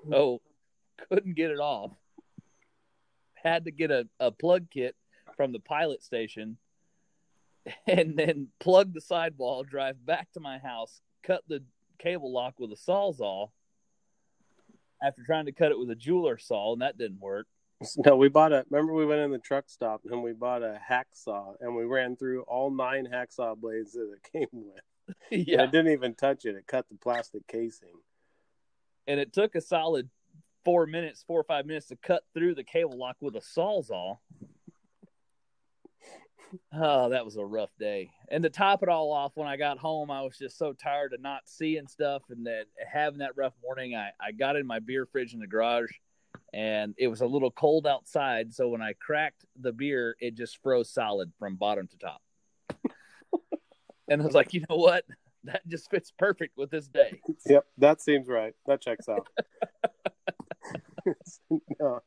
oh, 0.14 0.42
couldn't 1.10 1.36
get 1.36 1.52
it 1.52 1.60
off. 1.60 1.92
Had 3.36 3.66
to 3.66 3.72
get 3.72 3.92
a, 3.92 4.08
a 4.20 4.32
plug 4.32 4.70
kit 4.70 4.96
from 5.38 5.54
the 5.54 5.60
pilot 5.60 6.04
station 6.04 6.58
and 7.88 8.18
then 8.18 8.48
plug 8.60 8.94
the 8.94 9.02
sidewall, 9.02 9.64
drive 9.64 10.06
back 10.06 10.32
to 10.34 10.40
my 10.40 10.58
house, 10.60 11.02
cut 11.24 11.44
the 11.48 11.64
cable 11.98 12.32
lock 12.32 12.60
with 12.60 12.72
a 12.72 12.76
sawzall 12.76 13.52
after 15.02 15.24
trying 15.24 15.46
to 15.46 15.52
cut 15.52 15.72
it 15.72 15.80
with 15.80 15.90
a 15.90 15.96
jeweler 15.96 16.38
saw, 16.38 16.74
and 16.74 16.82
that 16.82 16.98
didn't 16.98 17.20
work. 17.20 17.48
No, 18.06 18.18
we 18.18 18.28
bought 18.28 18.52
a. 18.52 18.66
Remember, 18.70 18.94
we 18.94 19.06
went 19.06 19.22
in 19.22 19.32
the 19.32 19.38
truck 19.38 19.70
stop 19.70 20.02
and 20.04 20.22
we 20.22 20.34
bought 20.34 20.64
a 20.64 20.78
hacksaw, 20.92 21.54
and 21.62 21.74
we 21.74 21.86
ran 21.86 22.18
through 22.18 22.42
all 22.42 22.70
nine 22.70 23.08
hacksaw 23.10 23.58
blades 23.58 23.94
that 23.94 24.14
it 24.18 24.32
came 24.34 24.48
with. 24.52 25.16
yeah, 25.32 25.62
and 25.62 25.62
it 25.62 25.72
didn't 25.72 25.94
even 25.94 26.14
touch 26.14 26.44
it; 26.44 26.58
it 26.58 26.68
cut 26.68 26.90
the 26.90 26.98
plastic 26.98 27.48
casing. 27.48 27.96
And 29.10 29.20
it 29.20 29.34
took 29.34 29.56
a 29.56 29.62
solid 29.62 30.08
four 30.64 30.86
minutes, 30.86 31.24
four 31.26 31.40
or 31.40 31.44
five 31.44 31.66
minutes 31.66 31.88
to 31.88 31.96
cut 31.96 32.22
through 32.36 32.54
the 32.54 32.64
cable 32.64 32.96
lock 32.96 33.18
with 33.20 33.36
a 33.36 33.40
sawzall. 33.40 34.20
Oh, 36.72 37.10
that 37.10 37.26
was 37.26 37.36
a 37.36 37.44
rough 37.44 37.72
day. 37.80 38.12
And 38.30 38.44
to 38.44 38.52
top 38.52 38.84
it 38.84 38.90
all 38.90 39.12
off, 39.12 39.32
when 39.34 39.48
I 39.48 39.58
got 39.58 39.80
home, 39.80 40.12
I 40.12 40.22
was 40.22 40.38
just 40.38 40.60
so 40.60 40.74
tired 40.74 41.14
of 41.14 41.22
not 41.22 41.42
seeing 41.46 41.88
stuff 41.88 42.22
and 42.30 42.46
that 42.46 42.66
having 42.88 43.20
that 43.20 43.36
rough 43.36 43.54
morning. 43.64 43.96
I, 43.96 44.12
I 44.20 44.32
got 44.32 44.56
in 44.56 44.68
my 44.68 44.78
beer 44.78 45.08
fridge 45.08 45.34
in 45.34 45.40
the 45.40 45.48
garage 45.48 45.92
and 46.54 46.94
it 47.00 47.08
was 47.08 47.22
a 47.22 47.28
little 47.28 47.52
cold 47.52 47.88
outside. 47.88 48.54
So 48.54 48.68
when 48.68 48.84
I 48.84 48.94
cracked 48.94 49.44
the 49.60 49.72
beer, 49.72 50.18
it 50.20 50.36
just 50.36 50.62
froze 50.62 50.92
solid 50.92 51.32
from 51.40 51.56
bottom 51.56 51.88
to 51.88 51.98
top. 51.98 52.22
and 54.08 54.22
I 54.22 54.26
was 54.26 54.36
like, 54.36 54.54
you 54.54 54.64
know 54.70 54.76
what? 54.76 55.04
That 55.46 55.66
just 55.70 55.90
fits 55.90 56.12
perfect 56.18 56.58
with 56.58 56.70
this 56.70 56.88
day. 56.88 57.22
Yep, 57.46 57.66
that 57.78 58.02
seems 58.02 58.28
right. 58.28 58.54
That 58.66 58.82
checks 58.82 59.08
out. 59.08 59.26
no. 61.80 62.02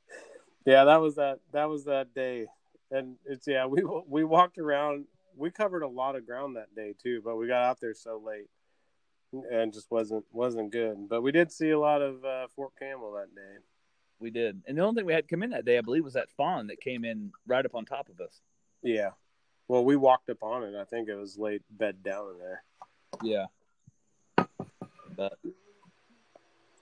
Yeah, 0.66 0.84
that 0.84 1.00
was 1.00 1.14
that. 1.14 1.40
That 1.52 1.70
was 1.70 1.86
that 1.86 2.14
day 2.14 2.46
and 2.92 3.16
it's 3.24 3.48
yeah 3.48 3.66
we 3.66 3.82
we 4.06 4.22
walked 4.22 4.58
around 4.58 5.06
we 5.36 5.50
covered 5.50 5.82
a 5.82 5.88
lot 5.88 6.14
of 6.14 6.26
ground 6.26 6.56
that 6.56 6.72
day 6.76 6.94
too 7.02 7.20
but 7.24 7.36
we 7.36 7.48
got 7.48 7.64
out 7.64 7.80
there 7.80 7.94
so 7.94 8.22
late 8.24 8.48
and 9.50 9.72
just 9.72 9.90
wasn't 9.90 10.24
wasn't 10.30 10.70
good 10.70 11.08
but 11.08 11.22
we 11.22 11.32
did 11.32 11.50
see 11.50 11.70
a 11.70 11.78
lot 11.78 12.02
of 12.02 12.24
uh, 12.24 12.46
fort 12.54 12.72
campbell 12.78 13.14
that 13.14 13.34
day 13.34 13.58
we 14.20 14.30
did 14.30 14.62
and 14.66 14.76
the 14.76 14.82
only 14.82 15.00
thing 15.00 15.06
we 15.06 15.12
had 15.12 15.26
come 15.26 15.42
in 15.42 15.50
that 15.50 15.64
day 15.64 15.78
i 15.78 15.80
believe 15.80 16.04
was 16.04 16.12
that 16.12 16.30
fawn 16.36 16.66
that 16.66 16.80
came 16.80 17.04
in 17.04 17.32
right 17.46 17.64
up 17.64 17.74
on 17.74 17.84
top 17.84 18.08
of 18.08 18.20
us 18.20 18.40
yeah 18.82 19.10
well 19.68 19.84
we 19.84 19.96
walked 19.96 20.28
up 20.28 20.42
on 20.42 20.62
it 20.62 20.74
i 20.74 20.84
think 20.84 21.08
it 21.08 21.16
was 21.16 21.38
laid 21.38 21.62
bed 21.70 22.02
down 22.02 22.28
in 22.30 22.38
there 22.38 22.62
yeah 23.22 23.46
but 25.16 25.38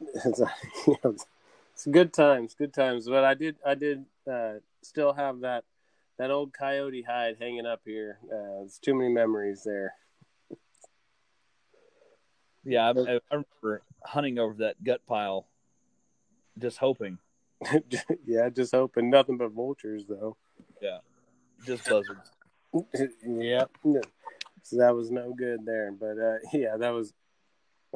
it's, 0.24 0.40
it's 1.72 1.86
good 1.90 2.12
times 2.12 2.54
good 2.54 2.72
times 2.72 3.06
but 3.08 3.24
i 3.24 3.34
did 3.34 3.56
i 3.66 3.74
did 3.74 4.04
uh, 4.30 4.54
still 4.82 5.12
have 5.12 5.40
that 5.40 5.64
that 6.20 6.30
old 6.30 6.52
coyote 6.52 7.00
hide 7.00 7.36
hanging 7.40 7.64
up 7.64 7.80
here. 7.86 8.18
Uh, 8.30 8.62
it's 8.62 8.78
too 8.78 8.94
many 8.94 9.08
memories 9.08 9.62
there. 9.64 9.94
Yeah, 12.62 12.88
I, 12.90 12.90
I 12.90 13.20
remember 13.30 13.82
hunting 14.04 14.38
over 14.38 14.52
that 14.58 14.84
gut 14.84 15.00
pile, 15.06 15.46
just 16.58 16.76
hoping. 16.76 17.16
yeah, 18.26 18.50
just 18.50 18.74
hoping 18.74 19.08
nothing 19.08 19.38
but 19.38 19.52
vultures 19.52 20.04
though. 20.06 20.36
Yeah, 20.82 20.98
just 21.64 21.88
buzzards. 21.88 22.32
yeah, 23.26 23.64
so 24.62 24.76
that 24.78 24.94
was 24.94 25.10
no 25.10 25.32
good 25.36 25.64
there. 25.64 25.92
But 25.92 26.18
uh, 26.18 26.38
yeah, 26.52 26.76
that 26.76 26.90
was 26.90 27.12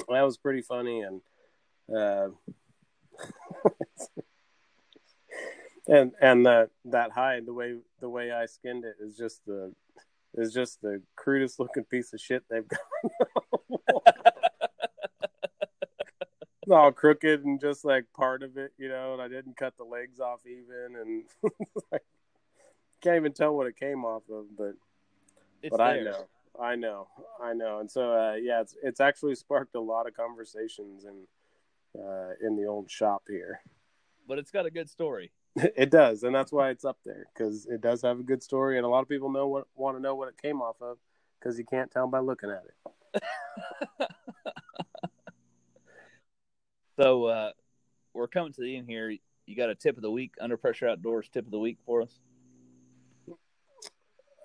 that 0.08 0.22
was 0.22 0.36
pretty 0.36 0.62
funny 0.62 1.00
and. 1.02 1.20
Uh, 1.94 2.28
and 5.86 6.12
and 6.20 6.46
that 6.46 6.70
that 6.86 7.10
hide 7.10 7.46
the 7.46 7.52
way 7.52 7.76
the 8.00 8.08
way 8.08 8.32
I 8.32 8.46
skinned 8.46 8.84
it 8.84 8.96
is 9.00 9.16
just 9.16 9.44
the 9.46 9.72
is 10.34 10.52
just 10.52 10.80
the 10.80 11.02
crudest 11.16 11.60
looking 11.60 11.84
piece 11.84 12.12
of 12.12 12.20
shit 12.20 12.42
they've 12.48 12.66
got. 12.66 12.80
it's 16.62 16.72
all 16.72 16.92
crooked 16.92 17.44
and 17.44 17.60
just 17.60 17.84
like 17.84 18.06
part 18.16 18.42
of 18.42 18.56
it, 18.56 18.72
you 18.78 18.88
know. 18.88 19.12
And 19.12 19.22
I 19.22 19.28
didn't 19.28 19.56
cut 19.56 19.76
the 19.76 19.84
legs 19.84 20.20
off 20.20 20.40
even, 20.46 20.96
and 21.00 21.24
like, 21.92 22.02
can't 23.02 23.16
even 23.16 23.32
tell 23.32 23.54
what 23.54 23.66
it 23.66 23.76
came 23.76 24.04
off 24.04 24.22
of. 24.30 24.46
But 24.56 24.74
It's 25.62 25.70
but 25.70 25.78
there. 25.78 25.86
I 25.86 26.02
know, 26.02 26.26
I 26.60 26.76
know, 26.76 27.08
I 27.42 27.52
know. 27.54 27.80
And 27.80 27.90
so 27.90 28.12
uh, 28.12 28.34
yeah, 28.34 28.60
it's 28.62 28.76
it's 28.82 29.00
actually 29.00 29.34
sparked 29.34 29.74
a 29.74 29.80
lot 29.80 30.06
of 30.06 30.14
conversations 30.16 31.04
in 31.04 31.26
uh, 32.02 32.30
in 32.42 32.56
the 32.56 32.66
old 32.66 32.90
shop 32.90 33.24
here. 33.28 33.60
but 34.28 34.38
it's 34.38 34.50
got 34.50 34.66
a 34.66 34.70
good 34.70 34.90
story. 34.90 35.32
It 35.76 35.90
does, 35.90 36.24
and 36.24 36.34
that's 36.34 36.52
why 36.52 36.70
it's 36.70 36.84
up 36.84 36.98
there 37.04 37.26
because 37.34 37.66
it 37.66 37.80
does 37.80 38.02
have 38.02 38.20
a 38.20 38.24
good 38.24 38.42
story, 38.42 38.76
and 38.76 38.84
a 38.84 38.88
lot 38.88 39.02
of 39.02 39.08
people 39.08 39.30
know 39.30 39.46
what 39.48 39.66
want 39.76 39.96
to 39.96 40.02
know 40.02 40.14
what 40.16 40.28
it 40.28 40.40
came 40.42 40.60
off 40.62 40.76
of 40.82 40.98
because 41.38 41.58
you 41.58 41.64
can't 41.64 41.90
tell 41.90 42.08
by 42.08 42.20
looking 42.20 42.50
at 42.50 42.64
it. 42.64 42.74
So 47.00 47.26
uh, 47.26 47.52
we're 48.12 48.28
coming 48.28 48.52
to 48.54 48.60
the 48.60 48.76
end 48.76 48.88
here. 48.88 49.10
You 49.46 49.56
got 49.56 49.70
a 49.70 49.74
tip 49.74 49.96
of 49.96 50.02
the 50.02 50.10
week, 50.10 50.34
under 50.40 50.56
pressure 50.56 50.88
outdoors 50.88 51.28
tip 51.28 51.44
of 51.46 51.50
the 51.50 51.58
week 51.58 51.78
for 51.84 52.02
us? 52.02 52.20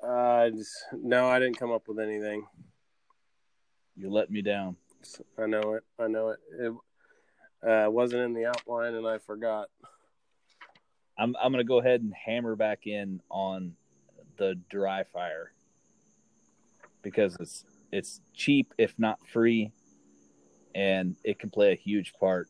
Uh, 0.09 0.49
just, 0.49 0.85
no, 0.91 1.27
I 1.27 1.37
didn't 1.37 1.59
come 1.59 1.71
up 1.71 1.87
with 1.87 1.99
anything. 1.99 2.43
You 3.95 4.09
let 4.09 4.31
me 4.31 4.41
down. 4.41 4.75
I 5.37 5.45
know 5.45 5.73
it. 5.73 5.83
I 5.99 6.07
know 6.07 6.29
it. 6.29 6.39
It 6.59 6.73
uh, 7.69 7.91
wasn't 7.91 8.23
in 8.23 8.33
the 8.33 8.47
outline, 8.47 8.95
and 8.95 9.05
I 9.05 9.19
forgot. 9.19 9.67
I'm 11.17 11.35
I'm 11.39 11.51
gonna 11.51 11.63
go 11.63 11.79
ahead 11.79 12.01
and 12.01 12.13
hammer 12.13 12.55
back 12.55 12.87
in 12.87 13.21
on 13.29 13.75
the 14.37 14.55
dry 14.69 15.03
fire 15.03 15.51
because 17.03 17.35
it's 17.39 17.65
it's 17.91 18.21
cheap 18.33 18.73
if 18.77 18.97
not 18.97 19.19
free, 19.27 19.71
and 20.73 21.17
it 21.23 21.37
can 21.37 21.51
play 21.51 21.71
a 21.71 21.75
huge 21.75 22.13
part 22.19 22.47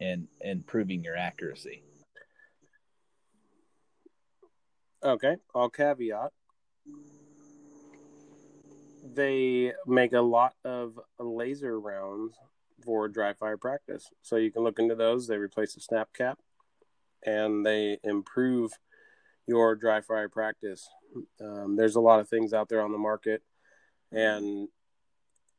in 0.00 0.28
improving 0.40 1.04
your 1.04 1.16
accuracy. 1.16 1.82
Okay, 5.04 5.36
I'll 5.54 5.68
caveat. 5.68 6.32
They 9.02 9.72
make 9.86 10.12
a 10.12 10.20
lot 10.20 10.54
of 10.64 10.98
laser 11.18 11.78
rounds 11.78 12.34
for 12.84 13.08
dry 13.08 13.32
fire 13.32 13.56
practice. 13.56 14.08
So 14.22 14.36
you 14.36 14.50
can 14.50 14.62
look 14.62 14.78
into 14.78 14.94
those. 14.94 15.26
They 15.26 15.36
replace 15.36 15.74
the 15.74 15.80
snap 15.80 16.12
cap 16.12 16.38
and 17.24 17.64
they 17.64 17.98
improve 18.02 18.72
your 19.46 19.74
dry 19.74 20.00
fire 20.00 20.28
practice. 20.28 20.88
Um, 21.40 21.76
there's 21.76 21.96
a 21.96 22.00
lot 22.00 22.20
of 22.20 22.28
things 22.28 22.52
out 22.52 22.68
there 22.68 22.82
on 22.82 22.92
the 22.92 22.98
market, 22.98 23.42
and 24.10 24.68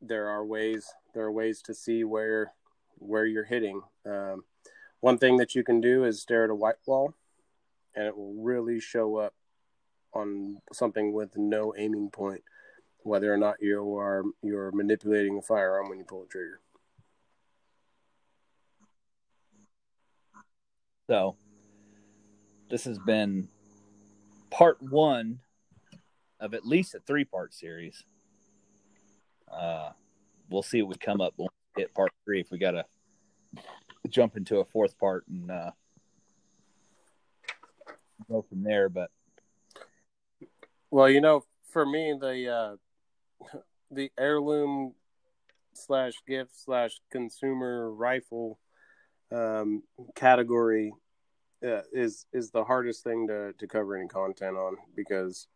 there 0.02 0.28
are 0.30 0.46
ways 0.46 0.92
there 1.14 1.26
are 1.26 1.32
ways 1.32 1.62
to 1.64 1.74
see 1.74 2.04
where 2.04 2.54
where 2.98 3.26
you're 3.26 3.44
hitting. 3.44 3.82
Um, 4.06 4.44
one 5.00 5.18
thing 5.18 5.38
that 5.38 5.56
you 5.56 5.64
can 5.64 5.82
do 5.82 6.06
is 6.06 6.22
stare 6.22 6.46
at 6.46 6.50
a 6.50 6.56
white 6.56 6.76
wall, 6.86 7.14
and 7.96 8.06
it 8.06 8.18
will 8.18 8.34
really 8.36 8.80
show 8.80 9.18
up 9.18 9.34
on 10.14 10.58
something 10.72 11.14
with 11.14 11.38
no 11.38 11.74
aiming 11.78 12.10
point, 12.10 12.44
whether 13.04 13.34
or 13.34 13.38
not 13.38 13.62
you 13.62 13.98
are 13.98 14.24
you're 14.42 14.72
manipulating 14.72 15.38
a 15.38 15.42
firearm 15.42 15.90
when 15.90 16.00
you 16.00 16.06
pull 16.06 16.22
the 16.22 16.28
trigger. 16.28 16.60
So 21.08 21.36
this 22.70 22.86
has 22.86 22.98
been 22.98 23.48
part 24.50 24.82
one 24.82 25.40
of 26.40 26.54
at 26.54 26.66
least 26.66 26.96
a 26.96 27.00
three 27.00 27.26
part 27.26 27.54
series. 27.54 28.04
Uh, 29.52 29.92
we'll 30.50 30.64
see 30.64 30.82
what 30.82 30.90
we 30.90 30.96
come 30.96 31.22
up 31.22 31.34
when 31.36 31.50
we 31.76 31.84
hit 31.84 31.94
part 31.94 32.12
three 32.26 32.40
if 32.40 32.52
we 32.52 32.58
gotta 32.58 32.86
jump 34.10 34.38
into 34.38 34.60
a 34.60 34.66
fourth 34.66 34.98
part 34.98 35.26
and 35.28 35.52
uh, 35.52 35.72
go 38.30 38.42
from 38.42 38.64
there. 38.64 38.90
But 38.90 39.12
Well, 40.90 41.10
you 41.10 41.22
know, 41.22 41.44
for 41.70 41.86
me, 41.86 42.16
the 42.20 42.50
uh, 42.50 42.76
the 43.92 44.12
heirloom 44.18 44.94
slash 45.74 46.14
gift 46.28 46.52
slash 46.54 47.00
consumer 47.12 47.92
rifle 47.92 48.60
um, 49.32 49.84
category 50.16 50.94
uh, 51.66 51.82
is 51.92 52.26
is 52.34 52.52
the 52.52 52.64
hardest 52.64 53.04
thing 53.04 53.28
to 53.28 53.54
to 53.54 53.68
cover 53.68 53.96
any 53.96 54.08
content 54.08 54.58
on 54.58 54.76
because 54.96 55.48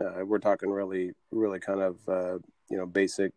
uh, 0.00 0.24
we're 0.24 0.38
talking 0.38 0.70
really 0.70 1.12
really 1.30 1.60
kind 1.60 1.80
of 1.80 1.96
uh, 2.08 2.38
you 2.70 2.76
know 2.76 2.86
basic 2.86 3.32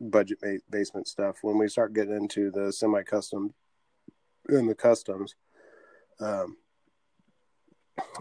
budget 0.00 0.40
ba- 0.40 0.60
basement 0.70 1.08
stuff. 1.08 1.36
When 1.42 1.58
we 1.58 1.68
start 1.68 1.94
getting 1.94 2.16
into 2.16 2.50
the 2.50 2.72
semi 2.72 3.02
custom 3.02 3.54
and 4.48 4.68
the 4.68 4.74
customs, 4.74 5.34
um, 6.20 6.56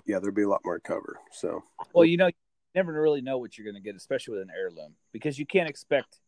yeah, 0.06 0.20
there'd 0.20 0.36
be 0.36 0.44
a 0.44 0.50
lot 0.50 0.62
more 0.66 0.80
cover. 0.80 1.20
So. 1.32 1.64
well, 1.94 2.06
you 2.06 2.18
know, 2.18 2.30
never 2.76 2.94
really 2.94 3.22
know 3.22 3.38
what 3.38 3.58
you're 3.58 3.66
going 3.66 3.82
to 3.82 3.82
get, 3.82 3.96
especially 3.96 4.34
with 4.34 4.44
an 4.44 4.52
heirloom, 4.56 4.94
because 5.12 5.38
you 5.38 5.46
can't 5.46 5.70
expect 5.70 6.20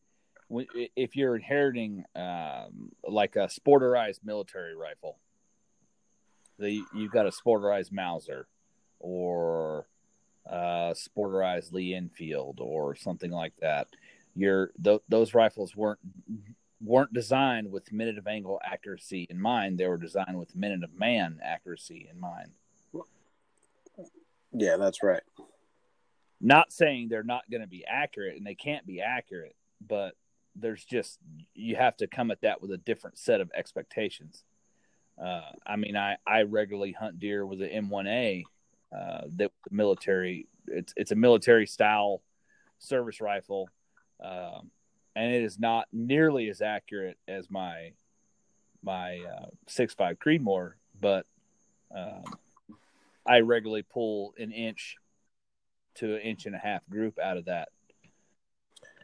if 0.96 1.16
you're 1.16 1.36
inheriting 1.36 2.04
um, 2.16 2.92
like 3.08 3.36
a 3.36 3.48
sporterized 3.48 4.20
military 4.24 4.76
rifle. 4.76 5.18
The 6.60 6.84
you've 6.94 7.12
got 7.12 7.26
a 7.26 7.32
sporterized 7.32 7.92
Mauser 7.92 8.48
or 9.00 9.88
uh, 10.50 10.94
sporterized 10.94 11.72
Lee 11.72 11.96
Enfield 11.96 12.60
or 12.62 12.96
something 12.96 13.32
like 13.32 13.54
that. 13.62 13.88
Your 14.36 14.72
th- 14.84 15.02
those 15.10 15.34
rifles 15.34 15.76
weren't 15.76 16.00
weren't 16.84 17.14
designed 17.14 17.72
with 17.72 17.92
minute 17.92 18.18
of 18.18 18.28
angle 18.28 18.60
accuracy 18.64 19.26
in 19.30 19.40
mind. 19.40 19.78
They 19.78 19.88
were 19.88 19.98
designed 19.98 20.38
with 20.38 20.56
minute 20.56 20.84
of 20.84 20.94
man 20.94 21.40
accuracy 21.44 22.08
in 22.12 22.20
mind. 22.20 22.52
Yeah, 24.52 24.78
that's 24.78 25.02
right. 25.02 25.24
Not 26.44 26.72
saying 26.72 27.08
they're 27.08 27.24
not 27.24 27.50
going 27.50 27.62
to 27.62 27.68
be 27.68 27.86
accurate 27.88 28.38
and 28.38 28.46
they 28.46 28.56
can't 28.56 28.86
be 28.86 29.02
accurate 29.02 29.56
but 29.88 30.16
there's 30.56 30.84
just 30.84 31.20
you 31.56 31.76
have 31.76 31.98
to 31.98 32.08
come 32.08 32.32
at 32.32 32.42
that 32.42 32.62
with 32.62 32.72
a 32.72 32.78
different 32.78 33.18
set 33.18 33.42
of 33.42 33.50
expectations. 33.56 34.44
Uh, 35.22 35.52
i 35.66 35.76
mean 35.76 35.96
i 35.96 36.18
i 36.26 36.42
regularly 36.42 36.92
hunt 36.92 37.20
deer 37.20 37.46
with 37.46 37.62
an 37.62 37.70
m1a 37.88 38.44
uh, 38.92 39.22
that 39.38 39.52
military 39.70 40.48
it's 40.68 40.92
it's 40.98 41.12
a 41.12 41.16
military 41.16 41.68
style 41.68 42.24
service 42.80 43.22
rifle 43.22 43.70
um, 44.24 44.72
and 45.16 45.32
it 45.32 45.44
is 45.44 45.60
not 45.60 45.88
nearly 45.94 46.50
as 46.50 46.62
accurate 46.62 47.18
as 47.28 47.52
my 47.52 47.92
my 48.82 49.20
uh, 49.20 49.46
6.5 49.70 50.18
creedmoor 50.18 50.72
but 51.00 51.28
um, 51.96 52.24
i 53.28 53.40
regularly 53.40 53.84
pull 53.84 54.34
an 54.40 54.52
inch 54.52 54.98
to 55.96 56.16
an 56.16 56.22
inch 56.22 56.46
and 56.46 56.56
a 56.56 56.60
half 56.60 56.88
group 56.90 57.20
out 57.20 57.38
of 57.38 57.46
that 57.46 57.70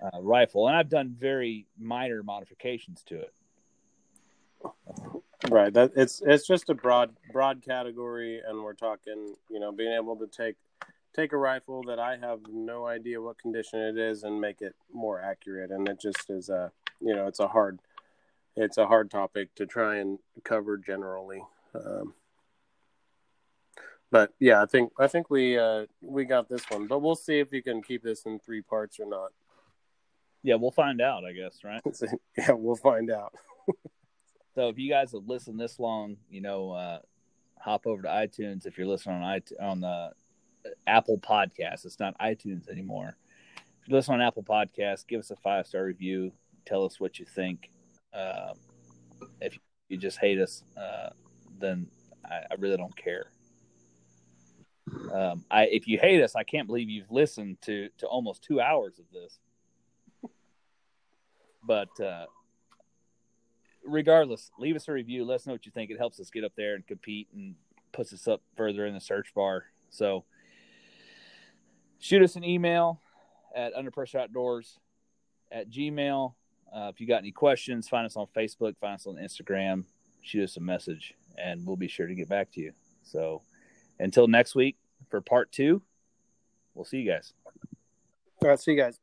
uh, 0.02 0.22
rifle, 0.22 0.68
and 0.68 0.78
I've 0.78 0.90
done 0.90 1.16
very 1.18 1.68
minor 1.78 2.24
modifications 2.24 3.04
to 3.08 3.20
it. 3.20 3.34
Right. 5.50 5.74
That 5.74 5.92
it's 5.96 6.22
it's 6.26 6.46
just 6.46 6.70
a 6.70 6.74
broad 6.74 7.16
broad 7.32 7.62
category, 7.62 8.42
and 8.46 8.62
we're 8.64 8.74
talking, 8.74 9.36
you 9.50 9.60
know, 9.60 9.72
being 9.72 9.94
able 9.94 10.18
to 10.18 10.28
take 10.28 10.56
take 11.16 11.32
a 11.34 11.38
rifle 11.38 11.84
that 11.84 12.00
I 12.00 12.18
have 12.18 12.40
no 12.52 12.86
idea 12.86 13.22
what 13.22 13.38
condition 13.38 13.80
it 13.80 13.98
is 13.98 14.24
and 14.24 14.40
make 14.40 14.62
it 14.62 14.76
more 14.94 15.22
accurate, 15.22 15.72
and 15.72 15.88
it 15.88 16.00
just 16.00 16.30
is 16.30 16.50
a, 16.50 16.72
you 17.00 17.16
know, 17.16 17.28
it's 17.28 17.40
a 17.40 17.48
hard 17.48 17.80
it's 18.56 18.78
a 18.78 18.86
hard 18.86 19.10
topic 19.10 19.54
to 19.56 19.66
try 19.66 19.98
and 19.98 20.20
cover 20.44 20.78
generally. 20.78 21.42
Um, 21.74 22.14
but 24.12 24.34
yeah, 24.40 24.62
I 24.62 24.66
think 24.66 24.92
I 25.00 25.08
think 25.08 25.30
we 25.30 25.58
uh, 25.58 25.86
we 26.02 26.26
got 26.26 26.50
this 26.50 26.64
one, 26.70 26.88
but 26.88 27.00
we'll 27.00 27.16
see 27.16 27.40
if 27.40 27.52
you 27.52 27.64
can 27.64 27.82
keep 27.82 28.04
this 28.04 28.26
in 28.26 28.40
three 28.40 28.62
parts 28.62 29.00
or 29.00 29.06
not. 29.06 29.32
Yeah, 30.42 30.56
we'll 30.56 30.72
find 30.72 31.02
out, 31.02 31.26
I 31.26 31.34
guess, 31.34 31.60
right? 31.64 31.82
yeah, 32.38 32.52
we'll 32.52 32.76
find 32.76 33.12
out. 33.12 33.34
So 34.56 34.68
if 34.68 34.78
you 34.78 34.90
guys 34.90 35.14
have 35.14 35.26
listened 35.26 35.58
this 35.58 35.80
long, 35.80 36.18
you 36.30 36.42
know, 36.42 36.72
uh, 36.72 37.00
hop 37.60 37.88
over 37.88 38.02
to 38.02 38.08
iTunes 38.10 38.66
if 38.66 38.78
you're 38.78 38.88
listening 38.88 39.22
on 39.22 39.40
iTunes, 39.40 39.62
on 39.62 39.80
the 39.80 40.12
Apple 40.88 41.18
Podcast. 41.18 41.86
It's 41.86 42.00
not 42.00 42.18
iTunes 42.20 42.68
anymore. 42.68 43.16
If 43.82 43.88
you 43.88 43.96
listen 43.96 44.16
on 44.16 44.22
Apple 44.22 44.44
Podcast, 44.44 45.08
give 45.08 45.20
us 45.20 45.32
a 45.32 45.36
five 45.38 45.68
star 45.68 45.86
review. 45.86 46.34
Tell 46.66 46.84
us 46.84 47.00
what 47.00 47.20
you 47.20 47.26
think. 47.26 47.70
Uh, 48.14 48.54
if 49.40 49.58
you 49.88 49.98
just 49.98 50.18
hate 50.20 50.40
us, 50.40 50.64
uh, 50.76 51.10
then 51.60 51.88
I, 52.26 52.42
I, 52.52 52.56
really 52.58 52.76
don't 52.78 52.96
care. 52.96 53.28
Um, 55.14 55.46
I 55.50 55.66
if 55.66 55.88
you 55.88 55.98
hate 56.00 56.22
us, 56.22 56.36
I 56.36 56.44
can't 56.44 56.68
believe 56.68 56.90
you've 56.90 57.12
listened 57.12 57.62
to 57.64 57.90
to 58.00 58.08
almost 58.08 58.44
two 58.44 58.62
hours 58.62 59.00
of 59.00 59.06
this. 59.12 59.40
But 61.66 62.00
uh, 62.00 62.26
regardless, 63.86 64.52
leave 64.58 64.76
us 64.76 64.88
a 64.88 64.92
review. 64.92 65.26
Let 65.26 65.36
us 65.36 65.46
know 65.48 65.54
what 65.54 65.66
you 65.66 65.72
think. 65.72 65.92
It 65.92 65.98
helps 65.98 66.20
us 66.20 66.30
get 66.30 66.44
up 66.44 66.54
there 66.56 66.76
and 66.76 66.86
compete 66.86 67.28
and 67.34 67.56
puts 67.92 68.14
us 68.14 68.28
up 68.28 68.42
further 68.56 68.86
in 68.86 68.94
the 68.94 69.02
search 69.02 69.34
bar. 69.34 69.66
So 69.90 70.24
shoot 72.00 72.22
us 72.22 72.36
an 72.36 72.44
email 72.44 73.02
at 73.56 73.74
underpressure 73.74 74.22
outdoors 74.22 74.78
at 75.52 75.70
gmail. 75.70 76.34
Uh, 76.74 76.92
if 76.94 77.02
you 77.02 77.08
got 77.08 77.18
any 77.18 77.32
questions, 77.32 77.90
find 77.90 78.06
us 78.06 78.16
on 78.16 78.28
Facebook, 78.36 78.78
find 78.78 78.96
us 78.96 79.08
on 79.08 79.16
Instagram, 79.16 79.86
shoot 80.22 80.44
us 80.44 80.58
a 80.58 80.62
message, 80.62 81.16
and 81.38 81.66
we'll 81.66 81.76
be 81.76 81.88
sure 81.88 82.06
to 82.06 82.14
get 82.14 82.30
back 82.30 82.52
to 82.52 82.62
you. 82.62 82.74
So 83.04 83.42
until 84.00 84.28
next 84.28 84.56
week 84.56 84.78
for 85.10 85.22
part 85.22 85.52
two, 85.52 85.82
we'll 86.74 86.86
see 86.86 86.98
you 86.98 87.12
guys. 87.12 87.34
All 88.42 88.50
right, 88.50 88.60
see 88.60 88.72
you 88.72 88.78
guys. 88.78 89.00